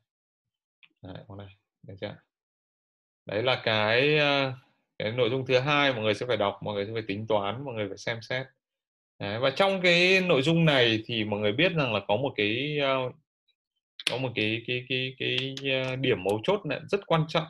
đấy, 1.02 1.24
đây 1.38 1.48
được 1.84 1.96
chưa 2.02 2.16
đấy 3.30 3.44
là 3.44 3.62
cái 3.64 4.18
ờ, 4.18 4.54
cái 5.00 5.12
nội 5.12 5.30
dung 5.30 5.46
thứ 5.46 5.60
hai 5.60 5.94
mọi 5.94 6.02
người 6.04 6.14
sẽ 6.14 6.26
phải 6.26 6.38
đọc 6.38 6.60
mọi 6.62 6.76
người 6.76 6.86
sẽ 6.86 6.94
phải 6.94 7.04
tính 7.08 7.28
toán 7.28 7.66
mọi 7.66 7.76
người 7.76 7.88
phải 7.88 7.98
xem 7.98 8.22
xét. 8.22 8.48
Đấy, 9.20 9.40
và 9.40 9.50
trong 9.50 9.82
cái 9.82 10.22
nội 10.22 10.42
dung 10.42 10.66
này 10.66 11.04
thì 11.06 11.24
mọi 11.24 11.40
người 11.40 11.52
biết 11.52 11.72
rằng 11.76 11.94
là 11.94 12.00
có 12.08 12.16
một 12.18 12.34
cái 12.36 12.80
ờ, 12.82 13.12
có 14.10 14.18
một 14.18 14.32
cái 14.36 14.62
cái 14.68 14.86
cái 14.90 15.16
cái, 15.20 15.56
ờ, 15.84 15.96
điểm 15.96 16.24
mấu 16.24 16.42
chốt 16.44 16.66
này 16.66 16.80
rất 16.90 17.08
quan 17.08 17.26
trọng 17.28 17.48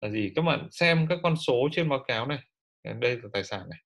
là 0.00 0.10
gì? 0.10 0.30
Các 0.36 0.42
bạn 0.42 0.68
xem 0.70 1.06
các 1.08 1.18
con 1.22 1.36
số 1.36 1.68
trên 1.72 1.88
báo 1.88 2.04
cáo 2.08 2.26
này. 2.26 2.38
Ờ, 2.84 2.92
đây 2.92 3.16
là 3.16 3.28
tài 3.32 3.44
sản 3.44 3.60
này. 3.70 3.80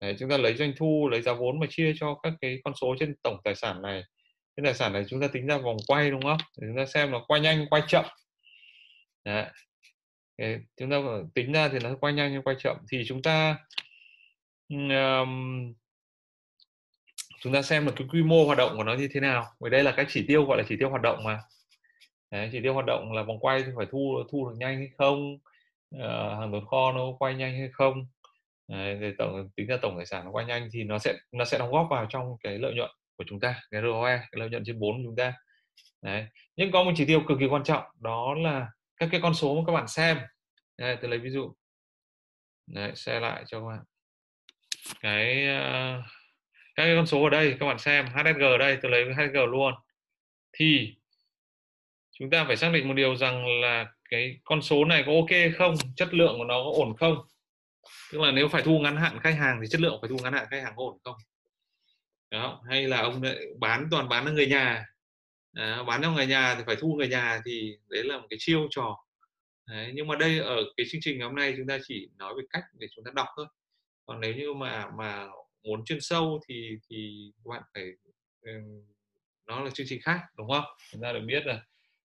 Đấy, 0.00 0.16
chúng 0.18 0.30
ta 0.30 0.36
lấy 0.36 0.54
doanh 0.56 0.72
thu 0.76 1.08
lấy 1.08 1.22
giá 1.22 1.32
vốn 1.32 1.60
mà 1.60 1.66
chia 1.70 1.92
cho 2.00 2.14
các 2.22 2.32
cái 2.40 2.58
con 2.64 2.74
số 2.80 2.96
trên 3.00 3.14
tổng 3.22 3.36
tài 3.44 3.54
sản 3.54 3.82
này. 3.82 4.02
Cái 4.56 4.64
tài 4.64 4.74
sản 4.74 4.92
này 4.92 5.04
chúng 5.08 5.20
ta 5.20 5.28
tính 5.32 5.46
ra 5.46 5.58
vòng 5.58 5.76
quay 5.86 6.10
đúng 6.10 6.22
không? 6.22 6.38
Để 6.60 6.66
chúng 6.68 6.76
ta 6.76 6.86
xem 6.86 7.12
là 7.12 7.18
quay 7.28 7.40
nhanh 7.40 7.66
quay 7.70 7.82
chậm. 7.88 8.04
Đấy. 9.24 9.46
Đấy, 10.38 10.58
chúng 10.76 10.90
ta 10.90 10.96
ờ, 10.96 11.24
tính 11.34 11.52
ra 11.52 11.68
thì 11.68 11.78
nó 11.82 11.96
quay 12.00 12.12
nhanh 12.12 12.32
hay 12.32 12.42
quay 12.44 12.56
chậm 12.58 12.76
thì 12.92 13.02
chúng 13.06 13.22
ta 13.22 13.56
um, 14.68 15.74
chúng 17.40 17.52
ta 17.52 17.62
xem 17.62 17.86
là 17.86 17.92
cái 17.96 18.08
quy 18.10 18.22
mô 18.22 18.44
hoạt 18.44 18.58
động 18.58 18.76
của 18.76 18.84
nó 18.84 18.94
như 18.94 19.08
thế 19.12 19.20
nào. 19.20 19.46
Bởi 19.60 19.70
đây 19.70 19.84
là 19.84 19.92
cái 19.92 20.06
chỉ 20.08 20.24
tiêu 20.28 20.44
gọi 20.44 20.58
là 20.58 20.64
chỉ 20.68 20.76
tiêu 20.78 20.90
hoạt 20.90 21.02
động 21.02 21.24
mà. 21.24 21.40
Đấy, 22.30 22.48
chỉ 22.52 22.60
tiêu 22.62 22.74
hoạt 22.74 22.86
động 22.86 23.12
là 23.12 23.22
vòng 23.22 23.38
quay 23.40 23.62
thì 23.62 23.70
phải 23.76 23.86
thu 23.90 24.22
thu 24.30 24.48
được 24.48 24.56
nhanh 24.58 24.76
hay 24.76 24.88
không? 24.98 25.38
À, 26.00 26.36
hàng 26.40 26.52
tồn 26.52 26.66
kho 26.66 26.92
nó 26.92 27.00
quay 27.18 27.34
nhanh 27.34 27.58
hay 27.58 27.68
không? 27.72 28.06
Đấy, 28.68 29.14
tổng 29.18 29.50
tính 29.56 29.66
ra 29.66 29.76
tổng 29.82 29.96
tài 29.96 30.06
sản 30.06 30.24
nó 30.24 30.30
quay 30.30 30.46
nhanh 30.46 30.68
thì 30.72 30.84
nó 30.84 30.98
sẽ 30.98 31.14
nó 31.32 31.44
sẽ 31.44 31.58
đóng 31.58 31.72
góp 31.72 31.86
vào 31.90 32.06
trong 32.10 32.36
cái 32.42 32.58
lợi 32.58 32.74
nhuận 32.74 32.90
của 33.16 33.24
chúng 33.28 33.40
ta 33.40 33.60
cái 33.70 33.82
ROE 33.82 34.16
cái 34.16 34.40
lợi 34.40 34.50
nhuận 34.50 34.62
trên 34.66 34.78
vốn 34.78 34.96
của 34.96 35.02
chúng 35.04 35.16
ta. 35.16 35.34
Đấy. 36.02 36.26
nhưng 36.56 36.72
có 36.72 36.84
một 36.84 36.92
chỉ 36.96 37.04
tiêu 37.04 37.22
cực 37.28 37.38
kỳ 37.40 37.46
quan 37.46 37.64
trọng 37.64 37.84
đó 38.00 38.34
là 38.34 38.68
các 38.96 39.08
cái 39.12 39.20
con 39.20 39.34
số 39.34 39.54
mà 39.54 39.62
các 39.66 39.72
bạn 39.72 39.88
xem. 39.88 40.18
Đây, 40.78 40.96
tôi 40.96 41.10
lấy 41.10 41.18
ví 41.18 41.30
dụ. 41.30 41.54
Đấy, 42.66 42.92
xe 42.96 43.20
lại 43.20 43.44
cho 43.46 43.60
các 43.60 43.66
bạn. 43.66 43.84
Cái 45.00 45.46
uh, 45.48 46.04
các 46.78 46.84
cái 46.84 46.96
con 46.96 47.06
số 47.06 47.22
ở 47.24 47.30
đây 47.30 47.56
các 47.60 47.66
bạn 47.66 47.78
xem 47.78 48.06
HSG 48.06 48.40
ở 48.40 48.58
đây 48.58 48.78
tôi 48.82 48.90
lấy 48.90 49.04
HSG 49.04 49.36
luôn. 49.50 49.74
Thì 50.52 50.96
chúng 52.10 52.30
ta 52.30 52.44
phải 52.44 52.56
xác 52.56 52.70
định 52.72 52.88
một 52.88 52.94
điều 52.94 53.16
rằng 53.16 53.60
là 53.60 53.86
cái 54.10 54.38
con 54.44 54.62
số 54.62 54.84
này 54.84 55.02
có 55.06 55.12
ok 55.12 55.52
không 55.58 55.74
chất 55.96 56.14
lượng 56.14 56.34
của 56.38 56.44
nó 56.44 56.54
có 56.54 56.70
ổn 56.74 56.96
không? 56.96 57.18
Tức 58.12 58.20
là 58.20 58.30
nếu 58.30 58.48
phải 58.48 58.62
thu 58.62 58.78
ngắn 58.78 58.96
hạn 58.96 59.18
khách 59.20 59.34
hàng 59.38 59.58
thì 59.62 59.68
chất 59.70 59.80
lượng 59.80 59.98
phải 60.00 60.08
thu 60.08 60.16
ngắn 60.22 60.32
hạn 60.32 60.46
khách 60.50 60.62
hàng 60.62 60.72
có 60.76 60.82
ổn 60.82 60.98
không? 61.04 61.16
Đó 62.30 62.62
hay 62.68 62.88
là 62.88 63.00
ông 63.00 63.22
lại 63.22 63.36
bán 63.58 63.88
toàn 63.90 64.08
bán 64.08 64.24
cho 64.24 64.32
người 64.32 64.46
nhà? 64.46 64.86
À, 65.54 65.82
bán 65.82 66.02
cho 66.02 66.10
người 66.10 66.26
nhà 66.26 66.54
thì 66.54 66.62
phải 66.66 66.76
thu 66.76 66.94
người 66.94 67.08
nhà 67.08 67.40
thì 67.44 67.76
đấy 67.88 68.04
là 68.04 68.18
một 68.18 68.26
cái 68.30 68.36
chiêu 68.40 68.68
trò. 68.70 69.04
Đấy, 69.66 69.90
nhưng 69.94 70.06
mà 70.06 70.16
đây 70.16 70.38
ở 70.38 70.56
cái 70.76 70.86
chương 70.90 71.00
trình 71.00 71.18
ngày 71.18 71.26
hôm 71.26 71.36
nay 71.36 71.54
chúng 71.56 71.66
ta 71.66 71.78
chỉ 71.84 72.08
nói 72.16 72.34
về 72.36 72.42
cách 72.50 72.64
để 72.72 72.86
chúng 72.96 73.04
ta 73.04 73.10
đọc 73.14 73.26
thôi. 73.36 73.46
Còn 74.06 74.20
nếu 74.20 74.34
như 74.34 74.52
mà 74.52 74.86
mà 74.98 75.26
muốn 75.64 75.84
chuyên 75.84 75.98
sâu 76.00 76.40
thì 76.48 76.76
thì 76.90 77.30
bạn 77.44 77.62
phải 77.74 77.84
nó 79.46 79.64
là 79.64 79.70
chương 79.70 79.86
trình 79.90 80.00
khác 80.02 80.20
đúng 80.36 80.50
không? 80.50 80.64
Chúng 80.92 81.02
ta 81.02 81.12
được 81.12 81.20
biết 81.26 81.46
là 81.46 81.62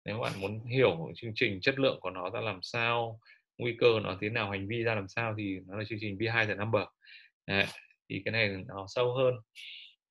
nếu 0.05 0.19
bạn 0.19 0.33
muốn 0.41 0.65
hiểu 0.65 1.13
chương 1.17 1.33
trình 1.35 1.61
chất 1.61 1.79
lượng 1.79 2.01
của 2.01 2.11
nó 2.11 2.31
ra 2.31 2.41
làm 2.41 2.59
sao 2.63 3.21
nguy 3.59 3.77
cơ 3.81 4.01
nó 4.03 4.19
thế 4.21 4.29
nào 4.29 4.51
hành 4.51 4.69
vi 4.69 4.83
ra 4.83 4.95
làm 4.95 5.09
sao 5.09 5.35
thì 5.39 5.59
nó 5.67 5.77
là 5.77 5.85
chương 5.85 5.99
trình 6.01 6.19
B2 6.19 6.47
the 6.47 6.55
number. 6.55 6.83
Đấy, 7.47 7.67
thì 8.11 8.23
cái 8.25 8.33
này 8.33 8.49
nó 8.67 8.87
sâu 8.89 9.15
hơn 9.15 9.35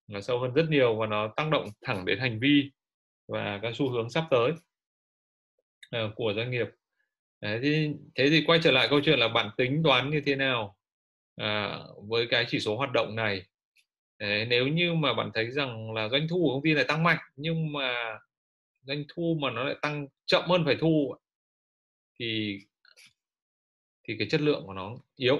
nó 0.08 0.20
sâu 0.20 0.38
hơn 0.40 0.54
rất 0.54 0.66
nhiều 0.70 0.96
và 0.96 1.06
nó 1.06 1.32
tác 1.36 1.50
động 1.50 1.68
thẳng 1.82 2.04
đến 2.04 2.18
hành 2.18 2.40
vi 2.40 2.70
và 3.28 3.58
các 3.62 3.72
xu 3.76 3.90
hướng 3.90 4.10
sắp 4.10 4.24
tới 4.30 4.52
ờ, 5.90 6.12
của 6.16 6.32
doanh 6.36 6.50
nghiệp. 6.50 6.66
Đấy, 7.40 7.58
thì, 7.62 7.90
thế 8.14 8.30
thì 8.30 8.44
quay 8.46 8.60
trở 8.62 8.70
lại 8.70 8.86
câu 8.90 9.00
chuyện 9.04 9.18
là 9.18 9.28
bạn 9.28 9.50
tính 9.56 9.82
toán 9.84 10.10
như 10.10 10.20
thế 10.26 10.36
nào? 10.36 10.76
À, 11.36 11.78
với 12.08 12.26
cái 12.30 12.44
chỉ 12.48 12.60
số 12.60 12.76
hoạt 12.76 12.92
động 12.92 13.16
này 13.16 13.44
Đấy, 14.18 14.46
nếu 14.46 14.66
như 14.68 14.94
mà 14.94 15.14
bạn 15.14 15.30
thấy 15.34 15.50
rằng 15.50 15.92
là 15.92 16.08
doanh 16.08 16.28
thu 16.28 16.36
của 16.42 16.54
công 16.54 16.62
ty 16.62 16.74
này 16.74 16.84
tăng 16.84 17.02
mạnh 17.02 17.18
nhưng 17.36 17.72
mà 17.72 18.18
doanh 18.82 19.04
thu 19.14 19.38
mà 19.40 19.50
nó 19.50 19.64
lại 19.64 19.76
tăng 19.82 20.06
chậm 20.26 20.44
hơn 20.48 20.64
phải 20.64 20.76
thu 20.80 21.14
thì 22.20 22.58
thì 24.08 24.16
cái 24.18 24.28
chất 24.30 24.40
lượng 24.40 24.62
của 24.66 24.72
nó 24.72 24.96
yếu. 25.16 25.38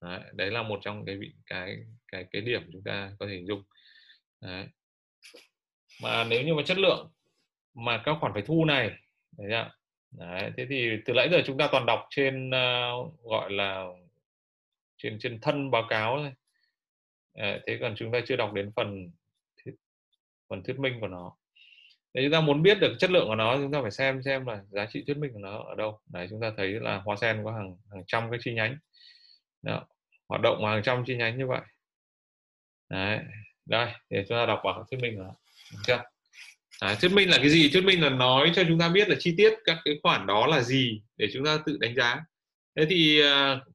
Đấy, 0.00 0.20
đấy 0.32 0.50
là 0.50 0.62
một 0.62 0.78
trong 0.82 1.04
cái 1.06 1.18
cái 1.46 1.76
cái 2.08 2.26
cái 2.32 2.42
điểm 2.42 2.70
chúng 2.72 2.82
ta 2.84 3.12
có 3.18 3.26
thể 3.26 3.32
hình 3.32 3.46
dung. 3.46 3.62
Đấy. 4.40 4.66
mà 6.02 6.24
nếu 6.24 6.42
như 6.42 6.54
mà 6.54 6.62
chất 6.66 6.78
lượng 6.78 7.10
mà 7.74 8.02
các 8.04 8.16
khoản 8.20 8.32
phải 8.32 8.42
thu 8.42 8.64
này 8.64 8.90
đấy, 9.38 9.64
đấy 10.10 10.52
thế 10.56 10.66
thì 10.70 10.90
từ 11.04 11.12
nãy 11.12 11.28
giờ 11.32 11.42
chúng 11.46 11.58
ta 11.58 11.68
toàn 11.72 11.86
đọc 11.86 12.06
trên 12.10 12.48
uh, 12.48 13.24
gọi 13.24 13.52
là 13.52 13.86
trên 15.02 15.18
trên 15.18 15.40
thân 15.40 15.70
báo 15.70 15.86
cáo 15.88 16.18
thôi. 16.18 16.32
À, 17.34 17.58
thế 17.66 17.78
còn 17.80 17.94
chúng 17.96 18.12
ta 18.12 18.20
chưa 18.26 18.36
đọc 18.36 18.52
đến 18.52 18.72
phần 18.76 19.10
phần 20.48 20.62
thuyết 20.62 20.78
minh 20.78 21.00
của 21.00 21.08
nó. 21.08 21.36
Nếu 22.14 22.24
chúng 22.24 22.32
ta 22.32 22.40
muốn 22.40 22.62
biết 22.62 22.78
được 22.80 22.96
chất 22.98 23.10
lượng 23.10 23.26
của 23.28 23.34
nó 23.34 23.56
chúng 23.56 23.72
ta 23.72 23.82
phải 23.82 23.90
xem 23.90 24.22
xem 24.22 24.46
là 24.46 24.62
giá 24.70 24.86
trị 24.86 25.04
thuyết 25.06 25.16
minh 25.16 25.32
của 25.32 25.38
nó 25.38 25.58
ở 25.58 25.74
đâu. 25.74 26.00
Đấy 26.06 26.26
chúng 26.30 26.40
ta 26.40 26.52
thấy 26.56 26.68
là 26.68 26.98
hoa 26.98 27.16
sen 27.16 27.44
có 27.44 27.52
hàng 27.52 27.76
hàng 27.90 28.04
trăm 28.06 28.30
cái 28.30 28.40
chi 28.42 28.54
nhánh. 28.54 28.76
Đó. 29.62 29.86
hoạt 30.28 30.40
động 30.42 30.64
hàng 30.64 30.82
trăm 30.82 31.04
chi 31.06 31.16
nhánh 31.16 31.38
như 31.38 31.46
vậy. 31.46 31.60
Đấy 32.88 33.18
đây 33.66 33.92
để 34.10 34.24
chúng 34.28 34.38
ta 34.38 34.46
đọc 34.46 34.60
vào 34.64 34.86
thuyết 34.90 35.00
minh 35.00 35.18
đó 35.18 35.34
chưa? 35.86 36.02
À, 36.80 36.96
thuyết 37.00 37.12
minh 37.12 37.30
là 37.30 37.36
cái 37.38 37.48
gì? 37.48 37.70
Thuyết 37.72 37.84
minh 37.84 38.02
là 38.02 38.10
nói 38.10 38.52
cho 38.54 38.64
chúng 38.68 38.78
ta 38.78 38.88
biết 38.88 39.08
là 39.08 39.16
chi 39.18 39.34
tiết 39.36 39.54
các 39.64 39.78
cái 39.84 39.94
khoản 40.02 40.26
đó 40.26 40.46
là 40.46 40.62
gì 40.62 41.02
để 41.16 41.28
chúng 41.32 41.44
ta 41.44 41.58
tự 41.66 41.78
đánh 41.80 41.94
giá 41.94 42.24
thế 42.76 42.86
thì 42.90 43.22
uh, 43.22 43.26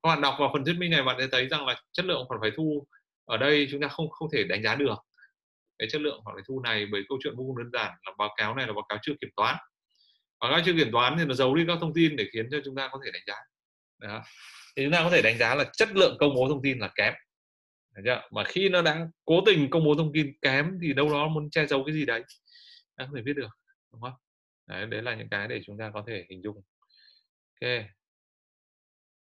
các 0.03 0.07
bạn 0.09 0.21
đọc 0.21 0.35
vào 0.39 0.49
phần 0.53 0.65
thuyết 0.65 0.77
minh 0.77 0.91
này 0.91 1.03
bạn 1.03 1.15
sẽ 1.19 1.27
thấy 1.31 1.47
rằng 1.47 1.65
là 1.65 1.81
chất 1.91 2.05
lượng 2.05 2.25
khoản 2.27 2.41
phải 2.41 2.51
thu 2.55 2.87
ở 3.25 3.37
đây 3.37 3.67
chúng 3.71 3.81
ta 3.81 3.87
không 3.87 4.09
không 4.09 4.29
thể 4.33 4.43
đánh 4.43 4.63
giá 4.63 4.75
được 4.75 4.95
cái 5.79 5.87
chất 5.91 6.01
lượng 6.01 6.21
khoản 6.23 6.35
phải 6.35 6.43
thu 6.47 6.61
này 6.61 6.85
bởi 6.91 7.03
câu 7.09 7.17
chuyện 7.23 7.35
vô 7.37 7.43
cùng 7.43 7.57
đơn 7.57 7.69
giản 7.73 7.91
là 8.05 8.11
báo 8.17 8.33
cáo 8.37 8.55
này 8.55 8.67
là 8.67 8.73
báo 8.73 8.85
cáo 8.89 8.97
chưa 9.01 9.13
kiểm 9.21 9.29
toán. 9.35 9.55
Báo 10.39 10.51
cáo 10.51 10.61
chưa 10.65 10.73
kiểm 10.77 10.91
toán 10.91 11.17
thì 11.17 11.25
nó 11.25 11.33
giấu 11.33 11.55
đi 11.55 11.63
các 11.67 11.77
thông 11.81 11.93
tin 11.93 12.15
để 12.15 12.25
khiến 12.33 12.47
cho 12.51 12.57
chúng 12.65 12.75
ta 12.75 12.89
có 12.91 12.99
thể 13.05 13.11
đánh 13.11 13.24
giá. 13.28 13.36
Đó. 13.99 14.24
thì 14.75 14.83
chúng 14.83 14.91
ta 14.91 15.03
có 15.03 15.09
thể 15.09 15.21
đánh 15.21 15.37
giá 15.37 15.55
là 15.55 15.65
chất 15.74 15.89
lượng 15.91 16.17
công 16.20 16.36
bố 16.36 16.47
thông 16.49 16.61
tin 16.63 16.79
là 16.79 16.91
kém. 16.95 17.13
Chưa? 18.05 18.21
mà 18.32 18.43
khi 18.43 18.70
nó 18.70 18.82
đã 18.82 19.07
cố 19.25 19.41
tình 19.45 19.70
công 19.70 19.86
bố 19.86 19.95
thông 19.95 20.11
tin 20.13 20.33
kém 20.41 20.79
thì 20.82 20.93
đâu 20.93 21.09
đó 21.09 21.28
muốn 21.28 21.49
che 21.49 21.65
giấu 21.65 21.83
cái 21.83 21.95
gì 21.95 22.05
đấy 22.05 22.24
ta 22.97 23.05
không 23.05 23.15
thể 23.15 23.21
biết 23.21 23.33
được 23.36 23.49
đúng 23.93 24.01
không? 24.01 24.13
Đấy, 24.67 24.86
đấy 24.86 25.01
là 25.01 25.15
những 25.15 25.29
cái 25.29 25.47
để 25.47 25.61
chúng 25.65 25.78
ta 25.78 25.91
có 25.93 26.03
thể 26.07 26.25
hình 26.29 26.41
dung. 26.43 26.61
Ok 27.61 27.70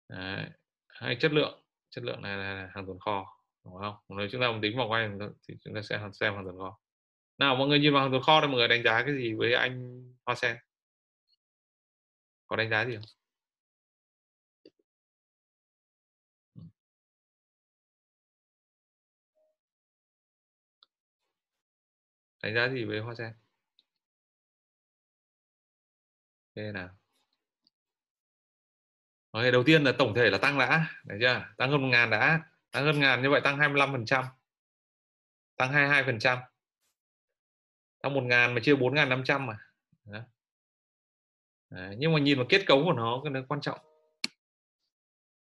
đấy. 0.09 0.51
hay 0.89 1.17
chất 1.21 1.33
lượng 1.33 1.63
chất 1.91 2.05
lượng 2.05 2.23
này 2.23 2.37
là 2.37 2.71
hàng 2.75 2.87
tồn 2.87 2.99
kho, 3.01 3.27
đúng 3.65 3.75
không? 3.81 3.95
Nếu 4.09 4.29
chúng 4.33 4.41
ta 4.41 4.47
tính 4.63 4.77
vòng 4.79 4.91
quay 4.91 5.11
thì 5.49 5.55
chúng 5.65 5.75
ta 5.75 5.83
sẽ 5.83 6.01
xem 6.13 6.35
hàng 6.35 6.45
tồn 6.45 6.59
kho. 6.59 6.79
Nào, 7.39 7.57
mọi 7.57 7.69
người 7.69 7.79
nhìn 7.79 7.93
vào 7.95 8.03
hàng 8.03 8.13
tồn 8.13 8.23
kho 8.23 8.41
thì 8.41 8.47
mọi 8.47 8.57
người 8.57 8.69
đánh 8.69 8.83
giá 8.85 9.03
cái 9.07 9.15
gì 9.17 9.35
với 9.35 9.55
anh 9.55 10.05
hoa 10.27 10.35
sen? 10.35 10.57
Có 12.47 12.57
đánh 12.57 12.71
giá 12.71 12.85
gì 12.87 12.97
không? 12.97 13.05
Ừ. 16.55 16.61
Đánh 22.43 22.55
giá 22.55 22.69
gì 22.69 22.85
với 22.85 23.01
hoa 23.01 23.15
sen? 23.15 23.33
Thế 26.55 26.73
nào? 26.73 26.89
Ok, 29.37 29.53
đầu 29.53 29.63
tiên 29.65 29.85
là 29.85 29.93
tổng 29.99 30.15
thể 30.15 30.31
là 30.31 30.39
tăng 30.39 30.59
đã, 30.59 30.87
đấy 31.05 31.19
chưa? 31.21 31.45
Tăng 31.57 31.71
hơn 31.71 31.83
một 31.83 31.89
ngàn 31.89 32.11
đã, 32.11 32.41
tăng 32.71 32.85
hơn 32.85 33.01
ngàn 33.01 33.23
như 33.23 33.31
vậy 33.31 33.41
tăng 33.45 33.59
25 33.59 33.93
phần 33.93 34.05
trăm, 34.07 34.25
tăng 35.57 35.73
22 35.73 36.05
phần 36.05 36.19
trăm, 36.19 36.39
tăng 38.03 38.15
một 38.15 38.21
ngàn 38.21 38.55
mà 38.55 38.61
chia 38.61 38.75
bốn 38.75 38.95
ngàn 38.95 39.09
năm 39.09 39.23
trăm 39.25 39.47
mà. 39.47 39.59
Đấy. 41.71 41.97
nhưng 41.99 42.13
mà 42.13 42.19
nhìn 42.19 42.39
vào 42.39 42.47
kết 42.49 42.63
cấu 42.67 42.85
của 42.85 42.93
nó 42.93 43.21
cái 43.25 43.31
nó 43.31 43.41
quan 43.49 43.61
trọng. 43.61 43.79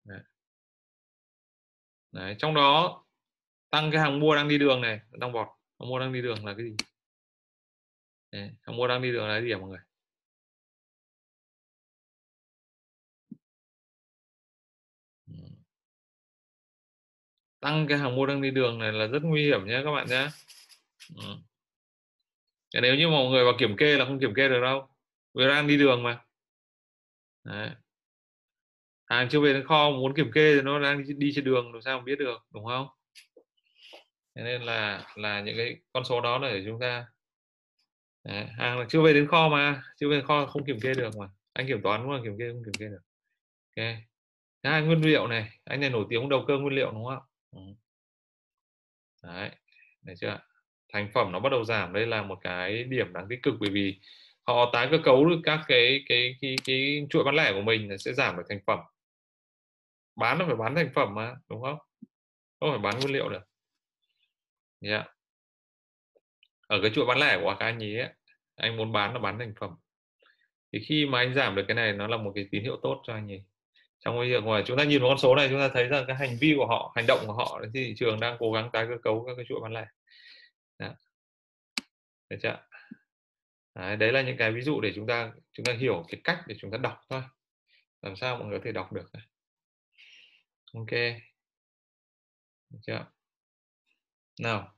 Đấy. 0.04 0.20
Đấy. 2.12 2.36
Trong 2.38 2.54
đó 2.54 3.04
tăng 3.70 3.90
cái 3.90 4.00
hàng 4.00 4.20
mua 4.20 4.34
đang 4.34 4.48
đi 4.48 4.58
đường 4.58 4.80
này, 4.80 5.00
tăng 5.20 5.32
bọt, 5.32 5.48
hàng 5.80 5.88
mua 5.88 5.98
đang 5.98 6.12
đi 6.12 6.22
đường 6.22 6.46
là 6.46 6.54
cái 6.56 6.64
gì? 6.66 6.76
Đấy. 8.32 8.50
hàng 8.62 8.76
mua 8.76 8.88
đang 8.88 9.02
đi 9.02 9.12
đường 9.12 9.28
là 9.28 9.34
cái 9.34 9.42
gì 9.42 9.52
hả 9.52 9.58
mọi 9.58 9.68
người? 9.68 9.85
Tăng 17.66 17.86
cái 17.86 17.98
hàng 17.98 18.16
mua 18.16 18.26
đang 18.26 18.42
đi 18.42 18.50
đường 18.50 18.78
này 18.78 18.92
là 18.92 19.06
rất 19.06 19.22
nguy 19.22 19.44
hiểm 19.44 19.66
nhé 19.66 19.80
các 19.84 19.90
bạn 19.90 20.06
nhé 20.06 20.28
ừ. 21.16 21.22
nếu 22.82 22.94
như 22.94 23.08
mọi 23.08 23.30
người 23.30 23.44
vào 23.44 23.54
kiểm 23.58 23.76
kê 23.76 23.96
là 23.96 24.04
không 24.04 24.20
kiểm 24.20 24.34
kê 24.34 24.48
được 24.48 24.60
đâu. 24.60 24.88
Vì 25.34 25.48
đang 25.48 25.66
đi 25.66 25.76
đường 25.76 26.02
mà. 26.02 26.24
Đấy. 27.44 27.70
hàng 29.06 29.28
chưa 29.28 29.40
về 29.40 29.52
đến 29.52 29.66
kho 29.66 29.90
muốn 29.90 30.14
kiểm 30.14 30.30
kê 30.34 30.54
thì 30.54 30.62
nó 30.62 30.78
đang 30.80 31.04
đi, 31.04 31.14
đi 31.16 31.32
trên 31.34 31.44
đường 31.44 31.72
làm 31.72 31.82
sao 31.82 31.98
mà 31.98 32.04
biết 32.04 32.18
được 32.18 32.46
đúng 32.50 32.64
không? 32.66 32.88
Thế 34.36 34.42
nên 34.42 34.62
là 34.62 35.06
là 35.16 35.40
những 35.40 35.56
cái 35.56 35.76
con 35.92 36.04
số 36.04 36.20
đó 36.20 36.38
là 36.38 36.48
để 36.48 36.62
chúng 36.66 36.80
ta. 36.80 37.06
Đấy, 38.24 38.46
hàng 38.46 38.78
là 38.78 38.86
chưa 38.88 39.02
về 39.02 39.12
đến 39.12 39.26
kho 39.26 39.48
mà 39.48 39.82
chưa 39.96 40.08
về 40.08 40.16
đến 40.16 40.26
kho 40.26 40.46
không 40.46 40.64
kiểm 40.66 40.80
kê 40.80 40.94
được 40.94 41.16
mà. 41.16 41.28
Anh 41.52 41.66
kiểm 41.66 41.82
toán 41.82 42.06
muốn 42.06 42.24
kiểm 42.24 42.38
kê 42.38 42.44
không 42.52 42.62
kiểm 42.64 42.74
kê 42.78 42.86
được. 42.86 43.02
Ok. 43.76 43.96
Hai 44.62 44.82
nguyên 44.82 45.02
liệu 45.02 45.26
này 45.26 45.58
anh 45.64 45.80
này 45.80 45.90
nổi 45.90 46.06
tiếng 46.10 46.28
đầu 46.28 46.44
cơ 46.48 46.58
nguyên 46.58 46.74
liệu 46.74 46.90
đúng 46.90 47.04
không 47.04 47.25
ừ. 47.52 47.60
đấy 49.22 49.50
được 50.02 50.14
chưa? 50.20 50.38
Thành 50.92 51.10
phẩm 51.14 51.32
nó 51.32 51.40
bắt 51.40 51.50
đầu 51.50 51.64
giảm 51.64 51.92
đây 51.92 52.06
là 52.06 52.22
một 52.22 52.38
cái 52.42 52.84
điểm 52.84 53.12
đáng 53.12 53.26
tích 53.30 53.42
cực 53.42 53.54
bởi 53.60 53.70
vì 53.70 54.00
họ 54.42 54.70
tái 54.72 54.88
cơ 54.90 54.98
cấu 55.04 55.24
được 55.24 55.40
các 55.44 55.60
cái 55.68 56.04
cái 56.08 56.36
cái, 56.40 56.56
cái 56.64 57.06
chuỗi 57.10 57.24
bán 57.24 57.34
lẻ 57.34 57.52
của 57.52 57.62
mình 57.62 57.98
sẽ 57.98 58.12
giảm 58.12 58.36
được 58.36 58.42
thành 58.48 58.60
phẩm. 58.66 58.78
Bán 60.16 60.38
nó 60.38 60.46
phải 60.46 60.56
bán 60.56 60.74
thành 60.74 60.90
phẩm 60.94 61.14
mà 61.14 61.34
đúng 61.48 61.62
không? 61.62 61.78
Không 62.60 62.70
phải 62.70 62.78
bán 62.78 63.00
nguyên 63.00 63.12
liệu 63.12 63.28
được. 63.28 63.42
Yeah. 64.80 65.06
ở 66.66 66.78
cái 66.82 66.90
chuỗi 66.94 67.06
bán 67.06 67.18
lẻ 67.18 67.38
của 67.42 67.56
các 67.58 67.66
anh 67.66 67.82
ấy 67.82 68.08
anh 68.56 68.76
muốn 68.76 68.92
bán 68.92 69.12
là 69.14 69.18
bán 69.18 69.38
thành 69.38 69.54
phẩm. 69.60 69.76
Thì 70.72 70.80
khi 70.88 71.06
mà 71.06 71.18
anh 71.18 71.34
giảm 71.34 71.54
được 71.54 71.64
cái 71.68 71.74
này 71.74 71.92
nó 71.92 72.06
là 72.06 72.16
một 72.16 72.32
cái 72.34 72.48
tín 72.50 72.62
hiệu 72.62 72.76
tốt 72.82 73.02
cho 73.06 73.14
anh 73.14 73.32
ấy 73.32 73.44
trong 74.06 74.18
cái 74.20 74.28
việc 74.28 74.44
mà 74.44 74.62
chúng 74.66 74.78
ta 74.78 74.84
nhìn 74.84 75.00
vào 75.00 75.10
con 75.10 75.18
số 75.18 75.34
này 75.34 75.48
chúng 75.50 75.60
ta 75.60 75.68
thấy 75.74 75.84
rằng 75.84 76.04
cái 76.06 76.16
hành 76.16 76.36
vi 76.40 76.54
của 76.56 76.66
họ 76.66 76.92
hành 76.96 77.06
động 77.06 77.20
của 77.26 77.32
họ 77.32 77.60
thì 77.62 77.84
thị 77.84 77.94
trường 77.96 78.20
đang 78.20 78.36
cố 78.38 78.52
gắng 78.52 78.70
tái 78.72 78.86
cơ 78.88 78.94
cấu 79.02 79.24
các 79.26 79.32
cái 79.36 79.44
chuỗi 79.48 79.60
bán 79.60 79.72
lẻ. 79.72 79.86
Đó. 80.78 80.94
được 82.28 82.36
chưa 82.42 82.66
đấy, 83.74 83.96
đấy 83.96 84.12
là 84.12 84.22
những 84.22 84.36
cái 84.36 84.52
ví 84.52 84.60
dụ 84.60 84.80
để 84.80 84.92
chúng 84.94 85.06
ta 85.06 85.32
chúng 85.52 85.66
ta 85.66 85.72
hiểu 85.72 86.04
cái 86.08 86.20
cách 86.24 86.38
để 86.46 86.56
chúng 86.58 86.70
ta 86.70 86.78
đọc 86.78 87.00
thôi. 87.08 87.22
Làm 88.02 88.16
sao 88.16 88.36
mọi 88.36 88.46
người 88.48 88.58
có 88.58 88.64
thể 88.64 88.72
đọc 88.72 88.92
được 88.92 89.10
ok. 90.74 90.90
Được 92.70 92.78
chưa 92.82 93.06
nào. 94.40 94.74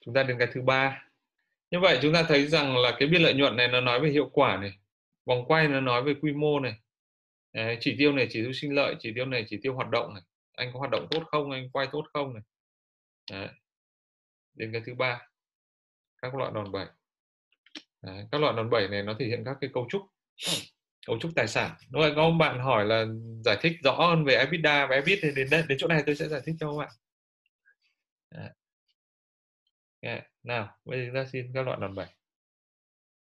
Chúng 0.00 0.14
ta 0.14 0.22
đến 0.22 0.38
cái 0.38 0.48
thứ 0.52 0.62
ba. 0.62 1.08
Như 1.70 1.80
vậy 1.80 1.98
chúng 2.02 2.14
ta 2.14 2.22
thấy 2.28 2.46
rằng 2.46 2.76
là 2.76 2.96
cái 2.98 3.08
biên 3.08 3.22
lợi 3.22 3.34
nhuận 3.34 3.56
này 3.56 3.68
nó 3.68 3.80
nói 3.80 4.00
về 4.00 4.10
hiệu 4.10 4.30
quả 4.32 4.56
này 4.56 4.78
vòng 5.26 5.44
quay 5.48 5.68
nó 5.68 5.80
nói 5.80 6.02
về 6.02 6.14
quy 6.22 6.32
mô 6.32 6.60
này. 6.60 6.74
Đấy, 7.52 7.78
chỉ 7.80 7.96
tiêu 7.98 8.12
này 8.12 8.26
chỉ 8.30 8.42
tiêu 8.42 8.52
sinh 8.52 8.74
lợi 8.74 8.96
chỉ 9.00 9.12
tiêu 9.14 9.26
này 9.26 9.44
chỉ 9.48 9.58
tiêu 9.62 9.74
hoạt 9.74 9.90
động 9.90 10.14
này. 10.14 10.22
Anh 10.56 10.70
có 10.72 10.78
hoạt 10.78 10.90
động 10.90 11.06
tốt 11.10 11.22
không 11.26 11.50
anh 11.50 11.70
quay 11.70 11.88
tốt 11.92 12.04
không 12.12 12.34
này. 12.34 12.42
Đấy. 13.30 13.48
đến 14.54 14.72
cái 14.72 14.82
thứ 14.86 14.94
ba 14.94 15.28
các 16.22 16.34
loại 16.34 16.52
đòn 16.54 16.72
bẩy. 16.72 16.86
Đấy, 18.02 18.24
các 18.32 18.40
loại 18.40 18.54
đòn 18.56 18.70
bẩy 18.70 18.88
này 18.88 19.02
nó 19.02 19.16
thể 19.18 19.26
hiện 19.26 19.42
các 19.44 19.56
cái 19.60 19.70
cấu 19.74 19.86
trúc 19.90 20.02
cấu 21.06 21.18
trúc 21.20 21.30
tài 21.36 21.48
sản. 21.48 21.70
Đúng 21.90 22.02
rồi 22.02 22.12
có 22.16 22.30
bạn 22.30 22.60
hỏi 22.60 22.84
là 22.86 23.06
giải 23.44 23.56
thích 23.60 23.72
rõ 23.84 23.92
hơn 23.92 24.24
về 24.24 24.34
EBITDA 24.34 24.86
và 24.86 24.94
EBIT 24.94 25.18
thì 25.22 25.28
đến 25.36 25.48
đây 25.50 25.64
đến 25.68 25.78
chỗ 25.80 25.88
này 25.88 26.02
tôi 26.06 26.16
sẽ 26.16 26.28
giải 26.28 26.40
thích 26.44 26.54
cho 26.60 26.72
các 26.72 26.78
bạn 26.78 26.92
Đấy. 28.30 28.50
Yeah. 30.00 30.24
nào 30.42 30.76
bây 30.84 30.98
giờ 31.00 31.06
chúng 31.06 31.14
ta 31.14 31.30
xin 31.32 31.50
các 31.54 31.66
loại 31.66 31.78
đòn 31.80 31.94
bẩy 31.94 32.06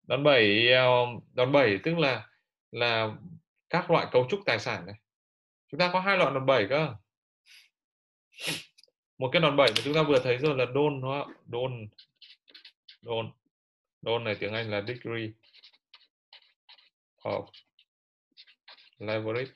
đòn 0.02 0.22
bẩy 0.22 0.68
đòn 1.32 1.52
bẩy 1.52 1.78
tức 1.82 1.98
là 1.98 2.28
là 2.70 3.16
các 3.70 3.90
loại 3.90 4.06
cấu 4.12 4.26
trúc 4.30 4.40
tài 4.46 4.58
sản 4.58 4.86
này. 4.86 4.94
Chúng 5.70 5.80
ta 5.80 5.90
có 5.92 6.00
hai 6.00 6.16
loại 6.16 6.34
đòn 6.34 6.46
bẩy 6.46 6.66
cơ. 6.70 6.94
Một 9.18 9.30
cái 9.32 9.42
đòn 9.42 9.56
bẩy 9.56 9.68
mà 9.76 9.80
chúng 9.84 9.94
ta 9.94 10.02
vừa 10.02 10.18
thấy 10.18 10.38
rồi 10.38 10.56
là 10.56 10.64
đôn 10.64 11.00
nó 11.00 11.26
đôn. 11.46 11.88
Đôn. 13.02 13.32
Đôn 14.02 14.24
này 14.24 14.34
tiếng 14.40 14.52
anh 14.52 14.70
là 14.70 14.82
degree 14.86 15.28
of 17.22 17.46
leverage. 18.98 19.52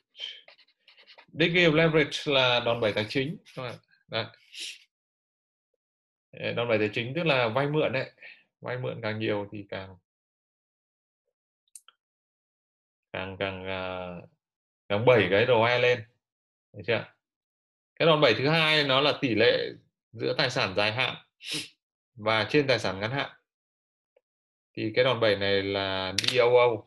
Degree 1.32 1.68
of 1.68 1.74
leverage 1.74 2.18
là 2.24 2.60
đòn 2.60 2.80
bẩy 2.80 2.92
tài 2.92 3.06
chính 3.08 3.36
Đấy. 4.08 4.26
đòn 6.54 6.68
bẩy 6.68 6.78
tài 6.78 6.90
chính 6.92 7.12
tức 7.14 7.22
là 7.26 7.48
vay 7.48 7.66
mượn 7.66 7.92
đấy. 7.92 8.10
Vay 8.60 8.78
mượn 8.78 9.00
càng 9.02 9.18
nhiều 9.18 9.48
thì 9.52 9.64
càng 9.70 9.96
càng 13.16 13.36
càng 13.38 13.62
uh, 13.62 14.28
càng 14.88 15.04
bảy 15.04 15.28
cái 15.30 15.46
đầu 15.46 15.64
e 15.64 15.78
lên. 15.78 16.04
Được 16.72 16.82
chưa? 16.86 17.04
Cái 17.94 18.06
đòn 18.06 18.20
bẩy 18.20 18.34
thứ 18.34 18.48
hai 18.48 18.84
nó 18.84 19.00
là 19.00 19.18
tỷ 19.20 19.34
lệ 19.34 19.72
giữa 20.12 20.34
tài 20.38 20.50
sản 20.50 20.74
dài 20.76 20.92
hạn 20.92 21.16
và 22.14 22.46
trên 22.50 22.66
tài 22.66 22.78
sản 22.78 23.00
ngắn 23.00 23.10
hạn. 23.10 23.30
Thì 24.76 24.92
cái 24.94 25.04
đòn 25.04 25.20
bẩy 25.20 25.36
này 25.36 25.62
là 25.62 26.14
DOO 26.18 26.86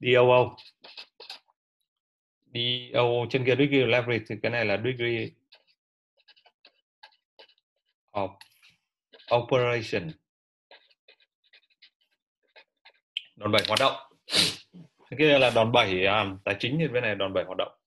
DOO 0.00 0.56
DOO 2.54 3.26
trên 3.30 3.44
kia 3.46 3.56
degree 3.58 3.86
leverage 3.86 4.24
thì 4.28 4.34
cái 4.42 4.52
này 4.52 4.64
là 4.64 4.76
degree 4.76 5.28
of 8.12 8.36
operation. 9.34 10.10
Đòn 13.36 13.52
bẩy 13.52 13.62
hoạt 13.68 13.80
động. 13.80 14.12
Cái 15.10 15.18
kia 15.18 15.38
là 15.38 15.50
đòn 15.50 15.72
bẩy 15.72 16.06
um, 16.06 16.38
tài 16.44 16.56
chính 16.58 16.76
thì 16.78 16.88
bên 16.88 17.02
này 17.02 17.14
đòn 17.14 17.32
bẩy 17.32 17.44
hoạt 17.44 17.58
động. 17.58 17.78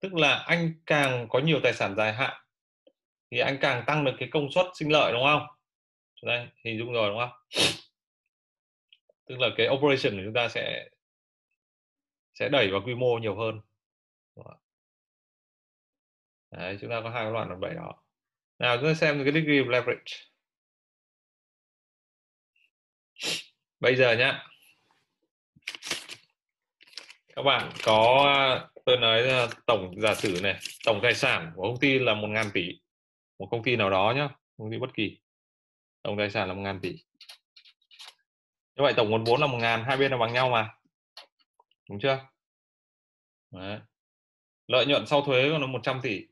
Tức 0.00 0.14
là 0.14 0.34
anh 0.34 0.74
càng 0.86 1.26
có 1.30 1.38
nhiều 1.38 1.60
tài 1.62 1.74
sản 1.74 1.94
dài 1.96 2.12
hạn 2.12 2.44
thì 3.30 3.38
anh 3.38 3.58
càng 3.60 3.84
tăng 3.86 4.04
được 4.04 4.12
cái 4.18 4.28
công 4.32 4.52
suất 4.52 4.66
sinh 4.74 4.92
lợi 4.92 5.12
đúng 5.12 5.22
không? 5.24 5.46
Đây 6.22 6.48
hình 6.64 6.78
dung 6.78 6.92
rồi 6.92 7.10
đúng 7.10 7.18
không? 7.18 7.38
Tức 9.24 9.38
là 9.38 9.48
cái 9.56 9.68
operation 9.68 10.16
của 10.16 10.22
chúng 10.24 10.34
ta 10.34 10.48
sẽ 10.48 10.88
sẽ 12.34 12.48
đẩy 12.48 12.70
vào 12.70 12.80
quy 12.84 12.94
mô 12.94 13.18
nhiều 13.18 13.36
hơn. 13.36 13.60
Đấy, 16.50 16.78
chúng 16.80 16.90
ta 16.90 17.00
có 17.04 17.10
hai 17.10 17.30
loại 17.30 17.48
đòn 17.48 17.60
bẩy 17.60 17.74
đó 17.74 18.02
nào 18.58 18.76
chúng 18.76 18.86
ta 18.86 18.94
xem 18.94 19.24
cái 19.24 19.32
degree 19.32 19.62
of 19.62 19.68
leverage. 19.68 20.12
Bây 23.80 23.96
giờ 23.96 24.16
nhá. 24.16 24.46
Các 27.36 27.42
bạn 27.42 27.70
có, 27.84 28.68
tôi 28.84 28.96
nói 28.96 29.22
là 29.22 29.48
tổng 29.66 30.00
giả 30.00 30.14
sử 30.14 30.40
này, 30.42 30.58
tổng 30.84 31.00
tài 31.02 31.14
sản 31.14 31.52
của 31.56 31.62
công 31.62 31.80
ty 31.80 31.98
là 31.98 32.14
một 32.14 32.28
ngàn 32.28 32.50
tỷ. 32.54 32.80
Một 33.38 33.48
công 33.50 33.62
ty 33.62 33.76
nào 33.76 33.90
đó 33.90 34.12
nhá, 34.16 34.28
công 34.56 34.70
ty 34.70 34.78
bất 34.78 34.94
kỳ. 34.94 35.18
Tổng 36.02 36.18
tài 36.18 36.30
sản 36.30 36.48
là 36.48 36.54
một 36.54 36.60
ngàn 36.60 36.80
tỷ. 36.82 36.92
Như 38.76 38.82
vậy 38.82 38.92
tổng 38.96 39.10
nguồn 39.10 39.24
vốn 39.24 39.40
là 39.40 39.46
một 39.46 39.58
ngàn, 39.58 39.84
hai 39.84 39.96
bên 39.96 40.10
là 40.10 40.18
bằng 40.18 40.32
nhau 40.32 40.48
mà. 40.50 40.74
Đúng 41.88 42.00
chưa? 42.00 42.18
Đấy. 43.50 43.78
lợi 44.66 44.86
nhuận 44.86 45.06
sau 45.06 45.22
thuế 45.22 45.50
còn 45.50 45.60
là 45.60 45.66
100 45.66 46.00
tỷ. 46.02 46.26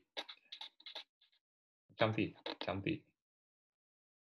100 2.01 2.13
tỷ 2.13 2.29
100 2.45 2.81
tỷ 2.81 2.99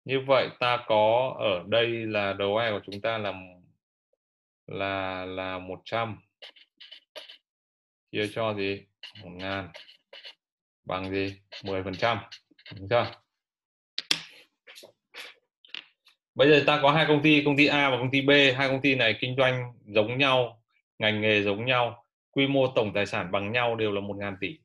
như 0.04 0.20
vậy 0.26 0.48
ta 0.60 0.84
có 0.86 1.36
ở 1.38 1.64
đây 1.68 1.88
là 1.88 2.32
đầu 2.32 2.56
ai 2.56 2.70
của 2.70 2.80
chúng 2.84 3.00
ta 3.00 3.18
là 3.18 3.32
là 4.66 5.24
là 5.24 5.58
100 5.58 6.18
chia 8.12 8.28
cho 8.34 8.54
gì? 8.54 8.86
1 9.22 9.30
ngàn. 9.30 9.68
Bằng 10.84 11.10
gì? 11.10 11.34
10 11.64 11.82
phần 11.82 11.94
trăm. 11.94 12.18
Đúng 12.76 12.88
chưa? 12.88 13.10
Bây 16.34 16.48
giờ 16.50 16.64
ta 16.66 16.78
có 16.82 16.92
hai 16.92 17.06
công 17.08 17.22
ty 17.22 17.42
công 17.44 17.56
ty 17.56 17.66
A 17.66 17.90
và 17.90 17.96
công 17.96 18.10
ty 18.10 18.20
B. 18.20 18.30
Hai 18.30 18.68
công 18.68 18.80
ty 18.82 18.94
này 18.94 19.16
kinh 19.20 19.36
doanh 19.36 19.72
giống 19.86 20.18
nhau, 20.18 20.62
ngành 20.98 21.20
nghề 21.20 21.42
giống 21.42 21.64
nhau, 21.64 22.04
quy 22.30 22.46
mô 22.46 22.66
tổng 22.74 22.92
tài 22.94 23.06
sản 23.06 23.32
bằng 23.32 23.52
nhau 23.52 23.76
đều 23.76 23.92
là 23.92 24.00
1.000 24.00 24.36
tỷ 24.40 24.58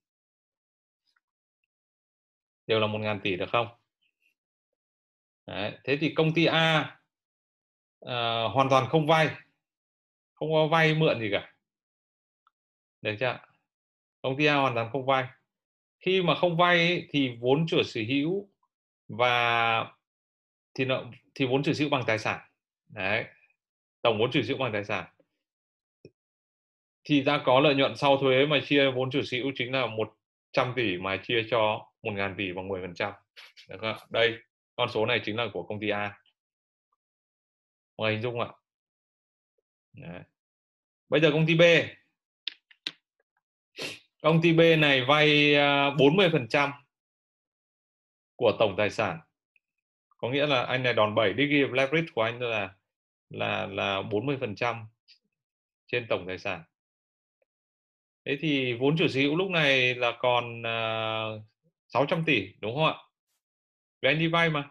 đều 2.68 2.80
là 2.80 2.88
1.000 2.88 3.20
tỷ 3.24 3.36
được 3.36 3.50
không? 3.52 3.68
Đấy. 5.48 5.78
thế 5.84 5.98
thì 5.98 6.14
công 6.16 6.34
ty 6.34 6.46
A 6.46 6.98
à, 8.06 8.44
hoàn 8.44 8.70
toàn 8.70 8.88
không 8.90 9.08
vay 9.08 9.30
không 10.34 10.54
có 10.54 10.68
vay 10.68 10.94
mượn 10.94 11.20
gì 11.20 11.30
cả. 11.32 11.54
Được 13.02 13.16
chưa 13.20 13.40
công 14.22 14.38
ty 14.38 14.46
A 14.46 14.56
hoàn 14.56 14.76
toàn 14.76 14.90
không 14.92 15.06
vay. 15.06 15.26
Khi 16.00 16.22
mà 16.22 16.36
không 16.36 16.58
vay 16.58 17.08
thì 17.10 17.38
vốn 17.40 17.66
chủ 17.68 17.84
sở 17.84 18.02
hữu 18.08 18.50
và 19.08 19.86
thì 20.74 20.86
nó 20.86 21.04
thì 21.36 21.46
vốn 21.46 21.64
chủ 21.64 21.74
sở 21.74 21.80
hữu 21.80 21.90
bằng 21.90 22.04
tài 22.08 22.20
sản. 22.20 22.40
Đấy 22.88 23.26
tổng 24.02 24.18
vốn 24.20 24.32
chủ 24.32 24.42
sở 24.42 24.48
hữu 24.48 24.58
bằng 24.58 24.74
tài 24.74 24.84
sản. 24.84 25.06
Thì 27.04 27.24
ra 27.24 27.42
có 27.46 27.60
lợi 27.60 27.76
nhuận 27.76 27.98
sau 27.98 28.18
thuế 28.18 28.46
mà 28.46 28.60
chia 28.66 28.92
vốn 28.92 29.12
chủ 29.12 29.22
sở 29.24 29.38
hữu 29.38 29.52
chính 29.56 29.72
là 29.72 29.86
100 29.86 30.74
tỷ 30.76 30.98
mà 30.98 31.18
chia 31.18 31.44
cho 31.52 31.93
1.000 32.04 32.36
tỷ 32.38 32.54
bằng 32.54 32.68
10 32.68 32.82
phần 32.82 32.94
trăm. 32.94 33.14
Đây 34.10 34.38
con 34.76 34.90
số 34.94 35.06
này 35.06 35.22
chính 35.26 35.36
là 35.36 35.48
của 35.54 35.64
công 35.64 35.80
ty 35.80 35.90
A. 35.90 36.20
Mọi 37.98 38.12
hình 38.12 38.22
dung 38.22 38.40
ạ? 38.40 38.48
Đấy. 39.94 40.22
bây 41.10 41.22
giờ 41.22 41.32
công 41.32 41.46
ty 41.46 41.56
B. 41.56 41.62
Công 44.22 44.42
ty 44.42 44.54
B 44.54 44.60
này 44.80 45.06
vay 45.06 45.56
à, 45.56 45.90
40% 45.90 46.48
trăm 46.50 46.72
của 48.36 48.56
tổng 48.60 48.76
tài 48.78 48.90
sản. 48.90 49.20
Có 50.18 50.30
nghĩa 50.30 50.48
là 50.48 50.64
anh 50.64 50.84
này 50.84 50.94
đòn 50.94 51.16
bẩy 51.16 51.34
degree 51.38 51.68
of 51.68 51.74
leverage 51.74 52.08
của 52.16 52.22
anh 52.22 52.40
là 52.40 52.76
là 53.30 53.66
là 53.66 54.02
40% 54.02 54.86
trên 55.88 56.08
tổng 56.10 56.28
tài 56.28 56.38
sản. 56.38 56.64
Thế 58.26 58.38
thì 58.40 58.74
vốn 58.74 58.98
chủ 58.98 59.08
sở 59.08 59.20
hữu 59.20 59.36
lúc 59.36 59.50
này 59.50 59.96
là 59.96 60.18
còn 60.20 60.62
uh, 60.62 61.42
600 61.94 62.24
tỷ, 62.26 62.48
đúng 62.60 62.76
không 62.76 62.86
ạ? 62.86 62.96
Vì 64.02 64.10
anh 64.10 64.20
đi 64.20 64.28
vay 64.28 64.50
mà. 64.50 64.70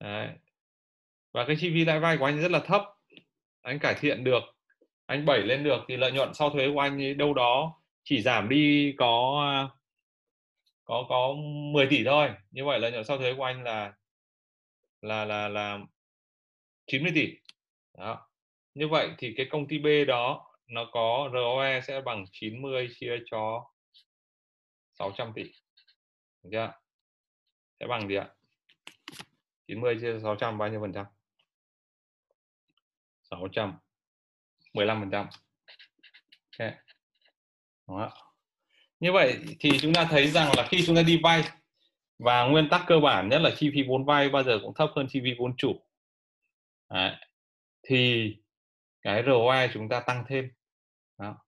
Đấy. 0.00 0.28
và 1.32 1.44
cái 1.46 1.56
chi 1.60 1.70
phí 1.74 1.84
lãi 1.84 2.00
vay 2.00 2.16
của 2.18 2.24
anh 2.24 2.40
rất 2.40 2.50
là 2.50 2.60
thấp. 2.60 2.82
Anh 3.60 3.78
cải 3.78 3.94
thiện 4.00 4.24
được, 4.24 4.42
anh 5.06 5.26
bảy 5.26 5.38
lên 5.38 5.64
được 5.64 5.84
thì 5.88 5.96
lợi 5.96 6.12
nhuận 6.12 6.34
sau 6.34 6.50
thuế 6.50 6.68
của 6.74 6.80
anh 6.80 7.02
ấy 7.02 7.14
đâu 7.14 7.34
đó 7.34 7.80
chỉ 8.04 8.22
giảm 8.22 8.48
đi 8.48 8.94
có 8.98 9.40
à, 9.52 9.56
có 10.84 11.06
có 11.08 11.34
10 11.72 11.86
tỷ 11.90 12.04
thôi. 12.04 12.30
Như 12.50 12.64
vậy 12.64 12.80
lợi 12.80 12.92
nhuận 12.92 13.04
sau 13.04 13.18
thuế 13.18 13.34
của 13.34 13.44
anh 13.44 13.62
là 13.62 13.92
là 15.00 15.24
là 15.24 15.48
là 15.48 15.78
90 16.86 17.12
tỷ. 17.14 17.34
Đó. 17.98 18.28
Như 18.74 18.88
vậy 18.88 19.10
thì 19.18 19.34
cái 19.36 19.46
công 19.50 19.68
ty 19.68 19.78
B 19.78 19.86
đó, 20.08 20.52
nó 20.66 20.88
có 20.92 21.30
ROE 21.32 21.80
sẽ 21.80 22.00
bằng 22.00 22.24
90 22.32 22.88
chia 23.00 23.18
cho 23.30 23.70
600 24.98 25.32
tỷ 25.34 25.52
được 26.42 26.50
chưa 26.52 26.72
sẽ 27.80 27.86
bằng 27.86 28.08
gì 28.08 28.14
ạ 28.14 28.28
90 29.66 29.98
chia 30.00 30.20
600 30.22 30.58
bao 30.58 30.68
nhiêu 30.68 30.80
phần 30.80 30.92
trăm 30.92 31.06
600 33.22 33.78
15 34.72 35.00
phần 35.00 35.10
trăm 35.10 35.28
okay. 36.58 36.74
Đó. 37.88 38.12
như 39.00 39.12
vậy 39.12 39.38
thì 39.60 39.70
chúng 39.80 39.94
ta 39.94 40.04
thấy 40.04 40.30
rằng 40.30 40.52
là 40.56 40.66
khi 40.70 40.86
chúng 40.86 40.96
ta 40.96 41.02
đi 41.02 41.20
vay, 41.22 41.44
và 42.18 42.44
nguyên 42.44 42.68
tắc 42.70 42.82
cơ 42.86 43.00
bản 43.00 43.28
nhất 43.28 43.38
là 43.38 43.50
chi 43.56 43.70
phí 43.74 43.82
vốn 43.88 44.04
vay 44.04 44.28
bao 44.28 44.42
giờ 44.42 44.58
cũng 44.62 44.74
thấp 44.74 44.90
hơn 44.96 45.06
chi 45.10 45.20
phí 45.24 45.34
vốn 45.38 45.56
chủ 45.56 45.80
Đấy. 46.90 47.16
thì 47.82 48.34
cái 49.02 49.22
ROI 49.26 49.68
chúng 49.72 49.88
ta 49.88 50.00
tăng 50.00 50.24
thêm 50.28 50.50
Đó 51.18 51.38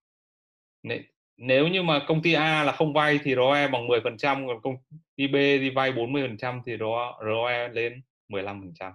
nếu 1.40 1.68
như 1.68 1.82
mà 1.82 2.04
công 2.08 2.22
ty 2.22 2.32
A 2.32 2.64
là 2.64 2.72
không 2.72 2.92
vay 2.92 3.18
thì 3.24 3.34
ROE 3.34 3.68
bằng 3.68 3.86
10% 3.88 4.46
còn 4.46 4.62
công 4.62 4.76
ty 5.16 5.26
B 5.26 5.34
đi 5.34 5.70
vay 5.70 5.92
40% 5.92 6.62
thì 6.66 6.76
ROE 7.20 7.68
lên 7.68 8.02
15% 8.28 8.92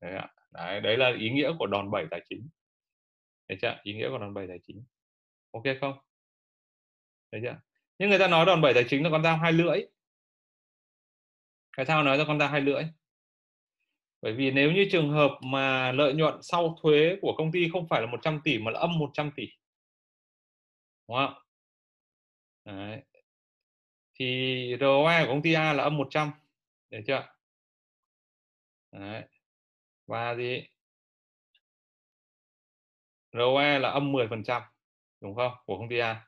đấy, 0.00 0.14
ạ. 0.14 0.28
đấy 0.50 0.80
đấy 0.80 0.96
là 0.96 1.12
ý 1.18 1.30
nghĩa 1.30 1.52
của 1.58 1.66
đòn 1.66 1.90
bẩy 1.90 2.06
tài 2.10 2.20
chính. 2.28 2.48
Đấy 3.48 3.58
chưa? 3.62 3.80
Ý 3.82 3.94
nghĩa 3.94 4.08
của 4.08 4.18
đòn 4.18 4.34
bẩy 4.34 4.46
tài 4.48 4.58
chính. 4.66 4.84
Ok 5.50 5.62
không? 5.80 5.98
Đấy 7.32 7.40
chưa? 7.44 7.60
Nhưng 7.98 8.10
người 8.10 8.18
ta 8.18 8.28
nói 8.28 8.46
đòn 8.46 8.60
bẩy 8.60 8.74
tài 8.74 8.84
chính 8.88 9.04
là 9.04 9.10
con 9.10 9.22
dao 9.22 9.36
hai 9.36 9.52
lưỡi. 9.52 9.86
Tại 11.76 11.86
sao 11.86 12.02
nói 12.02 12.18
ra 12.18 12.24
con 12.26 12.38
dao 12.38 12.48
hai 12.48 12.60
lưỡi? 12.60 12.84
Bởi 14.22 14.32
vì 14.32 14.50
nếu 14.50 14.72
như 14.72 14.88
trường 14.92 15.10
hợp 15.10 15.30
mà 15.42 15.92
lợi 15.92 16.14
nhuận 16.14 16.34
sau 16.42 16.78
thuế 16.82 17.16
của 17.22 17.34
công 17.38 17.52
ty 17.52 17.68
không 17.72 17.88
phải 17.88 18.00
là 18.00 18.06
100 18.06 18.40
tỷ 18.44 18.58
mà 18.58 18.70
là 18.70 18.80
âm 18.80 18.98
100 18.98 19.30
tỷ. 19.36 19.48
Đúng 21.08 21.16
không? 21.16 21.43
Đấy. 22.64 23.02
thì 24.14 24.76
ROE 24.80 25.24
của 25.24 25.28
công 25.28 25.42
ty 25.42 25.52
A 25.52 25.72
là 25.72 25.82
âm 25.82 25.96
100 25.96 26.30
được 26.90 27.00
chưa? 27.06 27.34
Đấy. 28.92 29.22
và 30.06 30.34
gì? 30.34 30.62
ROE 33.32 33.78
là 33.78 33.90
âm 33.90 34.12
10% 34.12 34.62
đúng 35.20 35.34
không? 35.34 35.52
Của 35.66 35.78
công 35.78 35.88
ty 35.88 35.98
A. 35.98 36.26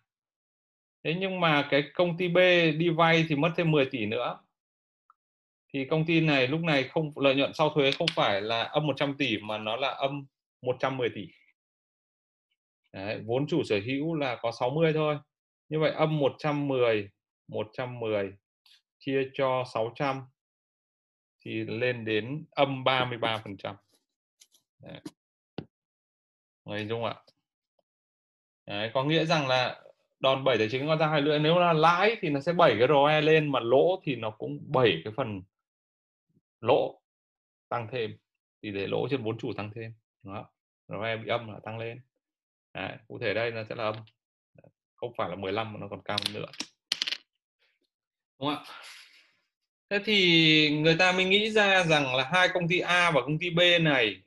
Thế 1.05 1.15
nhưng 1.21 1.41
mà 1.41 1.69
cái 1.71 1.85
công 1.95 2.17
ty 2.17 2.29
B 2.29 2.37
đi 2.79 2.89
vay 2.89 3.27
thì 3.29 3.37
mất 3.37 3.53
thêm 3.57 3.71
10 3.71 3.87
tỷ 3.91 4.07
nữa. 4.07 4.39
Thì 5.73 5.85
công 5.85 6.07
ty 6.07 6.21
này 6.21 6.49
lúc 6.49 6.61
này 6.61 6.85
không 6.85 7.13
lợi 7.17 7.35
nhuận 7.35 7.55
sau 7.55 7.71
thuế 7.71 7.93
không 7.93 8.09
phải 8.15 8.41
là 8.41 8.63
âm 8.63 8.87
100 8.87 9.17
tỷ 9.17 9.39
mà 9.39 9.59
nó 9.59 9.77
là 9.77 9.89
âm 9.89 10.27
110 10.63 11.09
tỷ. 11.15 11.29
Đấy, 12.93 13.23
vốn 13.27 13.47
chủ 13.47 13.63
sở 13.65 13.81
hữu 13.87 14.15
là 14.15 14.37
có 14.43 14.53
60 14.53 14.93
thôi 14.93 15.19
như 15.69 15.81
vậy 15.81 15.93
âm 15.93 16.19
110 16.19 17.11
110 17.49 18.33
chia 18.99 19.31
cho 19.35 19.65
600 19.75 20.23
thì 21.41 21.65
lên 21.65 22.05
đến 22.05 22.45
âm 22.51 22.85
33 22.85 23.39
phần 23.39 23.57
trăm. 23.57 23.77
Hình 26.67 26.89
dung 26.89 27.05
ạ? 27.05 27.15
Đấy, 28.67 28.91
có 28.95 29.05
nghĩa 29.05 29.25
rằng 29.25 29.49
là 29.49 29.83
đòn 30.21 30.45
7 30.45 30.59
tài 30.59 30.69
chính 30.71 30.87
con 30.87 30.99
ra 30.99 31.07
hai 31.07 31.23
lưỡi. 31.23 31.39
Nếu 31.39 31.59
là 31.59 31.73
lãi 31.73 32.17
thì 32.21 32.31
nó 32.31 32.41
sẽ 32.41 32.53
7 32.53 32.77
cái 32.79 32.89
ROE 32.89 33.21
lên 33.21 33.53
mà 33.53 33.61
lỗ 33.61 34.01
thì 34.03 34.17
nó 34.17 34.31
cũng 34.31 34.59
7 34.73 35.01
cái 35.05 35.13
phần 35.17 35.43
lỗ 36.61 37.01
tăng 37.69 37.89
thêm. 37.93 38.17
Thì 38.63 38.73
để 38.73 38.87
lỗ 38.87 39.09
trên 39.11 39.23
vốn 39.23 39.39
chủ 39.39 39.53
tăng 39.53 39.71
thêm. 39.75 39.95
Đó 40.23 40.51
ROE 40.89 41.17
bị 41.17 41.29
âm 41.29 41.53
là 41.53 41.59
tăng 41.65 41.79
lên. 41.79 42.01
Đấy, 42.75 42.97
cụ 43.09 43.19
thể 43.19 43.35
đây 43.35 43.51
nó 43.51 43.65
sẽ 43.69 43.75
là 43.75 43.85
âm 43.85 43.97
không 44.97 45.13
phải 45.17 45.29
là 45.29 45.37
15 45.37 45.73
mà 45.73 45.79
nó 45.81 45.89
còn 45.89 46.03
cao 46.05 46.17
hơn 46.27 46.35
nữa 46.35 46.51
đúng 48.41 48.49
không 48.49 48.65
ạ 48.65 48.65
thế 49.91 50.01
thì 50.05 50.71
người 50.81 50.97
ta 50.99 51.13
mới 51.13 51.25
nghĩ 51.25 51.51
ra 51.51 51.85
rằng 51.85 52.15
là 52.15 52.31
hai 52.33 52.49
công 52.55 52.69
ty 52.69 52.81
A 52.81 53.11
và 53.11 53.21
công 53.21 53.39
ty 53.39 53.51
B 53.51 53.61
này 53.81 54.23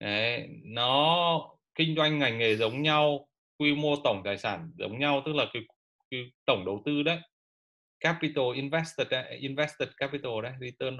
đấy, 0.00 0.48
nó 0.64 1.40
kinh 1.74 1.96
doanh 1.96 2.18
ngành 2.18 2.38
nghề 2.38 2.56
giống 2.56 2.82
nhau 2.82 3.28
quy 3.58 3.74
mô 3.74 3.96
tổng 4.04 4.22
tài 4.24 4.38
sản 4.38 4.72
giống 4.78 4.98
nhau 4.98 5.22
tức 5.26 5.32
là 5.34 5.46
cái, 5.52 5.62
cái 6.10 6.20
tổng 6.44 6.64
đầu 6.64 6.82
tư 6.86 7.02
đấy 7.02 7.18
capital 8.00 8.44
invested 8.54 9.08
invested 9.38 9.88
capital 9.96 10.32
đấy 10.42 10.52
return 10.60 10.98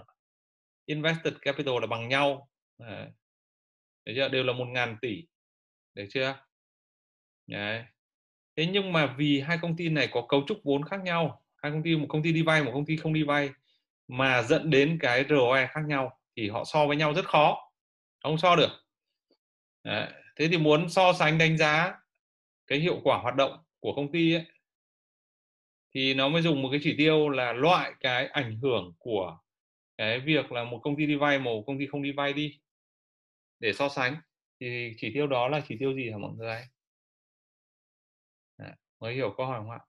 invested 0.86 1.34
capital 1.40 1.74
là 1.80 1.86
bằng 1.86 2.08
nhau 2.08 2.48
đấy. 2.78 3.08
Chưa? 4.16 4.28
đều 4.28 4.44
là 4.44 4.52
một 4.52 4.64
ngàn 4.64 4.96
tỷ 5.02 5.26
được 5.94 6.06
chưa 6.10 6.34
đấy 7.46 7.84
thế 8.60 8.66
nhưng 8.66 8.92
mà 8.92 9.14
vì 9.18 9.40
hai 9.40 9.58
công 9.62 9.76
ty 9.76 9.88
này 9.88 10.08
có 10.12 10.22
cấu 10.28 10.44
trúc 10.46 10.60
vốn 10.64 10.84
khác 10.84 11.00
nhau 11.04 11.42
hai 11.56 11.72
công 11.72 11.82
ty 11.82 11.96
một 11.96 12.06
công 12.08 12.22
ty 12.22 12.32
đi 12.32 12.42
vay 12.42 12.62
một 12.62 12.70
công 12.74 12.86
ty 12.86 12.96
không 12.96 13.12
đi 13.12 13.22
vay 13.22 13.50
mà 14.08 14.42
dẫn 14.42 14.70
đến 14.70 14.98
cái 15.00 15.24
ROE 15.28 15.66
khác 15.66 15.80
nhau 15.86 16.18
thì 16.36 16.48
họ 16.48 16.64
so 16.64 16.86
với 16.86 16.96
nhau 16.96 17.14
rất 17.14 17.24
khó. 17.24 17.72
Không 18.22 18.38
so 18.38 18.56
được. 18.56 18.70
Đấy. 19.84 20.08
thế 20.36 20.48
thì 20.48 20.58
muốn 20.58 20.88
so 20.88 21.12
sánh 21.12 21.38
đánh 21.38 21.58
giá 21.58 21.94
cái 22.66 22.78
hiệu 22.78 23.00
quả 23.04 23.18
hoạt 23.18 23.36
động 23.36 23.58
của 23.80 23.92
công 23.96 24.12
ty 24.12 24.34
ấy, 24.34 24.44
thì 25.94 26.14
nó 26.14 26.28
mới 26.28 26.42
dùng 26.42 26.62
một 26.62 26.68
cái 26.70 26.80
chỉ 26.82 26.94
tiêu 26.98 27.28
là 27.28 27.52
loại 27.52 27.92
cái 28.00 28.26
ảnh 28.26 28.56
hưởng 28.56 28.92
của 28.98 29.38
cái 29.96 30.20
việc 30.20 30.52
là 30.52 30.64
một 30.64 30.80
công 30.82 30.96
ty 30.96 31.06
đi 31.06 31.14
vay 31.14 31.38
một 31.38 31.64
công 31.66 31.78
ty 31.78 31.86
không 31.86 32.02
đi 32.02 32.12
vay 32.12 32.32
đi 32.32 32.58
để 33.60 33.72
so 33.72 33.88
sánh. 33.88 34.16
Thì 34.60 34.92
chỉ 34.98 35.10
tiêu 35.14 35.26
đó 35.26 35.48
là 35.48 35.60
chỉ 35.68 35.76
tiêu 35.78 35.94
gì 35.94 36.10
hả 36.10 36.18
mọi 36.18 36.32
người? 36.36 36.62
Mới 39.00 39.14
hiểu 39.14 39.34
câu 39.36 39.46
hỏi 39.46 39.60
không 39.60 39.70
ạ? 39.70 39.80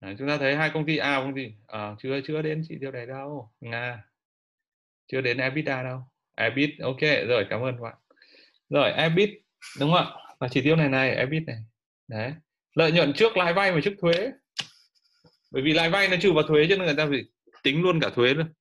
Đấy, 0.00 0.14
chúng 0.18 0.28
ta 0.28 0.38
thấy 0.38 0.56
hai 0.56 0.70
công 0.74 0.86
ty 0.86 0.96
A 0.96 1.14
à, 1.14 1.20
công 1.20 1.34
ty 1.34 1.52
à, 1.66 1.94
chưa 1.98 2.20
chưa 2.24 2.42
đến 2.42 2.62
chỉ 2.68 2.76
tiêu 2.80 2.92
này 2.92 3.06
đâu 3.06 3.52
nga. 3.60 4.04
Chưa 5.06 5.20
đến 5.20 5.38
EBITDA 5.38 5.82
đâu. 5.82 6.00
EBIT 6.34 6.70
ok 6.82 7.00
rồi 7.28 7.46
cảm 7.50 7.60
ơn 7.60 7.74
các 7.74 7.82
bạn. 7.82 7.96
Rồi 8.68 8.92
EBIT 8.92 9.30
đúng 9.80 9.92
không 9.92 10.06
ạ? 10.06 10.12
Và 10.38 10.48
chỉ 10.48 10.62
tiêu 10.62 10.76
này 10.76 10.88
này 10.88 11.10
EBIT 11.10 11.42
này. 11.46 11.56
Đấy. 12.08 12.32
Lợi 12.74 12.92
nhuận 12.92 13.12
trước 13.12 13.36
lãi 13.36 13.54
vay 13.54 13.72
và 13.72 13.80
trước 13.84 13.94
thuế. 14.00 14.32
Bởi 15.50 15.62
vì 15.62 15.72
lãi 15.72 15.90
vay 15.90 16.08
nó 16.08 16.16
trừ 16.20 16.32
vào 16.32 16.42
thuế 16.42 16.66
cho 16.70 16.76
nên 16.76 16.84
người 16.84 16.96
ta 16.96 17.06
phải 17.06 17.24
tính 17.62 17.82
luôn 17.82 18.00
cả 18.00 18.10
thuế 18.14 18.34
luôn. 18.34 18.52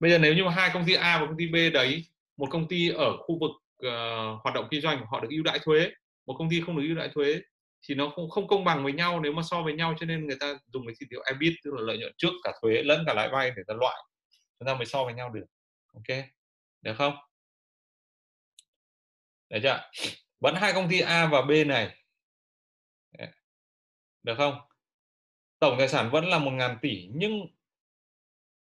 Bây 0.00 0.10
giờ 0.10 0.18
nếu 0.18 0.34
như 0.34 0.48
hai 0.48 0.70
công 0.74 0.84
ty 0.86 0.94
A 0.94 1.18
và 1.18 1.26
công 1.26 1.36
ty 1.36 1.46
B 1.46 1.54
đấy 1.74 2.04
một 2.36 2.46
công 2.50 2.68
ty 2.68 2.88
ở 2.88 3.16
khu 3.16 3.38
vực 3.40 3.50
uh, 3.86 4.42
hoạt 4.42 4.54
động 4.54 4.68
kinh 4.70 4.80
doanh 4.80 5.06
họ 5.06 5.20
được 5.20 5.28
ưu 5.30 5.42
đãi 5.42 5.58
thuế 5.58 5.90
một 6.26 6.34
công 6.38 6.50
ty 6.50 6.60
không 6.60 6.76
được 6.76 6.82
ưu 6.86 6.96
đãi 6.96 7.08
thuế 7.08 7.40
thì 7.88 7.94
nó 7.94 8.12
không 8.16 8.30
không 8.30 8.48
công 8.48 8.64
bằng 8.64 8.84
với 8.84 8.92
nhau 8.92 9.20
nếu 9.20 9.32
mà 9.32 9.42
so 9.42 9.62
với 9.62 9.74
nhau 9.74 9.94
cho 10.00 10.06
nên 10.06 10.26
người 10.26 10.36
ta 10.40 10.58
dùng 10.66 10.86
cái 10.86 10.94
chỉ 10.98 11.06
tiêu 11.10 11.20
EBIT 11.26 11.52
tức 11.64 11.74
là 11.74 11.82
lợi 11.82 11.98
nhuận 11.98 12.12
trước 12.18 12.32
cả 12.42 12.52
thuế 12.62 12.82
lẫn 12.82 13.04
cả 13.06 13.14
lãi 13.14 13.28
vay 13.32 13.50
để 13.56 13.62
ta 13.66 13.74
loại. 13.74 14.04
Chúng 14.58 14.66
ta 14.66 14.74
mới 14.74 14.86
so 14.86 15.04
với 15.04 15.14
nhau 15.14 15.30
được 15.30 15.46
ok? 15.92 16.18
Được 16.82 16.94
không? 16.98 17.16
Được 19.50 19.58
chưa 19.62 19.90
vẫn 20.40 20.54
hai 20.54 20.72
công 20.72 20.88
ty 20.90 21.00
A 21.00 21.26
và 21.26 21.42
B 21.42 21.50
này. 21.66 21.96
Được 24.22 24.34
không? 24.36 24.54
Tổng 25.58 25.74
tài 25.78 25.88
sản 25.88 26.10
vẫn 26.10 26.24
là 26.24 26.38
một 26.38 26.50
ngàn 26.50 26.78
tỷ 26.82 27.08
nhưng 27.14 27.46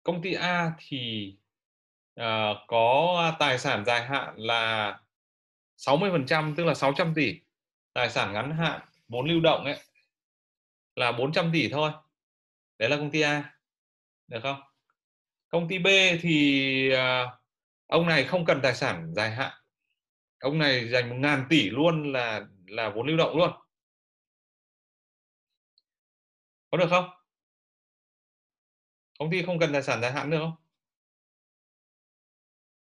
công 0.02 0.22
ty 0.22 0.34
A 0.34 0.72
thì 0.78 1.34
uh, 2.20 2.56
có 2.66 3.36
tài 3.38 3.58
sản 3.58 3.84
dài 3.84 4.04
hạn 4.06 4.34
là 4.36 4.98
60% 5.76 6.54
tức 6.56 6.64
là 6.64 6.74
600 6.74 7.12
tỷ 7.14 7.40
tài 7.92 8.10
sản 8.10 8.32
ngắn 8.32 8.56
hạn 8.56 8.80
vốn 9.08 9.26
lưu 9.28 9.40
động 9.40 9.64
ấy 9.64 9.80
là 10.94 11.12
400 11.12 11.50
tỷ 11.52 11.68
thôi. 11.68 11.92
Đấy 12.78 12.90
là 12.90 12.96
công 12.96 13.10
ty 13.10 13.20
A 13.20 13.58
được 14.26 14.40
không? 14.42 14.60
Công 15.48 15.68
ty 15.68 15.78
B 15.78 15.86
thì 16.20 16.92
uh, 16.94 17.30
ông 17.86 18.06
này 18.06 18.24
không 18.24 18.44
cần 18.44 18.60
tài 18.62 18.74
sản 18.74 19.12
dài 19.14 19.30
hạn. 19.30 19.52
Ông 20.38 20.58
này 20.58 20.88
dành 20.88 21.08
một 21.10 21.16
ngàn 21.18 21.46
tỷ 21.50 21.70
luôn 21.70 22.12
là 22.12 22.46
là 22.66 22.90
vốn 22.90 23.06
lưu 23.06 23.16
động 23.16 23.36
luôn. 23.36 23.50
Có 26.70 26.78
được 26.78 26.86
không? 26.90 27.10
Công 29.18 29.30
ty 29.30 29.42
không 29.42 29.58
cần 29.58 29.72
tài 29.72 29.82
sản 29.82 30.00
dài 30.00 30.12
hạn 30.12 30.30
được 30.30 30.38
không? 30.38 30.54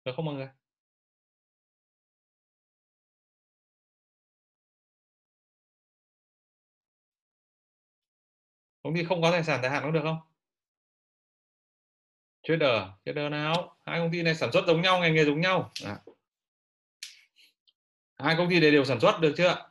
Được 0.05 0.12
không 0.16 0.24
mọi 0.24 0.35
người? 0.35 0.48
Công 8.85 8.94
ty 8.94 9.05
không 9.05 9.23
có 9.23 9.31
tài 9.31 9.44
sản 9.44 9.62
dài 9.62 9.70
hạn 9.70 9.82
có 9.82 9.90
được 9.90 10.01
không? 10.02 10.19
Trader 12.43 12.82
trader 13.05 13.31
nào? 13.31 13.77
Hai 13.86 13.98
công 13.98 14.12
ty 14.12 14.23
này 14.23 14.35
sản 14.35 14.52
xuất 14.52 14.66
giống 14.66 14.82
nhau 14.82 15.01
ngành 15.01 15.15
nghề 15.15 15.24
giống 15.24 15.40
nhau. 15.40 15.73
À. 15.85 15.97
hai 18.19 18.35
công 18.39 18.51
ty 18.51 18.61
này 18.61 18.70
đều 18.70 18.85
sản 18.85 19.01
xuất 19.01 19.20
được 19.20 19.35
chưa? 19.36 19.70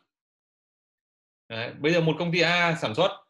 Đấy. 1.50 1.74
bây 1.80 1.94
giờ 1.94 2.02
một 2.02 2.16
công 2.20 2.32
ty 2.32 2.40
A 2.40 2.76
sản 2.82 2.96
xuất 2.96 3.26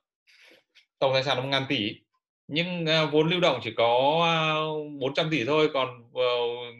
tổng 0.99 1.13
tài 1.13 1.23
sản 1.23 1.37
là 1.37 1.43
một 1.43 1.49
ngàn 1.49 1.65
tỷ 1.69 2.01
nhưng 2.47 2.85
uh, 2.85 3.11
vốn 3.11 3.29
lưu 3.29 3.39
động 3.39 3.59
chỉ 3.63 3.73
có 3.77 4.21
à, 4.25 4.61
uh, 4.61 5.01
400 5.01 5.29
tỷ 5.31 5.45
thôi 5.45 5.69
còn 5.73 6.11
uh, 6.11 6.75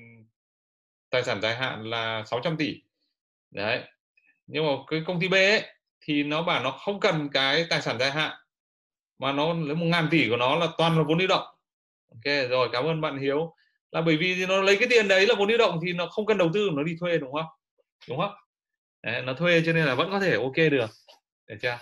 tài 1.09 1.23
sản 1.23 1.41
dài 1.41 1.55
hạn 1.55 1.89
là 1.89 2.23
600 2.25 2.57
tỷ. 2.57 2.81
Đấy 3.51 3.83
nhưng 4.47 4.65
mà 4.65 4.71
cái 4.87 5.03
công 5.07 5.19
ty 5.19 5.27
B 5.27 5.33
ấy, 5.33 5.63
thì 6.01 6.23
nó 6.23 6.43
bảo 6.43 6.63
nó 6.63 6.71
không 6.71 6.99
cần 6.99 7.29
cái 7.33 7.65
tài 7.69 7.81
sản 7.81 7.99
dài 7.99 8.11
hạn 8.11 8.42
mà 9.19 9.31
nó 9.31 9.53
lấy 9.53 9.75
một 9.75 9.85
ngàn 9.85 10.07
tỷ 10.11 10.29
của 10.29 10.37
nó 10.37 10.55
là 10.55 10.67
toàn 10.77 10.97
là 10.97 11.03
vốn 11.03 11.17
lưu 11.17 11.27
động. 11.27 11.45
Ok 12.09 12.49
rồi 12.49 12.69
cảm 12.71 12.85
ơn 12.85 13.01
bạn 13.01 13.19
hiếu. 13.19 13.55
Là 13.91 14.01
bởi 14.01 14.17
vì 14.17 14.45
nó 14.45 14.61
lấy 14.61 14.77
cái 14.77 14.87
tiền 14.89 15.07
đấy 15.07 15.27
là 15.27 15.35
vốn 15.37 15.49
lưu 15.49 15.57
động 15.57 15.79
thì 15.85 15.93
nó 15.93 16.07
không 16.07 16.25
cần 16.25 16.37
đầu 16.37 16.51
tư 16.53 16.69
nó 16.73 16.83
đi 16.83 16.95
thuê 16.99 17.17
đúng 17.17 17.33
không? 17.33 17.45
Đúng 18.09 18.17
không? 18.17 18.33
Đấy, 19.03 19.21
nó 19.21 19.33
thuê 19.33 19.61
cho 19.65 19.73
nên 19.73 19.85
là 19.85 19.95
vẫn 19.95 20.11
có 20.11 20.19
thể 20.19 20.35
ok 20.35 20.55
được. 20.55 20.89
Được 21.47 21.55
chưa? 21.61 21.79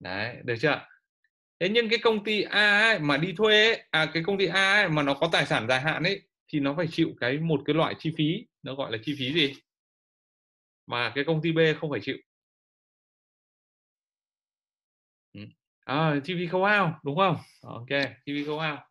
Đấy 0.00 0.36
được 0.44 0.56
chưa? 0.60 0.86
Thế 1.60 1.68
nhưng 1.68 1.88
cái 1.88 1.98
công 1.98 2.24
ty 2.24 2.42
A 2.42 2.80
ấy, 2.80 2.98
mà 2.98 3.16
đi 3.16 3.32
thuê 3.36 3.66
ấy, 3.66 3.82
à 3.90 4.10
cái 4.14 4.22
công 4.26 4.38
ty 4.38 4.46
A 4.46 4.72
ấy, 4.72 4.88
mà 4.88 5.02
nó 5.02 5.14
có 5.14 5.28
tài 5.32 5.46
sản 5.46 5.68
dài 5.68 5.80
hạn 5.80 6.02
ấy 6.02 6.22
thì 6.48 6.60
nó 6.60 6.74
phải 6.76 6.86
chịu 6.92 7.08
cái 7.20 7.38
một 7.38 7.60
cái 7.64 7.74
loại 7.74 7.94
chi 7.98 8.12
phí 8.18 8.46
nó 8.62 8.74
gọi 8.74 8.92
là 8.92 8.98
chi 9.04 9.14
phí 9.18 9.32
gì? 9.32 9.54
Mà 10.86 11.12
cái 11.14 11.24
công 11.24 11.42
ty 11.42 11.52
B 11.52 11.58
không 11.80 11.90
phải 11.90 12.00
chịu. 12.02 12.16
Ờ, 15.84 16.12
à, 16.12 16.20
chi 16.24 16.34
phí 16.34 16.46
khấu 16.46 16.64
hao 16.64 17.00
đúng 17.04 17.16
không? 17.16 17.36
Ok 17.62 17.88
chi 18.26 18.32
phí 18.34 18.44
khấu 18.44 18.58
hao 18.58 18.86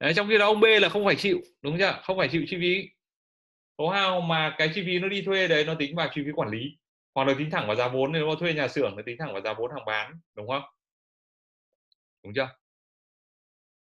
Đấy, 0.00 0.14
trong 0.14 0.28
khi 0.28 0.38
đó 0.38 0.46
ông 0.46 0.60
B 0.60 0.64
là 0.82 0.88
không 0.88 1.04
phải 1.04 1.16
chịu 1.16 1.40
đúng 1.62 1.78
chưa? 1.78 2.00
Không 2.04 2.18
phải 2.18 2.28
chịu 2.32 2.44
chi 2.48 2.56
phí 2.60 2.88
khấu 3.78 3.90
hao 3.90 4.20
mà 4.20 4.54
cái 4.58 4.70
chi 4.74 4.82
phí 4.86 4.98
nó 4.98 5.08
đi 5.08 5.22
thuê 5.22 5.48
đấy 5.48 5.64
nó 5.64 5.74
tính 5.74 5.96
vào 5.96 6.08
chi 6.14 6.22
phí 6.26 6.32
quản 6.32 6.48
lý. 6.50 6.78
Hoặc 7.14 7.28
là 7.28 7.34
tính 7.38 7.50
thẳng 7.50 7.66
vào 7.66 7.76
giá 7.76 7.88
vốn 7.88 8.12
nếu 8.12 8.28
mà 8.28 8.34
thuê 8.40 8.54
nhà 8.54 8.68
xưởng 8.68 8.96
nó 8.96 9.02
tính 9.06 9.16
thẳng 9.18 9.32
vào 9.32 9.42
giá 9.42 9.54
vốn 9.54 9.70
hàng 9.76 9.84
bán 9.86 10.12
đúng 10.36 10.48
không? 10.48 10.62
Đúng 12.22 12.32
chưa? 12.34 12.48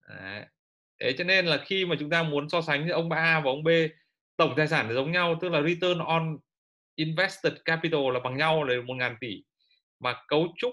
Đấy. 0.10 0.46
thế 1.02 1.14
cho 1.18 1.24
nên 1.24 1.46
là 1.46 1.58
khi 1.66 1.86
mà 1.86 1.96
chúng 2.00 2.10
ta 2.10 2.24
muốn 2.24 2.50
so 2.50 2.62
sánh 2.62 2.88
giữa 2.88 2.94
ông 2.94 3.12
A 3.12 3.40
và 3.46 3.52
ông 3.52 3.64
B 3.64 3.70
tổng 4.38 4.54
tài 4.58 4.68
sản 4.68 4.88
là 4.88 4.94
giống 4.94 5.12
nhau 5.12 5.38
tức 5.42 5.50
là 5.50 5.62
return 5.62 6.00
on 6.00 6.38
invested 6.96 7.54
capital 7.66 8.02
là 8.14 8.20
bằng 8.20 8.38
nhau 8.38 8.64
là 8.64 8.76
một 8.88 8.94
ngàn 8.96 9.16
tỷ. 9.22 9.44
Mà 10.00 10.16
cấu 10.28 10.48
trúc 10.58 10.72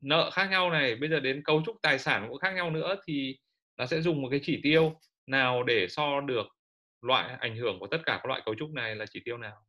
nợ 0.00 0.30
khác 0.30 0.46
nhau 0.50 0.70
này, 0.70 0.96
bây 0.96 1.10
giờ 1.10 1.20
đến 1.20 1.42
cấu 1.44 1.62
trúc 1.66 1.76
tài 1.82 1.98
sản 1.98 2.26
cũng 2.28 2.38
khác 2.38 2.50
nhau 2.50 2.70
nữa 2.70 2.96
thì 3.06 3.38
nó 3.76 3.86
sẽ 3.86 4.00
dùng 4.00 4.22
một 4.22 4.28
cái 4.30 4.40
chỉ 4.42 4.60
tiêu 4.62 5.00
nào 5.26 5.62
để 5.62 5.86
so 5.88 6.20
được 6.20 6.46
loại 7.00 7.36
ảnh 7.40 7.56
hưởng 7.56 7.78
của 7.80 7.86
tất 7.86 7.98
cả 8.06 8.20
các 8.22 8.26
loại 8.26 8.42
cấu 8.44 8.54
trúc 8.54 8.70
này 8.70 8.96
là 8.96 9.06
chỉ 9.10 9.20
tiêu 9.24 9.38
nào? 9.38 9.66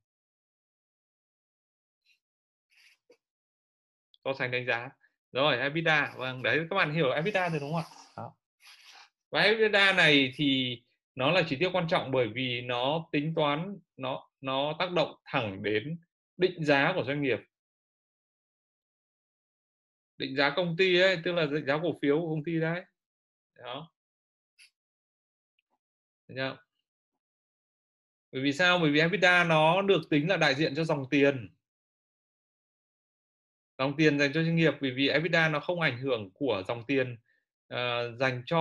So 4.25 4.33
sánh 4.33 4.51
đánh 4.51 4.65
giá. 4.65 4.89
Rồi 5.31 5.57
EBITDA 5.57 6.13
vâng 6.17 6.43
đấy, 6.43 6.59
các 6.69 6.75
bạn 6.75 6.93
hiểu 6.93 7.11
EBITDA 7.11 7.49
rồi 7.49 7.59
đúng 7.59 7.73
không 7.73 7.81
ạ? 7.81 7.97
Đó. 8.17 8.33
và 9.31 9.41
EBITDA 9.41 9.93
này 9.93 10.33
thì 10.35 10.81
nó 11.15 11.31
là 11.31 11.43
chỉ 11.47 11.55
tiêu 11.55 11.69
quan 11.73 11.87
trọng 11.87 12.11
bởi 12.11 12.27
vì 12.27 12.61
nó 12.61 13.05
tính 13.11 13.33
toán, 13.35 13.77
nó 13.97 14.29
nó 14.41 14.75
tác 14.79 14.91
động 14.91 15.15
thẳng 15.25 15.63
đến 15.63 15.97
định 16.37 16.65
giá 16.65 16.93
của 16.95 17.03
doanh 17.03 17.21
nghiệp 17.21 17.39
định 20.21 20.35
giá 20.35 20.53
công 20.55 20.77
ty 20.77 20.99
ấy 20.99 21.17
tức 21.23 21.31
là 21.31 21.45
định 21.45 21.65
giá 21.65 21.79
cổ 21.83 21.99
phiếu 22.01 22.21
của 22.21 22.29
công 22.29 22.43
ty 22.43 22.59
đấy. 22.59 22.81
Đó. 23.55 23.91
Nhá 26.27 26.55
bởi 28.31 28.41
vì 28.41 28.53
sao? 28.53 28.79
Bởi 28.79 28.91
vì 28.91 28.99
EBITDA 28.99 29.43
nó 29.43 29.81
được 29.81 30.01
tính 30.09 30.29
là 30.29 30.37
đại 30.37 30.55
diện 30.55 30.75
cho 30.75 30.83
dòng 30.83 31.05
tiền. 31.09 31.49
Dòng 33.77 33.93
tiền 33.97 34.19
dành 34.19 34.33
cho 34.33 34.43
doanh 34.43 34.55
nghiệp 34.55 34.73
bởi 34.81 34.91
vì 34.91 35.07
EBITDA 35.07 35.49
nó 35.49 35.59
không 35.59 35.81
ảnh 35.81 35.97
hưởng 35.97 36.29
của 36.33 36.63
dòng 36.67 36.83
tiền 36.87 37.17
uh, 37.73 38.19
dành 38.19 38.43
cho 38.45 38.57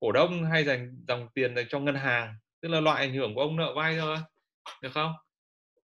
cổ 0.00 0.12
đông 0.12 0.44
hay 0.44 0.64
dành 0.64 1.04
dòng 1.08 1.28
tiền 1.34 1.56
dành 1.56 1.66
cho 1.68 1.80
ngân 1.80 1.94
hàng. 1.94 2.34
Tức 2.60 2.68
là 2.68 2.80
loại 2.80 3.06
ảnh 3.06 3.14
hưởng 3.14 3.34
của 3.34 3.40
ông 3.40 3.56
nợ 3.56 3.74
vay 3.76 3.98
thôi 3.98 4.16
được 4.82 4.92
không? 4.92 5.12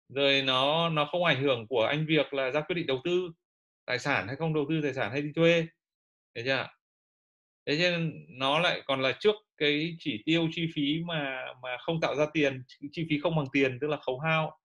Rồi 0.09 0.43
nó 0.43 0.89
nó 0.89 1.09
không 1.13 1.25
ảnh 1.25 1.43
hưởng 1.43 1.67
của 1.67 1.85
anh 1.85 2.07
việc 2.07 2.35
là 2.35 2.51
ra 2.51 2.61
quyết 2.61 2.75
định 2.75 2.87
đầu 2.87 3.01
tư 3.05 3.31
tài 3.87 3.99
sản 3.99 4.27
hay 4.27 4.37
không 4.37 4.55
đầu 4.55 4.67
tư 4.69 4.81
tài 4.83 4.95
sản 4.95 5.13
hay 5.13 5.23
đi 5.23 5.33
thuê 5.37 5.67
thấy 6.35 6.45
chưa 6.45 6.69
thế 7.67 7.77
nên 7.79 8.27
nó 8.29 8.59
lại 8.59 8.83
còn 8.87 9.03
là 9.03 9.13
trước 9.21 9.35
cái 9.57 9.97
chỉ 9.99 10.23
tiêu 10.27 10.49
chi 10.53 10.69
phí 10.75 11.01
mà 11.07 11.47
mà 11.63 11.77
không 11.81 12.01
tạo 12.01 12.17
ra 12.17 12.27
tiền 12.35 12.63
chi 12.93 13.07
phí 13.11 13.19
không 13.21 13.37
bằng 13.37 13.47
tiền 13.53 13.79
tức 13.81 13.87
là 13.87 13.97
khấu 13.97 14.19
hao. 14.19 14.59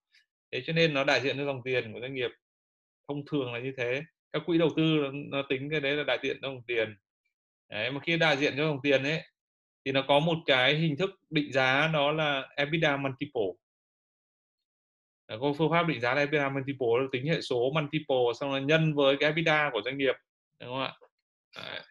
Thế 0.52 0.61
cho 0.65 0.73
nên 0.73 0.93
nó 0.93 1.03
đại 1.03 1.22
diện 1.22 1.38
cho 1.38 1.45
dòng 1.45 1.61
tiền 1.65 1.93
của 1.93 1.99
doanh 1.99 2.14
nghiệp. 2.14 2.31
Thông 3.07 3.26
thường 3.26 3.53
là 3.53 3.60
như 3.60 3.73
thế. 3.77 4.03
Các 4.34 4.41
quỹ 4.45 4.57
đầu 4.57 4.69
tư 4.77 5.11
nó 5.14 5.43
tính 5.49 5.69
cái 5.69 5.80
đấy 5.80 5.95
là 5.95 6.03
đại 6.03 6.19
diện 6.23 6.38
cho 6.41 6.48
dòng 6.48 6.64
tiền. 6.68 6.95
Đấy, 7.69 7.91
mà 7.91 7.99
khi 7.99 8.18
đại 8.18 8.38
diện 8.38 8.53
cho 8.57 8.64
dòng 8.64 8.80
tiền 8.84 9.03
ấy 9.03 9.22
thì 9.85 9.91
nó 9.91 10.06
có 10.07 10.19
một 10.19 10.38
cái 10.45 10.76
hình 10.76 10.98
thức 10.98 11.11
định 11.30 11.52
giá 11.53 11.88
đó 11.93 12.11
là 12.11 12.49
EBITDA 12.56 12.98
multiple. 12.98 13.52
Ờ, 15.31 15.37
có 15.41 15.53
phương 15.57 15.71
pháp 15.71 15.87
định 15.87 16.01
giá 16.01 16.15
này 16.15 16.23
EBITDA 16.25 16.49
multiple 16.49 16.87
là 16.99 17.07
tính 17.11 17.27
hệ 17.27 17.41
số 17.41 17.71
multiple 17.73 18.17
xong 18.39 18.53
là 18.53 18.59
nhân 18.59 18.95
với 18.95 19.17
cái 19.19 19.29
EBITDA 19.29 19.69
của 19.73 19.81
doanh 19.85 19.97
nghiệp 19.97 20.15
đúng 20.59 20.69
không 20.69 20.81
ạ 20.81 20.93
đấy. 21.55 21.81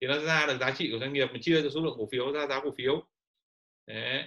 thì 0.00 0.06
nó 0.06 0.18
ra 0.18 0.46
được 0.46 0.58
giá 0.60 0.70
trị 0.70 0.88
của 0.92 0.98
doanh 0.98 1.12
nghiệp 1.12 1.26
mình 1.32 1.42
chia 1.42 1.62
cho 1.62 1.70
số 1.70 1.80
lượng 1.80 1.94
cổ 1.98 2.08
phiếu 2.12 2.32
ra 2.32 2.46
giá 2.46 2.60
cổ 2.64 2.74
phiếu 2.78 3.06
đấy 3.86 4.24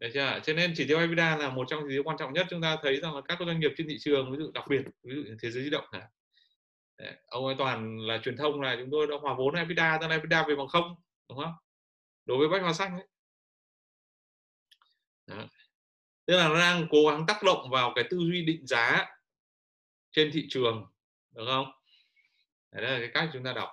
Đấy 0.00 0.10
chưa? 0.14 0.40
Cho 0.44 0.52
nên 0.52 0.72
chỉ 0.76 0.86
tiêu 0.88 0.98
EBITDA 0.98 1.36
là 1.36 1.50
một 1.50 1.64
trong 1.68 1.80
những 1.80 1.90
tiêu 1.90 2.02
quan 2.04 2.16
trọng 2.18 2.32
nhất 2.32 2.46
chúng 2.50 2.62
ta 2.62 2.76
thấy 2.82 3.00
rằng 3.00 3.14
là 3.14 3.20
các 3.28 3.38
doanh 3.46 3.60
nghiệp 3.60 3.70
trên 3.76 3.88
thị 3.88 3.96
trường 4.00 4.32
ví 4.32 4.38
dụ 4.38 4.50
đặc 4.54 4.64
biệt 4.68 4.82
ví 5.02 5.14
dụ 5.14 5.22
thế 5.42 5.50
giới 5.50 5.64
di 5.64 5.70
động 5.70 5.84
này 5.92 6.02
Đấy, 6.98 7.14
ông 7.26 7.46
ấy 7.46 7.54
toàn 7.58 7.98
là 7.98 8.20
truyền 8.22 8.36
thông 8.36 8.60
là 8.60 8.76
chúng 8.80 8.90
tôi 8.92 9.06
đã 9.06 9.16
hòa 9.20 9.34
vốn 9.38 9.54
EBITDA 9.54 9.98
ra 9.98 10.08
EBITDA 10.08 10.44
về 10.48 10.56
bằng 10.56 10.68
không 10.68 10.94
đúng 11.28 11.38
không 11.38 11.54
đối 12.24 12.38
với 12.38 12.48
bách 12.48 12.62
hóa 12.62 12.72
xanh 12.72 12.92
ấy. 12.92 13.08
Đó 15.26 15.48
tức 16.26 16.36
là 16.36 16.48
nó 16.48 16.58
đang 16.58 16.86
cố 16.90 16.98
gắng 17.10 17.24
tác 17.26 17.42
động 17.42 17.70
vào 17.70 17.92
cái 17.94 18.04
tư 18.10 18.18
duy 18.18 18.42
định 18.44 18.66
giá 18.66 19.06
trên 20.12 20.30
thị 20.32 20.46
trường 20.48 20.86
được 21.30 21.44
không? 21.46 21.72
Đấy 22.72 22.82
là 22.82 22.98
cái 22.98 23.10
cách 23.14 23.30
chúng 23.32 23.44
ta 23.44 23.52
đọc. 23.52 23.68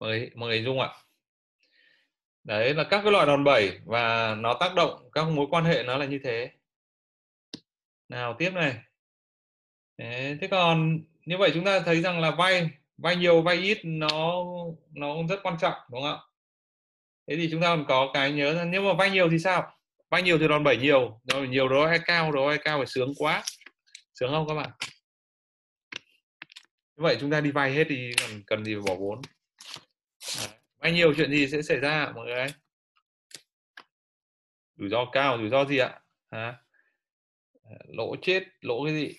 Mời 0.00 0.30
mời 0.34 0.64
dung 0.64 0.80
ạ. 0.80 0.88
Đấy 2.44 2.74
là 2.74 2.84
các 2.84 3.00
cái 3.02 3.12
loại 3.12 3.26
đòn 3.26 3.44
bẩy 3.44 3.80
và 3.84 4.34
nó 4.34 4.54
tác 4.54 4.74
động 4.74 5.10
các 5.12 5.28
mối 5.28 5.46
quan 5.50 5.64
hệ 5.64 5.82
nó 5.82 5.96
là 5.96 6.06
như 6.06 6.20
thế. 6.24 6.50
Nào 8.08 8.36
tiếp 8.38 8.50
này. 8.50 8.74
Đấy, 9.96 10.38
thế 10.40 10.48
còn 10.50 11.00
như 11.24 11.38
vậy 11.38 11.50
chúng 11.54 11.64
ta 11.64 11.80
thấy 11.80 12.00
rằng 12.00 12.20
là 12.20 12.30
vay 12.30 12.70
vay 12.96 13.16
nhiều 13.16 13.42
vay 13.42 13.56
ít 13.56 13.78
nó 13.84 14.44
nó 14.92 15.14
cũng 15.14 15.28
rất 15.28 15.40
quan 15.42 15.56
trọng 15.60 15.74
đúng 15.90 16.02
không 16.02 16.12
ạ? 16.12 16.22
Thế 17.26 17.36
thì 17.36 17.48
chúng 17.50 17.60
ta 17.60 17.66
còn 17.66 17.84
có 17.88 18.10
cái 18.14 18.32
nhớ 18.32 18.66
nhưng 18.70 18.84
mà 18.84 18.92
vay 18.92 19.10
nhiều 19.10 19.28
thì 19.30 19.38
sao? 19.38 19.76
Vay 20.14 20.22
nhiều 20.22 20.38
thì 20.38 20.48
đòn 20.48 20.64
bẩy 20.64 20.76
nhiều. 20.76 21.20
Rồi 21.32 21.48
nhiều 21.48 21.68
đó 21.68 21.86
hay 21.86 21.98
cao 22.04 22.32
đó 22.32 22.48
hay 22.48 22.58
cao 22.64 22.78
phải 22.78 22.86
sướng 22.86 23.12
quá. 23.18 23.42
Sướng 24.14 24.30
không 24.30 24.48
các 24.48 24.54
bạn? 24.54 24.70
Như 26.96 27.02
vậy 27.02 27.16
chúng 27.20 27.30
ta 27.30 27.40
đi 27.40 27.50
vay 27.50 27.72
hết 27.72 27.84
thì 27.88 28.12
cần 28.20 28.42
cần 28.46 28.64
gì 28.64 28.74
phải 28.74 28.82
bỏ 28.86 28.94
vốn. 28.94 29.20
Vay 30.76 30.92
nhiều 30.92 31.14
chuyện 31.16 31.30
gì 31.30 31.48
sẽ 31.48 31.62
xảy 31.62 31.76
ra 31.76 32.12
mọi 32.14 32.26
người? 32.26 32.46
Rủi 34.76 34.88
ro 34.88 35.04
cao 35.12 35.38
rủi 35.38 35.48
ro 35.48 35.64
gì 35.64 35.78
ạ? 35.78 36.00
Hả? 36.30 36.58
Lỗ 37.84 38.16
chết 38.22 38.44
lỗ 38.60 38.84
cái 38.84 38.94
gì? 38.94 39.16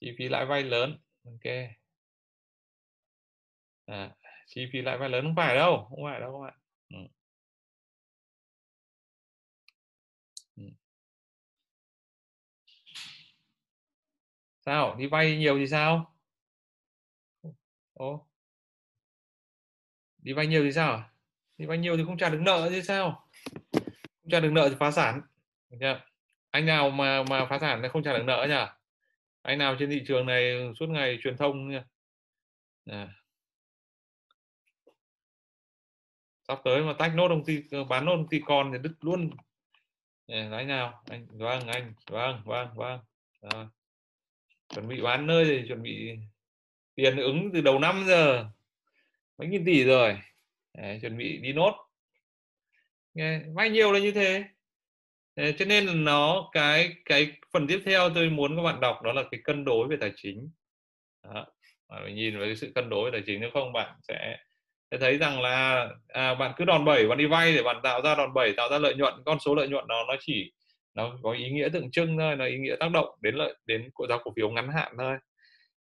Chi 0.00 0.14
phí 0.18 0.28
lãi 0.28 0.46
vay 0.46 0.62
lớn. 0.62 0.98
Ok. 1.24 1.52
À, 3.86 4.10
chi 4.46 4.66
phí 4.72 4.82
lãi 4.82 4.98
vay 4.98 5.08
lớn 5.08 5.24
không 5.24 5.36
phải 5.36 5.56
đâu 5.56 5.86
không 5.90 5.98
phải 6.04 6.20
đâu 6.20 6.32
các 6.32 6.46
bạn. 6.46 6.65
Sao? 14.66 14.94
Đi 14.98 15.06
vay 15.06 15.36
nhiều 15.36 15.58
thì 15.58 15.66
sao? 15.66 16.14
Ồ, 17.94 18.26
đi 20.18 20.32
vay 20.32 20.46
nhiều 20.46 20.64
thì 20.64 20.72
sao? 20.72 21.04
Đi 21.58 21.66
vay 21.66 21.78
nhiều 21.78 21.96
thì 21.96 22.04
không 22.06 22.18
trả 22.18 22.28
được 22.30 22.40
nợ 22.40 22.68
thì 22.70 22.82
sao? 22.82 23.28
Không 24.22 24.30
trả 24.30 24.40
được 24.40 24.50
nợ 24.52 24.68
thì 24.68 24.76
phá 24.78 24.90
sản. 24.90 25.20
Được 25.70 25.76
chưa? 25.80 26.00
anh 26.50 26.66
nào 26.66 26.90
mà 26.90 27.22
mà 27.22 27.46
phá 27.50 27.58
sản 27.58 27.80
thì 27.82 27.88
không 27.88 28.02
trả 28.02 28.12
được 28.18 28.24
nợ 28.26 28.46
nhỉ? 28.48 28.72
Anh 29.42 29.58
nào 29.58 29.76
trên 29.78 29.90
thị 29.90 30.02
trường 30.08 30.26
này 30.26 30.72
suốt 30.80 30.88
ngày 30.88 31.18
truyền 31.22 31.36
thông 31.36 31.70
nha 31.70 31.84
à. 32.86 33.08
sắp 36.48 36.58
tới 36.64 36.82
mà 36.82 36.92
tách 36.98 37.12
nốt 37.14 37.28
công 37.28 37.44
ty 37.44 37.62
ờ, 37.70 37.84
bán 37.84 38.04
nốt 38.04 38.12
công 38.16 38.28
ty 38.28 38.40
con 38.46 38.72
thì 38.72 38.78
đứt 38.82 38.94
luôn. 39.00 39.30
Đấy 40.28 40.64
nào? 40.64 41.02
Anh 41.10 41.26
vâng 41.30 41.66
anh. 41.66 41.94
Vâng 42.10 42.42
vâng 42.44 42.68
vâng. 42.74 43.00
À 43.40 43.66
chuẩn 44.74 44.88
bị 44.88 45.00
bán 45.00 45.26
nơi 45.26 45.44
thì 45.44 45.68
chuẩn 45.68 45.82
bị 45.82 46.12
tiền 46.94 47.16
ứng 47.16 47.50
từ 47.54 47.60
đầu 47.60 47.78
năm 47.78 48.04
giờ 48.06 48.44
mấy 49.38 49.48
nghìn 49.48 49.64
tỷ 49.64 49.84
rồi. 49.84 50.18
Đấy, 50.74 50.98
chuẩn 51.02 51.18
bị 51.18 51.38
đi 51.38 51.52
nốt. 51.52 51.74
Nghe 53.14 53.40
vay 53.54 53.70
nhiều 53.70 53.92
là 53.92 53.98
như 53.98 54.12
thế. 54.12 54.44
Đấy, 55.36 55.54
cho 55.58 55.64
nên 55.64 55.86
là 55.86 55.92
nó 55.94 56.48
cái 56.52 56.94
cái 57.04 57.32
phần 57.52 57.66
tiếp 57.66 57.82
theo 57.84 58.10
tôi 58.10 58.30
muốn 58.30 58.56
các 58.56 58.62
bạn 58.62 58.80
đọc 58.80 59.02
đó 59.02 59.12
là 59.12 59.22
cái 59.30 59.40
cân 59.44 59.64
đối 59.64 59.88
về 59.88 59.96
tài 60.00 60.12
chính. 60.16 60.50
Đó. 61.22 61.46
Bạn 61.88 62.14
nhìn 62.14 62.38
vào 62.38 62.46
cái 62.46 62.56
sự 62.56 62.72
cân 62.74 62.90
đối 62.90 63.10
về 63.10 63.18
tài 63.18 63.22
chính 63.26 63.40
nếu 63.40 63.50
không 63.52 63.72
bạn 63.72 63.94
sẽ 64.08 64.36
sẽ 64.90 64.98
thấy 64.98 65.18
rằng 65.18 65.40
là 65.40 65.88
à, 66.08 66.34
bạn 66.34 66.52
cứ 66.56 66.64
đòn 66.64 66.84
bẩy 66.84 67.08
bạn 67.08 67.18
đi 67.18 67.26
vay 67.26 67.54
để 67.54 67.62
bạn 67.62 67.80
tạo 67.82 68.02
ra 68.02 68.14
đòn 68.14 68.34
bẩy 68.34 68.52
tạo 68.56 68.68
ra 68.70 68.78
lợi 68.78 68.94
nhuận 68.94 69.14
con 69.24 69.38
số 69.40 69.54
lợi 69.54 69.68
nhuận 69.68 69.86
đó 69.86 70.04
nó 70.08 70.16
chỉ 70.20 70.52
nó 70.96 71.18
có 71.22 71.32
ý 71.32 71.50
nghĩa 71.50 71.68
tượng 71.72 71.90
trưng 71.90 72.18
thôi, 72.18 72.36
nó 72.36 72.44
ý 72.44 72.58
nghĩa 72.58 72.76
tác 72.80 72.90
động 72.90 73.18
đến 73.20 73.34
lợi, 73.34 73.54
đến 73.66 73.90
cổ 73.94 74.06
giá 74.08 74.16
cổ 74.24 74.32
phiếu 74.36 74.50
ngắn 74.50 74.68
hạn 74.68 74.92
thôi. 74.98 75.18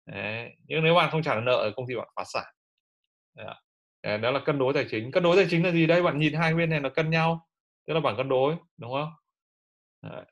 Đấy. 0.07 0.57
nhưng 0.66 0.85
nếu 0.85 0.95
bạn 0.95 1.11
không 1.11 1.23
trả 1.23 1.35
được 1.35 1.41
nợ 1.45 1.70
công 1.77 1.87
ty 1.89 1.95
bạn 1.97 2.09
phá 2.16 2.24
sản. 2.32 2.45
Đó. 3.35 3.61
đó 4.19 4.31
là 4.31 4.41
cân 4.45 4.59
đối 4.59 4.74
tài 4.74 4.87
chính. 4.91 5.11
Cân 5.12 5.23
đối 5.23 5.37
tài 5.37 5.47
chính 5.51 5.65
là 5.65 5.70
gì 5.70 5.87
đây? 5.87 6.03
Bạn 6.03 6.19
nhìn 6.19 6.35
hai 6.35 6.55
bên 6.55 6.70
này 6.70 6.81
nó 6.81 6.89
cân 6.89 7.11
nhau, 7.11 7.49
tức 7.87 7.95
là 7.95 8.01
bảng 8.01 8.16
cân 8.16 8.28
đối, 8.28 8.57
đúng 8.77 8.93
không? 8.93 9.11
Đấy. 10.03 10.24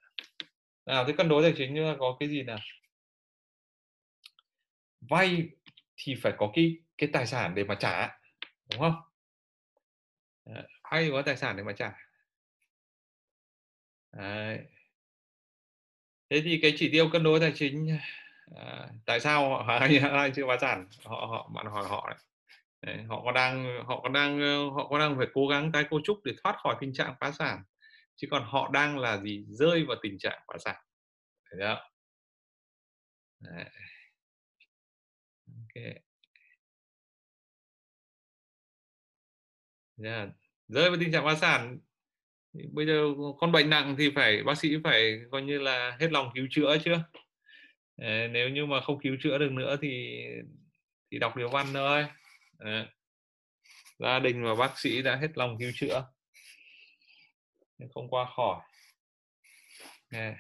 nào, 0.87 1.05
thế 1.05 1.13
cân 1.17 1.29
đối 1.29 1.43
tài 1.43 1.55
chính 1.57 1.97
có 1.99 2.17
cái 2.21 2.29
gì 2.29 2.43
nào? 2.43 2.59
Vay 5.01 5.49
thì 5.97 6.15
phải 6.23 6.33
có 6.39 6.51
cái 6.55 6.77
cái 6.99 7.11
tài 7.13 7.27
sản 7.27 7.55
để 7.55 7.65
mà 7.65 7.75
trả, 7.75 8.19
đúng 8.71 8.81
không? 8.81 8.95
Hay 10.85 11.11
có 11.11 11.23
tài 11.23 11.37
sản 11.37 11.57
để 11.57 11.63
mà 11.63 11.73
trả. 11.73 12.08
Đấy. 14.19 14.59
thế 16.31 16.41
thì 16.45 16.59
cái 16.63 16.75
chỉ 16.77 16.91
tiêu 16.93 17.09
cân 17.13 17.23
đối 17.23 17.41
tài 17.41 17.53
chính 17.55 17.99
à, 18.57 18.89
tại 19.07 19.21
sao 19.21 19.49
họ 19.65 19.79
anh 20.13 20.33
chưa 20.35 20.47
phá 20.49 20.59
sản 20.61 20.87
họ 21.05 21.27
họ 21.31 21.51
bạn 21.55 21.67
hỏi 21.67 21.85
họ 21.89 22.11
đấy. 22.11 22.19
đấy 22.83 23.05
họ 23.09 23.23
có 23.25 23.33
đang 23.33 23.85
họ 23.87 24.01
có 24.01 24.09
đang 24.09 24.41
ờ, 24.41 24.71
họ 24.71 24.89
có 24.89 24.99
đang 24.99 25.17
phải 25.19 25.27
cố 25.35 25.49
gắng 25.49 25.73
tái 25.73 25.85
cấu 25.91 26.01
trúc 26.05 26.25
để 26.25 26.33
thoát 26.43 26.57
khỏi 26.63 26.77
tình 26.81 26.93
trạng 26.93 27.15
phá 27.21 27.33
sản 27.33 27.63
chứ 28.17 28.29
còn 28.31 28.45
họ 28.47 28.71
đang 28.73 28.99
là 28.99 29.17
gì 29.19 29.45
rơi 29.49 29.85
vào 29.89 29.97
tình 30.03 30.19
trạng 30.19 30.43
phá 30.49 30.59
sản 30.59 30.83
đấy 31.51 31.61
đó 31.61 31.91
đấy. 33.41 33.65
Okay. 35.77 36.03
yeah. 40.05 40.29
rơi 40.69 40.91
vào 40.91 40.99
tình 41.01 41.13
trạng 41.13 41.25
phá 41.25 41.35
sản 41.35 41.79
bây 42.53 42.87
giờ 42.87 43.05
con 43.39 43.53
bệnh 43.53 43.71
nặng 43.71 43.95
thì 43.99 44.11
phải 44.15 44.43
bác 44.43 44.59
sĩ 44.59 44.77
phải 44.85 45.21
coi 45.31 45.43
như 45.43 45.59
là 45.59 45.97
hết 46.01 46.13
lòng 46.13 46.31
cứu 46.35 46.47
chữa 46.51 46.77
chưa 46.85 47.05
ờ, 47.97 48.29
nếu 48.29 48.49
như 48.49 48.67
mà 48.67 48.81
không 48.81 49.01
cứu 49.01 49.17
chữa 49.23 49.39
được 49.39 49.53
nữa 49.53 49.77
thì 49.83 50.25
thì 51.11 51.19
đọc 51.19 51.37
điều 51.37 51.49
văn 51.49 51.67
thôi 51.75 52.03
Đấy. 52.03 52.09
Ờ, 52.59 52.87
gia 53.99 54.19
đình 54.19 54.45
và 54.45 54.55
bác 54.55 54.79
sĩ 54.79 55.03
đã 55.03 55.17
hết 55.17 55.29
lòng 55.35 55.57
cứu 55.59 55.71
chữa. 55.75 56.05
Không 57.95 58.09
qua 58.11 58.27
khỏi. 58.37 58.61
Ờ, 60.13 60.33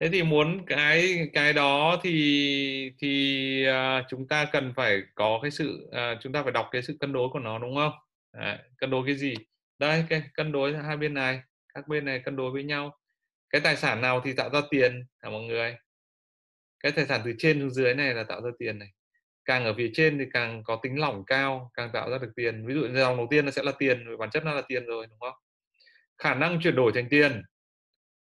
thế 0.00 0.08
thì 0.12 0.22
muốn 0.22 0.66
cái 0.66 1.28
cái 1.32 1.52
đó 1.52 2.00
thì 2.02 2.92
thì 2.98 3.66
uh, 3.68 4.04
chúng 4.08 4.28
ta 4.28 4.44
cần 4.52 4.72
phải 4.76 5.02
có 5.14 5.38
cái 5.42 5.50
sự 5.50 5.88
uh, 5.88 6.18
chúng 6.22 6.32
ta 6.32 6.42
phải 6.42 6.52
đọc 6.52 6.68
cái 6.72 6.82
sự 6.82 6.96
cân 7.00 7.12
đối 7.12 7.28
của 7.28 7.38
nó 7.38 7.58
đúng 7.58 7.76
không? 7.76 7.92
Cân 8.76 8.90
đối 8.90 9.06
cái 9.06 9.14
gì? 9.14 9.34
Đây 9.78 10.04
cái 10.08 10.22
cân 10.34 10.52
đối 10.52 10.76
hai 10.76 10.96
bên 10.96 11.14
này 11.14 11.42
các 11.74 11.88
bên 11.88 12.04
này 12.04 12.18
cân 12.24 12.36
đối 12.36 12.50
với 12.50 12.64
nhau. 12.64 12.98
Cái 13.50 13.60
tài 13.60 13.76
sản 13.76 14.00
nào 14.00 14.20
thì 14.24 14.32
tạo 14.32 14.50
ra 14.50 14.60
tiền 14.70 15.06
cả 15.20 15.30
mọi 15.30 15.42
người. 15.42 15.76
Cái 16.80 16.92
tài 16.92 17.06
sản 17.06 17.20
từ 17.24 17.32
trên 17.38 17.60
xuống 17.60 17.70
dưới 17.70 17.94
này 17.94 18.14
là 18.14 18.24
tạo 18.24 18.42
ra 18.42 18.50
tiền 18.58 18.78
này. 18.78 18.88
Càng 19.44 19.64
ở 19.64 19.74
phía 19.74 19.90
trên 19.94 20.18
thì 20.18 20.24
càng 20.32 20.64
có 20.64 20.80
tính 20.82 21.00
lỏng 21.00 21.24
cao 21.26 21.70
càng 21.74 21.90
tạo 21.92 22.10
ra 22.10 22.18
được 22.18 22.32
tiền. 22.36 22.66
Ví 22.66 22.74
dụ 22.74 22.80
dòng 22.94 23.16
đầu 23.16 23.26
tiên 23.30 23.44
nó 23.44 23.50
sẽ 23.50 23.62
là 23.62 23.72
tiền 23.78 24.18
bản 24.18 24.30
chất 24.30 24.44
nó 24.44 24.54
là 24.54 24.62
tiền 24.68 24.86
rồi 24.86 25.06
đúng 25.06 25.20
không? 25.20 25.34
Khả 26.18 26.34
năng 26.34 26.60
chuyển 26.62 26.76
đổi 26.76 26.92
thành 26.94 27.08
tiền 27.10 27.42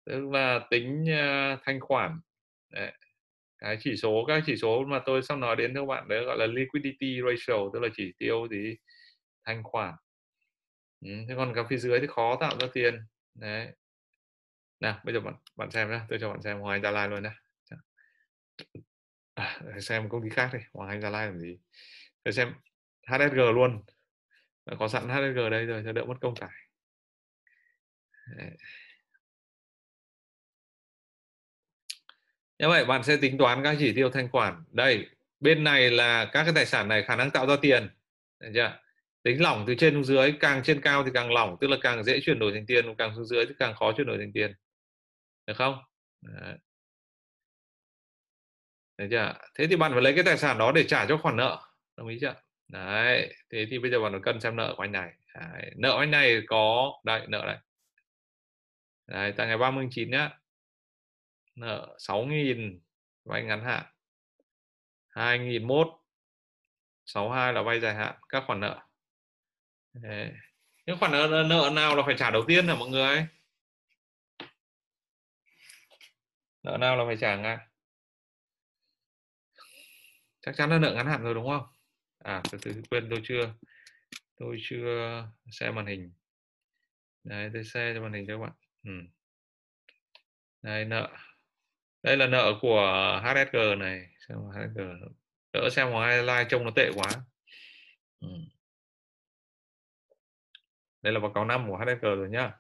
tức 0.07 0.29
là 0.33 0.61
tính 0.71 1.05
uh, 1.05 1.61
thanh 1.65 1.81
khoản. 1.81 2.21
Đấy. 2.73 2.93
cái 3.59 3.79
chỉ 3.81 3.97
số 3.97 4.25
các 4.29 4.43
chỉ 4.47 4.57
số 4.57 4.85
mà 4.85 4.99
tôi 5.07 5.23
sắp 5.23 5.37
nói 5.39 5.57
đến 5.57 5.75
các 5.75 5.85
bạn 5.87 6.09
đấy 6.09 6.25
gọi 6.25 6.39
là 6.39 6.47
liquidity 6.47 7.21
ratio 7.27 7.71
tức 7.73 7.81
là 7.81 7.89
chỉ 7.97 8.13
tiêu 8.19 8.49
gì? 8.49 8.77
Thanh 9.47 9.63
khoản 9.63 9.95
ừ, 11.07 11.25
thế 11.29 11.35
còn 11.37 11.53
cả 11.55 11.63
phía 11.69 11.77
dưới 11.79 12.01
thì 12.01 12.07
khó 12.07 12.37
tạo 12.41 12.59
ra 12.61 12.69
tiền. 12.75 13.07
Đấy. 13.35 13.73
Nào 14.81 15.01
bây 15.05 15.15
giờ 15.15 15.21
bạn 15.21 15.35
bạn 15.57 15.71
xem 15.71 15.91
nhé 15.91 16.01
tôi 16.09 16.19
cho 16.21 16.31
bạn 16.31 16.43
xem 16.43 16.59
ngoài 16.59 16.81
gia 16.81 16.91
lai 16.91 17.09
luôn 17.09 17.23
nè 17.23 17.31
à, 19.35 19.61
xem 19.81 20.09
công 20.09 20.23
ty 20.23 20.29
khác 20.29 20.51
đi 20.53 20.59
hoàng 20.73 20.89
anh 20.89 21.01
gia 21.01 21.11
lai 21.11 21.27
làm 21.27 21.39
gì. 21.39 21.59
Để 22.25 22.33
xem 22.33 22.55
hsg 23.07 23.37
luôn. 23.37 23.83
Có 24.79 24.89
sẵn 24.89 25.09
hsg 25.09 25.51
đây 25.51 25.67
rồi 25.67 25.83
cho 25.85 25.93
đỡ 25.93 26.05
mất 26.05 26.15
công 26.21 26.35
tải. 26.37 26.51
Như 32.59 32.69
vậy 32.69 32.85
bạn 32.85 33.03
sẽ 33.05 33.17
tính 33.17 33.39
toán 33.39 33.63
các 33.65 33.77
chỉ 33.79 33.93
tiêu 33.95 34.11
thanh 34.11 34.29
khoản. 34.29 34.65
Đây 34.73 35.11
bên 35.41 35.65
này 35.65 35.91
là 35.91 36.31
các 36.33 36.45
cái 36.45 36.53
tài 36.55 36.67
sản 36.67 36.89
này 36.89 37.03
khả 37.03 37.17
năng 37.17 37.31
tạo 37.31 37.47
ra 37.47 37.57
tiền. 37.63 37.91
Được 38.41 38.51
chưa? 38.55 38.86
Tính 39.27 39.43
lỏng 39.43 39.65
từ 39.67 39.75
trên 39.75 39.95
xuống 39.95 40.05
dưới 40.05 40.35
càng 40.41 40.63
trên 40.65 40.81
cao 40.81 41.05
thì 41.05 41.11
càng 41.15 41.33
lỏng 41.33 41.57
tức 41.61 41.67
là 41.67 41.77
càng 41.81 42.05
dễ 42.05 42.21
chuyển 42.21 42.39
đổi 42.39 42.53
thành 42.53 42.67
tiền 42.67 42.95
càng 42.99 43.15
xuống 43.17 43.25
dưới 43.25 43.47
thì 43.47 43.55
càng 43.59 43.75
khó 43.75 43.93
chuyển 43.97 44.07
đổi 44.07 44.19
thành 44.19 44.33
tiền 44.33 44.53
được 45.47 45.57
không 45.57 45.79
Đấy. 46.21 46.59
Đấy 48.99 49.09
chưa? 49.11 49.35
Thế 49.55 49.67
thì 49.67 49.77
bạn 49.77 49.93
phải 49.93 50.03
lấy 50.03 50.15
cái 50.15 50.25
tài 50.25 50.39
sản 50.39 50.59
đó 50.59 50.73
để 50.73 50.85
trả 50.89 51.07
cho 51.07 51.17
khoản 51.17 51.37
nợ. 51.37 51.63
Đồng 51.97 52.09
ý 52.09 52.19
chưa? 52.21 52.35
Đấy. 52.69 53.35
Thế 53.53 53.67
thì 53.71 53.79
bây 53.79 53.91
giờ 53.91 54.01
bạn 54.01 54.21
cần 54.23 54.41
xem 54.41 54.57
nợ 54.57 54.75
của 54.77 54.83
anh 54.83 54.93
này. 54.93 55.13
Đấy. 55.35 55.71
Nợ 55.77 55.97
anh 55.99 56.11
này 56.11 56.43
có 56.47 56.93
đây 57.05 57.27
nợ 57.29 57.43
này. 57.47 57.59
Đấy, 59.07 59.33
tại 59.37 59.47
ngày 59.47 59.59
39 59.59 60.11
nhá. 60.11 60.39
Nợ 61.55 61.97
6.000 61.99 62.79
vay 63.25 63.43
ngắn 63.43 63.65
hạn. 63.65 63.85
2.001 65.15 65.99
62 67.07 67.53
là 67.53 67.63
vay 67.63 67.81
dài 67.81 67.95
hạn 67.95 68.15
các 68.29 68.45
khoản 68.47 68.61
nợ. 68.61 68.86
Đấy. 70.03 70.33
Những 70.87 70.99
khoản 70.99 71.13
nợ, 71.13 71.45
nợ 71.49 71.71
nào 71.75 71.97
là 71.97 72.03
phải 72.07 72.15
trả 72.19 72.31
đầu 72.31 72.45
tiên 72.49 72.69
hả 72.69 72.75
mọi 72.75 72.89
người? 72.89 73.27
Nợ 76.63 76.77
nào 76.81 76.97
là 76.97 77.05
phải 77.07 77.17
trả 77.17 77.37
ngay? 77.37 77.59
chắc 80.47 80.57
chắn 80.57 80.71
là 80.71 80.79
nợ 80.79 80.95
ngắn 80.95 81.07
hạn 81.07 81.23
rồi 81.23 81.35
đúng 81.35 81.49
không 81.49 81.67
à 82.19 82.43
từ 82.51 82.59
từ 82.63 82.83
quên 82.91 83.07
tôi 83.11 83.21
chưa 83.25 83.55
tôi 84.37 84.57
chưa 84.63 85.25
xem 85.51 85.75
màn 85.75 85.87
hình 85.87 86.13
đấy 87.25 87.51
tôi 87.53 87.65
share 87.65 87.95
cho 87.95 88.01
màn 88.03 88.13
hình 88.13 88.25
cho 88.27 88.35
các 88.35 88.43
bạn 88.43 88.53
ừ. 88.85 88.91
đây 90.63 90.85
nợ 90.85 91.17
đây 92.03 92.17
là 92.17 92.27
nợ 92.27 92.53
của 92.61 92.81
HSG 93.25 93.79
này 93.79 94.07
xem 94.29 94.39
HSG 94.39 94.81
đỡ 95.53 95.71
xem 95.71 95.91
ngoài 95.91 96.19
live 96.19 96.47
trông 96.51 96.65
nó 96.65 96.71
tệ 96.77 96.91
quá 96.95 97.11
ừ 98.21 98.29
đây 101.07 101.13
là 101.13 101.21
báo 101.21 101.33
cáo 101.35 101.45
năm 101.45 101.69
của 101.69 101.77
HSG 101.77 102.03
rồi 102.03 102.29
nhá. 102.31 102.53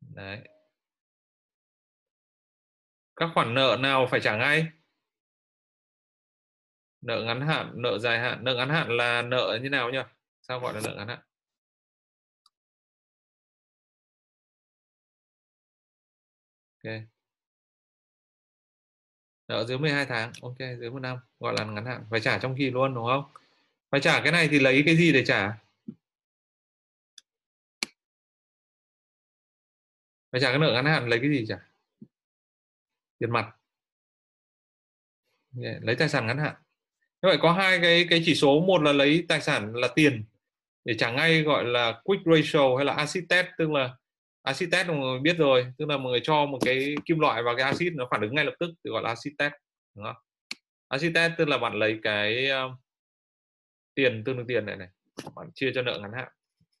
Đấy. 0.00 0.48
Các 3.16 3.30
khoản 3.34 3.54
nợ 3.54 3.76
nào 3.80 4.06
phải 4.10 4.20
trả 4.20 4.36
ngay? 4.36 4.66
Nợ 7.00 7.22
ngắn 7.24 7.40
hạn, 7.40 7.72
nợ 7.82 7.98
dài 7.98 8.18
hạn. 8.20 8.44
Nợ 8.44 8.54
ngắn 8.54 8.68
hạn 8.68 8.96
là 8.96 9.22
nợ 9.22 9.58
như 9.62 9.68
nào 9.68 9.90
nhỉ 9.90 9.98
sao 10.42 10.60
gọi 10.60 10.74
là 10.74 10.80
nợ 10.84 10.94
ngắn 10.96 11.08
hạn? 11.08 11.20
Ok. 16.84 16.92
Nợ 19.48 19.64
dưới 19.64 19.78
12 19.78 20.06
tháng. 20.06 20.32
Ok, 20.42 20.58
dưới 20.58 20.90
một 20.90 20.98
năm. 20.98 21.18
Gọi 21.40 21.54
là 21.54 21.64
ngắn 21.64 21.86
hạn. 21.86 22.06
Phải 22.10 22.20
trả 22.20 22.38
trong 22.38 22.56
kỳ 22.58 22.70
luôn, 22.70 22.94
đúng 22.94 23.06
không? 23.06 23.24
Phải 23.90 24.00
trả 24.00 24.20
cái 24.22 24.32
này 24.32 24.48
thì 24.50 24.58
lấy 24.58 24.82
cái 24.86 24.96
gì 24.96 25.12
để 25.12 25.24
trả? 25.26 25.65
Mà 30.32 30.38
trả 30.38 30.50
cái 30.50 30.58
nợ 30.58 30.72
ngắn 30.72 30.84
hạn 30.84 31.08
lấy 31.08 31.18
cái 31.18 31.30
gì 31.30 31.46
trả 31.48 31.58
tiền 33.18 33.30
mặt. 33.30 33.56
Lấy 35.56 35.96
tài 35.96 36.08
sản 36.08 36.26
ngắn 36.26 36.38
hạn. 36.38 36.54
Như 37.22 37.28
vậy 37.28 37.38
có 37.42 37.52
hai 37.52 37.78
cái 37.82 38.06
cái 38.10 38.22
chỉ 38.24 38.34
số 38.34 38.60
một 38.60 38.82
là 38.82 38.92
lấy 38.92 39.24
tài 39.28 39.40
sản 39.40 39.74
là 39.74 39.88
tiền 39.94 40.24
để 40.84 40.94
trả 40.94 41.10
ngay 41.10 41.42
gọi 41.42 41.64
là 41.64 42.00
quick 42.04 42.26
ratio 42.26 42.76
hay 42.76 42.84
là 42.84 42.92
acid 42.92 43.24
test 43.28 43.46
tức 43.58 43.70
là 43.70 43.96
acid 44.42 44.68
test 44.72 44.88
mọi 44.88 44.96
người 44.96 45.20
biết 45.20 45.36
rồi 45.38 45.72
tức 45.78 45.88
là 45.88 45.96
mọi 45.96 46.10
người 46.10 46.20
cho 46.22 46.46
một 46.46 46.58
cái 46.64 46.94
kim 47.04 47.20
loại 47.20 47.42
vào 47.42 47.56
cái 47.56 47.64
acid 47.64 47.92
nó 47.92 48.08
phản 48.10 48.20
ứng 48.20 48.34
ngay 48.34 48.44
lập 48.44 48.54
tức 48.60 48.70
thì 48.84 48.90
gọi 48.90 49.02
là 49.02 49.08
acid 49.08 49.32
test 49.38 49.52
đúng 49.94 50.04
không? 50.04 50.16
Acid 50.88 51.14
test 51.14 51.32
tức 51.38 51.48
là 51.48 51.58
bạn 51.58 51.74
lấy 51.74 51.98
cái 52.02 52.48
uh, 52.66 52.72
tiền 53.94 54.22
tương 54.24 54.36
đương 54.36 54.46
tiền 54.46 54.66
này 54.66 54.76
này 54.76 54.88
bạn 55.36 55.50
chia 55.54 55.72
cho 55.74 55.82
nợ 55.82 55.98
ngắn 56.02 56.12
hạn. 56.12 56.28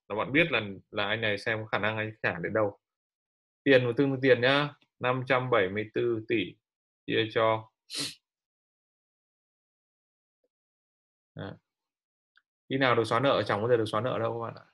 Là 0.08 0.16
bạn 0.16 0.32
biết 0.32 0.52
là 0.52 0.62
là 0.90 1.08
anh 1.08 1.20
này 1.20 1.38
xem 1.38 1.66
khả 1.72 1.78
năng 1.78 1.96
anh 1.96 2.12
trả 2.22 2.38
đến 2.38 2.52
đâu 2.52 2.78
tiền 3.66 3.84
của 3.84 3.92
tương 3.96 4.20
tiền 4.20 4.40
nhá 4.40 4.74
574 4.98 6.26
tỷ 6.28 6.54
chia 7.06 7.28
cho. 7.32 7.70
Khi 12.68 12.76
nào 12.78 12.94
được 12.94 13.04
xóa 13.04 13.20
nợ? 13.20 13.42
Chẳng 13.46 13.60
bao 13.60 13.68
giờ 13.68 13.76
được 13.76 13.84
xóa 13.86 14.00
nợ 14.00 14.18
đâu 14.18 14.32
các 14.32 14.46
bạn 14.46 14.54
ạ. 14.54 14.66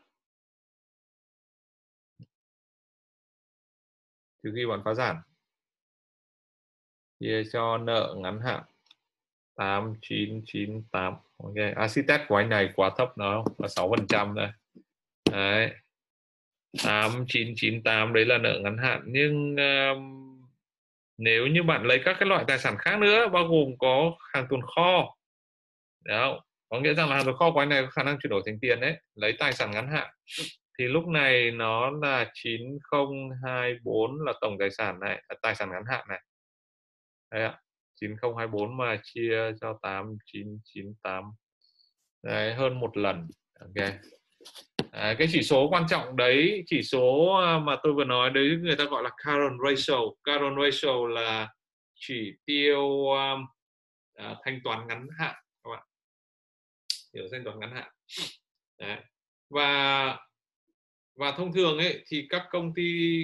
Trừ 4.42 4.52
khi 4.56 4.66
bạn 4.66 4.82
phá 4.84 4.94
sản. 4.94 5.22
Chia 7.20 7.42
cho 7.52 7.78
nợ 7.78 8.14
ngắn 8.18 8.40
hạn. 8.40 8.64
8998 9.54 11.14
ok. 11.36 11.54
Acid 11.76 12.04
test 12.08 12.22
của 12.28 12.36
anh 12.36 12.48
này 12.48 12.72
quá 12.76 12.90
thấp 12.96 13.18
nó 13.18 13.44
là 13.58 13.68
6 13.68 13.90
phần 13.96 14.06
trăm 14.06 14.34
đây 14.34 14.50
đấy. 15.30 15.74
8998 16.78 18.12
đấy 18.12 18.24
là 18.24 18.38
nợ 18.38 18.60
ngắn 18.62 18.78
hạn. 18.78 19.02
Nhưng 19.06 19.56
um, 19.56 20.22
nếu 21.18 21.46
như 21.46 21.62
bạn 21.62 21.84
lấy 21.84 22.00
các 22.04 22.16
cái 22.20 22.28
loại 22.28 22.44
tài 22.48 22.58
sản 22.58 22.76
khác 22.78 22.98
nữa 22.98 23.28
bao 23.28 23.44
gồm 23.48 23.78
có 23.78 24.12
hàng 24.34 24.46
tồn 24.50 24.60
kho 24.62 25.14
đó 26.04 26.40
có 26.68 26.80
nghĩa 26.80 26.94
rằng 26.94 27.08
là 27.08 27.16
hàng 27.16 27.24
tồn 27.24 27.36
kho 27.36 27.50
của 27.50 27.60
anh 27.60 27.68
này 27.68 27.82
có 27.82 27.90
khả 27.90 28.02
năng 28.02 28.18
chuyển 28.22 28.30
đổi 28.30 28.42
thành 28.46 28.58
tiền 28.60 28.80
đấy 28.80 28.96
lấy 29.14 29.36
tài 29.38 29.52
sản 29.52 29.70
ngắn 29.70 29.88
hạn. 29.88 30.14
Thì 30.78 30.84
lúc 30.84 31.06
này 31.06 31.50
nó 31.50 31.90
là 31.90 32.30
9024 32.34 34.20
là 34.26 34.32
tổng 34.40 34.56
tài 34.58 34.70
sản 34.70 35.00
này 35.00 35.22
à, 35.28 35.36
tài 35.42 35.54
sản 35.54 35.70
ngắn 35.70 35.82
hạn 35.86 36.06
này. 36.08 36.20
Đấy 37.30 37.44
ạ 37.44 37.60
9024 38.00 38.76
mà 38.76 39.00
chia 39.02 39.52
cho 39.60 39.78
8998 39.82 41.24
đấy, 42.22 42.54
hơn 42.54 42.80
một 42.80 42.96
lần. 42.96 43.28
Ok 43.60 43.88
à, 44.90 45.14
cái 45.18 45.28
chỉ 45.32 45.42
số 45.42 45.68
quan 45.70 45.84
trọng 45.88 46.16
đấy 46.16 46.64
chỉ 46.66 46.82
số 46.82 47.32
à, 47.44 47.58
mà 47.58 47.76
tôi 47.82 47.92
vừa 47.92 48.04
nói 48.04 48.30
đấy 48.30 48.56
người 48.62 48.76
ta 48.76 48.84
gọi 48.84 49.02
là 49.02 49.10
current 49.24 49.58
ratio. 49.68 49.98
Current 50.24 50.56
ratio 50.62 51.06
là 51.06 51.48
chỉ 51.94 52.32
tiêu 52.44 53.06
um, 53.06 53.46
à, 54.14 54.34
thanh 54.44 54.60
toán 54.64 54.86
ngắn 54.88 55.06
hạn 55.18 55.34
các 55.64 55.70
bạn. 55.70 55.86
Hiểu 57.14 57.24
thanh 57.32 57.44
toán 57.44 57.60
ngắn 57.60 57.74
hạn. 57.74 57.92
Đấy. 58.78 58.98
và 59.50 60.18
và 61.16 61.32
thông 61.32 61.52
thường 61.52 61.78
ấy 61.78 62.04
thì 62.06 62.26
các 62.30 62.46
công 62.50 62.74
ty 62.74 63.20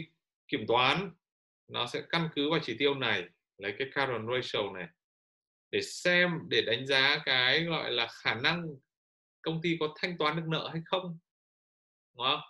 kiểm 0.48 0.66
toán 0.68 1.10
nó 1.68 1.86
sẽ 1.86 2.02
căn 2.08 2.28
cứ 2.34 2.50
vào 2.50 2.60
chỉ 2.62 2.76
tiêu 2.78 2.94
này 2.94 3.24
lấy 3.58 3.74
cái 3.78 3.88
current 3.94 4.28
ratio 4.32 4.70
này 4.74 4.86
để 5.70 5.82
xem 5.82 6.30
để 6.48 6.62
đánh 6.62 6.86
giá 6.86 7.22
cái 7.24 7.64
gọi 7.64 7.90
là 7.90 8.08
khả 8.22 8.34
năng 8.34 8.62
công 9.48 9.60
ty 9.62 9.76
có 9.80 9.94
thanh 9.96 10.18
toán 10.18 10.36
được 10.36 10.48
nợ 10.48 10.68
hay 10.72 10.82
không 10.84 11.18
đúng 12.16 12.26
không 12.26 12.40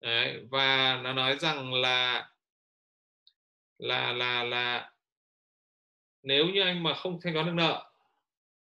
Đấy, 0.00 0.46
và 0.50 1.00
nó 1.02 1.12
nói 1.12 1.38
rằng 1.38 1.74
là 1.74 2.28
là 3.78 4.12
là 4.12 4.42
là 4.42 4.92
nếu 6.22 6.46
như 6.46 6.62
anh 6.62 6.82
mà 6.82 6.94
không 6.94 7.20
thanh 7.22 7.34
toán 7.34 7.46
được 7.46 7.52
nợ 7.54 7.90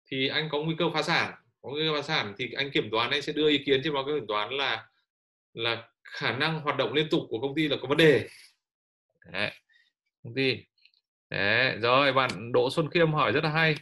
thì 0.06 0.28
anh 0.28 0.48
có 0.52 0.58
nguy 0.58 0.74
cơ 0.78 0.90
phá 0.94 1.02
sản 1.02 1.34
có 1.62 1.70
nguy 1.70 1.88
cơ 1.88 1.94
phá 1.94 2.02
sản 2.02 2.34
thì 2.38 2.52
anh 2.52 2.70
kiểm 2.70 2.88
toán 2.90 3.10
anh 3.10 3.22
sẽ 3.22 3.32
đưa 3.32 3.48
ý 3.48 3.58
kiến 3.66 3.80
trên 3.84 3.94
báo 3.94 4.04
cáo 4.04 4.14
kiểm 4.14 4.26
toán 4.28 4.50
là 4.50 4.88
là 5.52 5.88
khả 6.04 6.32
năng 6.32 6.60
hoạt 6.60 6.76
động 6.76 6.92
liên 6.92 7.08
tục 7.10 7.20
của 7.28 7.40
công 7.40 7.54
ty 7.54 7.68
là 7.68 7.76
có 7.82 7.88
vấn 7.88 7.98
đề 7.98 8.28
Đấy. 9.32 9.50
công 10.22 10.34
ty 10.34 10.64
Đấy. 11.30 11.78
rồi 11.78 12.12
bạn 12.12 12.52
Đỗ 12.52 12.70
Xuân 12.70 12.90
Khiêm 12.90 13.12
hỏi 13.12 13.32
rất 13.32 13.44
là 13.44 13.50
hay 13.50 13.76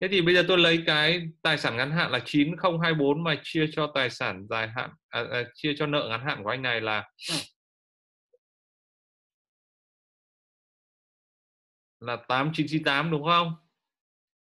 thế 0.00 0.08
thì 0.08 0.22
bây 0.22 0.34
giờ 0.34 0.44
tôi 0.48 0.58
lấy 0.58 0.82
cái 0.86 1.28
tài 1.42 1.58
sản 1.58 1.76
ngắn 1.76 1.90
hạn 1.90 2.10
là 2.10 2.20
9024 2.24 3.24
mà 3.24 3.40
chia 3.42 3.66
cho 3.72 3.92
tài 3.94 4.10
sản 4.10 4.46
dài 4.50 4.68
hạn 4.68 4.90
à, 5.08 5.24
à, 5.30 5.44
chia 5.54 5.74
cho 5.76 5.86
nợ 5.86 6.06
ngắn 6.10 6.24
hạn 6.24 6.44
của 6.44 6.50
anh 6.50 6.62
này 6.62 6.80
là 6.80 7.10
là 12.00 12.16
8998 12.16 13.10
đúng 13.10 13.24
không? 13.24 13.54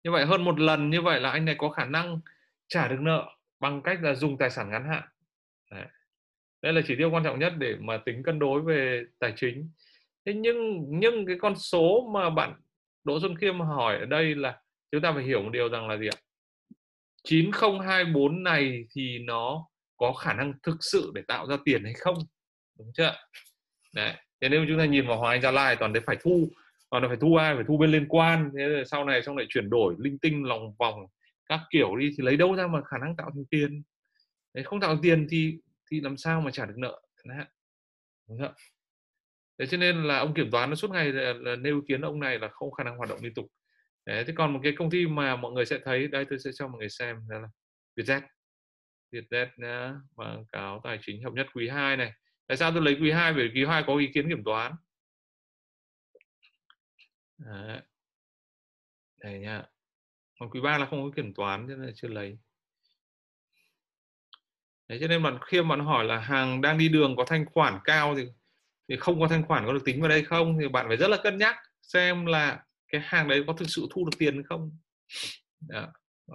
Như 0.05 0.11
vậy 0.11 0.27
hơn 0.27 0.45
một 0.45 0.61
lần 0.61 0.91
như 0.91 1.03
vậy 1.03 1.21
là 1.21 1.31
anh 1.31 1.45
này 1.45 1.55
có 1.59 1.71
khả 1.71 1.85
năng 1.85 2.21
trả 2.69 2.89
được 2.89 3.01
nợ 3.01 3.27
bằng 3.61 3.83
cách 3.83 3.99
là 4.03 4.15
dùng 4.15 4.39
tài 4.39 4.51
sản 4.51 4.71
ngắn 4.71 4.89
hạn. 4.89 5.09
Đấy. 5.71 5.87
Đây 6.63 6.73
là 6.73 6.81
chỉ 6.87 6.97
tiêu 6.97 7.11
quan 7.11 7.25
trọng 7.25 7.39
nhất 7.39 7.53
để 7.59 7.77
mà 7.81 7.99
tính 8.05 8.23
cân 8.23 8.39
đối 8.39 8.63
về 8.63 9.05
tài 9.19 9.33
chính. 9.37 9.71
Thế 10.27 10.35
nhưng 10.35 10.85
nhưng 10.89 11.27
cái 11.27 11.37
con 11.41 11.57
số 11.57 12.11
mà 12.15 12.31
bạn 12.31 12.61
Đỗ 13.05 13.21
Xuân 13.21 13.37
Khiêm 13.37 13.61
hỏi 13.61 13.99
ở 13.99 14.05
đây 14.05 14.35
là 14.35 14.61
chúng 14.93 15.03
ta 15.03 15.13
phải 15.13 15.25
hiểu 15.25 15.43
một 15.43 15.51
điều 15.51 15.69
rằng 15.69 15.89
là 15.89 15.97
gì 15.97 16.07
ạ? 16.07 16.19
9024 17.25 18.43
này 18.43 18.85
thì 18.95 19.19
nó 19.19 19.67
có 19.97 20.13
khả 20.13 20.33
năng 20.33 20.53
thực 20.63 20.77
sự 20.81 21.13
để 21.15 21.23
tạo 21.29 21.47
ra 21.47 21.57
tiền 21.65 21.85
hay 21.85 21.95
không? 21.95 22.19
Đúng 22.79 22.91
chưa 22.95 23.17
đấy 23.95 24.15
thế 24.41 24.49
nếu 24.49 24.65
chúng 24.69 24.79
ta 24.79 24.85
nhìn 24.85 25.07
vào 25.07 25.19
Hoàng 25.19 25.33
Anh 25.33 25.43
Gia 25.43 25.51
Lai 25.51 25.77
toàn 25.77 25.93
đấy 25.93 26.03
phải 26.07 26.17
thu 26.21 26.51
còn 26.91 27.03
là 27.03 27.09
phải 27.09 27.17
thu 27.21 27.37
ai? 27.37 27.55
Phải 27.55 27.65
thu 27.69 27.79
bên 27.79 27.91
liên 27.91 28.07
quan. 28.09 28.51
Thế 28.59 28.69
rồi 28.69 28.85
sau 28.85 29.05
này 29.05 29.23
xong 29.23 29.37
lại 29.37 29.47
chuyển 29.49 29.71
đổi 29.71 29.95
linh 29.99 30.19
tinh 30.19 30.45
lòng 30.45 30.75
vòng 30.79 31.07
các 31.47 31.61
kiểu 31.71 31.97
đi 31.97 32.11
thì 32.17 32.25
lấy 32.25 32.37
đâu 32.37 32.57
ra 32.57 32.67
mà 32.67 32.81
khả 32.85 32.99
năng 32.99 33.17
tạo 33.17 33.31
thành 33.35 33.45
tiền? 33.51 33.83
Đấy 34.55 34.65
không 34.65 34.81
tạo 34.81 34.99
tiền 35.03 35.27
thì 35.31 35.59
thì 35.91 36.01
làm 36.01 36.17
sao 36.17 36.41
mà 36.41 36.51
trả 36.51 36.67
được 36.67 36.79
nợ? 36.79 37.03
Đúng 38.29 38.39
không? 38.41 38.53
Thế 39.59 39.67
cho 39.67 39.77
nên 39.77 40.03
là 40.03 40.19
ông 40.19 40.35
kiểm 40.35 40.51
toán 40.51 40.71
nó 40.71 40.77
suốt 40.77 40.91
ngày 40.91 41.13
là, 41.13 41.33
là 41.33 41.57
nêu 41.57 41.75
ý 41.75 41.81
kiến 41.89 42.01
ông 42.01 42.21
này 42.21 42.39
là 42.39 42.49
không 42.49 42.71
khả 42.71 42.85
năng 42.85 42.97
hoạt 42.97 43.11
động 43.11 43.19
liên 43.23 43.35
tục. 43.35 43.47
Đấy, 44.07 44.25
thế 44.27 44.33
còn 44.37 44.53
một 44.53 44.61
cái 44.63 44.73
công 44.79 44.91
ty 44.91 45.07
mà 45.07 45.37
mọi 45.37 45.53
người 45.53 45.67
sẽ 45.67 45.79
thấy 45.85 46.09
đây 46.09 46.25
tôi 46.31 46.39
sẽ 46.39 46.51
cho 46.55 46.69
mọi 46.69 46.79
người 46.79 46.89
xem 46.89 47.17
đó 47.29 47.39
là 47.39 47.49
Vietjet. 47.97 48.21
Vietjet 49.13 49.47
nhá, 49.57 49.95
báo 50.17 50.47
cáo 50.53 50.81
tài 50.85 50.99
chính 51.03 51.23
hợp 51.23 51.33
nhất 51.33 51.47
quý 51.55 51.69
2 51.69 51.97
này. 51.97 52.13
Tại 52.47 52.57
sao 52.57 52.73
tôi 52.73 52.83
lấy 52.83 52.97
quý 53.01 53.11
2 53.11 53.33
bởi 53.33 53.51
quý 53.55 53.65
2 53.67 53.85
có 53.87 53.97
ý 53.97 54.11
kiến 54.15 54.29
kiểm 54.29 54.45
toán. 54.45 54.73
Đấy. 57.39 57.81
Đây 59.23 59.39
nha. 59.39 59.63
Còn 60.41 60.51
quý 60.51 60.61
3 60.61 60.79
là 60.79 60.87
không 60.87 61.03
có 61.03 61.17
kiểm 61.17 61.35
toán 61.35 61.67
cho 61.69 61.77
nên 61.77 61.93
chưa 61.95 62.09
lấy. 62.09 62.39
Đấy, 64.89 64.99
cho 65.01 65.09
nên 65.09 65.23
bạn 65.23 65.39
khi 65.47 65.63
mà 65.63 65.69
bạn 65.69 65.87
hỏi 65.87 66.05
là 66.05 66.19
hàng 66.19 66.61
đang 66.61 66.79
đi 66.79 66.89
đường 66.89 67.17
có 67.17 67.25
thanh 67.25 67.45
khoản 67.47 67.79
cao 67.85 68.15
thì 68.17 68.27
thì 68.89 68.97
không 68.97 69.21
có 69.21 69.29
thanh 69.29 69.43
khoản 69.47 69.67
có 69.67 69.73
được 69.73 69.83
tính 69.85 70.01
vào 70.01 70.09
đây 70.09 70.25
không 70.25 70.59
thì 70.61 70.69
bạn 70.69 70.87
phải 70.89 70.97
rất 70.97 71.09
là 71.09 71.17
cân 71.23 71.39
nhắc 71.39 71.57
xem 71.83 72.27
là 72.27 72.65
cái 72.91 73.01
hàng 73.05 73.29
đấy 73.29 73.45
có 73.47 73.53
thực 73.53 73.71
sự 73.71 73.87
thu 73.91 74.05
được 74.05 74.19
tiền 74.19 74.43
không? 74.43 74.79
Đó. 75.61 75.93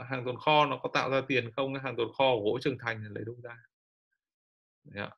hàng 0.10 0.26
tồn 0.26 0.38
kho 0.40 0.66
nó 0.66 0.80
có 0.84 0.90
tạo 0.94 1.10
ra 1.10 1.22
tiền 1.28 1.52
không? 1.56 1.74
Cái 1.74 1.84
hàng 1.84 1.96
tồn 1.96 2.08
kho 2.18 2.36
của 2.36 2.42
gỗ 2.44 2.60
trưởng 2.62 2.78
thành 2.78 3.04
là 3.04 3.10
lấy 3.10 3.24
đâu 3.26 3.36
ra? 3.44 3.58
Đó. 4.84 5.10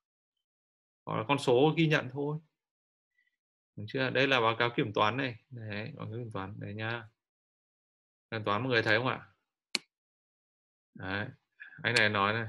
hoặc 1.05 1.17
là 1.17 1.23
con 1.27 1.39
số 1.39 1.73
ghi 1.77 1.87
nhận 1.87 2.09
thôi. 2.11 2.37
Đúng 3.75 3.85
chưa? 3.89 4.09
Đây 4.09 4.27
là 4.27 4.41
báo 4.41 4.55
cáo 4.59 4.69
kiểm 4.75 4.93
toán 4.93 5.17
này. 5.17 5.35
Đấy, 5.49 5.91
báo 5.97 6.07
cáo 6.07 6.17
kiểm 6.17 6.31
toán. 6.31 6.53
Đấy 6.59 6.73
nha. 6.73 7.03
Kiểm 8.31 8.43
toán 8.43 8.61
mọi 8.61 8.71
người 8.71 8.83
thấy 8.83 8.97
không 8.97 9.07
ạ? 9.07 9.27
Đấy, 10.93 11.27
anh 11.83 11.93
này 11.93 12.09
nói 12.09 12.33
này. 12.33 12.47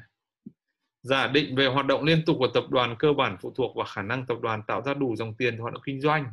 Giả 1.03 1.27
định 1.27 1.57
về 1.57 1.67
hoạt 1.67 1.87
động 1.87 2.05
liên 2.05 2.23
tục 2.27 2.37
của 2.39 2.49
tập 2.55 2.65
đoàn 2.71 2.97
cơ 2.99 3.13
bản 3.13 3.37
phụ 3.41 3.53
thuộc 3.57 3.77
vào 3.77 3.87
khả 3.87 4.03
năng 4.03 4.27
tập 4.27 4.39
đoàn 4.43 4.63
tạo 4.67 4.83
ra 4.83 4.95
đủ 4.95 5.17
dòng 5.17 5.35
tiền 5.35 5.57
cho 5.57 5.63
hoạt 5.63 5.75
động 5.75 5.83
kinh 5.87 6.01
doanh 6.01 6.33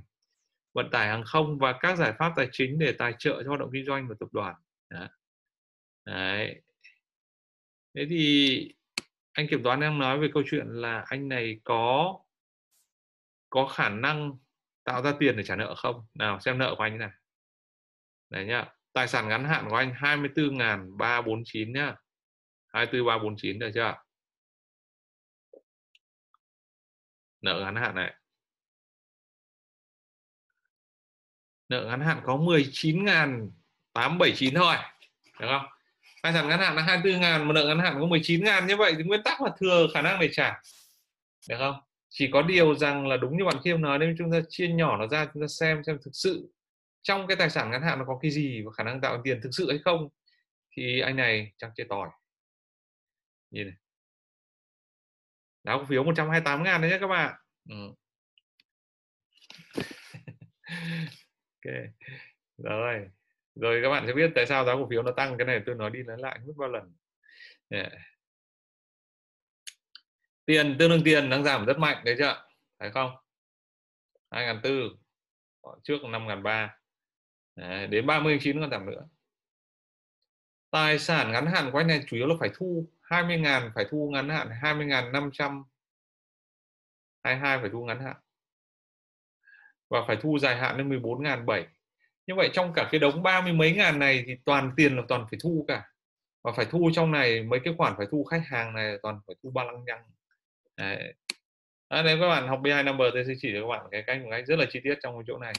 vận 0.75 0.89
tải 0.91 1.07
hàng 1.07 1.23
không 1.25 1.57
và 1.57 1.77
các 1.79 1.95
giải 1.97 2.13
pháp 2.19 2.33
tài 2.35 2.49
chính 2.51 2.79
để 2.79 2.91
tài 2.97 3.13
trợ 3.19 3.43
cho 3.43 3.49
hoạt 3.49 3.59
động 3.59 3.69
kinh 3.73 3.85
doanh 3.85 4.07
của 4.07 4.15
tập 4.19 4.29
đoàn. 4.31 4.55
Đấy. 4.89 5.07
Đấy. 6.05 6.61
thế 7.95 8.05
thì 8.09 8.75
anh 9.31 9.47
kiểm 9.49 9.63
toán 9.63 9.79
đang 9.79 9.99
nói 9.99 10.19
về 10.19 10.29
câu 10.33 10.43
chuyện 10.45 10.67
là 10.67 11.03
anh 11.07 11.27
này 11.27 11.59
có 11.63 12.19
có 13.49 13.67
khả 13.67 13.89
năng 13.89 14.31
tạo 14.83 15.01
ra 15.01 15.13
tiền 15.19 15.37
để 15.37 15.43
trả 15.43 15.55
nợ 15.55 15.75
không? 15.75 16.05
Nào, 16.13 16.39
xem 16.39 16.57
nợ 16.57 16.75
của 16.77 16.83
anh 16.83 16.97
này 16.97 17.11
đấy 18.29 18.45
nhá. 18.45 18.65
Tài 18.93 19.07
sản 19.07 19.27
ngắn 19.27 19.45
hạn 19.45 19.65
của 19.69 19.75
anh 19.75 19.93
24.349 19.93 21.71
nhá. 21.73 21.95
24349 22.67 23.59
được 23.59 23.71
chưa 23.73 23.95
nợ 27.41 27.59
ngắn 27.63 27.75
hạn 27.75 27.95
này. 27.95 28.15
Nợ 31.69 31.85
ngắn 31.85 32.01
hạn 32.01 32.21
có 32.25 32.37
19.879 32.37 34.55
thôi, 34.55 34.75
được 35.39 35.47
không? 35.49 35.65
Tài 36.23 36.33
sản 36.33 36.47
ngắn 36.47 36.59
hạn 36.59 36.75
là 36.75 36.81
24 36.81 37.21
ngàn 37.21 37.47
mà 37.47 37.53
nợ 37.53 37.65
ngắn 37.67 37.79
hạn 37.79 37.97
có 37.99 38.05
19 38.05 38.43
ngàn 38.43 38.67
như 38.67 38.77
vậy 38.77 38.93
thì 38.97 39.03
nguyên 39.03 39.23
tắc 39.23 39.41
là 39.41 39.51
thừa 39.59 39.87
khả 39.93 40.01
năng 40.01 40.19
để 40.19 40.29
trả, 40.31 40.61
được 41.49 41.57
không? 41.59 41.75
Chỉ 42.09 42.29
có 42.33 42.41
điều 42.41 42.75
rằng 42.75 43.07
là 43.07 43.17
đúng 43.17 43.37
như 43.37 43.45
bạn 43.45 43.61
Khiêm 43.63 43.81
nói 43.81 43.99
nên 43.99 44.15
chúng 44.17 44.31
ta 44.31 44.39
chia 44.49 44.67
nhỏ 44.67 44.97
nó 44.97 45.07
ra, 45.07 45.27
chúng 45.33 45.43
ta 45.43 45.47
xem 45.47 45.83
xem 45.83 45.97
thực 46.05 46.11
sự 46.13 46.51
trong 47.01 47.27
cái 47.27 47.37
tài 47.37 47.49
sản 47.49 47.71
ngắn 47.71 47.81
hạn 47.81 47.99
nó 47.99 48.05
có 48.05 48.19
cái 48.21 48.31
gì 48.31 48.61
và 48.65 48.71
khả 48.71 48.83
năng 48.83 49.01
tạo 49.01 49.21
tiền 49.23 49.39
thực 49.43 49.49
sự 49.53 49.69
hay 49.69 49.79
không, 49.85 50.09
thì 50.71 50.99
anh 50.99 51.15
này 51.15 51.53
chắc 51.57 51.71
chơi 51.75 51.87
tỏi. 51.89 52.09
Nhìn 53.51 53.67
này. 53.67 53.75
Giá 55.63 55.77
cổ 55.77 55.85
phiếu 55.85 56.03
128 56.03 56.63
ngàn 56.63 56.81
đấy 56.81 56.91
nhé 56.91 56.97
các 57.01 57.07
bạn. 57.07 57.33
Ừ. 57.69 57.75
ok. 61.65 61.73
Rồi. 62.57 63.09
Rồi 63.55 63.79
các 63.83 63.89
bạn 63.89 64.07
sẽ 64.07 64.13
biết 64.13 64.31
tại 64.35 64.45
sao 64.45 64.65
giá 64.65 64.73
cổ 64.73 64.87
phiếu 64.89 65.03
nó 65.03 65.11
tăng. 65.11 65.37
Cái 65.37 65.47
này 65.47 65.61
tôi 65.65 65.75
nói 65.75 65.89
đi 65.89 66.03
nói 66.03 66.17
lại 66.19 66.39
mất 66.47 66.53
bao 66.57 66.69
lần. 66.69 66.93
Yeah. 67.69 67.91
tiền, 70.45 70.75
tương 70.79 70.89
đương 70.89 71.01
tiền 71.05 71.29
đang 71.29 71.43
giảm 71.43 71.65
rất 71.65 71.77
mạnh 71.77 72.05
đấy 72.05 72.15
chưa 72.17 72.47
phải 72.79 72.91
không? 72.91 73.11
2004 74.31 75.79
trước 75.83 76.03
năm 76.03 76.27
ngàn 76.27 76.43
ba. 76.43 76.77
Đến 77.89 78.05
39 78.07 78.59
còn 78.59 78.71
giảm 78.71 78.85
nữa. 78.85 79.07
Tài 80.71 80.99
sản 80.99 81.31
ngắn 81.31 81.45
hạn 81.45 81.71
quanh 81.71 81.87
này 81.87 82.03
chủ 82.07 82.17
yếu 82.17 82.27
là 82.27 82.35
phải 82.39 82.49
thu 82.53 82.89
20 83.01 83.37
ngàn, 83.37 83.71
phải 83.75 83.85
thu 83.89 84.09
ngắn 84.13 84.29
hạn 84.29 84.49
20 84.61 84.85
ngàn 84.85 85.11
500 85.11 85.63
22 87.23 87.59
phải 87.59 87.69
thu 87.69 87.85
ngắn 87.85 87.99
hạn 87.99 88.15
và 89.95 90.03
phải 90.07 90.17
thu 90.21 90.39
dài 90.39 90.55
hạn 90.55 90.77
lên 90.77 90.89
14 90.89 91.23
ngàn 91.23 91.45
7 91.45 91.65
như 92.27 92.35
vậy 92.35 92.49
trong 92.53 92.73
cả 92.73 92.89
cái 92.91 92.99
đống 92.99 93.23
ba 93.23 93.41
mươi 93.41 93.53
mấy 93.53 93.71
ngàn 93.71 93.99
này 93.99 94.23
thì 94.27 94.35
toàn 94.45 94.71
tiền 94.77 94.95
là 94.95 95.03
toàn 95.07 95.25
phải 95.31 95.39
thu 95.43 95.65
cả. 95.67 95.83
Và 96.43 96.51
phải 96.55 96.65
thu 96.65 96.89
trong 96.93 97.11
này 97.11 97.43
mấy 97.43 97.59
cái 97.63 97.73
khoản 97.77 97.93
phải 97.97 98.07
thu 98.11 98.23
khách 98.23 98.41
hàng 98.45 98.73
này 98.75 98.97
toàn 99.03 99.19
phải 99.27 99.35
thu 99.43 99.51
ba 99.51 99.63
lăng 99.63 99.85
nhăng 99.85 100.01
Đấy. 100.77 101.13
À, 101.87 102.03
nếu 102.03 102.17
các 102.21 102.27
bạn 102.27 102.47
học 102.47 102.59
B2 102.63 102.85
number 102.85 103.13
tôi 103.13 103.25
sẽ 103.27 103.33
chỉ 103.41 103.51
cho 103.53 103.61
các 103.61 103.67
bạn 103.67 103.85
cái 103.91 104.03
cách 104.07 104.21
một 104.23 104.27
cách 104.31 104.45
rất 104.47 104.59
là 104.59 104.65
chi 104.69 104.79
tiết 104.83 104.95
trong 105.03 105.13
cái 105.13 105.23
chỗ 105.27 105.37
này. 105.37 105.53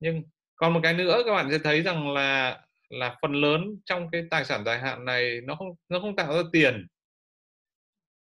Nhưng 0.00 0.22
còn 0.54 0.74
một 0.74 0.80
cái 0.82 0.94
nữa 0.94 1.22
các 1.26 1.32
bạn 1.32 1.50
sẽ 1.50 1.58
thấy 1.58 1.82
rằng 1.82 2.12
là 2.12 2.60
là 2.88 3.18
phần 3.22 3.32
lớn 3.32 3.76
trong 3.84 4.10
cái 4.10 4.24
tài 4.30 4.44
sản 4.44 4.64
dài 4.64 4.78
hạn 4.78 5.04
này 5.04 5.40
nó 5.40 5.54
không 5.54 5.74
nó 5.88 6.00
không 6.00 6.16
tạo 6.16 6.34
ra 6.34 6.42
tiền. 6.52 6.86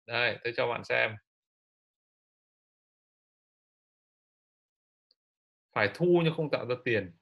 Đây 0.06 0.38
tôi 0.44 0.52
cho 0.56 0.66
bạn 0.68 0.84
xem. 0.84 1.16
Phải 5.72 5.90
thu 5.94 6.20
nhưng 6.24 6.34
không 6.36 6.50
tạo 6.50 6.66
ra 6.66 6.74
tiền. 6.84 7.12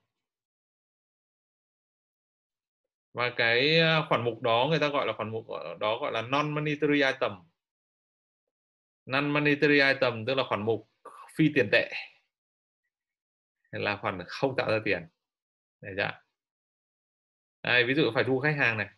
Và 3.12 3.32
cái 3.36 3.78
ờ, 3.78 4.06
khoản 4.08 4.24
mục 4.24 4.42
đó 4.42 4.66
người 4.70 4.78
ta 4.78 4.88
gọi 4.88 5.06
là 5.06 5.12
khoản 5.16 5.30
mục 5.30 5.46
đó 5.80 5.98
gọi 6.00 6.12
là 6.12 6.22
non 6.22 6.54
monetary 6.54 7.02
item. 7.02 7.32
Non 9.06 9.30
monetary 9.30 9.80
item 9.80 10.26
tức 10.26 10.34
là 10.34 10.44
khoản 10.48 10.62
mục 10.62 10.90
phi 11.36 11.52
tiền 11.54 11.68
tệ. 11.72 11.90
Là 13.70 13.96
khoản 13.96 14.18
không 14.26 14.56
tạo 14.56 14.70
ra 14.70 14.78
tiền. 14.84 15.08
Để 15.80 15.90
chưa 15.96 16.10
đây, 17.62 17.84
ví 17.84 17.94
dụ 17.94 18.10
phải 18.14 18.24
thu 18.24 18.38
khách 18.38 18.56
hàng 18.56 18.78
này. 18.78 18.88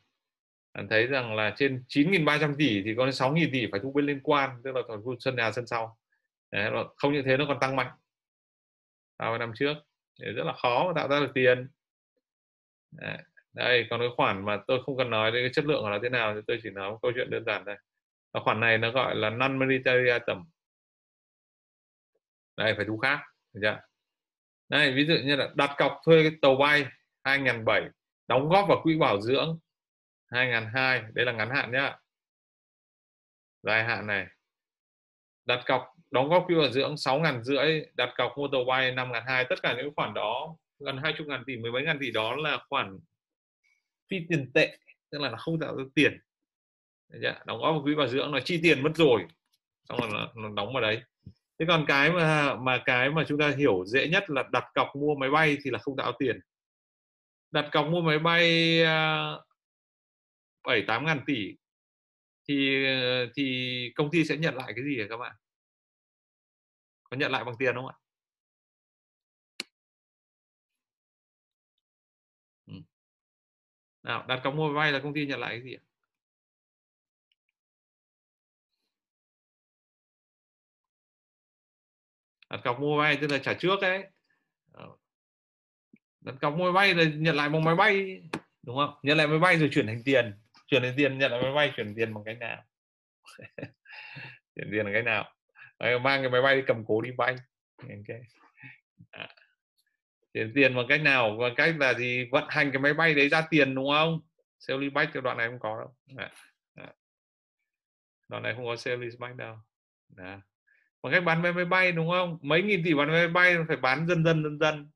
Bạn 0.75 0.89
thấy 0.89 1.07
rằng 1.07 1.35
là 1.35 1.55
trên 1.57 1.85
9.300 1.89 2.55
tỷ 2.59 2.83
thì 2.85 2.95
có 2.97 3.07
6.000 3.07 3.49
tỷ 3.53 3.67
phải 3.71 3.81
thu 3.81 3.93
bên 3.93 4.07
liên 4.07 4.21
quan 4.23 4.61
tức 4.65 4.73
là 4.75 4.83
còn 4.89 5.03
thu 5.05 5.15
sân 5.21 5.37
nhà 5.37 5.53
sân 5.53 5.67
sau. 5.67 5.99
Đấy, 6.51 6.71
không 6.97 7.13
như 7.13 7.23
thế 7.23 7.37
nó 7.37 7.45
còn 7.49 7.61
tăng 7.61 7.77
mạnh 7.77 7.91
vào 9.31 9.39
năm 9.39 9.53
trước 9.55 9.75
để 10.21 10.33
rất 10.33 10.45
là 10.45 10.53
khó 10.53 10.85
mà 10.87 10.93
tạo 10.97 11.09
ra 11.09 11.21
được 11.21 11.31
tiền. 11.35 11.69
Đấy. 12.91 13.19
đây, 13.53 13.87
còn 13.91 14.01
cái 14.01 14.09
khoản 14.17 14.45
mà 14.45 14.61
tôi 14.67 14.83
không 14.87 14.97
cần 14.97 15.11
nói 15.11 15.33
đến 15.33 15.43
cái 15.45 15.51
chất 15.55 15.65
lượng 15.65 15.83
của 15.83 15.91
nó 15.91 15.99
thế 16.03 16.09
nào 16.09 16.35
thì 16.35 16.41
tôi 16.47 16.59
chỉ 16.63 16.71
nói 16.71 16.91
một 16.91 16.99
câu 17.03 17.13
chuyện 17.15 17.31
đơn 17.31 17.45
giản 17.45 17.65
đây 17.65 17.77
và 18.33 18.41
khoản 18.41 18.61
này 18.61 18.79
nó 18.79 18.91
gọi 18.91 19.17
là 19.17 19.31
non 19.31 19.59
monetary 19.59 20.05
item. 20.05 20.45
Đây, 22.57 22.75
phải 22.77 22.85
thu 22.89 22.99
khác, 22.99 23.21
được 23.53 23.61
chưa? 23.63 23.81
Đây, 24.69 24.93
ví 24.93 25.07
dụ 25.07 25.15
như 25.25 25.37
là 25.37 25.51
đặt 25.55 25.75
cọc 25.79 26.01
thuê 26.05 26.23
cái 26.23 26.39
tàu 26.43 26.57
bay 26.57 26.87
2007 27.25 27.89
đóng 28.29 28.49
góp 28.49 28.69
vào 28.69 28.81
quỹ 28.83 28.99
bảo 28.99 29.21
dưỡng 29.21 29.59
2002 30.31 31.03
đây 31.13 31.27
là 31.27 31.33
ngắn 31.33 31.51
hạn 31.51 31.73
nhá. 31.73 31.99
Dài 33.63 33.85
hạn 33.85 34.07
này. 34.07 34.27
Đặt 35.45 35.63
cọc 35.67 35.92
đóng 36.13 36.29
góp 36.29 36.45
quỹ 36.47 36.55
bảo 36.55 36.71
dưỡng 36.71 36.97
sáu 36.97 37.21
ngàn 37.21 37.45
rưỡi 37.45 37.83
đặt 37.95 38.15
cọc 38.17 38.39
mua 38.39 38.49
tàu 38.49 38.65
bay 38.65 38.93
năm 38.93 39.13
ngàn 39.13 39.23
hai 39.27 39.45
tất 39.45 39.63
cả 39.63 39.75
những 39.77 39.95
khoản 39.97 40.15
đó 40.15 40.57
gần 40.79 40.97
20 40.97 41.27
ngàn 41.27 41.43
tỷ 41.47 41.57
mười 41.57 41.73
mấy 41.73 41.83
ngàn 41.83 41.99
tỷ 42.01 42.11
đó 42.11 42.37
là 42.37 42.59
khoản 42.69 42.99
phi 44.11 44.21
tiền 44.29 44.53
tệ 44.55 44.79
tức 45.11 45.21
là 45.21 45.31
nó 45.31 45.37
không 45.37 45.61
tạo 45.61 45.77
ra 45.77 45.85
tiền. 45.95 46.19
Đóng 47.47 47.59
góp 47.59 47.75
vào 47.75 47.83
quỹ 47.83 47.95
bảo 47.95 48.09
dưỡng 48.09 48.35
là 48.35 48.41
chi 48.41 48.61
tiền 48.63 48.83
mất 48.83 48.93
rồi 48.95 49.27
xong 49.89 50.01
rồi 50.01 50.11
nó, 50.13 50.33
nó 50.37 50.49
đóng 50.49 50.73
vào 50.73 50.83
đấy. 50.83 51.03
Thế 51.59 51.67
còn 51.69 51.85
cái 51.89 52.11
mà 52.11 52.57
mà 52.57 52.83
cái 52.85 53.11
mà 53.11 53.25
chúng 53.29 53.39
ta 53.39 53.49
hiểu 53.49 53.85
dễ 53.87 54.09
nhất 54.09 54.31
là 54.31 54.45
đặt 54.53 54.65
cọc 54.75 54.97
mua 54.97 55.15
máy 55.15 55.31
bay 55.31 55.57
thì 55.63 55.71
là 55.71 55.79
không 55.79 55.97
tạo 55.97 56.13
tiền. 56.19 56.41
Đặt 57.51 57.69
cọc 57.73 57.87
mua 57.87 58.01
máy 58.01 58.19
bay 58.19 58.83
à, 58.83 59.33
bảy 60.67 60.85
tám 60.87 61.07
ngàn 61.07 61.21
tỷ 61.27 61.57
thì 62.49 62.85
thì 63.35 63.93
công 63.97 64.11
ty 64.11 64.25
sẽ 64.25 64.37
nhận 64.37 64.55
lại 64.55 64.73
cái 64.77 64.85
gì 64.85 65.01
hả 65.01 65.07
các 65.11 65.17
bạn? 65.17 65.33
Có 67.13 67.17
nhận 67.19 67.33
lại 67.33 67.45
bằng 67.45 67.55
tiền 67.59 67.75
không 67.75 67.87
ạ? 67.87 67.95
Ừ. 72.67 72.73
nào, 74.03 74.25
đặt 74.29 74.41
cọc 74.45 74.55
mua 74.55 74.69
máy 74.69 74.75
bay 74.75 74.93
là 74.93 74.99
công 75.03 75.15
ty 75.15 75.27
nhận 75.27 75.41
lại 75.41 75.51
cái 75.51 75.63
gì 75.63 75.75
ạ? 75.75 75.83
Đặt 82.51 82.61
cọc 82.65 82.81
mua 82.81 82.99
máy 82.99 83.15
bay, 83.15 83.19
tức 83.21 83.31
là 83.31 83.39
trả 83.39 83.55
trước 83.55 83.81
đấy 83.83 84.05
ờ. 84.73 84.89
đặt 86.21 86.35
cọc 86.41 86.55
mua 86.55 86.73
máy 86.73 86.73
bay 86.73 86.95
là 86.95 87.11
nhận 87.17 87.37
lại 87.37 87.49
bằng 87.49 87.65
máy 87.65 87.75
bay, 87.77 88.23
đúng 88.63 88.77
không? 88.77 88.95
Nhận 89.03 89.17
lại 89.19 89.27
máy 89.27 89.39
bay 89.39 89.59
rồi 89.59 89.69
chuyển 89.73 89.87
thành 89.87 90.03
tiền. 90.05 90.35
Chuyển 90.67 90.83
thành 90.83 90.95
tiền, 90.97 91.19
nhận 91.19 91.33
lại 91.33 91.43
máy 91.43 91.53
bay, 91.55 91.73
chuyển 91.77 91.95
tiền 91.97 92.15
bằng 92.15 92.25
cách 92.25 92.39
nào? 92.41 92.65
Chuyển 94.57 94.69
tiền 94.73 94.85
bằng 94.85 94.95
cách 94.95 95.05
nào? 95.05 95.35
Mang 95.83 96.23
cái 96.23 96.31
máy 96.31 96.43
bay 96.43 96.57
đi 96.57 96.63
cầm 96.67 96.85
cố 96.87 97.01
đi 97.01 97.11
bay 97.17 97.37
okay. 97.79 98.21
à. 99.11 99.29
tiền 100.33 100.75
bằng 100.77 100.87
cách 100.89 101.01
nào 101.03 101.37
bằng 101.41 101.55
cách 101.57 101.75
là 101.79 101.95
gì 101.95 102.29
vận 102.33 102.45
hành 102.49 102.71
cái 102.73 102.81
máy 102.81 102.95
bay 102.95 103.15
đấy 103.15 103.29
ra 103.29 103.47
tiền, 103.51 103.75
đúng 103.75 103.89
không 103.91 104.21
sale 104.59 104.81
leaseback 104.81 105.13
cái 105.13 105.23
đoạn 105.23 105.37
này 105.37 105.49
không 105.49 105.61
có 105.61 105.79
đâu 105.79 105.95
à. 106.17 106.31
À. 106.75 106.93
đoạn 108.29 108.43
này 108.43 108.55
không 108.55 108.65
có 108.65 108.77
sale 108.77 108.97
leaseback 108.97 109.37
đâu 109.37 109.57
à. 110.17 110.41
bằng 111.03 111.13
cách 111.13 111.25
bán 111.25 111.43
vé 111.43 111.53
máy 111.53 111.65
bay 111.65 111.93
đúng 111.93 112.11
không 112.11 112.39
mấy 112.43 112.63
nghìn 112.63 112.83
tỷ 112.85 112.95
bán 112.95 113.11
vé 113.11 113.27
máy 113.27 113.29
bay 113.29 113.57
phải 113.69 113.77
bán 113.77 114.07
dần 114.07 114.25
dần 114.25 114.43
dần 114.43 114.59
dần 114.59 114.91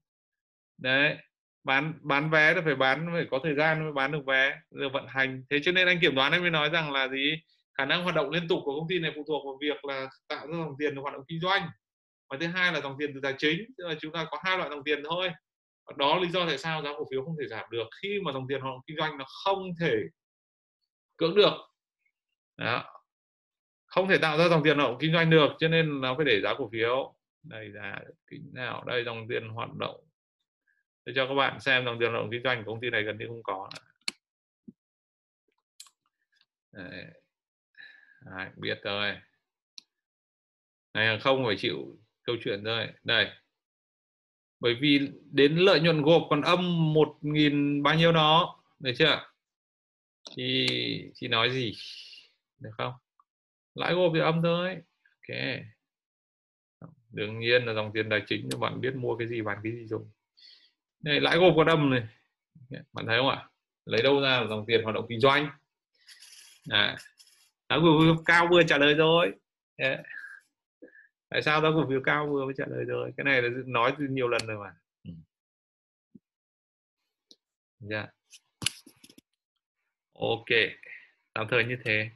đấy 0.78 1.16
bán 1.64 1.94
bán 2.00 2.30
vé 2.30 2.54
là 2.54 2.62
phải 2.64 2.74
bán, 2.74 3.08
phải 3.12 3.26
có 3.30 3.40
thời 3.42 3.54
gian 3.54 3.84
mới 3.84 3.92
bán 3.92 4.12
được 4.12 4.26
vé 4.26 4.60
rồi 4.70 4.90
vận 4.90 5.06
hành 5.08 5.44
thế 5.50 5.60
cho 5.62 5.72
nên 5.72 5.86
anh 5.86 6.00
kiểm 6.00 6.14
toán 6.14 6.32
anh 6.32 6.40
mới 6.40 6.50
nói 6.50 6.70
rằng 6.70 6.92
là 6.92 7.08
gì 7.08 7.42
khả 7.77 7.85
năng 7.85 8.03
hoạt 8.03 8.15
động 8.15 8.31
liên 8.31 8.48
tục 8.48 8.61
của 8.65 8.78
công 8.78 8.89
ty 8.89 8.98
này 8.98 9.12
phụ 9.16 9.24
thuộc 9.27 9.47
vào 9.47 9.59
việc 9.61 9.85
là 9.85 10.09
tạo 10.28 10.47
ra 10.47 10.59
dòng 10.59 10.74
tiền 10.78 10.94
để 10.94 11.01
hoạt 11.01 11.15
động 11.15 11.24
kinh 11.28 11.40
doanh. 11.40 11.69
Và 12.28 12.36
thứ 12.40 12.47
hai 12.47 12.73
là 12.73 12.81
dòng 12.81 12.97
tiền 12.98 13.11
từ 13.15 13.20
tài 13.23 13.35
chính, 13.39 13.61
tức 13.78 13.86
là 13.89 13.94
chúng 14.01 14.12
ta 14.12 14.27
có 14.31 14.39
hai 14.44 14.59
loại 14.59 14.70
dòng 14.70 14.85
tiền 14.85 15.03
thôi. 15.05 15.31
Đó 15.97 16.19
lý 16.19 16.28
do 16.28 16.47
tại 16.47 16.59
sao 16.59 16.82
giá 16.82 16.93
cổ 16.98 17.07
phiếu 17.11 17.24
không 17.24 17.36
thể 17.40 17.48
giảm 17.48 17.65
được 17.70 17.86
khi 18.03 18.20
mà 18.20 18.32
dòng 18.32 18.47
tiền 18.48 18.61
hoạt 18.61 18.73
động 18.73 18.82
kinh 18.86 18.97
doanh 18.97 19.19
nó 19.19 19.24
không 19.44 19.70
thể 19.81 19.94
cưỡng 21.16 21.35
được. 21.35 21.53
Đó. 22.57 23.03
không 23.86 24.09
thể 24.09 24.19
tạo 24.19 24.39
ra 24.39 24.48
dòng 24.48 24.62
tiền 24.65 24.78
hoạt 24.78 24.90
động 24.90 24.98
kinh 25.01 25.12
doanh 25.12 25.31
được, 25.31 25.48
cho 25.59 25.69
nên 25.69 26.01
nó 26.01 26.15
phải 26.16 26.24
để 26.24 26.40
giá 26.40 26.55
cổ 26.59 26.69
phiếu. 26.73 27.15
Đây 27.43 27.69
là 27.69 28.01
kính 28.27 28.51
nào? 28.53 28.85
Đây, 28.86 29.05
dòng 29.05 29.28
tiền 29.28 29.48
hoạt 29.48 29.74
động. 29.74 30.01
Để 31.05 31.12
cho 31.16 31.27
các 31.28 31.35
bạn 31.35 31.61
xem 31.61 31.85
dòng 31.85 31.98
tiền 32.01 32.11
hoạt 32.11 32.23
động 32.23 32.31
kinh 32.31 32.43
doanh 32.44 32.65
của 32.65 32.73
công 32.73 32.81
ty 32.81 32.90
này 32.90 33.03
gần 33.03 33.19
như 33.19 33.27
không 33.28 33.43
có. 33.43 33.70
Đấy. 36.73 37.05
Đấy, 38.31 38.48
biết 38.57 38.78
rồi. 38.82 39.16
Này 40.94 41.19
không 41.20 41.44
phải 41.47 41.57
chịu 41.59 41.98
câu 42.23 42.36
chuyện 42.44 42.62
thôi. 42.65 42.89
Đây. 43.05 43.31
Bởi 44.61 44.74
vì 44.81 45.11
đến 45.31 45.57
lợi 45.57 45.81
nhuận 45.81 46.03
gộp 46.03 46.23
còn 46.31 46.40
âm 46.43 46.93
một 46.94 47.19
nghìn 47.20 47.82
bao 47.82 47.94
nhiêu 47.94 48.12
đó. 48.12 48.62
Được 48.78 48.93
chưa? 48.98 49.31
Thì 50.36 50.66
thì 51.16 51.28
nói 51.28 51.51
gì? 51.51 51.74
Được 52.59 52.70
không? 52.77 52.93
Lãi 53.74 53.94
gộp 53.94 54.12
thì 54.15 54.20
âm 54.20 54.43
thôi. 54.43 54.82
Ok. 55.05 55.36
Đương 57.11 57.39
nhiên 57.39 57.65
là 57.65 57.74
dòng 57.74 57.90
tiền 57.94 58.11
tài 58.11 58.23
chính 58.27 58.48
các 58.51 58.61
bạn 58.61 58.81
biết 58.81 58.94
mua 58.94 59.16
cái 59.16 59.28
gì 59.28 59.43
bán 59.43 59.59
cái 59.62 59.73
gì 59.73 59.86
dùng 59.86 60.11
này 61.01 61.20
lãi 61.20 61.39
gộp 61.39 61.53
còn 61.57 61.66
âm 61.66 61.90
này. 61.90 62.03
Bạn 62.93 63.07
thấy 63.07 63.19
không 63.19 63.28
ạ? 63.28 63.48
Lấy 63.85 64.03
đâu 64.03 64.20
ra 64.20 64.44
dòng 64.48 64.65
tiền 64.66 64.82
hoạt 64.82 64.94
động 64.94 65.07
kinh 65.09 65.20
doanh? 65.20 65.51
À, 66.69 66.97
đó, 67.68 67.80
cổ 67.82 68.01
phiếu 68.01 68.16
cao 68.24 68.48
vừa 68.51 68.62
trả 68.62 68.78
lời 68.78 68.94
rồi. 68.94 69.32
Yeah. 69.76 70.01
tại 71.28 71.43
sao 71.43 71.60
đó 71.60 71.72
cổ 71.74 71.86
phiếu 71.88 72.01
cao 72.05 72.26
vừa 72.26 72.44
mới 72.44 72.55
trả 72.59 72.64
lời 72.68 72.84
rồi? 72.84 73.12
Cái 73.16 73.24
này 73.24 73.43
là 73.43 73.48
nói 73.66 73.94
nhiều 73.98 74.28
lần 74.28 74.47
rồi 74.47 74.59
mà. 74.59 74.74
Ừ. 75.05 75.10
Dạ. 77.80 77.97
yeah. 77.97 78.14
ok. 80.14 80.47
Tạm 81.34 81.47
thời 81.51 81.64
như 81.64 81.76
thế. 81.84 82.10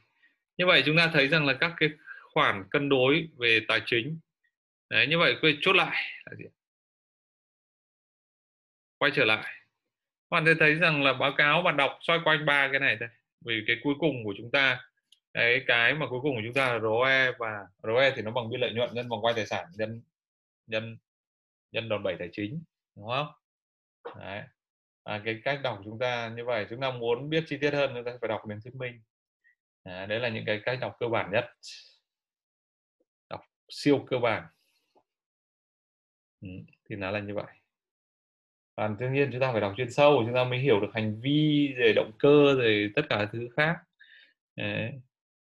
Như 0.56 0.66
vậy 0.66 0.82
chúng 0.86 0.96
ta 0.96 1.10
thấy 1.12 1.28
rằng 1.28 1.46
là 1.46 1.56
các 1.60 1.72
cái 1.76 1.88
khoản 2.34 2.64
cân 2.70 2.88
đối 2.88 3.28
về 3.38 3.60
tài 3.68 3.82
chính. 3.86 4.18
Đấy 4.90 5.06
như 5.06 5.18
vậy 5.18 5.36
quay 5.40 5.58
chốt 5.60 5.72
lại. 5.72 6.04
Là 6.24 6.36
gì 6.36 6.44
quay 8.98 9.12
trở 9.14 9.24
lại. 9.24 9.54
Bạn 10.30 10.44
sẽ 10.46 10.54
thấy 10.58 10.74
rằng 10.74 11.02
là 11.02 11.12
báo 11.12 11.32
cáo 11.38 11.62
bạn 11.62 11.76
đọc 11.76 11.98
xoay 12.00 12.18
quanh 12.24 12.46
ba 12.46 12.68
cái 12.70 12.80
này 12.80 12.96
thôi. 13.00 13.08
Vì 13.44 13.64
cái 13.66 13.76
cuối 13.82 13.94
cùng 14.00 14.24
của 14.24 14.34
chúng 14.36 14.50
ta 14.50 14.89
cái 15.34 15.64
cái 15.66 15.94
mà 15.94 16.06
cuối 16.10 16.20
cùng 16.22 16.34
của 16.34 16.42
chúng 16.44 16.54
ta 16.54 16.72
là 16.72 16.78
ROE 16.80 17.32
và 17.38 17.66
ROE 17.82 18.12
thì 18.16 18.22
nó 18.22 18.30
bằng 18.30 18.48
biên 18.50 18.60
lợi 18.60 18.72
nhuận 18.74 18.90
nhân 18.94 19.08
vòng 19.08 19.24
quay 19.24 19.34
tài 19.34 19.46
sản 19.46 19.66
nhân 19.76 20.02
nhân 20.66 20.98
nhân 21.72 21.88
đòn 21.88 22.02
bẩy 22.02 22.16
tài 22.18 22.28
chính 22.32 22.62
đúng 22.96 23.08
không? 23.08 23.26
Đấy. 24.18 24.42
À, 25.04 25.22
cái 25.24 25.40
cách 25.44 25.60
đọc 25.62 25.80
chúng 25.84 25.98
ta 25.98 26.28
như 26.36 26.44
vậy 26.44 26.66
chúng 26.70 26.80
ta 26.80 26.90
muốn 26.90 27.30
biết 27.30 27.44
chi 27.46 27.58
tiết 27.60 27.70
hơn 27.74 27.90
chúng 27.94 28.04
ta 28.04 28.12
phải 28.20 28.28
đọc 28.28 28.46
đến 28.46 28.60
thuyết 28.64 28.74
minh. 28.74 29.00
À, 29.82 30.06
đấy 30.06 30.20
là 30.20 30.28
những 30.28 30.44
cái 30.46 30.60
cách 30.64 30.78
đọc 30.80 30.96
cơ 31.00 31.08
bản 31.08 31.30
nhất. 31.32 31.44
Đọc 33.28 33.40
siêu 33.68 34.06
cơ 34.10 34.18
bản. 34.18 34.46
Ừ, 36.40 36.48
thì 36.88 36.96
nó 36.96 37.10
là 37.10 37.20
như 37.20 37.34
vậy. 37.34 37.46
Và 38.76 38.88
đương 38.98 39.12
nhiên 39.12 39.28
chúng 39.32 39.40
ta 39.40 39.52
phải 39.52 39.60
đọc 39.60 39.74
chuyên 39.76 39.92
sâu 39.92 40.22
chúng 40.26 40.34
ta 40.34 40.44
mới 40.44 40.58
hiểu 40.58 40.80
được 40.80 40.90
hành 40.94 41.20
vi 41.20 41.68
rồi 41.76 41.92
động 41.96 42.12
cơ 42.18 42.54
rồi 42.58 42.92
tất 42.96 43.02
cả 43.08 43.28
thứ 43.32 43.48
khác. 43.56 43.76
Đấy 44.56 45.00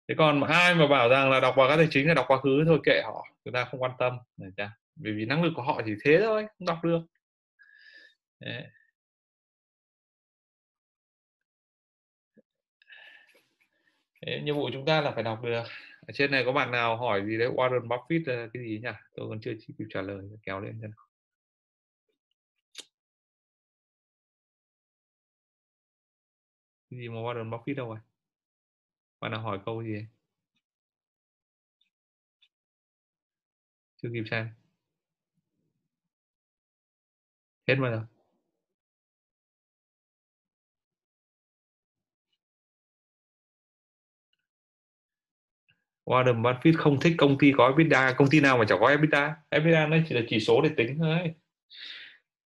thế 0.08 0.14
còn 0.18 0.40
mà 0.40 0.46
ai 0.48 0.74
mà 0.74 0.86
bảo 0.86 1.08
rằng 1.08 1.30
là 1.30 1.40
đọc 1.40 1.54
báo 1.56 1.68
cáo 1.68 1.76
tài 1.76 1.88
chính 1.90 2.08
là 2.08 2.14
đọc 2.14 2.24
quá 2.28 2.40
khứ 2.40 2.64
thôi 2.66 2.80
kệ 2.84 3.02
họ 3.04 3.26
chúng 3.44 3.54
ta 3.54 3.64
không 3.64 3.82
quan 3.82 3.92
tâm 3.98 4.18
bởi 4.96 5.12
vì 5.12 5.24
năng 5.26 5.42
lực 5.42 5.52
của 5.56 5.62
họ 5.62 5.82
chỉ 5.86 5.92
thế 6.04 6.20
thôi 6.22 6.46
không 6.58 6.66
đọc 6.66 6.78
được. 6.84 7.00
Đấy. 8.40 8.66
Đấy, 14.20 14.40
nhiệm 14.42 14.54
vụ 14.56 14.70
chúng 14.72 14.84
ta 14.86 15.00
là 15.00 15.10
phải 15.10 15.22
đọc 15.22 15.42
được. 15.42 15.62
Ở 16.06 16.12
trên 16.14 16.30
này 16.30 16.44
có 16.44 16.52
bạn 16.52 16.70
nào 16.70 16.96
hỏi 16.96 17.24
gì 17.26 17.38
đấy? 17.38 17.48
Warren 17.48 17.88
Buffett 17.88 18.48
cái 18.54 18.62
gì 18.62 18.80
nhỉ? 18.82 18.88
Tôi 19.14 19.28
còn 19.28 19.40
chưa 19.40 19.52
kịp 19.78 19.84
trả 19.90 20.02
lời 20.02 20.18
kéo 20.42 20.60
lên 20.60 20.78
cho 20.82 20.88
cái 26.90 27.00
gì 27.00 27.08
mà 27.08 27.14
Warren 27.14 27.50
Buffett 27.50 27.74
đâu 27.76 27.88
rồi 27.88 27.98
bạn 29.20 29.30
nào 29.30 29.40
hỏi 29.40 29.58
câu 29.66 29.82
gì? 29.82 30.06
Chưa 34.02 34.08
kịp 34.12 34.24
xem. 34.30 34.48
Hết 37.66 37.74
bao 37.80 37.90
giờ 37.90 38.06
Warren 46.04 46.42
Buffett 46.42 46.72
không 46.76 47.00
thích 47.00 47.14
công 47.18 47.38
ty 47.38 47.52
có 47.56 47.66
EBITDA, 47.66 48.12
công 48.12 48.28
ty 48.30 48.40
nào 48.40 48.58
mà 48.58 48.64
chẳng 48.68 48.78
có 48.80 48.88
EBITDA? 48.88 49.36
EBITDA 49.50 49.86
nó 49.86 49.96
chỉ 50.08 50.14
là 50.14 50.20
chỉ 50.28 50.40
số 50.40 50.60
để 50.62 50.70
tính 50.76 50.98
thôi. 50.98 51.34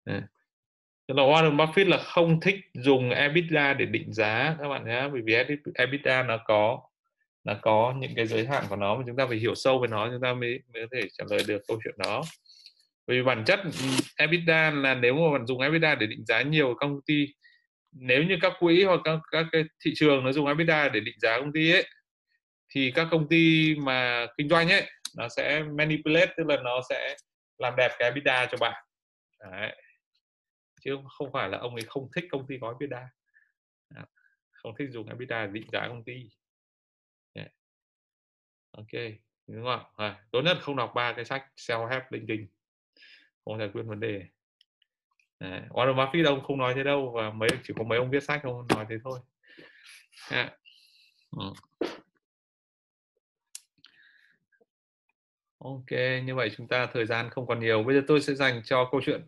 Ờ. 0.04 0.37
Tức 1.08 1.14
là 1.14 1.22
Warren 1.22 1.56
Buffett 1.56 1.88
là 1.88 1.98
không 1.98 2.40
thích 2.40 2.56
dùng 2.74 3.10
EBITDA 3.10 3.74
để 3.74 3.86
định 3.86 4.12
giá, 4.12 4.56
các 4.62 4.68
bạn 4.68 4.84
nhé. 4.86 5.08
Bởi 5.12 5.22
vì 5.24 5.34
EBITDA 5.74 6.22
nó 6.22 6.38
có 6.44 6.80
nó 7.44 7.54
có 7.62 7.94
những 7.98 8.14
cái 8.14 8.26
giới 8.26 8.46
hạn 8.46 8.64
của 8.68 8.76
nó 8.76 8.96
mà 8.96 9.02
chúng 9.06 9.16
ta 9.16 9.26
phải 9.26 9.36
hiểu 9.36 9.54
sâu 9.54 9.78
về 9.78 9.88
nó, 9.88 10.08
chúng 10.12 10.20
ta 10.22 10.34
mới 10.34 10.60
mới 10.74 10.82
có 10.82 10.88
thể 10.92 11.08
trả 11.18 11.24
lời 11.30 11.40
được 11.48 11.62
câu 11.68 11.78
chuyện 11.84 11.94
đó. 11.98 12.22
Bởi 13.06 13.16
vì 13.16 13.22
bản 13.22 13.44
chất 13.44 13.60
ừ, 13.64 13.70
EBITDA 14.16 14.70
là 14.70 14.94
nếu 14.94 15.14
mà 15.14 15.38
bạn 15.38 15.46
dùng 15.46 15.60
EBITDA 15.60 15.94
để 15.94 16.06
định 16.06 16.24
giá 16.26 16.42
nhiều 16.42 16.74
công 16.78 17.00
ty, 17.06 17.26
nếu 17.92 18.22
như 18.22 18.38
các 18.40 18.52
quỹ 18.60 18.84
hoặc 18.84 19.00
các 19.04 19.18
các 19.30 19.46
cái 19.52 19.64
thị 19.84 19.92
trường 19.96 20.24
nó 20.24 20.32
dùng 20.32 20.46
EBITDA 20.46 20.88
để 20.88 21.00
định 21.00 21.16
giá 21.20 21.38
công 21.38 21.52
ty 21.52 21.72
ấy, 21.72 21.86
thì 22.74 22.92
các 22.94 23.08
công 23.10 23.28
ty 23.28 23.74
mà 23.74 24.26
kinh 24.38 24.48
doanh 24.48 24.68
ấy, 24.68 24.90
nó 25.16 25.28
sẽ 25.28 25.62
manipulate, 25.62 26.32
tức 26.36 26.46
là 26.46 26.56
nó 26.64 26.80
sẽ 26.88 27.16
làm 27.58 27.74
đẹp 27.76 27.90
cái 27.98 28.10
EBITDA 28.10 28.46
cho 28.46 28.56
bạn. 28.60 28.84
Đấy 29.50 29.72
chứ 30.88 30.98
không 31.08 31.32
phải 31.32 31.48
là 31.48 31.58
ông 31.58 31.74
ấy 31.74 31.84
không 31.86 32.08
thích 32.14 32.24
công 32.30 32.46
ty 32.46 32.58
có 32.60 32.68
EBITDA 32.80 33.08
không 34.50 34.74
thích 34.78 34.88
dùng 34.90 35.08
EBITDA 35.08 35.46
định 35.46 35.66
giá 35.72 35.88
công 35.88 36.04
ty 36.04 36.30
ok 38.70 39.02
đúng 39.46 39.64
không 39.64 39.82
à, 39.96 40.24
tốt 40.30 40.42
nhất 40.42 40.58
không 40.60 40.76
đọc 40.76 40.92
ba 40.94 41.12
cái 41.12 41.24
sách 41.24 41.46
self 41.56 41.86
help 41.86 42.02
linh 42.10 42.26
tinh 42.26 42.46
không 43.44 43.58
giải 43.58 43.70
quyết 43.72 43.82
vấn 43.82 44.00
đề 44.00 44.24
à, 45.38 45.68
Warren 45.70 45.94
Buffett 45.94 46.26
ông 46.26 46.44
không 46.44 46.58
nói 46.58 46.74
thế 46.76 46.82
đâu 46.82 47.10
và 47.10 47.30
mấy 47.30 47.48
chỉ 47.64 47.74
có 47.76 47.84
mấy 47.84 47.98
ông 47.98 48.10
viết 48.10 48.22
sách 48.22 48.40
không 48.42 48.66
nói 48.68 48.86
thế 48.88 48.96
thôi 49.04 49.20
à. 50.30 50.56
ừ. 51.30 51.52
Ok, 55.58 55.90
như 56.24 56.34
vậy 56.34 56.50
chúng 56.56 56.68
ta 56.68 56.86
thời 56.92 57.06
gian 57.06 57.30
không 57.30 57.46
còn 57.46 57.60
nhiều. 57.60 57.82
Bây 57.82 57.94
giờ 57.94 58.02
tôi 58.06 58.20
sẽ 58.20 58.34
dành 58.34 58.62
cho 58.64 58.88
câu 58.92 59.00
chuyện 59.04 59.22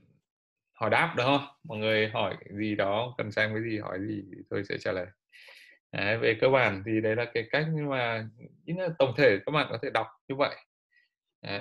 hỏi 0.81 0.91
đáp 0.91 1.15
được 1.17 1.25
không? 1.25 1.47
Mọi 1.65 1.79
người 1.79 2.09
hỏi 2.09 2.37
gì 2.51 2.75
đó, 2.75 3.15
cần 3.19 3.33
xem 3.33 3.51
cái 3.55 3.63
gì, 3.63 3.79
hỏi 3.79 3.99
gì 4.01 4.23
tôi 4.51 4.65
sẽ 4.65 4.79
trả 4.79 4.93
lời. 4.93 5.07
Đấy, 5.93 6.19
về 6.19 6.39
cơ 6.41 6.49
bản 6.49 6.83
thì 6.87 7.01
đấy 7.01 7.17
là 7.17 7.25
cái 7.35 7.45
cách 7.51 7.67
nhưng 7.75 7.89
mà 7.89 8.29
ít 8.65 8.75
là 8.79 8.89
tổng 8.99 9.15
thể 9.17 9.39
các 9.47 9.53
bạn 9.53 9.67
có 9.71 9.79
thể 9.83 9.91
đọc 9.91 10.07
như 10.29 10.35
vậy. 10.35 10.57
Đấy. 11.43 11.61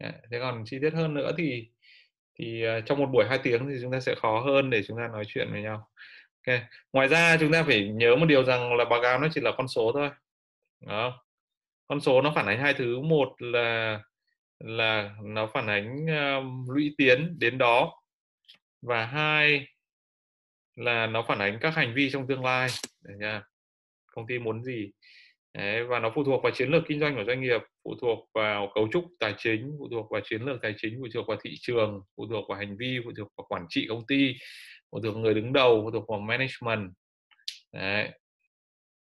Đấy. 0.00 0.12
Thế 0.30 0.38
còn 0.40 0.64
chi 0.66 0.78
tiết 0.80 0.94
hơn 0.94 1.14
nữa 1.14 1.32
thì 1.38 1.68
thì 2.38 2.62
ờ, 2.62 2.80
trong 2.80 2.98
một 2.98 3.06
buổi 3.12 3.24
hai 3.28 3.38
tiếng 3.42 3.68
thì 3.68 3.74
chúng 3.82 3.92
ta 3.92 4.00
sẽ 4.00 4.14
khó 4.14 4.40
hơn 4.40 4.70
để 4.70 4.82
chúng 4.88 4.98
ta 4.98 5.08
nói 5.08 5.24
chuyện 5.26 5.48
với 5.52 5.62
nhau. 5.62 5.88
Ok. 6.46 6.60
Ngoài 6.92 7.08
ra 7.08 7.36
chúng 7.40 7.52
ta 7.52 7.62
phải 7.62 7.88
nhớ 7.88 8.16
một 8.16 8.26
điều 8.26 8.44
rằng 8.44 8.74
là 8.76 8.84
báo 8.84 9.02
cáo 9.02 9.18
nó 9.18 9.28
chỉ 9.34 9.40
là 9.40 9.52
con 9.58 9.68
số 9.68 9.92
thôi. 9.94 10.10
Đúng 10.80 10.90
không? 10.90 11.12
con 11.92 12.00
số 12.00 12.22
nó 12.22 12.32
phản 12.34 12.46
ánh 12.46 12.58
hai 12.58 12.74
thứ 12.74 13.00
một 13.00 13.34
là 13.38 14.00
là 14.62 15.10
nó 15.22 15.46
phản 15.46 15.66
ánh 15.66 16.06
um, 16.06 16.68
lũy 16.68 16.94
tiến 16.98 17.38
đến 17.38 17.58
đó 17.58 18.02
và 18.82 19.06
hai 19.06 19.66
là 20.76 21.06
nó 21.06 21.24
phản 21.28 21.38
ánh 21.38 21.58
các 21.60 21.74
hành 21.74 21.94
vi 21.94 22.10
trong 22.10 22.26
tương 22.26 22.44
lai 22.44 22.68
Đấy 23.04 23.16
nha. 23.20 23.42
công 24.06 24.26
ty 24.26 24.38
muốn 24.38 24.64
gì 24.64 24.90
Đấy, 25.54 25.84
và 25.84 25.98
nó 25.98 26.12
phụ 26.14 26.24
thuộc 26.24 26.42
vào 26.42 26.52
chiến 26.52 26.68
lược 26.68 26.82
kinh 26.88 27.00
doanh 27.00 27.16
của 27.16 27.24
doanh 27.24 27.40
nghiệp 27.40 27.60
phụ 27.84 27.94
thuộc 28.00 28.28
vào 28.34 28.72
cấu 28.74 28.88
trúc 28.92 29.04
tài 29.20 29.34
chính 29.38 29.76
phụ 29.78 29.88
thuộc 29.90 30.10
vào 30.10 30.20
chiến 30.24 30.42
lược 30.42 30.62
tài 30.62 30.74
chính 30.76 30.98
phụ 31.00 31.08
thuộc 31.14 31.28
vào 31.28 31.36
thị 31.44 31.54
trường 31.60 32.00
phụ 32.16 32.26
thuộc 32.26 32.48
vào 32.48 32.58
hành 32.58 32.76
vi 32.76 33.00
phụ 33.04 33.12
thuộc 33.16 33.28
vào 33.36 33.46
quản 33.48 33.66
trị 33.68 33.86
công 33.88 34.06
ty 34.06 34.34
phụ 34.90 35.00
thuộc 35.00 35.14
vào 35.14 35.22
người 35.22 35.34
đứng 35.34 35.52
đầu 35.52 35.82
phụ 35.84 35.90
thuộc 35.90 36.08
vào 36.08 36.20
management 36.20 36.90
Đấy. 37.72 38.08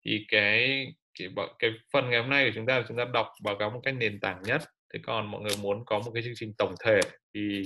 thì 0.05 0.25
cái 0.29 0.87
cái 1.19 1.29
cái 1.59 1.71
phần 1.93 2.11
ngày 2.11 2.21
hôm 2.21 2.31
nay 2.31 2.45
của 2.45 2.53
chúng 2.55 2.67
ta 2.67 2.79
là 2.79 2.85
chúng 2.89 2.97
ta 2.97 3.05
đọc 3.05 3.29
báo 3.43 3.57
cáo 3.59 3.71
một 3.71 3.81
cách 3.85 3.95
nền 3.95 4.21
tảng 4.21 4.43
nhất 4.43 4.63
thế 4.97 5.03
còn 5.07 5.31
mọi 5.31 5.43
người 5.43 5.57
muốn 5.63 5.85
có 5.85 5.99
một 5.99 6.11
cái 6.15 6.23
chương 6.23 6.35
trình 6.37 6.53
tổng 6.59 6.75
thể 6.85 7.01
thì 7.35 7.63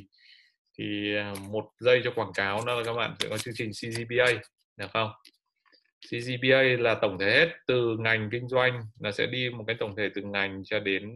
thì 0.78 1.16
à, 1.16 1.34
một 1.50 1.70
giây 1.80 2.00
cho 2.04 2.12
quảng 2.14 2.32
cáo 2.34 2.66
đó 2.66 2.74
là 2.74 2.84
các 2.84 2.92
bạn 2.92 3.14
sẽ 3.18 3.28
có 3.28 3.38
chương 3.38 3.54
trình 3.56 3.70
CGPA 3.70 4.40
được 4.76 4.90
không? 4.92 5.10
CGPA 6.10 6.62
là 6.62 6.94
tổng 7.02 7.18
thể 7.18 7.30
hết 7.30 7.48
từ 7.66 7.96
ngành 7.98 8.28
kinh 8.32 8.48
doanh 8.48 8.82
là 9.00 9.12
sẽ 9.12 9.26
đi 9.26 9.50
một 9.50 9.64
cái 9.66 9.76
tổng 9.78 9.96
thể 9.96 10.08
từ 10.14 10.22
ngành 10.22 10.62
cho 10.64 10.80
đến 10.80 11.10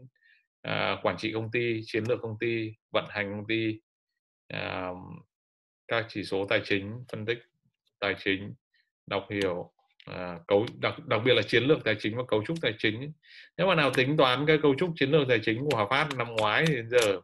uh, 0.68 0.98
quản 1.02 1.16
trị 1.18 1.32
công 1.32 1.50
ty 1.50 1.80
chiến 1.84 2.04
lược 2.08 2.20
công 2.22 2.36
ty 2.40 2.72
vận 2.90 3.04
hành 3.08 3.32
công 3.32 3.46
ty 3.46 3.80
uh, 4.54 4.96
các 5.88 6.06
chỉ 6.08 6.24
số 6.24 6.46
tài 6.48 6.60
chính 6.64 7.04
phân 7.12 7.26
tích 7.26 7.38
tài 8.00 8.14
chính 8.24 8.54
đọc 9.06 9.26
hiểu 9.30 9.73
à, 10.04 10.38
cấu 10.48 10.66
đặc 10.78 10.94
đặc 11.06 11.20
biệt 11.24 11.34
là 11.34 11.42
chiến 11.42 11.62
lược 11.62 11.84
tài 11.84 11.96
chính 11.98 12.16
và 12.16 12.22
cấu 12.28 12.44
trúc 12.46 12.56
tài 12.62 12.74
chính 12.78 13.12
nếu 13.56 13.66
mà 13.66 13.74
nào 13.74 13.90
tính 13.90 14.16
toán 14.16 14.46
cái 14.46 14.58
cấu 14.62 14.74
trúc 14.74 14.90
chiến 14.96 15.10
lược 15.10 15.28
tài 15.28 15.38
chính 15.42 15.64
của 15.64 15.76
Hòa 15.76 15.86
Phát 15.90 16.16
năm 16.16 16.26
ngoái 16.36 16.64
thì 16.66 16.74
đến 16.74 16.88
giờ 16.88 17.20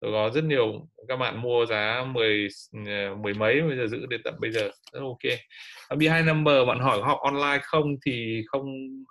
tôi 0.00 0.12
có 0.12 0.30
rất 0.34 0.44
nhiều 0.44 0.88
các 1.08 1.16
bạn 1.16 1.42
mua 1.42 1.66
giá 1.66 2.04
mười 2.12 2.48
ờ, 2.86 3.14
mười 3.14 3.34
mấy 3.34 3.60
bây 3.60 3.76
giờ 3.76 3.86
giữ 3.86 4.06
đến 4.06 4.20
tận 4.24 4.34
bây 4.40 4.50
giờ 4.50 4.70
rất 4.92 5.00
ok. 5.00 5.38
Ờ, 5.88 5.96
B 5.96 6.02
hai 6.10 6.22
number 6.22 6.68
bạn 6.68 6.78
hỏi 6.80 7.00
học 7.02 7.18
online 7.22 7.58
không 7.62 7.96
thì 8.06 8.42
không 8.46 8.64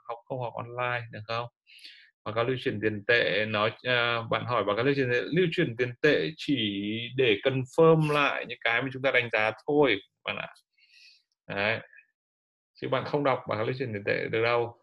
học 0.07 0.17
không 0.25 0.39
học 0.41 0.53
online 0.53 1.05
được 1.11 1.19
không? 1.27 1.47
Báo 2.25 2.33
cáo 2.35 2.43
lưu 2.43 2.57
chuyển 2.63 2.79
tiền 2.81 3.03
tệ 3.07 3.45
nói 3.45 3.69
uh, 3.69 4.29
bạn 4.29 4.45
hỏi 4.45 4.63
báo 4.63 4.75
cáo 4.75 4.85
lưu 4.85 4.95
chuyển 4.95 5.09
tiền 5.11 5.13
tệ, 5.13 5.27
lưu 5.31 5.47
chuyển 5.51 5.75
tiền 5.77 5.93
tệ 6.01 6.31
chỉ 6.37 6.57
để 7.15 7.37
confirm 7.43 8.11
lại 8.11 8.45
những 8.45 8.59
cái 8.61 8.81
mà 8.81 8.87
chúng 8.93 9.01
ta 9.01 9.11
đánh 9.11 9.29
giá 9.31 9.51
thôi 9.67 10.01
bạn 10.23 10.37
ạ. 10.37 10.47
Đấy 11.47 11.79
chứ 12.81 12.89
bạn 12.89 13.05
không 13.05 13.23
đọc 13.23 13.43
bằng 13.47 13.57
cáo 13.57 13.67
tiền 13.79 14.03
tệ 14.05 14.27
được 14.31 14.43
đâu. 14.43 14.77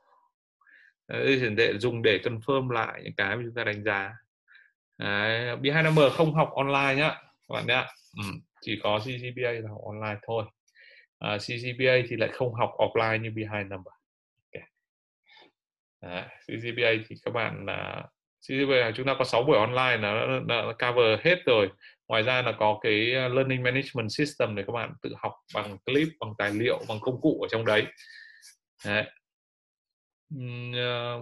Lưu 1.08 1.38
tiền 1.40 1.56
tệ 1.56 1.78
dùng 1.78 2.02
để 2.02 2.20
confirm 2.24 2.70
lại 2.70 3.00
những 3.04 3.14
cái 3.16 3.36
mà 3.36 3.42
chúng 3.44 3.54
ta 3.54 3.64
đánh 3.64 3.84
giá. 3.84 4.14
Đấy, 4.98 5.56
B2M 5.56 6.10
không 6.10 6.34
học 6.34 6.50
online 6.54 6.94
nhá 6.94 7.08
các 7.48 7.54
bạn 7.54 7.66
nhá. 7.66 7.86
Ừ, 8.16 8.24
chỉ 8.60 8.80
có 8.82 8.98
CCBA 8.98 9.50
là 9.50 9.68
học 9.68 9.80
online 9.84 10.20
thôi. 10.26 10.44
À, 11.18 11.38
CCBA 11.38 11.92
thì 12.08 12.16
lại 12.16 12.28
không 12.32 12.54
học 12.54 12.70
offline 12.78 13.20
như 13.20 13.30
B2 13.30 13.68
năm 13.68 13.80
okay. 14.52 14.68
Đấy, 16.02 16.24
thì 17.08 17.16
các 17.24 17.30
bạn 17.34 17.66
là 17.66 18.04
CCBA 18.40 18.90
chúng 18.94 19.06
ta 19.06 19.14
có 19.18 19.24
6 19.24 19.42
buổi 19.42 19.58
online 19.58 19.96
là, 19.96 20.14
là, 20.14 20.40
nó 20.46 20.72
cover 20.72 21.20
hết 21.24 21.36
rồi 21.46 21.70
ngoài 22.08 22.22
ra 22.22 22.42
là 22.42 22.52
có 22.52 22.78
cái 22.82 23.12
ờ, 23.14 23.28
learning 23.28 23.62
management 23.62 24.08
system 24.10 24.54
để 24.56 24.64
các 24.66 24.72
bạn 24.72 24.92
tự 25.02 25.10
học 25.18 25.32
bằng 25.54 25.78
clip 25.86 26.08
bằng 26.20 26.32
tài 26.38 26.50
liệu 26.54 26.80
bằng 26.88 26.98
công 27.00 27.20
cụ 27.20 27.40
ở 27.42 27.48
trong 27.50 27.64
đấy, 27.64 27.84
đấy. 28.86 29.04
Ờ, 30.74 31.20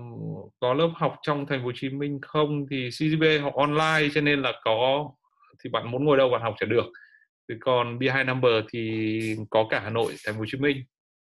có 0.60 0.74
lớp 0.74 0.90
học 0.94 1.16
trong 1.22 1.46
thành 1.46 1.60
phố 1.60 1.64
Hồ 1.64 1.72
Chí 1.74 1.88
Minh 1.88 2.18
không? 2.22 2.66
Thì 2.70 2.90
CGB 2.90 3.22
học 3.42 3.54
online 3.54 4.08
cho 4.14 4.20
nên 4.20 4.42
là 4.42 4.52
có 4.64 5.10
thì 5.64 5.70
bạn 5.70 5.90
muốn 5.90 6.04
ngồi 6.04 6.16
đâu 6.16 6.28
bạn 6.28 6.42
học 6.42 6.54
sẽ 6.60 6.66
được. 6.66 6.84
Thì 7.48 7.54
còn 7.60 7.98
B2 7.98 8.24
number 8.24 8.64
thì 8.72 9.36
có 9.50 9.66
cả 9.70 9.80
Hà 9.80 9.90
Nội 9.90 10.14
thành 10.26 10.34
phố 10.34 10.38
Hồ 10.38 10.44
Chí 10.48 10.58
Minh. 10.58 10.76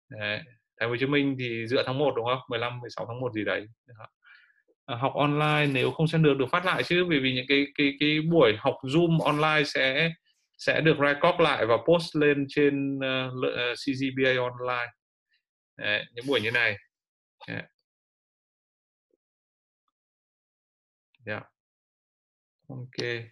Đấy. 0.10 0.40
thành 0.80 0.90
phố 0.90 0.90
Hồ 0.90 0.96
Chí 1.00 1.06
Minh 1.06 1.36
thì 1.40 1.68
dựa 1.68 1.84
tháng 1.86 1.98
1 1.98 2.14
đúng 2.16 2.26
không? 2.26 2.40
15 2.50 2.80
16 2.82 3.06
tháng 3.08 3.20
1 3.20 3.34
gì 3.34 3.44
đấy. 3.46 3.68
Ờ, 4.86 4.96
học 4.96 5.14
online 5.16 5.68
nếu 5.74 5.92
không 5.92 6.08
xem 6.08 6.24
được 6.24 6.38
được 6.38 6.46
phát 6.52 6.66
lại 6.66 6.84
chứ 6.84 7.06
vì 7.10 7.20
vì 7.20 7.34
những 7.34 7.46
cái 7.50 7.66
cái 7.76 7.94
cái 8.00 8.20
buổi 8.32 8.54
học 8.60 8.76
zoom 8.84 9.20
online 9.22 9.64
sẽ 9.66 10.12
sẽ 10.58 10.82
được 10.82 10.98
record 11.02 11.40
lại 11.40 11.66
và 11.66 11.78
post 11.88 12.16
lên 12.16 12.46
trên 12.50 13.00
ờ, 13.02 13.28
uh, 13.28 13.34
uh, 13.34 13.54
ờ, 13.56 13.74
CGBA 13.76 14.44
online 14.44 14.92
Đấy, 15.78 16.06
những 16.14 16.26
buổi 16.28 16.42
như 16.42 16.52
này 16.52 16.78
yeah. 17.48 17.66
Yeah. 21.26 21.44
ok 22.68 23.26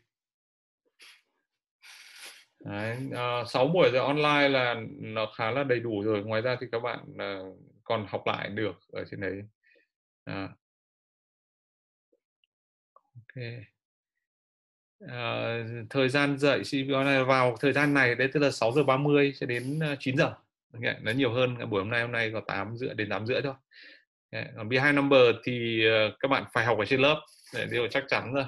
Đấy, 2.66 2.98
uh, 3.42 3.50
6 3.50 3.68
buổi 3.68 3.90
giờ 3.94 4.00
online 4.00 4.50
là 4.50 4.76
nó 5.00 5.26
khá 5.38 5.52
là 5.52 5.64
đầy 5.64 5.80
đủ 5.80 6.04
rồi 6.04 6.24
ngoài 6.24 6.42
ra 6.42 6.58
thì 6.62 6.68
các 6.72 6.80
bạn 6.80 7.00
uh, 7.12 7.58
còn 7.84 8.06
học 8.10 8.22
lại 8.26 8.50
được 8.50 8.76
ở 8.92 9.04
trên 9.12 9.20
đấy 9.22 9.42
à 10.26 10.50
ok. 13.35 13.43
À, 15.10 15.57
thời 15.89 16.10
gian 16.10 16.38
dạy 16.38 16.61
CPO 16.72 17.03
này 17.03 17.23
vào 17.23 17.57
thời 17.60 17.73
gian 17.73 17.93
này 17.93 18.15
đấy 18.15 18.30
tức 18.34 18.39
là 18.39 18.51
6 18.51 18.72
giờ 18.72 18.84
30 18.84 19.34
cho 19.39 19.45
đến 19.45 19.80
ờ, 19.80 19.95
9 19.99 20.18
giờ. 20.18 20.34
Nó 21.01 21.11
nhiều 21.11 21.34
hơn 21.34 21.69
buổi 21.69 21.81
hôm 21.81 21.89
nay 21.89 22.01
hôm 22.01 22.11
nay 22.11 22.31
có 22.34 22.41
8 22.47 22.77
rưỡi 22.77 22.93
đến 22.93 23.10
8 23.10 23.26
rưỡi 23.26 23.41
thôi. 23.41 23.53
Còn 24.57 24.69
behind 24.69 24.95
number 24.95 25.22
thì 25.43 25.85
ờ, 25.85 26.11
các 26.19 26.27
bạn 26.27 26.43
phải 26.53 26.65
học 26.65 26.77
ở 26.80 26.85
trên 26.85 26.99
lớp 26.99 27.22
để 27.53 27.68
điều 27.72 27.88
chắc 27.88 28.03
chắn 28.07 28.34
rồi. 28.34 28.45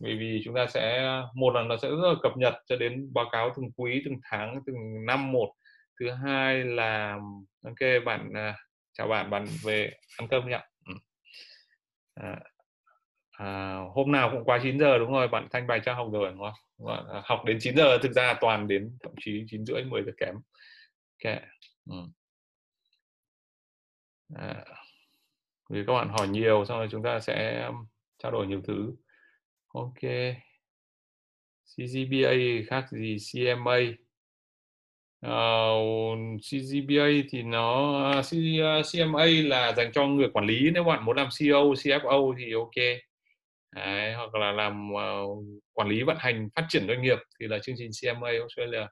Bởi 0.00 0.16
vì 0.18 0.42
chúng 0.44 0.54
ta 0.54 0.66
sẽ 0.66 1.12
một 1.34 1.50
là 1.54 1.62
nó 1.62 1.76
sẽ 1.76 1.88
rất 1.88 2.08
là 2.08 2.14
cập 2.22 2.32
nhật 2.36 2.54
cho 2.66 2.76
đến 2.76 3.12
báo 3.14 3.24
cáo 3.32 3.52
từng 3.56 3.70
quý 3.76 4.02
từng 4.04 4.14
tháng 4.22 4.60
từng 4.66 5.06
năm 5.06 5.32
một. 5.32 5.54
Thứ 6.00 6.10
hai 6.10 6.64
là 6.64 7.18
ok 7.64 8.04
bạn 8.04 8.32
chào 8.92 9.08
bạn 9.08 9.30
bạn 9.30 9.46
về 9.64 9.92
ăn 10.18 10.28
cơm 10.28 10.48
nhé 10.48 10.60
à, 12.14 12.30
ừ 12.30 12.57
à, 13.38 13.76
hôm 13.94 14.12
nào 14.12 14.30
cũng 14.32 14.44
qua 14.44 14.58
9 14.62 14.78
giờ 14.78 14.98
đúng 14.98 15.12
rồi 15.12 15.28
bạn 15.28 15.48
thanh 15.50 15.66
bài 15.66 15.80
cho 15.84 15.94
học 15.94 16.08
rồi 16.12 16.30
đúng 16.30 16.40
không? 16.40 16.52
Vâng, 16.78 17.08
à, 17.08 17.22
học 17.24 17.42
đến 17.44 17.58
9 17.60 17.76
giờ 17.76 17.98
thực 18.02 18.12
ra 18.12 18.34
toàn 18.40 18.68
đến 18.68 18.98
thậm 19.02 19.12
chí 19.20 19.44
9 19.50 19.66
rưỡi 19.66 19.84
10 19.84 20.02
giờ 20.02 20.12
kém. 20.18 20.34
Ok 21.24 21.34
ừ. 21.90 21.96
à, 24.34 24.64
vì 25.70 25.84
các 25.86 25.92
bạn 25.92 26.08
hỏi 26.08 26.28
nhiều 26.28 26.64
xong 26.64 26.78
rồi 26.78 26.88
chúng 26.90 27.02
ta 27.02 27.20
sẽ 27.20 27.64
um, 27.66 27.86
trao 28.18 28.32
đổi 28.32 28.46
nhiều 28.46 28.62
thứ. 28.66 28.92
Ok. 29.68 30.00
CGBA 31.64 32.32
khác 32.68 32.86
gì? 32.90 33.16
CMA 33.32 33.78
uh, 35.26 35.30
ờ, 35.30 35.74
CGBA 36.40 37.08
thì 37.30 37.42
nó 37.42 38.00
uh, 38.18 38.24
CMA 38.92 39.24
là 39.24 39.72
dành 39.76 39.92
cho 39.92 40.06
người 40.06 40.28
quản 40.32 40.46
lý. 40.46 40.70
Nếu 40.70 40.84
bạn 40.84 41.04
muốn 41.04 41.16
làm 41.16 41.28
CEO, 41.38 41.72
CFO 41.72 42.34
thì 42.38 42.52
ok. 42.52 43.07
Đấy, 43.72 44.14
hoặc 44.14 44.34
là 44.34 44.52
làm 44.52 44.90
uh, 44.92 45.44
quản 45.72 45.88
lý 45.88 46.02
vận 46.02 46.16
hành 46.20 46.48
phát 46.54 46.66
triển 46.68 46.86
doanh 46.88 47.02
nghiệp 47.02 47.18
thì 47.40 47.46
là 47.46 47.58
chương 47.58 47.76
trình 47.78 47.90
CMA 48.02 48.30
Australia. 48.30 48.86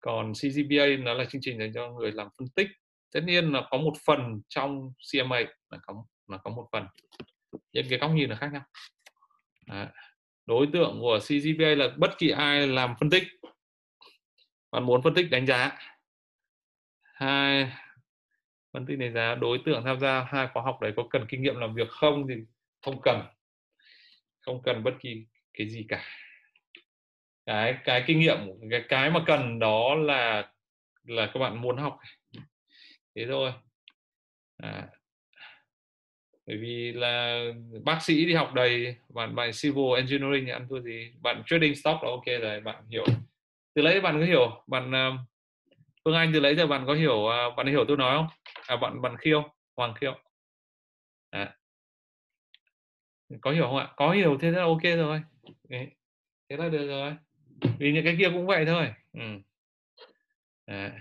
Còn 0.00 0.32
CGPA 0.32 0.86
nó 0.98 1.14
là 1.14 1.24
chương 1.24 1.40
trình 1.44 1.58
dành 1.58 1.72
cho 1.74 1.90
người 1.90 2.12
làm 2.12 2.28
phân 2.38 2.48
tích. 2.48 2.68
Tất 3.12 3.20
nhiên 3.24 3.52
là 3.52 3.62
có 3.70 3.78
một 3.78 3.92
phần 4.06 4.40
trong 4.48 4.92
CMA 5.12 5.38
là 5.70 5.78
có 5.82 6.04
là 6.28 6.38
có 6.38 6.50
một 6.50 6.68
phần. 6.72 6.86
Những 7.72 7.86
cái 7.90 7.98
góc 7.98 8.10
nhìn 8.10 8.30
là 8.30 8.36
khác 8.36 8.50
nhau. 8.52 8.62
Đấy. 9.66 9.86
đối 10.46 10.66
tượng 10.72 10.98
của 11.00 11.18
CGPA 11.18 11.74
là 11.76 11.88
bất 11.96 12.18
kỳ 12.18 12.30
ai 12.30 12.66
làm 12.66 12.94
phân 13.00 13.10
tích. 13.10 13.22
Bạn 14.72 14.84
muốn 14.84 15.02
phân 15.02 15.14
tích 15.14 15.30
đánh 15.30 15.46
giá. 15.46 15.78
Hai 17.14 17.72
phân 18.72 18.86
tích 18.86 18.98
đánh 18.98 19.12
giá 19.14 19.34
đối 19.34 19.58
tượng 19.64 19.84
tham 19.84 20.00
gia 20.00 20.24
hai 20.24 20.48
khóa 20.52 20.62
học 20.62 20.80
đấy 20.80 20.92
có 20.96 21.04
cần 21.10 21.26
kinh 21.28 21.42
nghiệm 21.42 21.56
làm 21.56 21.74
việc 21.74 21.88
không 21.88 22.26
thì 22.28 22.34
không 22.82 23.00
cần 23.02 23.20
không 24.40 24.62
cần 24.62 24.82
bất 24.84 24.94
kỳ 25.00 25.26
cái 25.54 25.68
gì 25.68 25.86
cả. 25.88 26.04
Cái 27.46 27.74
cái 27.84 28.04
kinh 28.06 28.20
nghiệm 28.20 28.38
cái 28.70 28.82
cái 28.88 29.10
mà 29.10 29.20
cần 29.26 29.58
đó 29.58 29.94
là 29.94 30.52
là 31.04 31.26
các 31.26 31.40
bạn 31.40 31.60
muốn 31.62 31.76
học. 31.76 31.98
Thế 33.16 33.26
thôi. 33.28 33.52
À, 34.56 34.88
bởi 36.46 36.56
vì 36.56 36.92
là 36.92 37.44
bác 37.84 38.02
sĩ 38.02 38.26
đi 38.26 38.34
học 38.34 38.54
đầy 38.54 38.96
bạn 39.08 39.34
bạn 39.34 39.50
civil 39.62 39.96
engineering 39.96 40.48
ăn 40.48 40.66
thua 40.68 40.80
gì 40.80 41.12
bạn 41.22 41.42
trading 41.46 41.74
stock 41.74 42.02
là 42.02 42.10
ok 42.10 42.24
rồi 42.42 42.60
bạn 42.60 42.84
hiểu. 42.88 43.04
Từ 43.74 43.82
lấy 43.82 44.00
bạn 44.00 44.20
có 44.20 44.26
hiểu 44.26 44.62
bạn 44.66 44.94
à, 44.94 45.10
Phương 46.04 46.14
Anh 46.14 46.30
từ 46.34 46.40
lấy 46.40 46.56
giờ 46.56 46.66
bạn 46.66 46.84
có 46.86 46.94
hiểu 46.94 47.28
à, 47.28 47.50
bạn 47.56 47.66
hiểu 47.66 47.84
tôi 47.88 47.96
nói 47.96 48.16
không? 48.16 48.26
À 48.66 48.76
bạn 48.76 49.02
bạn 49.02 49.16
khiêu 49.16 49.42
Hoàng 49.76 49.94
khiêu. 49.94 50.14
À 51.30 51.59
có 53.40 53.50
hiểu 53.50 53.64
không 53.64 53.76
ạ? 53.76 53.88
Có 53.96 54.10
hiểu 54.12 54.38
thế 54.40 54.50
là 54.50 54.62
ok 54.62 54.82
rồi. 54.82 55.22
Thế 56.48 56.56
là 56.56 56.68
được 56.68 56.86
rồi. 56.88 57.14
Vì 57.78 57.92
những 57.92 58.04
cái 58.04 58.16
kia 58.18 58.28
cũng 58.32 58.46
vậy 58.46 58.64
thôi. 58.66 58.92
Ừ. 59.12 59.20
à. 60.66 60.92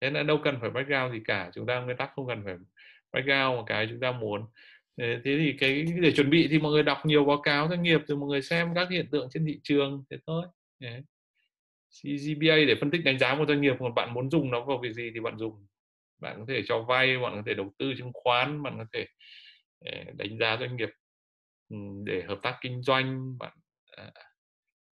thế 0.00 0.10
là 0.10 0.22
đâu 0.22 0.38
cần 0.44 0.58
phải 0.60 0.70
background 0.70 1.12
gì 1.12 1.20
cả, 1.24 1.50
chúng 1.54 1.66
ta 1.66 1.80
nguyên 1.80 1.96
tắc 1.96 2.10
không 2.14 2.26
cần 2.26 2.42
phải 2.44 2.54
background 3.12 3.56
một 3.56 3.64
cái 3.66 3.86
chúng 3.90 4.00
ta 4.00 4.12
muốn. 4.12 4.46
Thế 4.96 5.20
thì 5.24 5.54
cái 5.58 5.84
để 6.00 6.12
chuẩn 6.12 6.30
bị 6.30 6.48
thì 6.50 6.58
mọi 6.58 6.72
người 6.72 6.82
đọc 6.82 7.06
nhiều 7.06 7.24
báo 7.24 7.40
cáo 7.40 7.68
doanh 7.68 7.82
nghiệp 7.82 8.00
rồi 8.06 8.18
mọi 8.18 8.28
người 8.28 8.42
xem 8.42 8.74
các 8.74 8.90
hiện 8.90 9.06
tượng 9.10 9.28
trên 9.30 9.46
thị 9.46 9.60
trường, 9.62 10.04
thế 10.10 10.16
thôi. 10.26 10.46
Đấy. 10.78 11.02
CGPA 11.90 12.56
để 12.56 12.74
phân 12.80 12.90
tích 12.90 13.04
đánh 13.04 13.18
giá 13.18 13.34
một 13.34 13.44
doanh 13.48 13.60
nghiệp 13.60 13.74
còn 13.78 13.94
bạn 13.94 14.14
muốn 14.14 14.30
dùng 14.30 14.50
nó 14.50 14.64
vào 14.64 14.78
việc 14.78 14.92
gì 14.92 15.10
thì 15.14 15.20
bạn 15.20 15.38
dùng. 15.38 15.66
Bạn 16.18 16.36
có 16.38 16.44
thể 16.48 16.62
cho 16.66 16.82
vay, 16.82 17.18
bạn 17.18 17.32
có 17.36 17.42
thể 17.46 17.54
đầu 17.54 17.72
tư 17.78 17.94
chứng 17.98 18.10
khoán, 18.14 18.62
bạn 18.62 18.78
có 18.78 18.84
thể 18.92 19.06
ờ, 19.84 19.92
đánh 20.12 20.38
giá 20.38 20.56
doanh 20.60 20.76
nghiệp 20.76 20.90
để 22.04 22.22
hợp 22.28 22.38
tác 22.42 22.58
kinh 22.60 22.82
doanh 22.82 23.38
bạn 23.38 23.52
à, 23.96 24.10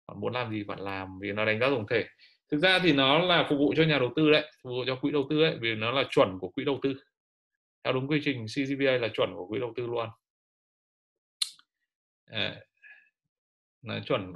bạn 0.08 0.20
muốn 0.20 0.34
làm 0.34 0.52
gì 0.52 0.64
bạn 0.64 0.80
làm 0.80 1.20
vì 1.22 1.32
nó 1.32 1.46
đánh 1.46 1.60
giá 1.60 1.68
tổng 1.70 1.88
thể. 1.90 2.06
Thực 2.52 2.58
ra 2.58 2.80
thì 2.84 2.94
nó 2.94 3.20
là 3.20 3.46
phục 3.50 3.60
vụ 3.60 3.74
cho 3.78 3.84
nhà 3.84 4.00
đầu 4.00 4.14
tư 4.16 4.32
đấy 4.32 4.52
phục 4.64 4.72
vụ 4.72 4.84
cho 4.88 4.96
quỹ 4.96 5.12
đầu 5.12 5.28
tư 5.30 5.42
đấy 5.42 5.58
vì 5.62 5.76
nó 5.76 5.92
là 5.92 6.04
chuẩn 6.10 6.40
của 6.40 6.50
quỹ 6.50 6.66
đầu 6.66 6.80
tư. 6.84 6.94
Theo 7.84 7.94
đúng 7.94 8.08
quy 8.08 8.22
trình 8.24 8.46
CGPA 8.48 8.92
là 8.92 9.08
chuẩn 9.14 9.30
của 9.36 9.48
quỹ 9.48 9.60
đầu 9.60 9.74
tư 9.76 9.88
luôn. 9.88 10.10
À, 12.26 12.56
nó 13.82 14.00
chuẩn 14.06 14.34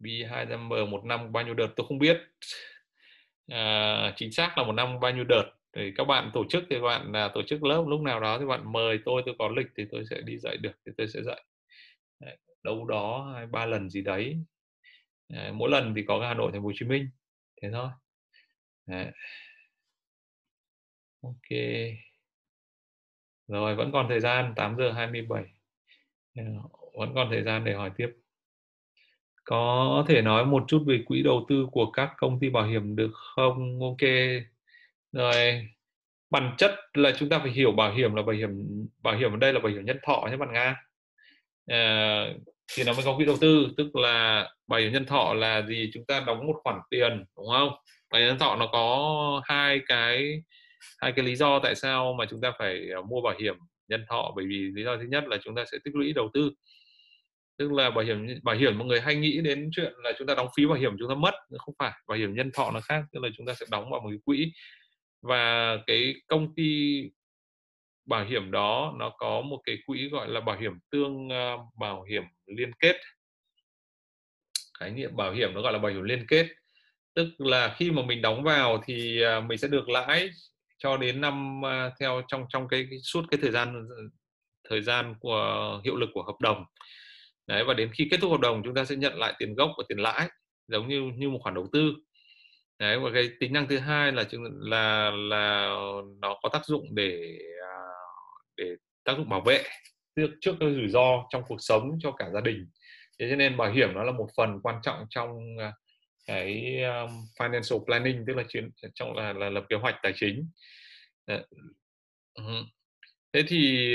B2M 0.00 0.90
một 0.90 1.04
năm 1.04 1.32
bao 1.32 1.44
nhiêu 1.44 1.54
đợt 1.54 1.68
tôi 1.76 1.86
không 1.86 1.98
biết. 1.98 2.16
À, 3.48 4.12
chính 4.16 4.32
xác 4.32 4.58
là 4.58 4.64
một 4.64 4.72
năm 4.72 5.00
bao 5.00 5.12
nhiêu 5.12 5.24
đợt 5.24 5.57
thì 5.76 5.92
các 5.96 6.04
bạn 6.04 6.30
tổ 6.34 6.44
chức 6.50 6.64
thì 6.70 6.76
các 6.76 6.82
bạn 6.82 7.12
là 7.12 7.30
tổ 7.34 7.42
chức 7.42 7.64
lớp 7.64 7.84
lúc 7.88 8.00
nào 8.00 8.20
đó 8.20 8.38
thì 8.38 8.46
bạn 8.46 8.72
mời 8.72 8.98
tôi 9.04 9.22
tôi 9.26 9.34
có 9.38 9.48
lịch 9.48 9.66
thì 9.76 9.84
tôi 9.92 10.04
sẽ 10.10 10.20
đi 10.20 10.38
dạy 10.38 10.56
được 10.56 10.72
thì 10.86 10.92
tôi 10.96 11.08
sẽ 11.08 11.22
dạy. 11.22 11.44
Đấy, 12.20 12.36
đâu 12.62 12.84
đó 12.84 13.32
hai 13.34 13.46
ba 13.46 13.66
lần 13.66 13.90
gì 13.90 14.02
đấy. 14.02 14.38
Đấy, 15.28 15.52
mỗi 15.52 15.70
lần 15.70 15.94
thì 15.96 16.04
có 16.08 16.20
Hà 16.28 16.34
Nội 16.34 16.52
thành 16.52 16.62
phố 16.62 16.66
Hồ 16.66 16.72
Chí 16.74 16.86
Minh. 16.86 17.10
Thế 17.62 17.70
thôi. 17.72 17.88
Đấy. 18.86 19.06
ok. 21.22 21.58
Rồi 23.48 23.74
vẫn 23.74 23.92
còn 23.92 24.06
thời 24.08 24.20
gian 24.20 24.52
8 24.56 24.76
giờ 24.76 24.92
27 24.92 25.44
ờ, 26.36 26.44
vẫn 26.98 27.12
còn 27.14 27.28
thời 27.30 27.42
gian 27.42 27.64
để 27.64 27.74
hỏi 27.74 27.90
tiếp. 27.96 28.08
Có 29.44 30.04
thể 30.08 30.22
nói 30.22 30.46
một 30.46 30.64
chút 30.68 30.84
về 30.86 31.02
quỹ 31.06 31.22
đầu 31.22 31.46
tư 31.48 31.66
của 31.72 31.90
các 31.90 32.10
công 32.16 32.40
ty 32.40 32.50
bảo 32.50 32.64
hiểm 32.66 32.96
được 32.96 33.10
không? 33.14 33.80
Ok 33.80 34.08
rồi 35.12 35.68
bản 36.30 36.54
chất 36.58 36.74
là 36.94 37.12
chúng 37.18 37.28
ta 37.28 37.38
phải 37.38 37.50
hiểu 37.50 37.72
bảo 37.72 37.92
hiểm 37.92 38.14
là 38.14 38.22
bảo 38.22 38.36
hiểm 38.36 38.50
bảo 39.02 39.16
hiểm 39.16 39.32
ở 39.32 39.36
đây 39.36 39.52
là 39.52 39.60
bảo 39.60 39.72
hiểm 39.72 39.84
nhân 39.84 39.98
thọ 40.06 40.28
nhé 40.30 40.36
bạn 40.36 40.52
nga. 40.52 40.76
À, 41.66 42.24
thì 42.76 42.84
nó 42.84 42.92
mới 42.92 43.02
có 43.04 43.16
quỹ 43.16 43.24
đầu 43.24 43.36
tư 43.40 43.68
tức 43.76 43.96
là 43.96 44.48
bảo 44.66 44.80
hiểm 44.80 44.92
nhân 44.92 45.06
thọ 45.06 45.34
là 45.34 45.62
gì? 45.62 45.90
Chúng 45.94 46.04
ta 46.06 46.20
đóng 46.26 46.46
một 46.46 46.60
khoản 46.64 46.80
tiền 46.90 47.24
đúng 47.36 47.46
không? 47.52 47.70
Bảo 48.10 48.20
hiểm 48.20 48.28
nhân 48.28 48.38
thọ 48.38 48.56
nó 48.56 48.66
có 48.66 49.42
hai 49.44 49.80
cái 49.86 50.42
hai 50.98 51.12
cái 51.12 51.24
lý 51.24 51.36
do 51.36 51.58
tại 51.58 51.74
sao 51.74 52.14
mà 52.18 52.24
chúng 52.30 52.40
ta 52.40 52.52
phải 52.58 52.88
ờ, 52.94 53.02
mua 53.02 53.20
bảo 53.20 53.34
hiểm 53.40 53.56
nhân 53.88 54.04
thọ. 54.08 54.32
Bởi 54.36 54.44
vì 54.48 54.70
lý 54.74 54.84
do 54.84 54.96
thứ 54.96 55.04
nhất 55.08 55.24
là 55.26 55.36
chúng 55.44 55.54
ta 55.54 55.64
sẽ 55.72 55.78
tích 55.84 55.94
lũy 55.96 56.12
đầu 56.12 56.30
tư. 56.34 56.50
Tức 57.58 57.72
là 57.72 57.90
bảo 57.90 58.04
hiểm 58.04 58.26
bảo 58.42 58.56
hiểm 58.56 58.78
mọi 58.78 58.88
người 58.88 59.00
hay 59.00 59.14
nghĩ 59.14 59.40
đến 59.40 59.70
chuyện 59.72 59.92
là 60.04 60.12
chúng 60.18 60.26
ta 60.26 60.34
đóng 60.34 60.48
phí 60.56 60.66
bảo 60.66 60.78
hiểm 60.78 60.96
chúng 60.98 61.08
ta 61.08 61.14
mất 61.14 61.34
không 61.58 61.74
phải. 61.78 61.92
Bảo 62.08 62.18
hiểm 62.18 62.34
nhân 62.34 62.50
thọ 62.54 62.70
nó 62.70 62.80
khác 62.80 63.04
tức 63.12 63.20
là 63.22 63.28
chúng 63.36 63.46
ta 63.46 63.54
sẽ 63.54 63.66
đóng 63.70 63.90
vào 63.90 64.00
một 64.00 64.08
cái 64.10 64.18
quỹ 64.24 64.52
và 65.22 65.76
cái 65.86 66.14
công 66.26 66.54
ty 66.54 67.02
bảo 68.06 68.24
hiểm 68.24 68.50
đó 68.50 68.94
nó 68.98 69.10
có 69.18 69.40
một 69.40 69.60
cái 69.64 69.78
quỹ 69.86 70.08
gọi 70.08 70.28
là 70.28 70.40
bảo 70.40 70.58
hiểm 70.58 70.72
tương 70.90 71.28
ờ, 71.28 71.56
bảo 71.80 72.02
hiểm 72.02 72.22
liên 72.46 72.70
kết. 72.78 72.96
Khái 74.80 74.90
niệm 74.90 75.16
bảo 75.16 75.32
hiểm 75.32 75.54
nó 75.54 75.62
gọi 75.62 75.72
là 75.72 75.78
bảo 75.78 75.92
hiểm 75.92 76.02
liên 76.02 76.26
kết. 76.28 76.46
Tức 77.14 77.28
là 77.38 77.74
khi 77.78 77.90
mà 77.90 78.02
mình 78.02 78.22
đóng 78.22 78.42
vào 78.42 78.82
thì 78.86 79.22
ờ, 79.22 79.40
mình 79.40 79.58
sẽ 79.58 79.68
được 79.68 79.88
lãi 79.88 80.30
cho 80.78 80.96
đến 80.96 81.20
năm 81.20 81.62
ờ, 81.64 81.90
theo 82.00 82.22
trong 82.28 82.44
trong 82.48 82.68
cái, 82.68 82.86
cái 82.90 82.98
suốt 82.98 83.24
cái 83.30 83.38
thời 83.42 83.50
gian 83.50 83.88
thời 84.68 84.82
gian 84.82 85.14
của 85.20 85.80
hiệu 85.84 85.96
lực 85.96 86.10
của 86.14 86.22
hợp 86.22 86.36
đồng. 86.40 86.64
Đấy 87.46 87.64
và 87.64 87.74
đến 87.74 87.90
khi 87.94 88.08
kết 88.10 88.18
thúc 88.20 88.30
hợp 88.30 88.40
đồng 88.40 88.62
chúng 88.64 88.74
ta 88.74 88.84
sẽ 88.84 88.96
nhận 88.96 89.18
lại 89.18 89.34
tiền 89.38 89.54
gốc 89.54 89.70
và 89.78 89.84
tiền 89.88 89.98
lãi 89.98 90.28
giống 90.68 90.88
như 90.88 91.12
như 91.16 91.28
một 91.28 91.38
khoản 91.42 91.54
đầu 91.54 91.68
tư 91.72 91.94
đấy 92.78 92.98
và 92.98 93.10
cái 93.14 93.30
tính 93.40 93.52
năng 93.52 93.68
thứ 93.68 93.78
hai 93.78 94.12
là 94.12 94.24
là 94.60 95.10
là 95.10 95.70
nó 96.20 96.38
có 96.42 96.48
tác 96.52 96.66
dụng 96.66 96.94
để 96.94 97.38
à, 97.62 97.74
để 98.56 98.64
tác 99.04 99.14
dụng 99.16 99.28
bảo 99.28 99.40
vệ. 99.40 99.62
Trước 100.16 100.30
trước 100.40 100.56
các 100.60 100.66
rủi 100.66 100.88
ro 100.88 101.26
trong 101.30 101.42
cuộc 101.48 101.58
sống 101.60 101.98
cho 102.00 102.12
cả 102.12 102.30
gia 102.34 102.40
đình. 102.40 102.66
Thế 103.18 103.26
cho 103.30 103.36
nên 103.36 103.56
bảo 103.56 103.72
hiểm 103.72 103.94
nó 103.94 104.04
là 104.04 104.12
một 104.12 104.28
phần 104.36 104.60
quan 104.62 104.76
trọng 104.82 105.06
trong 105.10 105.38
à, 105.58 105.72
cái 106.26 106.82
um, 106.82 107.10
financial 107.38 107.84
planning 107.84 108.24
tức 108.26 108.36
là 108.36 108.44
chuyện 108.48 108.70
trong 108.94 109.16
là, 109.16 109.32
là 109.32 109.50
lập 109.50 109.64
kế 109.68 109.76
hoạch 109.76 109.96
tài 110.02 110.12
chính. 110.16 110.50
Thế 113.32 113.42
thì 113.48 113.94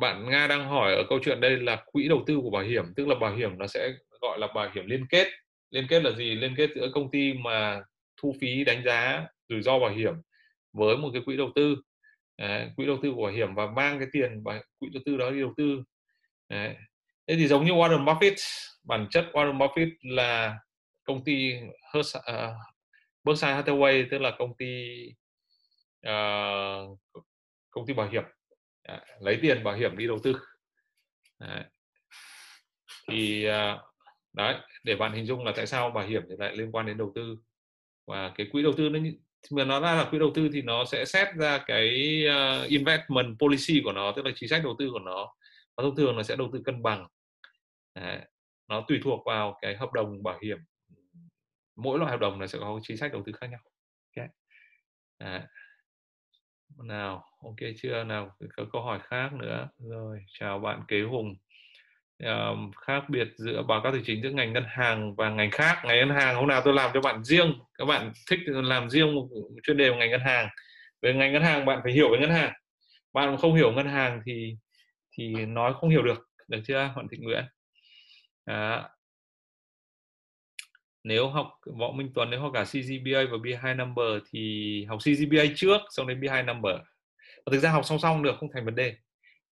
bạn 0.00 0.30
nga 0.30 0.46
đang 0.46 0.68
hỏi 0.68 0.94
ở 0.94 1.02
câu 1.08 1.18
chuyện 1.24 1.40
đây 1.40 1.56
là 1.56 1.82
quỹ 1.86 2.08
đầu 2.08 2.24
tư 2.26 2.38
của 2.42 2.50
bảo 2.50 2.62
hiểm 2.62 2.84
tức 2.96 3.08
là 3.08 3.14
bảo 3.14 3.36
hiểm 3.36 3.58
nó 3.58 3.66
sẽ 3.66 3.92
gọi 4.20 4.38
là 4.38 4.46
bảo 4.54 4.70
hiểm 4.74 4.86
liên 4.86 5.06
kết 5.10 5.28
liên 5.70 5.86
kết 5.88 6.02
là 6.02 6.10
gì? 6.10 6.34
Liên 6.34 6.54
kết 6.56 6.70
giữa 6.74 6.90
công 6.94 7.10
ty 7.10 7.32
mà 7.32 7.82
thu 8.16 8.34
phí 8.40 8.64
đánh 8.64 8.82
giá 8.84 9.26
rủi 9.48 9.62
ro 9.62 9.78
bảo 9.78 9.90
hiểm 9.90 10.14
với 10.72 10.96
một 10.96 11.10
cái 11.12 11.22
quỹ 11.24 11.36
đầu 11.36 11.50
tư. 11.54 11.76
Đấy, 12.38 12.70
quỹ 12.76 12.86
đầu 12.86 12.98
tư 13.02 13.12
bảo 13.14 13.32
hiểm 13.32 13.54
và 13.54 13.66
mang 13.66 13.98
cái 13.98 14.08
tiền 14.12 14.42
và 14.44 14.62
quỹ 14.78 14.88
đầu 14.92 15.02
tư 15.06 15.16
đó 15.16 15.30
đi 15.30 15.40
đầu 15.40 15.54
tư. 15.56 15.82
Đấy. 16.48 16.76
thế 17.26 17.36
thì 17.36 17.46
giống 17.48 17.64
như 17.64 17.72
Warren 17.72 18.04
Buffett 18.04 18.36
bản 18.84 19.06
chất 19.10 19.26
Warren 19.32 19.58
Buffett 19.58 19.90
là 20.02 20.58
công 21.04 21.24
ty 21.24 21.52
Hers, 21.94 22.16
uh, 22.16 22.24
à, 22.24 22.52
Berkshire 23.24 23.62
Hathaway 23.62 24.06
tức 24.10 24.18
là 24.18 24.30
công 24.38 24.56
ty 24.56 25.02
uh, 26.08 26.98
công 27.70 27.86
ty 27.86 27.94
bảo 27.94 28.08
hiểm. 28.08 28.24
Đấy, 28.88 29.00
lấy 29.20 29.38
tiền 29.42 29.64
bảo 29.64 29.76
hiểm 29.76 29.96
đi 29.96 30.06
đầu 30.06 30.18
tư. 30.22 30.36
Đấy. 31.38 31.64
thì 33.08 33.48
uh, 33.48 33.80
đấy 34.32 34.54
để 34.86 34.96
bạn 34.96 35.12
hình 35.12 35.26
dung 35.26 35.44
là 35.44 35.52
tại 35.56 35.66
sao 35.66 35.90
bảo 35.90 36.06
hiểm 36.06 36.22
thì 36.28 36.34
lại 36.38 36.56
liên 36.56 36.72
quan 36.72 36.86
đến 36.86 36.98
đầu 36.98 37.12
tư. 37.14 37.38
Và 38.06 38.32
cái 38.34 38.46
quỹ 38.52 38.62
đầu 38.62 38.72
tư 38.76 38.88
nó 38.88 38.98
mà 39.50 39.64
nó 39.64 39.80
ra 39.80 39.94
là 39.94 40.08
quỹ 40.10 40.18
đầu 40.18 40.30
tư 40.34 40.48
thì 40.52 40.62
nó 40.62 40.84
sẽ 40.84 41.04
xét 41.04 41.28
ra 41.34 41.58
cái 41.66 41.88
uh, 42.28 42.68
investment 42.68 43.38
policy 43.38 43.80
của 43.84 43.92
nó 43.92 44.12
tức 44.16 44.24
là 44.24 44.32
chính 44.34 44.48
sách 44.48 44.64
đầu 44.64 44.76
tư 44.78 44.90
của 44.92 44.98
nó. 44.98 45.34
Và 45.76 45.82
thông 45.82 45.96
thường 45.96 46.16
nó 46.16 46.22
sẽ 46.22 46.36
đầu 46.36 46.50
tư 46.52 46.62
cân 46.64 46.82
bằng. 46.82 47.06
Đấy. 47.94 48.20
nó 48.68 48.84
tùy 48.88 49.00
thuộc 49.04 49.26
vào 49.26 49.58
cái 49.62 49.76
hợp 49.76 49.92
đồng 49.92 50.22
bảo 50.22 50.38
hiểm. 50.42 50.58
Mỗi 51.76 51.98
loại 51.98 52.10
hợp 52.10 52.20
đồng 52.20 52.38
nó 52.38 52.46
sẽ 52.46 52.58
có 52.58 52.80
chính 52.82 52.96
sách 52.96 53.12
đầu 53.12 53.22
tư 53.26 53.32
khác 53.32 53.46
nhau. 53.46 53.60
Okay. 54.16 54.28
Đấy. 55.18 55.40
nào 56.84 57.24
ok 57.42 57.56
chưa? 57.76 58.04
Nào 58.04 58.36
có 58.56 58.64
câu 58.72 58.82
hỏi 58.82 58.98
khác 59.02 59.32
nữa. 59.32 59.68
Rồi 59.78 60.24
chào 60.28 60.58
bạn 60.58 60.82
kế 60.88 61.02
hùng 61.02 61.34
um, 62.24 62.70
khác 62.86 63.04
biệt 63.08 63.28
giữa 63.36 63.62
báo 63.62 63.80
cáo 63.82 63.92
tài 63.92 64.00
chính 64.04 64.22
giữa 64.22 64.30
ngành 64.30 64.52
ngân 64.52 64.64
hàng 64.68 65.14
và 65.16 65.30
ngành 65.30 65.50
khác. 65.50 65.78
Ngành 65.84 65.98
ngân 65.98 66.16
hàng 66.16 66.36
hôm 66.36 66.48
nào 66.48 66.62
tôi 66.64 66.74
làm 66.74 66.90
cho 66.94 67.00
bạn 67.00 67.24
riêng 67.24 67.52
các 67.78 67.84
bạn 67.84 68.12
thích 68.30 68.38
thì 68.46 68.52
làm 68.54 68.90
riêng 68.90 69.14
một 69.14 69.28
chuyên 69.62 69.76
đề 69.76 69.90
của 69.90 69.96
ngành 69.96 70.10
ngân 70.10 70.20
hàng. 70.20 70.48
Về 71.02 71.14
ngành 71.14 71.32
ngân 71.32 71.42
hàng 71.42 71.64
bạn 71.64 71.80
phải 71.82 71.92
hiểu 71.92 72.10
về 72.12 72.18
ngân 72.18 72.30
hàng. 72.30 72.52
Bạn 73.12 73.36
không 73.36 73.54
hiểu 73.54 73.72
ngân 73.72 73.88
hàng 73.88 74.20
thì 74.26 74.56
thì 75.18 75.46
nói 75.46 75.74
không 75.80 75.90
hiểu 75.90 76.02
được 76.02 76.28
được 76.48 76.60
chưa 76.66 76.92
bạn 76.96 77.06
thị 77.10 77.16
nguyễn 77.20 77.44
à, 78.44 78.88
nếu 81.04 81.28
học 81.28 81.50
võ 81.78 81.90
minh 81.90 82.10
tuấn 82.14 82.30
nếu 82.30 82.40
học 82.40 82.50
cả 82.54 82.64
CGPA 82.64 83.20
và 83.30 83.38
B2 83.38 83.76
number 83.76 84.22
thì 84.30 84.84
học 84.84 84.98
CGPA 85.04 85.44
trước 85.56 85.80
xong 85.90 86.06
đến 86.06 86.20
B2 86.20 86.44
number. 86.44 86.74
Và 87.46 87.50
thực 87.52 87.58
ra 87.58 87.70
học 87.70 87.84
song 87.84 87.98
song 87.98 88.22
được 88.22 88.34
không 88.40 88.48
thành 88.54 88.64
vấn 88.64 88.74
đề 88.74 88.96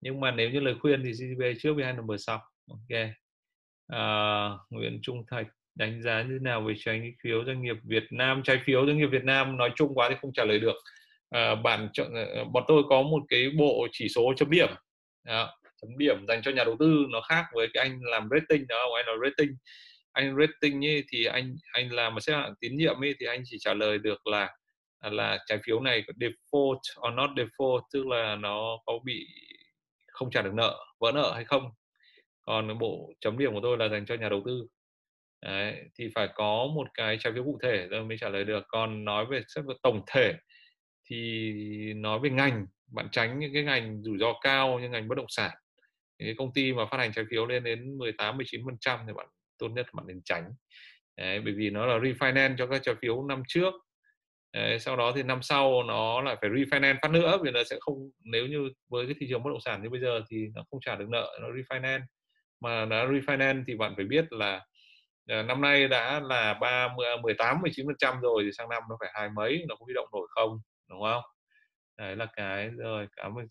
nhưng 0.01 0.19
mà 0.19 0.31
nếu 0.31 0.49
như 0.49 0.59
lời 0.59 0.75
khuyên 0.81 1.03
thì 1.05 1.11
CGPA 1.13 1.47
trước 1.59 1.73
B2 1.73 2.05
mở 2.05 2.17
sau 2.17 2.41
ok. 2.69 2.99
À, 3.87 4.49
Nguyễn 4.69 4.99
Trung 5.01 5.25
Thạch 5.27 5.47
đánh 5.75 6.01
giá 6.01 6.21
như 6.21 6.39
nào 6.41 6.61
về 6.61 6.73
trái 6.79 7.13
phiếu 7.23 7.45
doanh 7.45 7.61
nghiệp 7.61 7.75
Việt 7.83 8.03
Nam? 8.11 8.41
Trái 8.43 8.59
phiếu 8.65 8.85
doanh 8.85 8.97
nghiệp 8.97 9.07
Việt 9.11 9.23
Nam 9.23 9.57
nói 9.57 9.69
chung 9.75 9.95
quá 9.95 10.09
thì 10.09 10.15
không 10.21 10.33
trả 10.33 10.45
lời 10.45 10.59
được. 10.59 10.75
À, 11.29 11.55
bạn 11.55 11.89
chọn 11.93 12.13
ờ, 12.13 12.43
bọn 12.45 12.63
tôi 12.67 12.83
có 12.89 13.01
một 13.01 13.23
cái 13.29 13.49
bộ 13.57 13.87
chỉ 13.91 14.09
số 14.09 14.33
chấm 14.37 14.49
điểm. 14.49 14.69
À, 15.23 15.47
chấm 15.81 15.97
điểm 15.97 16.25
dành 16.27 16.41
cho 16.41 16.51
nhà 16.51 16.63
đầu 16.63 16.75
tư 16.79 17.05
nó 17.09 17.21
khác 17.21 17.45
với 17.53 17.67
cái 17.73 17.83
anh 17.83 17.99
làm 18.01 18.29
rating 18.31 18.67
đó 18.67 18.85
anh 18.95 19.05
là 19.07 19.13
rating. 19.23 19.57
Anh 20.11 20.35
rating 20.37 20.85
ấy, 20.85 21.03
thì 21.11 21.25
anh 21.25 21.55
anh 21.73 21.91
làm 21.91 22.15
mà 22.15 22.19
xếp 22.21 22.33
hạng 22.33 22.53
tín 22.61 22.77
nhiệm 22.77 23.03
ấy, 23.03 23.15
thì 23.19 23.25
anh 23.25 23.41
chỉ 23.45 23.57
trả 23.59 23.73
lời 23.73 23.97
được 23.97 24.27
là 24.27 24.49
là 25.01 25.39
trái 25.47 25.59
phiếu 25.65 25.79
này 25.79 26.03
có 26.07 26.13
default 26.19 26.79
or 27.07 27.13
not 27.15 27.29
default 27.35 27.81
tức 27.93 28.07
là 28.07 28.35
nó 28.35 28.77
có 28.85 28.99
bị 29.05 29.27
không 30.19 30.31
trả 30.31 30.41
được 30.41 30.53
nợ 30.53 30.85
vỡ 30.99 31.11
nợ 31.11 31.31
hay 31.35 31.45
không. 31.45 31.63
Còn 32.41 32.79
bộ 32.79 33.13
chấm 33.21 33.37
điểm 33.37 33.53
của 33.53 33.59
tôi 33.63 33.77
là 33.77 33.87
dành 33.89 34.05
cho 34.05 34.15
nhà 34.15 34.29
đầu 34.29 34.43
tư. 34.45 34.67
Đấy, 35.41 35.75
thì 35.99 36.09
phải 36.15 36.27
có 36.35 36.67
một 36.75 36.87
cái 36.93 37.17
trái 37.19 37.33
phiếu 37.33 37.43
cụ 37.43 37.59
thể 37.63 37.87
rồi 37.87 38.03
mới 38.03 38.17
trả 38.17 38.29
lời 38.29 38.45
được. 38.45 38.63
Còn 38.67 39.05
nói 39.05 39.25
về 39.25 39.41
xét 39.55 39.65
về 39.65 39.75
tổng 39.83 40.01
thể 40.07 40.33
thì 41.09 41.93
nói 41.95 42.19
về 42.23 42.29
ngành 42.29 42.65
bạn 42.87 43.07
tránh 43.11 43.39
những 43.39 43.53
cái 43.53 43.63
ngành 43.63 44.03
rủi 44.03 44.17
ro 44.17 44.33
cao 44.41 44.79
như 44.79 44.89
ngành 44.89 45.07
bất 45.07 45.17
động 45.17 45.29
sản. 45.29 45.51
Những 46.19 46.27
cái 46.27 46.35
công 46.37 46.53
ty 46.53 46.73
mà 46.73 46.85
phát 46.85 46.97
hành 46.97 47.13
trái 47.13 47.25
phiếu 47.29 47.45
lên 47.45 47.63
đến 47.63 47.97
18 47.97 48.37
19 48.37 48.61
phần 48.65 48.77
trăm 48.79 48.99
thì 49.07 49.13
bạn 49.13 49.27
tốt 49.57 49.67
nhất 49.69 49.85
bạn 49.93 50.07
nên 50.07 50.21
tránh. 50.25 50.43
Đấy, 51.17 51.41
bởi 51.41 51.53
vì 51.57 51.69
nó 51.69 51.85
là 51.85 51.97
refinance 51.97 52.55
cho 52.57 52.67
các 52.67 52.81
trái 52.83 52.95
phiếu 53.01 53.23
năm 53.23 53.43
trước. 53.47 53.73
Đấy, 54.53 54.79
sau 54.79 54.95
đó 54.97 55.11
thì 55.15 55.23
năm 55.23 55.41
sau 55.41 55.83
nó 55.83 56.21
lại 56.21 56.35
phải 56.41 56.49
refinance 56.49 56.97
phát 57.01 57.11
nữa 57.11 57.37
vì 57.43 57.51
nó 57.51 57.63
sẽ 57.63 57.77
không 57.81 58.09
nếu 58.23 58.47
như 58.47 58.69
với 58.89 59.05
cái 59.05 59.15
thị 59.19 59.27
trường 59.29 59.43
bất 59.43 59.49
động 59.51 59.61
sản 59.65 59.83
như 59.83 59.89
bây 59.89 60.01
giờ 60.01 60.21
thì 60.31 60.47
nó 60.55 60.63
không 60.71 60.79
trả 60.85 60.95
được 60.95 61.09
nợ 61.09 61.39
nó 61.41 61.47
refinance. 61.49 62.01
Mà 62.61 62.85
nó 62.85 63.05
refinance 63.07 63.63
thì 63.67 63.75
bạn 63.77 63.93
phải 63.97 64.05
biết 64.05 64.25
là 64.33 64.65
ờ, 65.29 65.43
năm 65.43 65.61
nay 65.61 65.87
đã 65.87 66.19
là 66.19 66.53
ba 66.61 66.89
18 67.23 67.61
19 67.61 67.85
phần 67.87 67.95
trăm 67.99 68.21
rồi 68.21 68.43
thì 68.45 68.51
sang 68.57 68.69
năm 68.69 68.83
nó 68.89 68.97
phải 68.99 69.09
hai 69.13 69.29
mấy 69.35 69.65
nó 69.69 69.75
có 69.75 69.85
huy 69.85 69.93
động 69.93 70.07
nổi 70.13 70.27
không 70.31 70.59
đúng 70.89 71.01
không? 71.03 71.23
Đấy 71.97 72.15
là 72.15 72.27
cái 72.37 72.69
rồi 72.69 73.07
cảm 73.17 73.35
ơn 73.39 73.45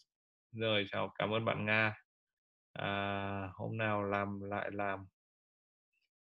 rồi 0.52 0.86
chào 0.92 1.12
cảm 1.18 1.34
ơn 1.34 1.44
bạn 1.44 1.66
Nga. 1.66 1.94
À, 2.72 3.50
hôm 3.54 3.76
nào 3.78 4.04
làm 4.04 4.40
lại 4.42 4.70
làm 4.72 5.06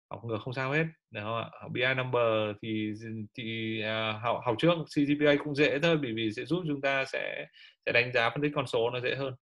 học 0.10 0.26
ngược 0.26 0.38
không 0.41 0.53
sao 0.53 0.72
hết. 0.72 0.86
Đúng 1.11 1.23
không 1.23 1.38
ạ? 1.38 1.49
BI 1.72 1.94
number 1.98 2.56
thì 2.61 2.94
thì 3.38 3.80
uh, 3.84 4.22
học 4.22 4.41
học 4.45 4.56
trước 4.60 4.73
CGPA 4.95 5.36
cũng 5.44 5.56
dễ 5.56 5.80
thôi 5.80 5.98
bởi 6.02 6.14
vì 6.14 6.31
sẽ 6.36 6.45
giúp 6.45 6.64
chúng 6.68 6.81
ta 6.81 7.06
sẽ 7.06 7.45
sẽ 7.86 7.91
đánh 7.91 8.11
giá 8.14 8.30
phân 8.30 8.41
tích 8.41 8.52
con 8.56 8.68
số 8.68 8.90
nó 8.90 8.99
dễ 8.99 9.15
hơn. 9.15 9.34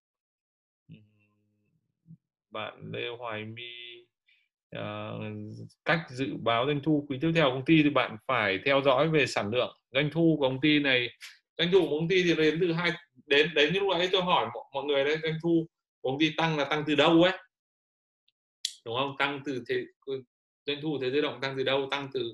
Bạn 2.49 2.91
Lê 2.94 3.07
Hoài 3.19 3.45
My 3.45 4.06
uh, 4.77 5.22
cách 5.85 5.99
dự 6.10 6.27
báo 6.39 6.65
doanh 6.65 6.80
thu 6.84 7.06
quý 7.10 7.18
tiếp 7.22 7.31
theo 7.35 7.45
của 7.45 7.56
công 7.56 7.65
ty 7.65 7.84
thì 7.84 7.89
bạn 7.89 8.18
phải 8.27 8.60
theo 8.65 8.81
dõi 8.81 9.10
về 9.10 9.26
sản 9.26 9.49
lượng 9.49 9.77
doanh 9.91 10.10
thu 10.11 10.38
của 10.39 10.49
công 10.49 10.61
ty 10.61 10.80
này. 10.80 11.10
Doanh 11.57 11.69
thu 11.72 11.81
của 11.81 11.99
công 11.99 12.07
ty 12.07 12.23
thì 12.23 12.35
đến 12.35 12.57
từ 12.61 12.73
hai 12.73 12.91
đến 13.26 13.49
đến 13.56 13.73
như 13.73 13.80
lúc 13.80 13.91
ấy 13.91 14.10
tôi 14.11 14.22
hỏi 14.22 14.48
mọi 14.73 14.84
người 14.84 15.03
đấy 15.03 15.18
doanh 15.23 15.34
thu 15.44 15.68
của 16.02 16.11
công 16.11 16.19
ty 16.19 16.34
tăng 16.38 16.57
là 16.57 16.65
tăng 16.65 16.84
từ 16.88 16.95
đâu 16.95 17.23
ấy? 17.23 17.34
Đúng 18.85 18.95
không? 18.95 19.15
Tăng 19.18 19.41
từ 19.45 19.64
thế 19.69 19.76
doanh 20.68 20.81
thu 20.81 20.98
thế 21.02 21.11
giới 21.11 21.22
động 21.22 21.41
tăng 21.41 21.53
từ 21.57 21.64
đâu? 21.64 21.88
Tăng 21.91 22.10
từ 22.14 22.34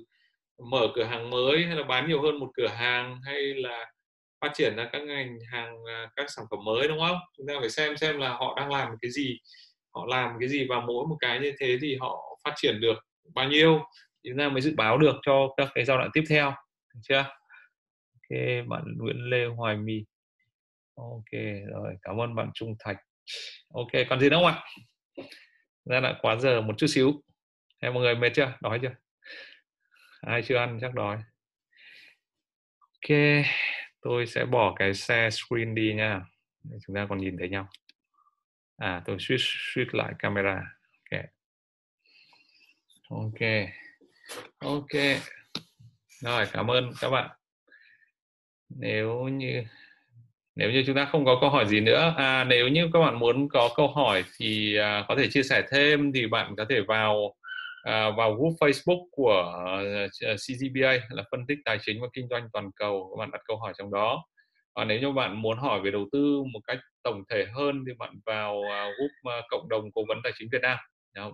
mở 0.70 0.88
cửa 0.94 1.04
hàng 1.04 1.30
mới 1.30 1.66
hay 1.66 1.76
là 1.76 1.82
bán 1.82 2.08
nhiều 2.08 2.22
hơn 2.22 2.36
một 2.36 2.50
cửa 2.54 2.68
hàng 2.68 3.20
hay 3.24 3.54
là 3.54 3.90
phát 4.40 4.50
triển 4.54 4.76
ra 4.76 4.88
các 4.92 5.02
ngành 5.02 5.38
hàng 5.52 5.76
à, 5.88 6.10
các 6.16 6.26
sản 6.30 6.44
phẩm 6.50 6.64
mới, 6.64 6.88
đúng 6.88 6.98
không? 6.98 7.18
Chúng 7.36 7.46
ta 7.46 7.54
phải 7.60 7.70
xem 7.70 7.96
xem 7.96 8.18
là 8.18 8.28
họ 8.28 8.54
đang 8.56 8.72
làm 8.72 8.88
cái 9.02 9.10
gì. 9.10 9.38
Họ 9.94 10.06
làm 10.06 10.30
cái 10.40 10.48
gì 10.48 10.66
và 10.68 10.80
mỗi 10.80 11.06
một 11.06 11.16
cái 11.20 11.40
như 11.40 11.52
thế 11.60 11.78
thì 11.82 11.96
họ 12.00 12.38
phát 12.44 12.52
triển 12.56 12.80
được 12.80 12.98
bao 13.34 13.48
nhiêu 13.48 13.80
chúng 14.22 14.38
ta 14.38 14.48
mới 14.48 14.60
dự 14.60 14.74
báo 14.76 14.98
được 14.98 15.16
cho 15.22 15.48
các 15.56 15.68
cái 15.74 15.84
giai 15.84 15.96
đoạn 15.96 16.10
tiếp 16.12 16.24
theo, 16.28 16.54
được 16.94 17.00
chưa? 17.08 17.24
Ok, 18.14 18.38
bạn 18.68 18.82
Nguyễn 18.98 19.30
Lê 19.30 19.46
Hoài 19.46 19.76
My 19.76 20.04
ok, 20.96 21.40
rồi, 21.72 21.94
cảm 22.02 22.20
ơn 22.20 22.34
bạn 22.34 22.50
Trung 22.54 22.74
Thạch. 22.78 22.96
Ok, 23.74 23.90
còn 24.08 24.20
gì 24.20 24.28
nữa 24.28 24.36
không 24.36 24.46
ạ? 24.46 24.64
Ra 25.84 26.00
lại 26.00 26.14
quá 26.22 26.36
giờ 26.36 26.60
một 26.60 26.74
chút 26.78 26.86
xíu 26.86 27.12
em 27.84 27.94
mọi 27.94 28.02
người 28.02 28.14
mệt 28.14 28.30
chưa? 28.34 28.52
Đói 28.60 28.78
chưa? 28.82 28.94
Ai 30.20 30.42
chưa 30.42 30.56
ăn 30.56 30.78
chắc 30.80 30.94
đói. 30.94 31.16
Ok 32.80 33.18
tôi 34.00 34.26
sẽ 34.26 34.44
bỏ 34.44 34.74
cái 34.76 34.94
share 34.94 35.30
screen 35.30 35.74
đi 35.74 35.94
nha. 35.94 36.20
Để 36.62 36.76
chúng 36.86 36.96
ta 36.96 37.06
còn 37.08 37.18
nhìn 37.18 37.36
thấy 37.38 37.48
nhau. 37.48 37.68
À 38.76 39.02
tôi 39.04 39.16
switch 39.16 39.74
switch 39.74 39.98
lại 39.98 40.12
camera. 40.18 40.62
Ok. 41.10 41.20
Ok. 43.08 43.40
Ok. 44.58 45.20
Rồi 46.20 46.46
cảm 46.52 46.70
ơn 46.70 46.92
các 47.00 47.10
bạn. 47.10 47.30
Nếu 48.68 49.28
như 49.28 49.64
nếu 50.54 50.70
như 50.70 50.84
chúng 50.86 50.96
ta 50.96 51.04
không 51.04 51.24
có 51.24 51.38
câu 51.40 51.50
hỏi 51.50 51.66
gì 51.66 51.80
nữa 51.80 52.14
à 52.16 52.44
nếu 52.44 52.68
như 52.68 52.90
các 52.92 52.98
bạn 52.98 53.18
muốn 53.18 53.48
có 53.48 53.70
câu 53.76 53.88
hỏi 53.88 54.24
thì 54.38 54.76
à, 54.76 55.04
có 55.08 55.16
thể 55.16 55.28
chia 55.30 55.42
sẻ 55.42 55.62
thêm 55.70 56.12
thì 56.12 56.26
bạn 56.26 56.56
có 56.56 56.64
thể 56.68 56.80
vào 56.80 57.34
à, 57.84 58.10
vào 58.10 58.34
group 58.34 58.54
Facebook 58.60 59.06
của 59.10 59.52
ờ, 59.66 59.84
ờ, 60.26 60.36
CGBA 60.36 60.98
là 61.10 61.24
phân 61.30 61.46
tích 61.48 61.58
tài 61.64 61.78
chính 61.82 62.02
và 62.02 62.08
kinh 62.12 62.28
doanh 62.30 62.48
toàn 62.52 62.70
cầu 62.76 63.10
các 63.10 63.20
bạn 63.20 63.30
đặt 63.30 63.40
câu 63.44 63.56
hỏi 63.56 63.72
trong 63.78 63.92
đó. 63.92 64.24
Và 64.74 64.84
nếu 64.84 65.00
như 65.00 65.12
bạn 65.12 65.42
muốn 65.42 65.58
hỏi 65.58 65.80
về 65.80 65.90
đầu 65.90 66.06
tư 66.12 66.42
một 66.52 66.60
cách 66.66 66.78
tổng 67.02 67.22
thể 67.30 67.46
hơn 67.54 67.84
thì 67.86 67.92
bạn 67.98 68.14
vào 68.26 68.62
à, 68.70 68.90
group 68.98 69.34
à, 69.34 69.42
cộng 69.48 69.68
đồng 69.68 69.92
cố 69.94 70.02
vấn 70.08 70.18
tài 70.24 70.32
chính 70.38 70.48
Việt 70.52 70.62
Nam. 70.62 70.78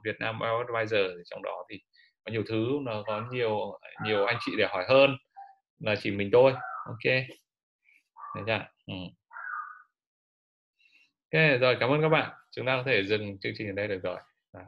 Việt 0.04 0.16
Nam 0.20 0.40
Advisor 0.40 1.00
trong 1.30 1.42
đó 1.42 1.64
thì 1.70 1.78
có 2.24 2.32
nhiều 2.32 2.42
thứ 2.48 2.66
nó 2.82 3.02
có 3.06 3.24
nhiều 3.32 3.78
nhiều 4.04 4.24
anh 4.24 4.36
chị 4.46 4.52
để 4.58 4.66
hỏi 4.70 4.84
hơn 4.88 5.16
là 5.78 5.94
chỉ 6.02 6.10
mình 6.10 6.30
tôi. 6.32 6.52
Ok. 6.86 7.14
Được 8.36 8.42
chưa? 8.46 8.66
Ừ. 8.86 8.94
ok 11.32 11.60
rồi 11.60 11.76
cảm 11.80 11.90
ơn 11.90 12.02
các 12.02 12.08
bạn. 12.08 12.30
Chúng 12.50 12.66
ta 12.66 12.76
có 12.76 12.82
thể 12.86 13.02
dừng 13.04 13.38
chương 13.40 13.52
trình 13.58 13.68
ở 13.68 13.72
đây 13.72 13.88
được 13.88 14.00
rồi 14.02 14.16
à 14.52 14.64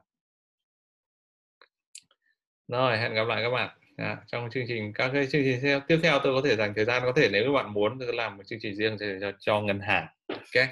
rồi 2.79 2.99
hẹn 2.99 3.15
gặp 3.15 3.27
lại 3.29 3.43
các 3.43 3.51
bạn. 3.51 3.79
À, 3.97 4.17
trong 4.27 4.51
chương 4.51 4.65
trình 4.69 4.93
các 4.95 5.11
cái 5.15 5.27
chương 5.27 5.43
trình 5.45 5.61
theo 5.63 5.81
tiếp 5.81 5.99
theo 6.03 6.19
tôi 6.25 6.35
có 6.43 6.49
thể 6.49 6.57
dành 6.57 6.73
thời 6.77 6.85
gian 6.85 7.03
có 7.03 7.13
thể 7.17 7.29
nếu 7.33 7.45
các 7.47 7.53
bạn 7.53 7.73
muốn 7.73 7.99
tôi 7.99 8.15
làm 8.15 8.37
một 8.37 8.43
chương 8.47 8.59
trình 8.63 8.75
riêng 8.77 8.97
cho, 9.21 9.33
cho 9.41 9.61
ngân 9.61 9.81
hàng. 9.81 10.07
Ok? 10.29 10.69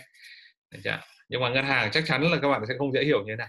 Được 0.70 0.80
chưa? 0.84 1.00
nhưng 1.30 1.40
mà 1.40 1.48
ngân 1.48 1.64
hàng 1.64 1.90
chắc 1.92 2.04
chắn 2.06 2.22
là 2.22 2.38
các 2.42 2.48
bạn 2.48 2.62
sẽ 2.68 2.74
không 2.78 2.92
dễ 2.92 3.04
hiểu 3.04 3.24
như 3.24 3.32
thế 3.32 3.36
này. 3.36 3.48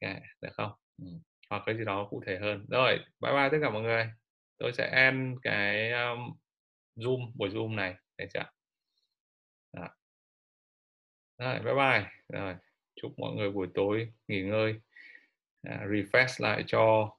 Okay, 0.00 0.22
được 0.40 0.48
không? 0.52 0.72
Ừ. 0.98 1.04
hoặc 1.50 1.62
cái 1.66 1.76
gì 1.76 1.84
đó 1.84 2.06
cụ 2.10 2.22
thể 2.26 2.38
hơn. 2.38 2.66
Rồi 2.70 2.98
bye 3.20 3.32
bye 3.32 3.48
tất 3.52 3.58
cả 3.62 3.70
mọi 3.70 3.82
người. 3.82 4.10
Tôi 4.58 4.72
sẽ 4.72 4.90
end 4.92 5.38
cái 5.42 5.92
um, 5.92 6.34
zoom 6.96 7.32
buổi 7.34 7.48
zoom 7.50 7.74
này. 7.74 7.94
Để 8.18 8.28
chưa? 8.34 8.44
Đó. 9.72 9.88
rồi 11.38 11.58
bye 11.58 11.74
bye. 11.74 12.10
Rồi 12.28 12.54
chúc 13.02 13.12
mọi 13.18 13.32
người 13.32 13.50
buổi 13.50 13.66
tối 13.74 14.12
nghỉ 14.28 14.42
ngơi. 14.42 14.74
À, 15.62 15.86
refresh 15.86 16.42
lại 16.44 16.64
cho 16.66 17.16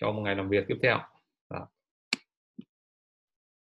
cho 0.00 0.12
một 0.12 0.20
ngày 0.24 0.36
làm 0.36 0.48
việc 0.48 0.64
tiếp 0.68 0.76
theo. 0.82 0.98